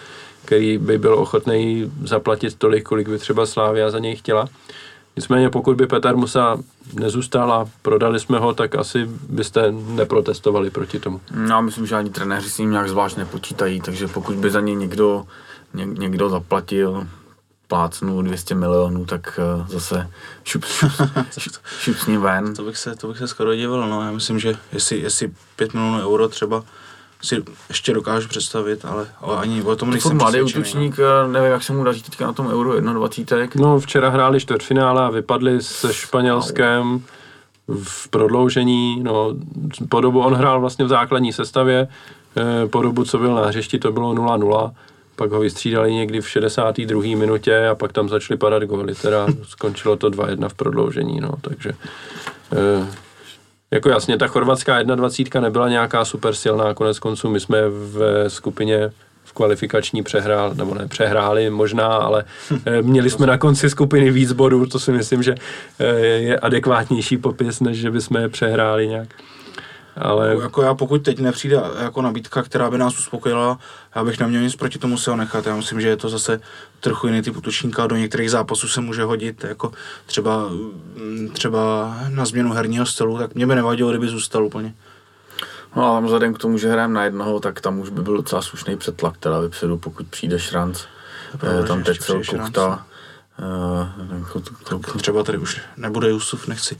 který 0.44 0.78
by 0.78 0.98
byl 0.98 1.14
ochotný 1.14 1.92
zaplatit 2.04 2.54
tolik, 2.54 2.84
kolik 2.84 3.08
by 3.08 3.18
třeba 3.18 3.46
Slávia 3.46 3.90
za 3.90 3.98
něj 3.98 4.16
chtěla. 4.16 4.48
Nicméně 5.16 5.50
pokud 5.50 5.76
by 5.76 5.86
Petar 5.86 6.16
Musa 6.16 6.58
nezůstal 6.94 7.52
a 7.52 7.68
prodali 7.82 8.20
jsme 8.20 8.38
ho, 8.38 8.54
tak 8.54 8.74
asi 8.74 9.08
byste 9.28 9.72
neprotestovali 9.72 10.70
proti 10.70 10.98
tomu. 10.98 11.20
Já 11.48 11.60
myslím, 11.60 11.86
že 11.86 11.96
ani 11.96 12.10
trenéři 12.10 12.50
s 12.50 12.58
ním 12.58 12.70
nějak 12.70 12.88
zvlášť 12.88 13.16
nepočítají, 13.16 13.80
takže 13.80 14.08
pokud 14.08 14.36
by 14.36 14.50
za 14.50 14.60
něj 14.60 14.74
někdo, 14.74 15.24
ně, 15.74 15.86
někdo 15.86 16.28
zaplatil 16.28 17.06
plácnu 17.74 18.22
200 18.22 18.54
milionů, 18.54 19.04
tak 19.04 19.40
uh, 19.58 19.68
zase 19.68 20.10
šup, 20.44 20.64
šup, 20.64 20.90
šup, 21.38 21.52
šup 21.78 21.96
s 21.96 22.06
ním 22.06 22.20
ven. 22.20 22.54
To 22.54 22.62
bych 22.62 22.76
se, 22.76 22.96
to 22.96 23.08
bych 23.08 23.18
se 23.18 23.28
skoro 23.28 23.54
divil, 23.54 23.86
no. 23.86 24.02
Já 24.02 24.10
myslím, 24.10 24.38
že 24.38 24.54
jestli, 24.72 24.98
jestli 25.00 25.32
5 25.56 25.74
milionů 25.74 26.00
euro 26.00 26.28
třeba 26.28 26.64
si 27.22 27.42
ještě 27.68 27.94
dokážu 27.94 28.28
představit, 28.28 28.84
ale, 28.84 29.06
ale 29.20 29.36
ani 29.36 29.62
o 29.62 29.76
tom 29.76 29.88
To 29.88 29.92
nejsem 29.92 30.16
mladý 30.16 30.42
útočník, 30.42 30.96
eh, 30.98 31.28
nevím, 31.28 31.50
jak 31.50 31.62
se 31.62 31.72
mu 31.72 31.84
daří 31.84 32.02
teďka 32.02 32.26
na 32.26 32.32
tom 32.32 32.46
Euro 32.46 32.80
21. 32.80 33.66
No, 33.66 33.80
včera 33.80 34.10
hráli 34.10 34.40
čtvrtfinále 34.40 35.02
a 35.02 35.10
vypadli 35.10 35.62
se 35.62 35.94
Španělskem 35.94 37.02
v 37.82 38.08
prodloužení. 38.08 39.02
No, 39.02 39.34
po 39.88 40.00
dobu 40.00 40.20
on 40.20 40.34
hrál 40.34 40.60
vlastně 40.60 40.84
v 40.84 40.88
základní 40.88 41.32
sestavě, 41.32 41.88
eh, 42.36 42.68
po 42.68 42.82
dobu, 42.82 43.04
co 43.04 43.18
byl 43.18 43.34
na 43.34 43.46
hřišti, 43.46 43.78
to 43.78 43.92
bylo 43.92 44.14
0-0. 44.14 44.74
Pak 45.16 45.30
ho 45.30 45.40
vystřídali 45.40 45.94
někdy 45.94 46.20
v 46.20 46.28
62. 46.28 47.02
minutě 47.02 47.66
a 47.66 47.74
pak 47.74 47.92
tam 47.92 48.08
začaly 48.08 48.38
padat 48.38 48.62
góly. 48.62 48.94
Teda 48.94 49.26
skončilo 49.42 49.96
to 49.96 50.10
2-1 50.10 50.48
v 50.48 50.54
prodloužení, 50.54 51.20
no, 51.20 51.30
takže... 51.40 51.72
Eh, 52.52 52.86
jako 53.70 53.88
jasně, 53.88 54.18
ta 54.18 54.26
chorvatská 54.26 54.82
21 54.82 55.40
nebyla 55.40 55.68
nějaká 55.68 56.04
super 56.04 56.34
silná, 56.34 56.74
konec 56.74 56.98
konců 56.98 57.30
my 57.30 57.40
jsme 57.40 57.68
v 57.68 58.24
skupině 58.28 58.90
v 59.24 59.32
kvalifikační 59.32 60.02
přehrál, 60.02 60.54
nebo 60.54 60.74
ne 60.74 60.88
přehráli 60.88 61.50
možná, 61.50 61.86
ale 61.86 62.24
eh, 62.66 62.82
měli 62.82 63.10
jsme 63.10 63.26
na 63.26 63.38
konci 63.38 63.70
skupiny 63.70 64.10
víc 64.10 64.32
bodů, 64.32 64.66
to 64.66 64.78
si 64.78 64.92
myslím, 64.92 65.22
že 65.22 65.34
eh, 65.78 65.84
je 66.00 66.38
adekvátnější 66.38 67.16
popis, 67.16 67.60
než 67.60 67.78
že 67.78 67.90
bychom 67.90 68.16
je 68.16 68.28
přehráli 68.28 68.88
nějak. 68.88 69.08
Ale 69.96 70.36
Jako 70.42 70.62
já, 70.62 70.74
pokud 70.74 71.02
teď 71.02 71.18
nepřijde 71.18 71.60
jako 71.78 72.02
nabídka, 72.02 72.42
která 72.42 72.70
by 72.70 72.78
nás 72.78 72.98
uspokojila, 72.98 73.58
já 73.96 74.04
bych 74.04 74.20
neměl 74.20 74.42
nic 74.42 74.56
proti 74.56 74.78
tomu 74.78 74.98
se 74.98 75.10
ho 75.10 75.16
nechat. 75.16 75.46
Já 75.46 75.56
myslím, 75.56 75.80
že 75.80 75.88
je 75.88 75.96
to 75.96 76.08
zase 76.08 76.40
trochu 76.80 77.06
jiný 77.06 77.22
typ 77.22 77.36
útočníka, 77.36 77.86
do 77.86 77.96
některých 77.96 78.30
zápasů 78.30 78.68
se 78.68 78.80
může 78.80 79.02
hodit, 79.02 79.44
jako 79.44 79.72
třeba, 80.06 80.48
mm, 80.48 81.28
třeba 81.32 81.94
na 82.08 82.24
změnu 82.24 82.52
herního 82.52 82.86
stylu, 82.86 83.18
tak 83.18 83.34
mě 83.34 83.46
by 83.46 83.54
nevadilo, 83.54 83.90
kdyby 83.90 84.08
zůstal 84.08 84.44
úplně. 84.44 84.74
No 85.76 85.96
a 85.96 86.00
vzhledem 86.00 86.34
k 86.34 86.38
tomu, 86.38 86.58
že 86.58 86.70
hrajeme 86.72 86.94
na 86.94 87.04
jednoho, 87.04 87.40
tak 87.40 87.60
tam 87.60 87.78
už 87.78 87.88
by 87.88 88.02
byl 88.02 88.16
docela 88.16 88.42
slušný 88.42 88.76
přetlak 88.76 89.16
teda 89.16 89.38
vepředu, 89.40 89.78
pokud 89.78 90.06
přijde 90.06 90.38
Šranc. 90.38 90.80
pravda, 91.38 91.60
Eh, 91.64 91.66
tam 91.66 91.78
teď 91.78 91.88
ještě 91.88 92.04
cel 92.04 92.20
přijde 92.20 92.36
Šranc. 92.38 92.46
Kuchta. 92.54 92.86
jako 94.18 94.40
to- 94.40 94.50
to- 94.68 94.78
Tak 94.78 94.96
třeba 94.96 95.22
tady 95.22 95.38
už 95.38 95.60
nebude 95.76 96.08
Jusuf, 96.08 96.48
nechci, 96.48 96.76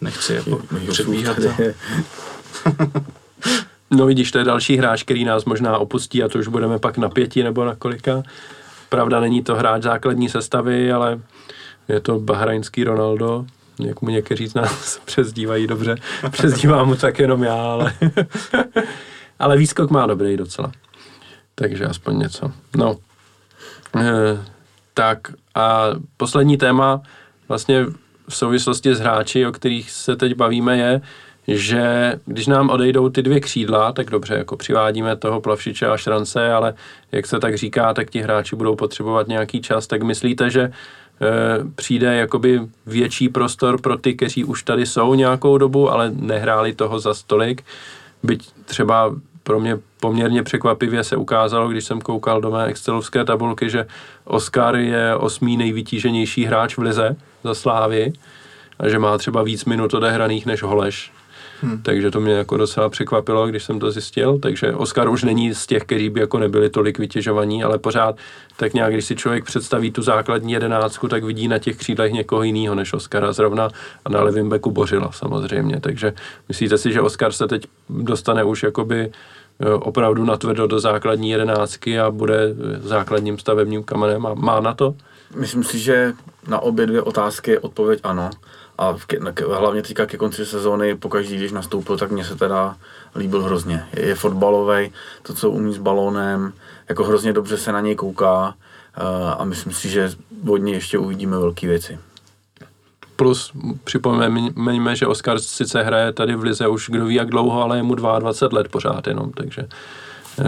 nechci 0.00 0.34
jako 0.34 0.60
předbíhat. 0.90 1.36
no 3.90 4.06
vidíš, 4.06 4.30
to 4.30 4.38
je 4.38 4.44
další 4.44 4.76
hráč, 4.76 5.02
který 5.02 5.24
nás 5.24 5.44
možná 5.44 5.78
opustí 5.78 6.22
a 6.22 6.28
to 6.28 6.38
už 6.38 6.48
budeme 6.48 6.78
pak 6.78 6.98
na 6.98 7.08
pěti 7.08 7.42
nebo 7.42 7.64
na 7.64 7.74
kolika. 7.74 8.22
Pravda, 8.88 9.20
není 9.20 9.42
to 9.42 9.54
hráč 9.54 9.82
základní 9.82 10.28
sestavy, 10.28 10.92
ale 10.92 11.20
je 11.88 12.00
to 12.00 12.18
bahrajnský 12.18 12.84
Ronaldo, 12.84 13.44
jak 13.78 14.02
mu 14.02 14.08
někteří 14.08 14.46
z 14.46 14.54
nás 14.54 15.00
přezdívají 15.04 15.66
dobře. 15.66 15.96
Přezdívám 16.30 16.88
mu 16.88 16.96
tak 16.96 17.18
jenom 17.18 17.42
já, 17.42 17.54
ale, 17.54 17.92
ale 19.38 19.56
výskok 19.56 19.90
má 19.90 20.06
dobrý 20.06 20.36
docela. 20.36 20.72
Takže 21.54 21.84
aspoň 21.84 22.18
něco. 22.18 22.52
No, 22.76 22.96
e, 23.96 24.44
tak 24.94 25.18
a 25.54 25.86
poslední 26.16 26.56
téma 26.56 27.02
vlastně 27.48 27.86
v 28.28 28.36
souvislosti 28.36 28.94
s 28.94 29.00
hráči, 29.00 29.46
o 29.46 29.52
kterých 29.52 29.90
se 29.90 30.16
teď 30.16 30.34
bavíme, 30.34 30.78
je, 30.78 31.00
že 31.48 32.14
když 32.26 32.46
nám 32.46 32.70
odejdou 32.70 33.08
ty 33.08 33.22
dvě 33.22 33.40
křídla, 33.40 33.92
tak 33.92 34.10
dobře, 34.10 34.34
jako 34.34 34.56
přivádíme 34.56 35.16
toho 35.16 35.40
Plavšiče 35.40 35.86
a 35.86 35.96
Šrance, 35.96 36.52
ale 36.52 36.74
jak 37.12 37.26
se 37.26 37.40
tak 37.40 37.54
říká, 37.54 37.94
tak 37.94 38.10
ti 38.10 38.20
hráči 38.20 38.56
budou 38.56 38.76
potřebovat 38.76 39.28
nějaký 39.28 39.60
čas, 39.60 39.86
tak 39.86 40.02
myslíte, 40.02 40.50
že 40.50 40.60
e, 40.60 40.70
přijde 41.74 42.16
jakoby 42.16 42.60
větší 42.86 43.28
prostor 43.28 43.80
pro 43.80 43.98
ty, 43.98 44.14
kteří 44.14 44.44
už 44.44 44.62
tady 44.62 44.86
jsou 44.86 45.14
nějakou 45.14 45.58
dobu, 45.58 45.90
ale 45.90 46.10
nehráli 46.14 46.74
toho 46.74 46.98
za 46.98 47.14
stolik, 47.14 47.64
byť 48.22 48.50
třeba 48.64 49.14
pro 49.42 49.60
mě 49.60 49.78
poměrně 50.00 50.42
překvapivě 50.42 51.04
se 51.04 51.16
ukázalo, 51.16 51.68
když 51.68 51.84
jsem 51.84 52.00
koukal 52.00 52.40
do 52.40 52.50
mé 52.50 52.64
excelovské 52.64 53.24
tabulky, 53.24 53.70
že 53.70 53.86
Oscar 54.24 54.76
je 54.76 55.16
osmý 55.16 55.56
nejvytíženější 55.56 56.44
hráč 56.44 56.76
v 56.76 56.80
lize 56.80 57.16
za 57.44 57.54
Slávy 57.54 58.12
a 58.78 58.88
že 58.88 58.98
má 58.98 59.18
třeba 59.18 59.42
víc 59.42 59.64
minut 59.64 59.94
odehraných 59.94 60.46
než 60.46 60.62
Holeš. 60.62 61.12
Hmm. 61.62 61.82
Takže 61.82 62.10
to 62.10 62.20
mě 62.20 62.32
jako 62.32 62.56
docela 62.56 62.88
překvapilo, 62.88 63.46
když 63.46 63.64
jsem 63.64 63.78
to 63.78 63.90
zjistil. 63.90 64.38
Takže 64.38 64.72
Oscar 64.72 65.08
už 65.08 65.22
není 65.22 65.54
z 65.54 65.66
těch, 65.66 65.82
kteří 65.82 66.10
by 66.10 66.20
jako 66.20 66.38
nebyli 66.38 66.70
tolik 66.70 66.98
vytěžovaní, 66.98 67.64
ale 67.64 67.78
pořád 67.78 68.16
tak 68.56 68.74
nějak, 68.74 68.92
když 68.92 69.04
si 69.04 69.16
člověk 69.16 69.44
představí 69.44 69.90
tu 69.90 70.02
základní 70.02 70.52
jedenáctku, 70.52 71.08
tak 71.08 71.24
vidí 71.24 71.48
na 71.48 71.58
těch 71.58 71.76
křídlech 71.76 72.12
někoho 72.12 72.42
jiného 72.42 72.74
než 72.74 72.92
Oscara 72.92 73.32
zrovna 73.32 73.68
a 74.04 74.10
na 74.10 74.22
levém 74.22 74.48
beku 74.48 74.70
Bořila 74.70 75.12
samozřejmě. 75.12 75.80
Takže 75.80 76.12
myslíte 76.48 76.78
si, 76.78 76.92
že 76.92 77.00
Oscar 77.00 77.32
se 77.32 77.48
teď 77.48 77.66
dostane 77.90 78.44
už 78.44 78.62
jakoby 78.62 79.12
eh, 79.60 79.70
opravdu 79.70 80.24
natvrdo 80.24 80.66
do 80.66 80.80
základní 80.80 81.30
jedenáctky 81.30 82.00
a 82.00 82.10
bude 82.10 82.54
základním 82.80 83.38
stavebním 83.38 83.82
kamenem 83.82 84.26
a 84.26 84.34
má 84.34 84.60
na 84.60 84.74
to? 84.74 84.94
Myslím 85.36 85.64
si, 85.64 85.78
že 85.78 86.12
na 86.48 86.58
obě 86.58 86.86
dvě 86.86 87.02
otázky 87.02 87.50
je 87.50 87.60
odpověď 87.60 88.00
ano. 88.02 88.30
A 88.78 88.92
v, 88.92 89.06
hlavně 89.54 89.82
teďka 89.82 90.06
ke 90.06 90.16
konci 90.16 90.46
sezóny, 90.46 90.94
pokaždý, 90.94 91.36
když 91.36 91.52
nastoupil, 91.52 91.98
tak 91.98 92.10
mně 92.10 92.24
se 92.24 92.36
teda 92.36 92.76
líbil 93.16 93.42
hrozně. 93.42 93.86
Je, 93.92 94.06
je 94.06 94.14
fotbalový, 94.14 94.92
to, 95.22 95.34
co 95.34 95.50
umí 95.50 95.74
s 95.74 95.78
balónem, 95.78 96.52
jako 96.88 97.04
hrozně 97.04 97.32
dobře 97.32 97.56
se 97.56 97.72
na 97.72 97.80
něj 97.80 97.94
kouká 97.94 98.54
eh, 98.96 99.00
a 99.38 99.44
myslím 99.44 99.72
si, 99.72 99.88
že 99.88 100.12
od 100.48 100.56
něj 100.56 100.74
ještě 100.74 100.98
uvidíme 100.98 101.38
velké 101.38 101.66
věci. 101.66 101.98
Plus 103.16 103.52
připomeňme, 103.84 104.96
že 104.96 105.06
Oscar 105.06 105.38
sice 105.38 105.82
hraje 105.82 106.12
tady 106.12 106.34
v 106.34 106.42
Lize 106.42 106.68
už 106.68 106.90
kdo 106.90 107.06
ví 107.06 107.14
jak 107.14 107.30
dlouho, 107.30 107.62
ale 107.62 107.76
je 107.76 107.82
mu 107.82 107.94
22 107.94 108.58
let 108.58 108.68
pořád 108.68 109.06
jenom, 109.06 109.32
takže, 109.32 109.68
eh, 110.38 110.44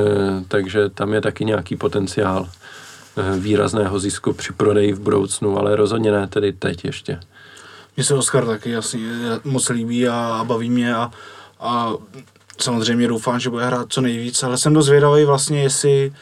takže 0.48 0.88
tam 0.88 1.14
je 1.14 1.20
taky 1.20 1.44
nějaký 1.44 1.76
potenciál 1.76 2.48
eh, 3.16 3.38
výrazného 3.38 3.98
zisku 3.98 4.32
při 4.32 4.52
prodeji 4.52 4.92
v 4.92 5.00
budoucnu, 5.00 5.58
ale 5.58 5.76
rozhodně 5.76 6.12
ne 6.12 6.26
tedy 6.26 6.52
teď 6.52 6.84
ještě. 6.84 7.20
Mně 7.96 8.04
se 8.04 8.14
Oscar 8.14 8.46
taky 8.46 8.70
jasně 8.70 9.00
moc 9.44 9.68
líbí 9.68 10.08
a, 10.08 10.38
a 10.40 10.44
baví 10.44 10.70
mě 10.70 10.94
a, 10.94 11.10
a 11.60 11.92
samozřejmě 12.60 13.08
doufám, 13.08 13.40
že 13.40 13.50
bude 13.50 13.66
hrát 13.66 13.86
co 13.92 14.00
nejvíc, 14.00 14.42
ale 14.42 14.58
jsem 14.58 14.74
dost 14.74 14.86
zvědavý 14.86 15.24
vlastně, 15.24 15.62
jestli, 15.62 16.12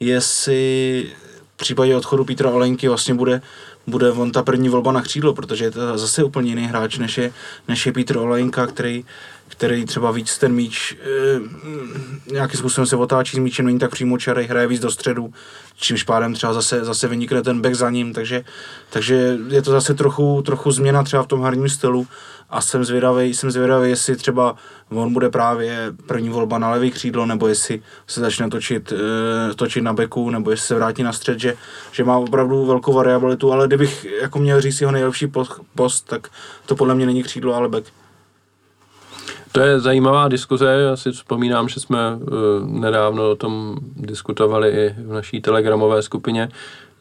jestli 0.00 1.06
v 1.54 1.56
případě 1.56 1.96
odchodu 1.96 2.24
Petra 2.24 2.50
Olenky 2.50 2.88
vlastně 2.88 3.14
bude, 3.14 3.42
bude 3.86 4.12
on 4.12 4.32
ta 4.32 4.42
první 4.42 4.68
volba 4.68 4.92
na 4.92 5.02
křídlo, 5.02 5.34
protože 5.34 5.64
je 5.64 5.70
to 5.70 5.98
zase 5.98 6.24
úplně 6.24 6.50
jiný 6.50 6.66
hráč, 6.66 6.98
než 6.98 7.18
je, 7.18 7.32
než 7.68 7.86
je 7.86 7.92
Petr 7.92 8.16
Olenka, 8.16 8.66
který, 8.66 9.04
který 9.52 9.84
třeba 9.84 10.10
víc 10.10 10.38
ten 10.38 10.52
míč 10.52 10.92
e, 10.92 12.32
nějakým 12.32 12.58
způsobem 12.58 12.86
se 12.86 12.96
otáčí 12.96 13.36
s 13.36 13.38
míčem, 13.38 13.66
není 13.66 13.78
tak 13.78 13.90
přímo 13.90 14.18
čarej, 14.18 14.46
hraje 14.46 14.66
víc 14.66 14.80
do 14.80 14.90
středu, 14.90 15.32
čímž 15.76 16.02
pádem 16.02 16.34
třeba 16.34 16.52
zase, 16.52 16.84
zase 16.84 17.08
vynikne 17.08 17.42
ten 17.42 17.60
back 17.60 17.74
za 17.74 17.90
ním, 17.90 18.12
takže, 18.12 18.44
takže 18.90 19.38
je 19.48 19.62
to 19.62 19.70
zase 19.70 19.94
trochu, 19.94 20.42
trochu 20.42 20.70
změna 20.70 21.02
třeba 21.02 21.22
v 21.22 21.26
tom 21.26 21.42
herním 21.42 21.68
stylu 21.68 22.06
a 22.50 22.60
jsem 22.60 22.84
zvědavý, 22.84 23.34
jsem 23.34 23.50
zvědavý, 23.50 23.90
jestli 23.90 24.16
třeba 24.16 24.56
on 24.90 25.12
bude 25.12 25.30
právě 25.30 25.92
první 26.06 26.28
volba 26.28 26.58
na 26.58 26.70
levý 26.70 26.90
křídlo, 26.90 27.26
nebo 27.26 27.48
jestli 27.48 27.82
se 28.06 28.20
začne 28.20 28.50
točit, 28.50 28.92
e, 28.92 29.54
točit 29.54 29.84
na 29.84 29.92
beku, 29.92 30.30
nebo 30.30 30.50
jestli 30.50 30.66
se 30.66 30.74
vrátí 30.74 31.02
na 31.02 31.12
střed, 31.12 31.40
že, 31.40 31.54
že 31.92 32.04
má 32.04 32.16
opravdu 32.16 32.66
velkou 32.66 32.92
variabilitu, 32.92 33.52
ale 33.52 33.66
kdybych 33.66 34.06
jako 34.20 34.38
měl 34.38 34.60
říct 34.60 34.80
jeho 34.80 34.92
nejlepší 34.92 35.32
post, 35.74 36.08
tak 36.08 36.28
to 36.66 36.76
podle 36.76 36.94
mě 36.94 37.06
není 37.06 37.22
křídlo, 37.22 37.54
ale 37.54 37.68
back. 37.68 38.01
To 39.52 39.60
je 39.60 39.80
zajímavá 39.80 40.28
diskuze, 40.28 40.66
já 40.66 40.96
si 40.96 41.12
vzpomínám, 41.12 41.68
že 41.68 41.80
jsme 41.80 41.98
uh, 42.14 42.20
nedávno 42.66 43.30
o 43.30 43.36
tom 43.36 43.76
diskutovali 43.96 44.68
i 44.68 44.94
v 44.98 45.12
naší 45.12 45.40
telegramové 45.40 46.02
skupině. 46.02 46.48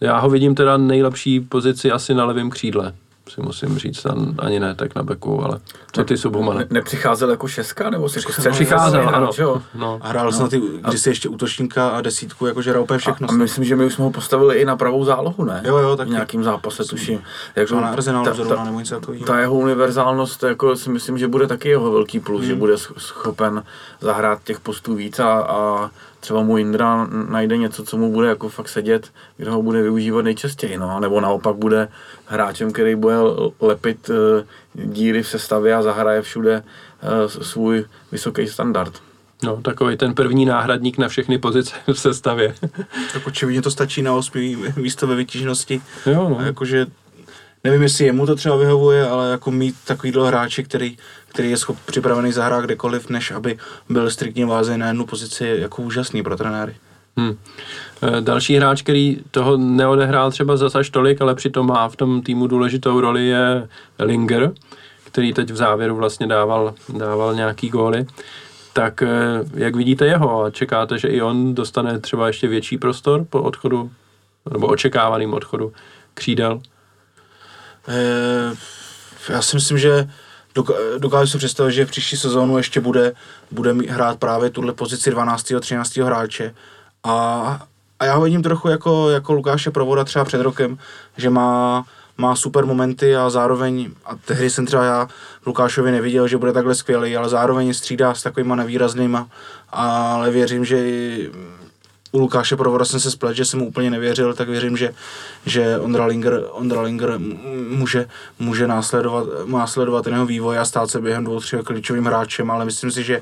Já 0.02 0.20
ho 0.20 0.30
vidím 0.30 0.56
teda 0.56 0.78
nejlepší 0.78 1.40
pozici 1.40 1.92
asi 1.92 2.14
na 2.14 2.26
levém 2.26 2.50
křídle. 2.50 2.94
Si 3.30 3.42
musím 3.42 3.78
říct, 3.78 4.08
ani 4.40 4.60
ne 4.60 4.76
tak 4.76 4.96
na 4.96 5.04
beku, 5.04 5.44
ale 5.44 5.60
co 5.92 6.04
ty 6.04 6.18
Subhumane? 6.18 6.60
Ne, 6.60 6.68
nepřicházel 6.70 7.30
jako 7.30 7.48
šestka, 7.48 7.90
nebo 7.90 8.10
si 8.10 8.20
jako 8.20 8.32
střed 8.32 8.52
Přicházel, 8.52 9.10
ano. 9.14 9.30
Jo? 9.38 9.62
No. 9.76 10.00
A 10.02 10.08
hrál 10.08 10.32
no. 10.32 10.40
na 10.40 10.48
ty, 10.48 10.62
když 10.88 11.02
si 11.02 11.10
ještě 11.10 11.30
útočníka 11.30 11.90
a 11.90 12.02
desítku, 12.02 12.46
jakože 12.46 12.70
hrál 12.70 12.84
úplně 12.84 13.00
všechno. 13.00 13.28
A, 13.30 13.34
a, 13.34 13.36
myslím, 13.36 13.66
že 13.66 13.76
my 13.76 13.86
už 13.86 13.94
jsme 13.94 14.04
ho 14.04 14.12
postavili 14.12 14.58
i 14.58 14.66
na 14.66 14.76
pravou 14.76 15.06
zálohu, 15.06 15.44
ne? 15.44 15.62
Jo, 15.66 15.78
jo, 15.78 15.96
tak 15.96 16.08
v 16.08 16.12
nějakým 16.12 16.44
zápase, 16.44 16.84
tuším. 16.84 17.24
Jako, 17.56 17.76
na 17.80 17.90
Arsenal 17.90 18.26
ta, 18.26 18.34
zrovna, 18.34 18.64
nebo 18.64 18.80
něco 18.80 18.96
takového. 18.96 19.26
Ta 19.26 19.40
jeho 19.40 19.54
univerzálnost, 19.54 20.44
jako 20.44 20.76
si 20.76 20.90
myslím, 20.90 21.18
že 21.18 21.28
bude 21.28 21.48
taky 21.48 21.70
jeho 21.70 21.92
velký 21.92 22.20
plus, 22.20 22.40
hmm. 22.40 22.48
že 22.48 22.56
bude 22.56 22.78
schopen 22.78 23.64
zahrát 24.02 24.44
těch 24.44 24.60
postů 24.60 24.96
víc 24.96 25.20
a, 25.20 25.34
a 25.34 25.90
třeba 26.22 26.44
mu 26.44 26.58
Indra 26.58 27.08
najde 27.30 27.58
něco, 27.58 27.84
co 27.84 27.98
mu 27.98 28.12
bude 28.12 28.28
jako 28.28 28.50
fakt 28.50 28.70
sedět, 28.70 29.12
kde 29.38 29.52
ho 29.52 29.62
bude 29.62 29.82
využívat 29.82 30.22
nejčastěji, 30.22 30.78
no, 30.78 31.00
nebo 31.00 31.22
naopak 31.22 31.56
bude 31.56 31.88
hráčem, 32.26 32.72
který 32.72 32.96
bude 32.96 33.16
lepit 33.60 34.10
uh, 34.10 34.16
díry 34.74 35.24
v 35.24 35.28
sestavě 35.28 35.76
a 35.76 35.82
zahraje 35.82 36.22
všude 36.22 36.64
uh, 36.64 37.44
svůj 37.44 37.86
vysoký 38.12 38.48
standard. 38.48 38.94
No, 39.44 39.62
takový 39.62 39.98
ten 39.98 40.14
první 40.14 40.46
náhradník 40.46 40.98
na 40.98 41.08
všechny 41.08 41.38
pozice 41.38 41.76
v 41.88 42.00
sestavě. 42.00 42.56
tak 43.14 43.28
očividně 43.28 43.62
to 43.62 43.72
stačí 43.72 44.02
na 44.02 44.14
osmi 44.14 44.58
místo 44.76 45.08
ve 45.08 45.16
vytížnosti. 45.16 45.82
Jo, 46.06 46.30
no. 46.30 46.40
A 46.40 46.44
jakože 46.44 46.86
nevím, 47.64 47.82
jestli 47.82 48.06
jemu 48.06 48.26
to 48.26 48.36
třeba 48.36 48.56
vyhovuje, 48.56 49.08
ale 49.08 49.32
jako 49.32 49.52
mít 49.52 49.76
takovýhle 49.86 50.28
hráče, 50.28 50.64
který, 50.64 50.98
který 51.34 51.50
je 51.50 51.58
schop, 51.58 51.78
připravený 51.86 52.32
zahrát 52.32 52.64
kdekoliv, 52.64 53.10
než 53.10 53.32
aby 53.32 53.58
byl 53.90 54.10
striktně 54.10 54.46
vázený 54.46 54.78
na 54.78 54.88
jednu 54.88 55.06
pozici, 55.06 55.56
jako 55.60 55.82
úžasný 55.82 56.24
pro 56.24 56.38
trenéry. 56.38 56.76
Hmm. 57.18 57.38
Další 58.20 58.56
hráč, 58.56 58.82
který 58.82 59.18
toho 59.32 59.58
neodehrál 59.58 60.32
třeba 60.32 60.58
zase 60.58 60.80
až 60.80 60.90
tolik, 60.90 61.22
ale 61.22 61.36
přitom 61.36 61.68
má 61.68 61.90
v 61.90 61.96
tom 61.96 62.22
týmu 62.22 62.48
důležitou 62.48 63.02
roli, 63.02 63.28
je 63.28 63.68
Linger, 64.00 64.52
který 65.04 65.34
teď 65.34 65.50
v 65.50 65.56
závěru 65.56 65.96
vlastně 65.96 66.28
dával, 66.28 66.74
dával 66.98 67.36
nějaký 67.36 67.70
góly. 67.70 68.06
Tak 68.74 69.02
eh, 69.02 69.08
jak 69.54 69.76
vidíte 69.76 70.06
jeho 70.06 70.44
a 70.44 70.50
čekáte, 70.50 70.98
že 70.98 71.08
i 71.08 71.22
on 71.22 71.56
dostane 71.56 72.00
třeba 72.00 72.28
ještě 72.28 72.48
větší 72.48 72.78
prostor 72.78 73.26
po 73.30 73.42
odchodu, 73.42 73.92
nebo 74.52 74.68
očekávaným 74.68 75.34
odchodu 75.34 75.74
křídel? 76.14 76.62
Eh, 77.88 78.56
já 79.30 79.42
si 79.42 79.56
myslím, 79.56 79.78
že 79.78 80.10
dokážu 80.98 81.32
si 81.32 81.38
představit, 81.38 81.72
že 81.72 81.86
v 81.86 81.90
příští 81.90 82.18
sezónu 82.18 82.58
ještě 82.58 82.82
bude, 82.82 83.14
bude 83.52 83.74
hrát 83.74 84.20
právě 84.20 84.50
tuhle 84.50 84.74
pozici 84.74 85.12
12. 85.12 85.54
13. 85.60 85.98
hráče. 85.98 86.56
A, 87.04 87.68
a 88.00 88.06
já 88.06 88.16
ho 88.16 88.22
vidím 88.22 88.44
trochu 88.44 88.68
jako, 88.68 89.10
jako 89.10 89.34
Lukáše 89.34 89.72
Provoda 89.72 90.04
třeba 90.04 90.26
před 90.26 90.42
rokem, 90.42 90.78
že 91.18 91.30
má, 91.30 91.86
má 92.18 92.36
super 92.36 92.66
momenty 92.66 93.16
a 93.16 93.30
zároveň, 93.30 93.90
a 94.06 94.16
tehdy 94.16 94.50
jsem 94.50 94.66
třeba 94.66 94.84
já 94.84 95.08
Lukášovi 95.46 95.92
neviděl, 95.92 96.28
že 96.28 96.38
bude 96.38 96.54
takhle 96.54 96.76
skvělý, 96.76 97.18
ale 97.18 97.30
zároveň 97.30 97.74
střídá 97.74 98.14
s 98.14 98.24
takovýma 98.24 98.56
nevýraznýma, 98.56 99.28
ale 99.70 100.32
věřím, 100.32 100.66
že 100.66 100.78
u 102.12 102.20
Lukáše 102.20 102.56
Provoda 102.56 102.86
jsem 102.86 103.00
se 103.00 103.12
splet, 103.12 103.36
že 103.36 103.46
jsem 103.46 103.60
mu 103.60 103.68
úplně 103.68 103.90
nevěřil, 103.90 104.34
tak 104.34 104.50
věřím, 104.50 104.78
že, 104.78 104.94
že 105.46 105.80
Ondra 105.80 106.06
Linger, 106.06 106.44
Ondra 106.52 106.82
Linger 106.82 107.20
může, 107.70 108.08
může 108.40 108.68
následovat, 108.68 109.28
následovat 109.46 110.08
jeho 110.08 110.26
vývoj 110.26 110.60
a 110.60 110.66
stát 110.66 110.90
se 110.90 111.02
během 111.02 111.24
dvou, 111.24 111.40
tři 111.40 111.58
klíčovým 111.64 112.06
hráčem, 112.06 112.52
ale 112.52 112.66
myslím 112.66 112.92
si, 112.92 113.04
že 113.04 113.22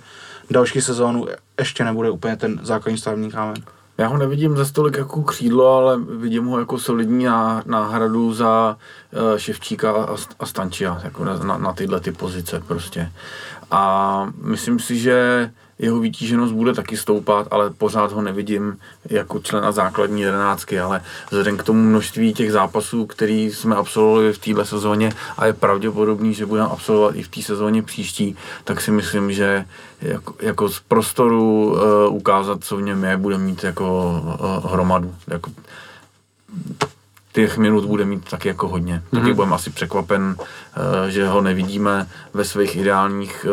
další 0.50 0.82
sezónu 0.82 1.28
ještě 1.60 1.84
nebude 1.84 2.10
úplně 2.10 2.36
ten 2.36 2.60
základní 2.64 2.98
stavní 2.98 3.32
kámen. 3.32 3.56
Já 3.98 4.08
ho 4.08 4.18
nevidím 4.18 4.58
za 4.58 4.66
stolik 4.66 4.98
jako 4.98 5.22
křídlo, 5.24 5.74
ale 5.74 5.98
vidím 5.98 6.46
ho 6.46 6.60
jako 6.60 6.80
solidní 6.80 7.26
náhradu 7.66 8.34
za 8.34 8.78
uh, 9.12 9.38
Ševčíka 9.38 9.92
a, 10.40 10.46
Stančia, 10.46 11.02
jako 11.04 11.26
na, 11.26 11.38
na, 11.38 11.58
na 11.58 11.74
tyhle 11.74 12.00
ty 12.00 12.12
pozice 12.12 12.64
prostě. 12.68 13.12
A 13.72 14.34
myslím 14.42 14.80
si, 14.80 15.00
že 15.00 15.52
jeho 15.80 16.00
vytíženost 16.00 16.54
bude 16.54 16.74
taky 16.74 16.98
stoupat, 16.98 17.48
ale 17.52 17.70
pořád 17.70 18.12
ho 18.12 18.22
nevidím 18.22 18.78
jako 19.10 19.40
člena 19.40 19.72
základní 19.72 20.22
jedenáctky, 20.22 20.80
ale 20.80 21.02
vzhledem 21.30 21.58
k 21.58 21.64
tomu 21.64 21.84
množství 21.84 22.34
těch 22.34 22.52
zápasů, 22.52 23.06
který 23.06 23.52
jsme 23.52 23.76
absolvovali 23.76 24.34
v 24.34 24.38
téhle 24.38 24.66
sezóně 24.66 25.12
a 25.38 25.46
je 25.46 25.54
pravděpodobný, 25.54 26.34
že 26.34 26.46
budeme 26.46 26.68
absolvovat 26.68 27.16
i 27.16 27.24
v 27.24 27.28
té 27.28 27.42
sezóně 27.42 27.84
příští, 27.84 28.36
tak 28.64 28.82
si 28.82 28.92
myslím, 28.92 29.32
že 29.32 29.66
jako, 30.02 30.34
jako 30.42 30.70
z 30.70 30.80
prostoru 30.80 31.72
uh, 31.72 32.16
ukázat, 32.16 32.64
co 32.64 32.78
v 32.78 32.82
něm 32.82 33.04
je, 33.04 33.18
bude 33.18 33.38
mít 33.38 33.64
jako 33.64 34.22
uh, 34.64 34.72
hromadu. 34.72 35.16
Jako, 35.28 35.52
těch 37.34 37.58
minut 37.58 37.86
bude 37.86 38.06
mít 38.06 38.30
taky 38.30 38.48
jako 38.48 38.68
hodně. 38.68 38.96
Mm-hmm. 38.96 39.20
Taky 39.20 39.34
budeme 39.34 39.56
asi 39.56 39.70
překvapen, 39.70 40.36
uh, 40.38 41.08
že 41.08 41.28
ho 41.28 41.42
nevidíme 41.42 42.08
ve 42.34 42.46
svých 42.46 42.76
ideálních 42.76 43.46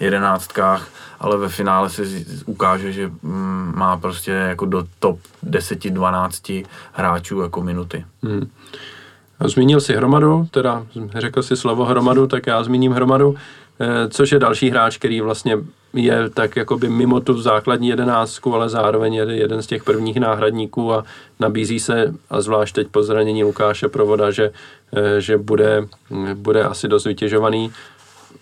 jedenáctkách, 0.00 0.88
ale 1.22 1.36
ve 1.36 1.48
finále 1.48 1.90
se 1.90 2.02
ukáže, 2.46 2.92
že 2.92 3.10
mm, 3.22 3.72
má 3.76 3.96
prostě 3.96 4.30
jako 4.30 4.66
do 4.66 4.84
top 4.98 5.18
10-12 5.44 6.64
hráčů 6.92 7.40
jako 7.40 7.62
minuty. 7.62 8.04
Hmm. 8.22 8.50
Zmínil 9.44 9.80
si 9.80 9.94
hromadu, 9.94 10.46
teda 10.50 10.86
řekl 11.18 11.42
si 11.42 11.56
slovo 11.56 11.84
hromadu, 11.84 12.26
tak 12.26 12.46
já 12.46 12.64
zmíním 12.64 12.92
hromadu, 12.92 13.34
eh, 13.80 14.08
což 14.08 14.32
je 14.32 14.38
další 14.38 14.70
hráč, 14.70 14.98
který 14.98 15.20
vlastně 15.20 15.58
je 15.94 16.30
tak 16.30 16.56
jakoby 16.56 16.88
mimo 16.88 17.20
tu 17.20 17.42
základní 17.42 17.88
jedenáctku, 17.88 18.54
ale 18.54 18.68
zároveň 18.68 19.14
je 19.14 19.26
jeden 19.30 19.62
z 19.62 19.66
těch 19.66 19.84
prvních 19.84 20.16
náhradníků 20.16 20.92
a 20.92 21.04
nabízí 21.40 21.80
se, 21.80 22.14
a 22.30 22.40
zvlášť 22.40 22.74
teď 22.74 22.88
po 22.88 23.02
zranění 23.02 23.44
Lukáše 23.44 23.88
Provoda, 23.88 24.30
že, 24.30 24.50
eh, 24.92 25.20
že 25.20 25.38
bude, 25.38 25.86
bude 26.34 26.64
asi 26.64 26.88
dost 26.88 27.04
vytěžovaný 27.04 27.72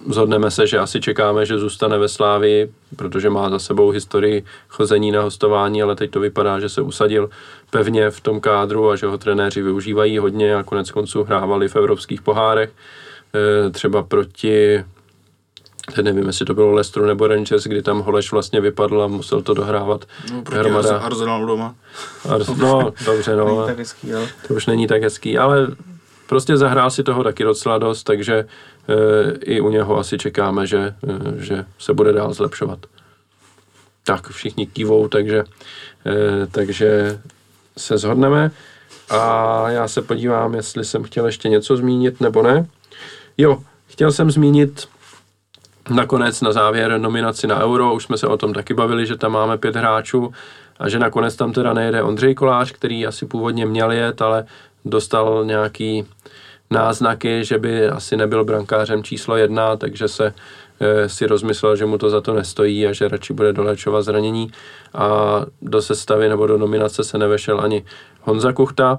zhodneme 0.09 0.51
se, 0.51 0.67
že 0.67 0.79
asi 0.79 1.01
čekáme, 1.01 1.47
že 1.47 1.59
zůstane 1.59 1.99
ve 1.99 2.09
Slávii, 2.09 2.73
protože 2.97 3.31
má 3.31 3.51
za 3.51 3.59
sebou 3.59 3.91
historii 3.91 4.45
chození 4.69 5.13
na 5.13 5.23
hostování, 5.23 5.83
ale 5.83 5.97
teď 5.97 6.11
to 6.11 6.21
vypadá, 6.21 6.61
že 6.61 6.69
se 6.69 6.83
usadil 6.83 7.31
pevně 7.71 8.11
v 8.11 8.21
tom 8.21 8.41
kádru 8.41 8.91
a 8.91 8.97
že 8.97 9.07
ho 9.07 9.19
trenéři 9.19 9.63
využívají 9.63 10.19
hodně 10.19 10.57
a 10.57 10.63
konec 10.63 10.91
konců 10.91 11.25
hrávali 11.25 11.69
v 11.69 11.77
evropských 11.77 12.23
pohárech. 12.23 12.71
E, 13.67 13.71
třeba 13.71 14.03
proti 14.03 14.85
teď 15.95 16.05
nevím, 16.05 16.27
jestli 16.27 16.47
to 16.47 16.55
bylo 16.55 16.73
Leicester 16.73 17.03
nebo 17.03 17.27
Rangers, 17.27 17.65
kdy 17.65 17.83
tam 17.83 18.01
Holeš 18.01 18.33
vlastně 18.33 18.61
vypadl 18.61 19.03
a 19.03 19.07
musel 19.07 19.43
to 19.43 19.55
dohrávat. 19.55 20.05
No, 20.33 20.43
hromada. 20.53 20.99
Arsenal 20.99 21.47
doma. 21.47 21.75
Ars- 22.29 22.57
no, 22.57 22.93
dobře, 23.05 23.37
no. 23.37 23.67
tak 23.67 23.79
hezký, 23.79 24.15
ale. 24.15 24.29
To 24.49 24.55
už 24.55 24.67
není 24.67 24.87
tak 24.87 25.03
hezký, 25.03 25.39
ale 25.39 25.67
prostě 26.27 26.57
zahrál 26.57 26.91
si 26.91 27.03
toho 27.03 27.25
taky 27.25 27.45
docela 27.45 27.79
dost, 27.79 28.03
takže 28.03 28.35
Eh, 28.35 28.47
i 29.41 29.61
u 29.61 29.71
něho 29.71 29.99
asi 29.99 30.19
čekáme, 30.19 30.67
že, 30.67 30.95
eh, 31.09 31.19
že 31.37 31.65
se 31.79 31.95
bude 31.95 32.13
dál 32.13 32.33
zlepšovat. 32.33 32.79
Tak, 34.05 34.29
všichni 34.29 34.67
kývou, 34.67 35.09
takže, 35.09 35.45
eh, 36.07 36.47
takže 36.47 37.21
se 37.79 37.99
zhodneme 37.99 38.51
a 39.11 39.65
já 39.71 39.89
se 39.89 40.03
podívám, 40.03 40.55
jestli 40.55 40.85
jsem 40.85 41.03
chtěl 41.05 41.27
ještě 41.27 41.49
něco 41.49 41.77
zmínit 41.77 42.21
nebo 42.21 42.43
ne. 42.43 42.67
Jo, 43.39 43.63
chtěl 43.87 44.13
jsem 44.13 44.31
zmínit 44.31 44.89
nakonec 45.91 46.41
na 46.41 46.53
závěr 46.53 46.99
nominaci 46.99 47.47
na 47.47 47.65
Euro, 47.65 47.95
už 47.95 48.05
jsme 48.05 48.19
se 48.19 48.27
o 48.27 48.37
tom 48.37 48.53
taky 48.53 48.75
bavili, 48.75 49.07
že 49.07 49.17
tam 49.17 49.33
máme 49.33 49.59
pět 49.59 49.77
hráčů 49.77 50.33
a 50.79 50.89
že 50.89 50.99
nakonec 50.99 51.37
tam 51.37 51.53
teda 51.53 51.73
nejede 51.73 52.03
Ondřej 52.03 52.35
Kolář, 52.35 52.73
který 52.73 53.07
asi 53.07 53.27
původně 53.27 53.67
měl 53.67 53.93
jet, 53.93 54.23
ale 54.23 54.45
dostal 54.85 55.45
nějaký 55.45 56.07
náznaky, 56.71 57.45
že 57.45 57.59
by 57.59 57.89
asi 57.89 58.17
nebyl 58.17 58.45
brankářem 58.45 59.03
číslo 59.03 59.37
jedna, 59.37 59.77
takže 59.77 60.09
se 60.09 60.35
e, 60.81 61.09
si 61.09 61.27
rozmyslel, 61.27 61.77
že 61.77 61.87
mu 61.87 61.99
to 61.99 62.11
za 62.11 62.21
to 62.21 62.35
nestojí 62.35 62.87
a 62.87 62.93
že 62.93 63.09
radši 63.09 63.33
bude 63.33 63.53
dolečovat 63.53 64.03
zranění. 64.03 64.51
A 64.95 65.41
do 65.63 65.83
sestavy 65.83 66.29
nebo 66.29 66.47
do 66.47 66.59
nominace 66.59 67.05
se 67.05 67.19
nevešel 67.19 67.61
ani 67.61 67.85
Honza 68.21 68.53
Kuchta, 68.53 68.99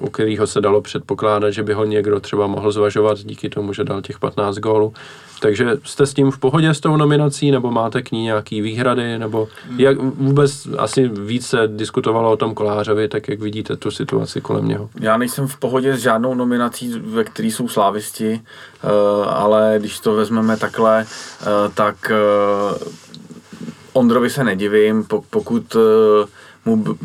u 0.00 0.10
kterého 0.10 0.46
se 0.46 0.60
dalo 0.60 0.82
předpokládat, 0.82 1.50
že 1.50 1.62
by 1.62 1.72
ho 1.72 1.84
někdo 1.84 2.20
třeba 2.20 2.46
mohl 2.46 2.72
zvažovat 2.72 3.18
díky 3.18 3.48
tomu, 3.48 3.72
že 3.72 3.84
dal 3.84 4.02
těch 4.02 4.18
15 4.18 4.56
gólů. 4.58 4.92
Takže 5.40 5.76
jste 5.84 6.06
s 6.06 6.14
tím 6.14 6.30
v 6.30 6.38
pohodě 6.38 6.74
s 6.74 6.80
tou 6.80 6.96
nominací, 6.96 7.50
nebo 7.50 7.70
máte 7.70 8.02
k 8.02 8.12
ní 8.12 8.22
nějaký 8.22 8.60
výhrady, 8.60 9.18
nebo 9.18 9.48
jak 9.76 9.96
vůbec 9.98 10.68
asi 10.78 11.08
více 11.08 11.56
diskutovalo 11.66 12.32
o 12.32 12.36
tom 12.36 12.54
Kolářovi, 12.54 13.08
tak 13.08 13.28
jak 13.28 13.40
vidíte 13.40 13.76
tu 13.76 13.90
situaci 13.90 14.40
kolem 14.40 14.68
něho? 14.68 14.90
Já 15.00 15.16
nejsem 15.16 15.46
v 15.46 15.56
pohodě 15.56 15.96
s 15.96 16.00
žádnou 16.00 16.34
nominací, 16.34 16.94
ve 16.98 17.24
které 17.24 17.48
jsou 17.48 17.68
slávisti, 17.68 18.40
eh, 18.40 18.88
ale 19.26 19.74
když 19.78 20.00
to 20.00 20.14
vezmeme 20.14 20.56
takhle, 20.56 21.06
eh, 21.06 21.46
tak 21.74 22.10
eh, 22.10 22.14
Ondrovi 23.92 24.30
se 24.30 24.44
nedivím, 24.44 25.04
pokud 25.30 25.76
mu 26.64 26.96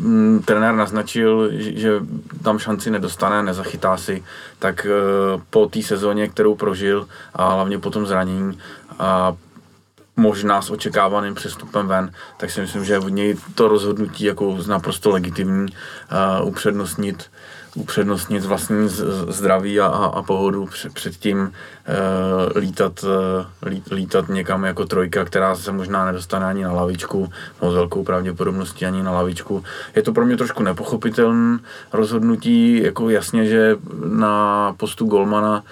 trenér 0.44 0.74
naznačil, 0.74 1.50
že 1.52 2.00
tam 2.42 2.58
šanci 2.58 2.90
nedostane, 2.90 3.42
nezachytá 3.42 3.96
si, 3.96 4.24
tak 4.58 4.86
e, 4.86 4.90
po 5.50 5.66
té 5.66 5.82
sezóně, 5.82 6.28
kterou 6.28 6.54
prožil 6.54 7.08
a 7.34 7.54
hlavně 7.54 7.78
po 7.78 7.90
tom 7.90 8.06
zranění 8.06 8.58
a 8.98 9.36
možná 10.16 10.62
s 10.62 10.70
očekávaným 10.70 11.34
přestupem 11.34 11.86
ven, 11.86 12.12
tak 12.36 12.50
si 12.50 12.60
myslím, 12.60 12.84
že 12.84 12.98
od 12.98 13.08
něj 13.08 13.36
to 13.54 13.68
rozhodnutí 13.68 14.24
jako 14.24 14.58
naprosto 14.68 15.10
legitimní 15.10 15.72
uh, 15.72 16.48
upřednostnit 16.48 17.30
upřednostnit 17.74 18.44
vlastní 18.44 18.88
zdraví 19.28 19.80
a, 19.80 19.86
a, 19.86 20.04
a 20.04 20.22
pohodu 20.22 20.68
před, 20.92 21.16
tím 21.16 21.52
e, 21.86 22.58
lítat, 22.58 23.04
e, 23.04 23.68
lí, 23.68 23.82
lítat 23.90 24.28
někam 24.28 24.64
jako 24.64 24.84
trojka, 24.84 25.24
která 25.24 25.54
se 25.54 25.72
možná 25.72 26.04
nedostane 26.04 26.46
ani 26.46 26.64
na 26.64 26.72
lavičku, 26.72 27.32
no 27.62 27.70
s 27.70 27.74
velkou 27.74 28.04
pravděpodobností 28.04 28.86
ani 28.86 29.02
na 29.02 29.12
lavičku. 29.12 29.64
Je 29.96 30.02
to 30.02 30.12
pro 30.12 30.26
mě 30.26 30.36
trošku 30.36 30.62
nepochopitelné 30.62 31.58
rozhodnutí, 31.92 32.82
jako 32.82 33.10
jasně, 33.10 33.46
že 33.46 33.76
na 34.04 34.74
postu 34.76 35.06
Golmana 35.06 35.62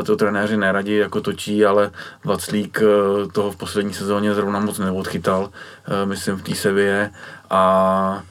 e, 0.00 0.02
to 0.02 0.16
trenéři 0.16 0.56
neradí 0.56 0.96
jako 0.96 1.20
točí, 1.20 1.64
ale 1.64 1.90
Vaclík 2.24 2.82
e, 2.82 3.28
toho 3.32 3.50
v 3.50 3.56
poslední 3.56 3.94
sezóně 3.94 4.34
zrovna 4.34 4.60
moc 4.60 4.78
neodchytal, 4.78 5.50
e, 6.02 6.06
myslím 6.06 6.36
v 6.36 6.42
té 6.42 6.54
Sevě 6.54 7.10
a 7.50 8.22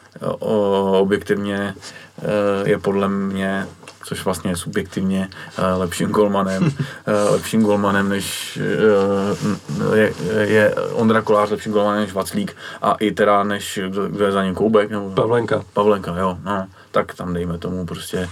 objektivně 0.99 1.73
Eh, 1.77 2.06
je 2.65 2.77
podle 2.77 3.07
mě 3.07 3.67
což 4.07 4.25
vlastně 4.25 4.51
je 4.51 4.55
subjektivně 4.55 5.29
eh, 5.57 5.73
lepším 5.73 6.09
golmanem, 6.09 6.71
eh, 7.05 7.29
lepším 7.29 7.63
golmanem 7.63 8.09
než 8.09 8.59
je, 9.95 10.13
je 10.39 10.75
Ondra 10.75 11.21
Kolář 11.21 11.49
lepším 11.49 11.71
golmanem 11.71 12.01
než 12.01 12.13
Vaclík 12.13 12.55
a 12.81 12.93
i 12.93 13.11
teda 13.11 13.43
než 13.43 13.79
kdo 14.07 14.25
je 14.25 14.31
za 14.31 14.43
ním 14.43 14.55
Koubek 14.55 14.89
nebo 14.89 15.09
Pavlenka. 15.11 15.63
Pavlenka, 15.73 16.17
jo, 16.17 16.37
no, 16.43 16.67
tak 16.91 17.15
tam 17.15 17.33
dejme 17.33 17.57
tomu 17.57 17.85
prostě, 17.85 18.29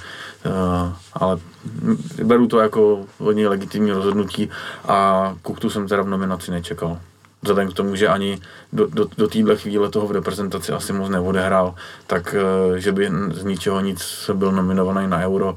ale 1.13 1.37
beru 2.23 2.47
to 2.47 2.59
jako 2.59 3.05
hodně 3.19 3.47
legitimní 3.47 3.91
rozhodnutí 3.91 4.49
a 4.87 5.33
Kuktu 5.41 5.69
jsem 5.69 5.87
teda 5.87 6.01
v 6.01 6.09
nominaci 6.09 6.51
nečekal 6.51 6.97
vzhledem 7.45 7.71
k 7.71 7.73
tomu, 7.73 7.95
že 7.95 8.07
ani 8.07 8.39
do, 8.73 8.87
do, 8.87 9.07
do 9.17 9.27
téhle 9.27 9.55
chvíle 9.55 9.89
toho 9.89 10.07
v 10.07 10.11
reprezentaci 10.11 10.71
asi 10.71 10.93
moc 10.93 11.09
neodehrál, 11.09 11.75
tak 12.07 12.35
eh, 12.35 12.79
že 12.79 12.91
by 12.91 13.11
z 13.33 13.43
ničeho 13.43 13.79
nic 13.79 14.29
byl 14.33 14.51
nominovaný 14.51 15.07
na 15.07 15.19
euro. 15.19 15.55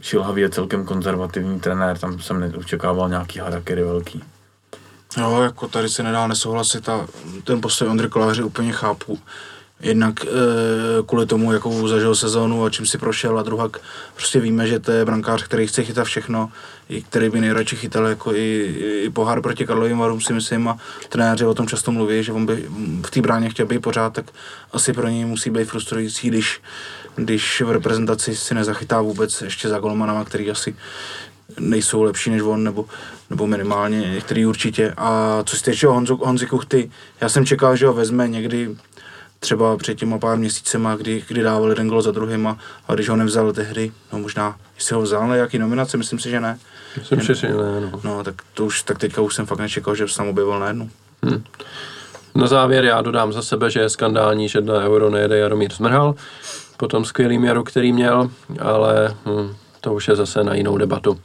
Šilhavý 0.00 0.42
je 0.42 0.50
celkem 0.50 0.84
konzervativní 0.84 1.60
trenér, 1.60 1.98
tam 1.98 2.18
jsem 2.18 2.40
neočekával 2.40 3.08
nějaký 3.08 3.38
harakery 3.38 3.84
velký. 3.84 4.22
Jo, 5.16 5.42
jako 5.42 5.68
tady 5.68 5.88
se 5.88 6.02
nedá 6.02 6.26
nesouhlasit 6.26 6.88
a 6.88 7.06
ten 7.44 7.60
postoj 7.60 7.88
Ondry 7.88 8.08
Koláře 8.08 8.42
úplně 8.42 8.72
chápu. 8.72 9.18
Jednak 9.80 10.24
e, 10.24 10.28
kvůli 11.06 11.26
tomu, 11.26 11.52
jakou 11.52 11.88
zažil 11.88 12.14
sezónu 12.14 12.64
a 12.64 12.70
čím 12.70 12.86
si 12.86 12.98
prošel 12.98 13.38
a 13.38 13.42
druhá 13.42 13.68
prostě 14.14 14.40
víme, 14.40 14.66
že 14.66 14.78
to 14.78 14.92
je 14.92 15.04
brankář, 15.04 15.42
který 15.42 15.66
chce 15.66 15.84
chytat 15.84 16.06
všechno, 16.06 16.50
i 16.88 17.02
který 17.02 17.30
by 17.30 17.40
nejradši 17.40 17.76
chytal 17.76 18.06
jako 18.06 18.34
i, 18.34 18.74
i 19.04 19.10
pohár 19.10 19.42
proti 19.42 19.66
Karlovým 19.66 19.98
Varům 19.98 20.20
si 20.20 20.32
myslím 20.32 20.68
a 20.68 20.78
trenéři 21.08 21.44
o 21.44 21.54
tom 21.54 21.66
často 21.66 21.92
mluví, 21.92 22.22
že 22.22 22.32
on 22.32 22.46
by 22.46 22.66
v 23.06 23.10
té 23.10 23.20
bráně 23.20 23.50
chtěl 23.50 23.66
být 23.66 23.78
pořád, 23.78 24.12
tak 24.12 24.26
asi 24.72 24.92
pro 24.92 25.08
něj 25.08 25.24
musí 25.24 25.50
být 25.50 25.64
frustrující, 25.64 26.28
když, 26.28 26.60
když 27.16 27.60
v 27.60 27.70
reprezentaci 27.70 28.36
si 28.36 28.54
nezachytá 28.54 29.00
vůbec 29.00 29.42
ještě 29.42 29.68
za 29.68 29.78
golmanama, 29.78 30.24
který 30.24 30.50
asi 30.50 30.76
nejsou 31.60 32.02
lepší 32.02 32.30
než 32.30 32.42
on, 32.42 32.64
nebo, 32.64 32.84
nebo 33.30 33.46
minimálně 33.46 34.00
některý 34.00 34.46
určitě. 34.46 34.94
A 34.96 35.42
co 35.44 35.56
se 35.56 35.64
týče 35.64 35.86
Honzu, 35.86 36.16
Honzi 36.16 36.46
Kuchty, 36.46 36.90
já 37.20 37.28
jsem 37.28 37.46
čekal, 37.46 37.76
že 37.76 37.86
ho 37.86 37.92
vezme 37.92 38.28
někdy 38.28 38.76
třeba 39.40 39.76
před 39.76 39.94
těma 39.94 40.18
pár 40.18 40.36
měsícema, 40.38 40.96
kdy, 40.96 41.24
kdy 41.28 41.42
dával 41.42 41.68
jeden 41.68 41.88
gol 41.88 42.02
za 42.02 42.10
druhým 42.10 42.46
a, 42.46 42.58
a 42.88 42.94
když 42.94 43.08
ho 43.08 43.16
nevzal 43.16 43.52
tehdy, 43.52 43.92
no 44.12 44.18
možná, 44.18 44.56
jestli 44.74 44.94
ho 44.94 45.02
vzal 45.02 45.28
na 45.28 45.36
jaký 45.36 45.58
nominace, 45.58 45.96
myslím 45.96 46.18
si, 46.18 46.30
že 46.30 46.40
ne. 46.40 46.58
Myslím 46.98 47.20
si, 47.20 47.34
že 47.34 47.48
ne, 47.48 47.80
no. 47.80 48.00
no. 48.04 48.24
tak 48.24 48.34
to 48.54 48.64
už, 48.64 48.82
tak 48.82 48.98
teďka 48.98 49.20
už 49.20 49.34
jsem 49.34 49.46
fakt 49.46 49.58
nečekal, 49.58 49.94
že 49.94 50.08
se 50.08 50.16
tam 50.16 50.28
objevil 50.28 50.58
na 50.60 50.66
jednu. 50.68 50.90
Hmm. 51.22 51.44
Na 52.34 52.46
závěr 52.46 52.84
já 52.84 53.02
dodám 53.02 53.32
za 53.32 53.42
sebe, 53.42 53.70
že 53.70 53.80
je 53.80 53.88
skandální, 53.88 54.48
že 54.48 54.60
na 54.60 54.74
euro 54.74 55.10
nejede 55.10 55.38
Jaromír 55.38 55.72
Smrhal 55.72 56.14
po 56.76 56.88
tom 56.88 57.04
skvělým 57.04 57.44
jaru, 57.44 57.64
který 57.64 57.92
měl, 57.92 58.30
ale 58.60 59.14
hm, 59.26 59.54
to 59.80 59.94
už 59.94 60.08
je 60.08 60.16
zase 60.16 60.44
na 60.44 60.54
jinou 60.54 60.78
debatu. 60.78 61.20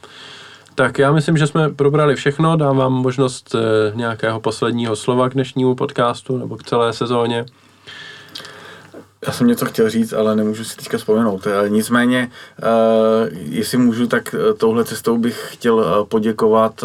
Tak 0.74 0.98
já 0.98 1.12
myslím, 1.12 1.36
že 1.36 1.46
jsme 1.46 1.68
probrali 1.68 2.16
všechno. 2.16 2.56
Dám 2.56 2.76
vám 2.76 2.92
možnost 2.92 3.54
e, 3.54 3.58
nějakého 3.94 4.40
posledního 4.40 4.96
slova 4.96 5.28
k 5.28 5.34
dnešnímu 5.34 5.74
podcastu 5.74 6.38
nebo 6.38 6.56
k 6.56 6.62
celé 6.62 6.92
sezóně. 6.92 7.44
Já 9.26 9.32
jsem 9.32 9.46
něco 9.46 9.66
chtěl 9.66 9.90
říct, 9.90 10.12
ale 10.12 10.36
nemůžu 10.36 10.64
si 10.64 10.76
teďka 10.76 10.98
vzpomenout. 10.98 11.46
Eh, 11.46 11.68
nicméně, 11.68 12.30
uh, 12.62 13.28
jestli 13.32 13.78
můžu, 13.78 14.06
tak 14.06 14.34
uh, 14.34 14.56
touhle 14.56 14.84
cestou 14.84 15.18
bych 15.18 15.48
chtěl 15.52 16.06
poděkovat 16.08 16.84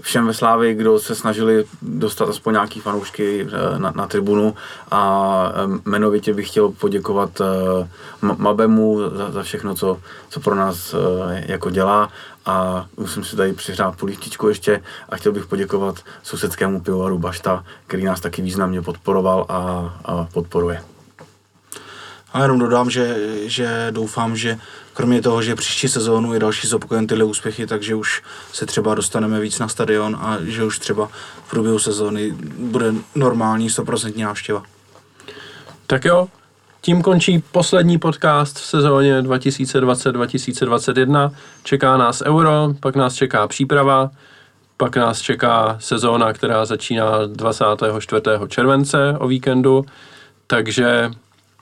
všem 0.00 0.26
ve 0.26 0.34
Slávii, 0.34 0.74
kdo 0.74 0.98
se 0.98 1.14
snažili 1.14 1.64
dostat 1.82 2.28
aspoň 2.28 2.52
nějaký 2.52 2.80
fanoušky 2.80 3.48
na, 3.78 3.92
na 3.96 4.06
tribunu 4.06 4.54
a 4.90 5.52
jmenovitě 5.84 6.34
bych 6.34 6.48
chtěl 6.48 6.68
poděkovat 6.68 7.40
Mabemu 8.20 9.00
za, 9.16 9.30
za 9.30 9.42
všechno, 9.42 9.74
co, 9.74 10.00
co 10.28 10.40
pro 10.40 10.54
nás 10.54 10.94
jako 11.46 11.70
dělá 11.70 12.10
a 12.46 12.86
musím 12.96 13.24
si 13.24 13.36
tady 13.36 13.52
přihrát 13.52 13.96
polívčičku 13.96 14.48
ještě 14.48 14.82
a 15.08 15.16
chtěl 15.16 15.32
bych 15.32 15.46
poděkovat 15.46 15.96
sousedskému 16.22 16.80
pivovaru 16.80 17.18
Bašta, 17.18 17.64
který 17.86 18.04
nás 18.04 18.20
taky 18.20 18.42
významně 18.42 18.82
podporoval 18.82 19.46
a, 19.48 19.58
a 20.04 20.28
podporuje. 20.32 20.95
A 22.32 22.42
jenom 22.42 22.58
dodám, 22.58 22.90
že, 22.90 23.16
že 23.44 23.86
doufám, 23.90 24.36
že 24.36 24.58
kromě 24.92 25.22
toho, 25.22 25.42
že 25.42 25.54
příští 25.54 25.88
sezónu 25.88 26.34
je 26.34 26.40
další 26.40 26.68
zopakujeme 26.68 27.06
tyhle 27.06 27.24
úspěchy, 27.24 27.66
takže 27.66 27.94
už 27.94 28.22
se 28.52 28.66
třeba 28.66 28.94
dostaneme 28.94 29.40
víc 29.40 29.58
na 29.58 29.68
stadion 29.68 30.16
a 30.20 30.38
že 30.42 30.64
už 30.64 30.78
třeba 30.78 31.08
v 31.46 31.50
průběhu 31.50 31.78
sezóny 31.78 32.34
bude 32.58 32.92
normální 33.14 33.70
100% 33.70 34.22
návštěva. 34.22 34.62
Tak 35.86 36.04
jo, 36.04 36.28
tím 36.80 37.02
končí 37.02 37.42
poslední 37.52 37.98
podcast 37.98 38.56
v 38.56 38.64
sezóně 38.64 39.22
2020-2021. 39.22 41.32
Čeká 41.62 41.96
nás 41.96 42.22
Euro, 42.26 42.74
pak 42.80 42.96
nás 42.96 43.14
čeká 43.14 43.48
příprava, 43.48 44.10
pak 44.76 44.96
nás 44.96 45.20
čeká 45.20 45.76
sezóna, 45.80 46.32
která 46.32 46.64
začíná 46.64 47.26
24. 47.26 48.22
července 48.48 49.16
o 49.18 49.28
víkendu, 49.28 49.84
takže 50.46 51.10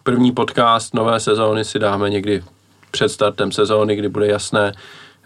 první 0.04 0.32
podcast 0.32 0.94
nové 0.94 1.20
sezóny 1.20 1.64
si 1.64 1.78
dáme 1.78 2.10
někdy 2.10 2.42
před 2.90 3.08
startem 3.08 3.52
sezóny, 3.52 3.96
kdy 3.96 4.08
bude 4.08 4.26
jasné, 4.26 4.72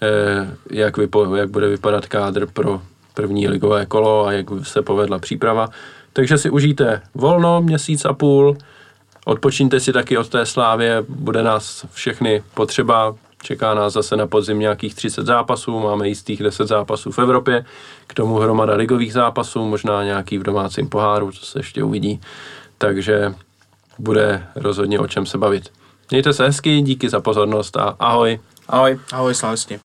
eh, 0.03 0.57
jak, 0.71 0.97
vypo, 0.97 1.37
jak 1.37 1.51
bude 1.51 1.69
vypadat 1.69 2.07
kádr 2.07 2.47
pro 2.47 2.81
první 3.15 3.49
ligové 3.49 3.87
kolo 3.87 4.27
a 4.27 4.33
jak 4.33 4.47
se 4.63 4.83
povedla 4.83 5.19
příprava. 5.19 5.69
Takže 6.13 6.39
si 6.39 6.51
užijte 6.51 7.03
volno, 7.15 7.63
měsíc 7.63 8.05
a 8.05 8.13
půl, 8.13 8.57
odpočíňte 9.25 9.81
si 9.81 9.93
taky 9.93 10.19
od 10.19 10.29
té 10.29 10.47
slávě, 10.47 11.05
bude 11.09 11.43
nás 11.43 11.87
všechny 11.93 12.43
potřeba, 12.55 13.15
čeká 13.43 13.75
nás 13.75 13.93
zase 13.93 14.17
na 14.17 14.27
podzim 14.27 14.59
nějakých 14.59 14.95
30 14.95 15.27
zápasů, 15.27 15.81
máme 15.81 16.09
jistých 16.09 16.43
10 16.43 16.69
zápasů 16.69 17.13
v 17.13 17.19
Evropě, 17.19 17.65
k 18.07 18.15
tomu 18.15 18.39
hromada 18.39 18.75
ligových 18.75 19.13
zápasů, 19.13 19.65
možná 19.65 20.05
nějaký 20.05 20.39
v 20.39 20.43
domácím 20.43 20.89
poháru, 20.89 21.33
co 21.33 21.47
se 21.47 21.59
ještě 21.59 21.83
uvidí. 21.83 22.21
Takže 22.79 23.35
bude 23.99 24.47
rozhodně 24.55 24.99
o 24.99 25.07
čem 25.07 25.27
se 25.27 25.39
bavit. 25.39 25.73
Mějte 26.11 26.33
se 26.33 26.47
hezky, 26.47 26.81
díky 26.81 27.09
za 27.09 27.20
pozornost 27.20 27.77
a 27.77 27.97
ahoj. 27.99 28.41
Ahoj. 28.69 28.99
Ahoj, 29.12 29.35
slávisti. 29.35 29.79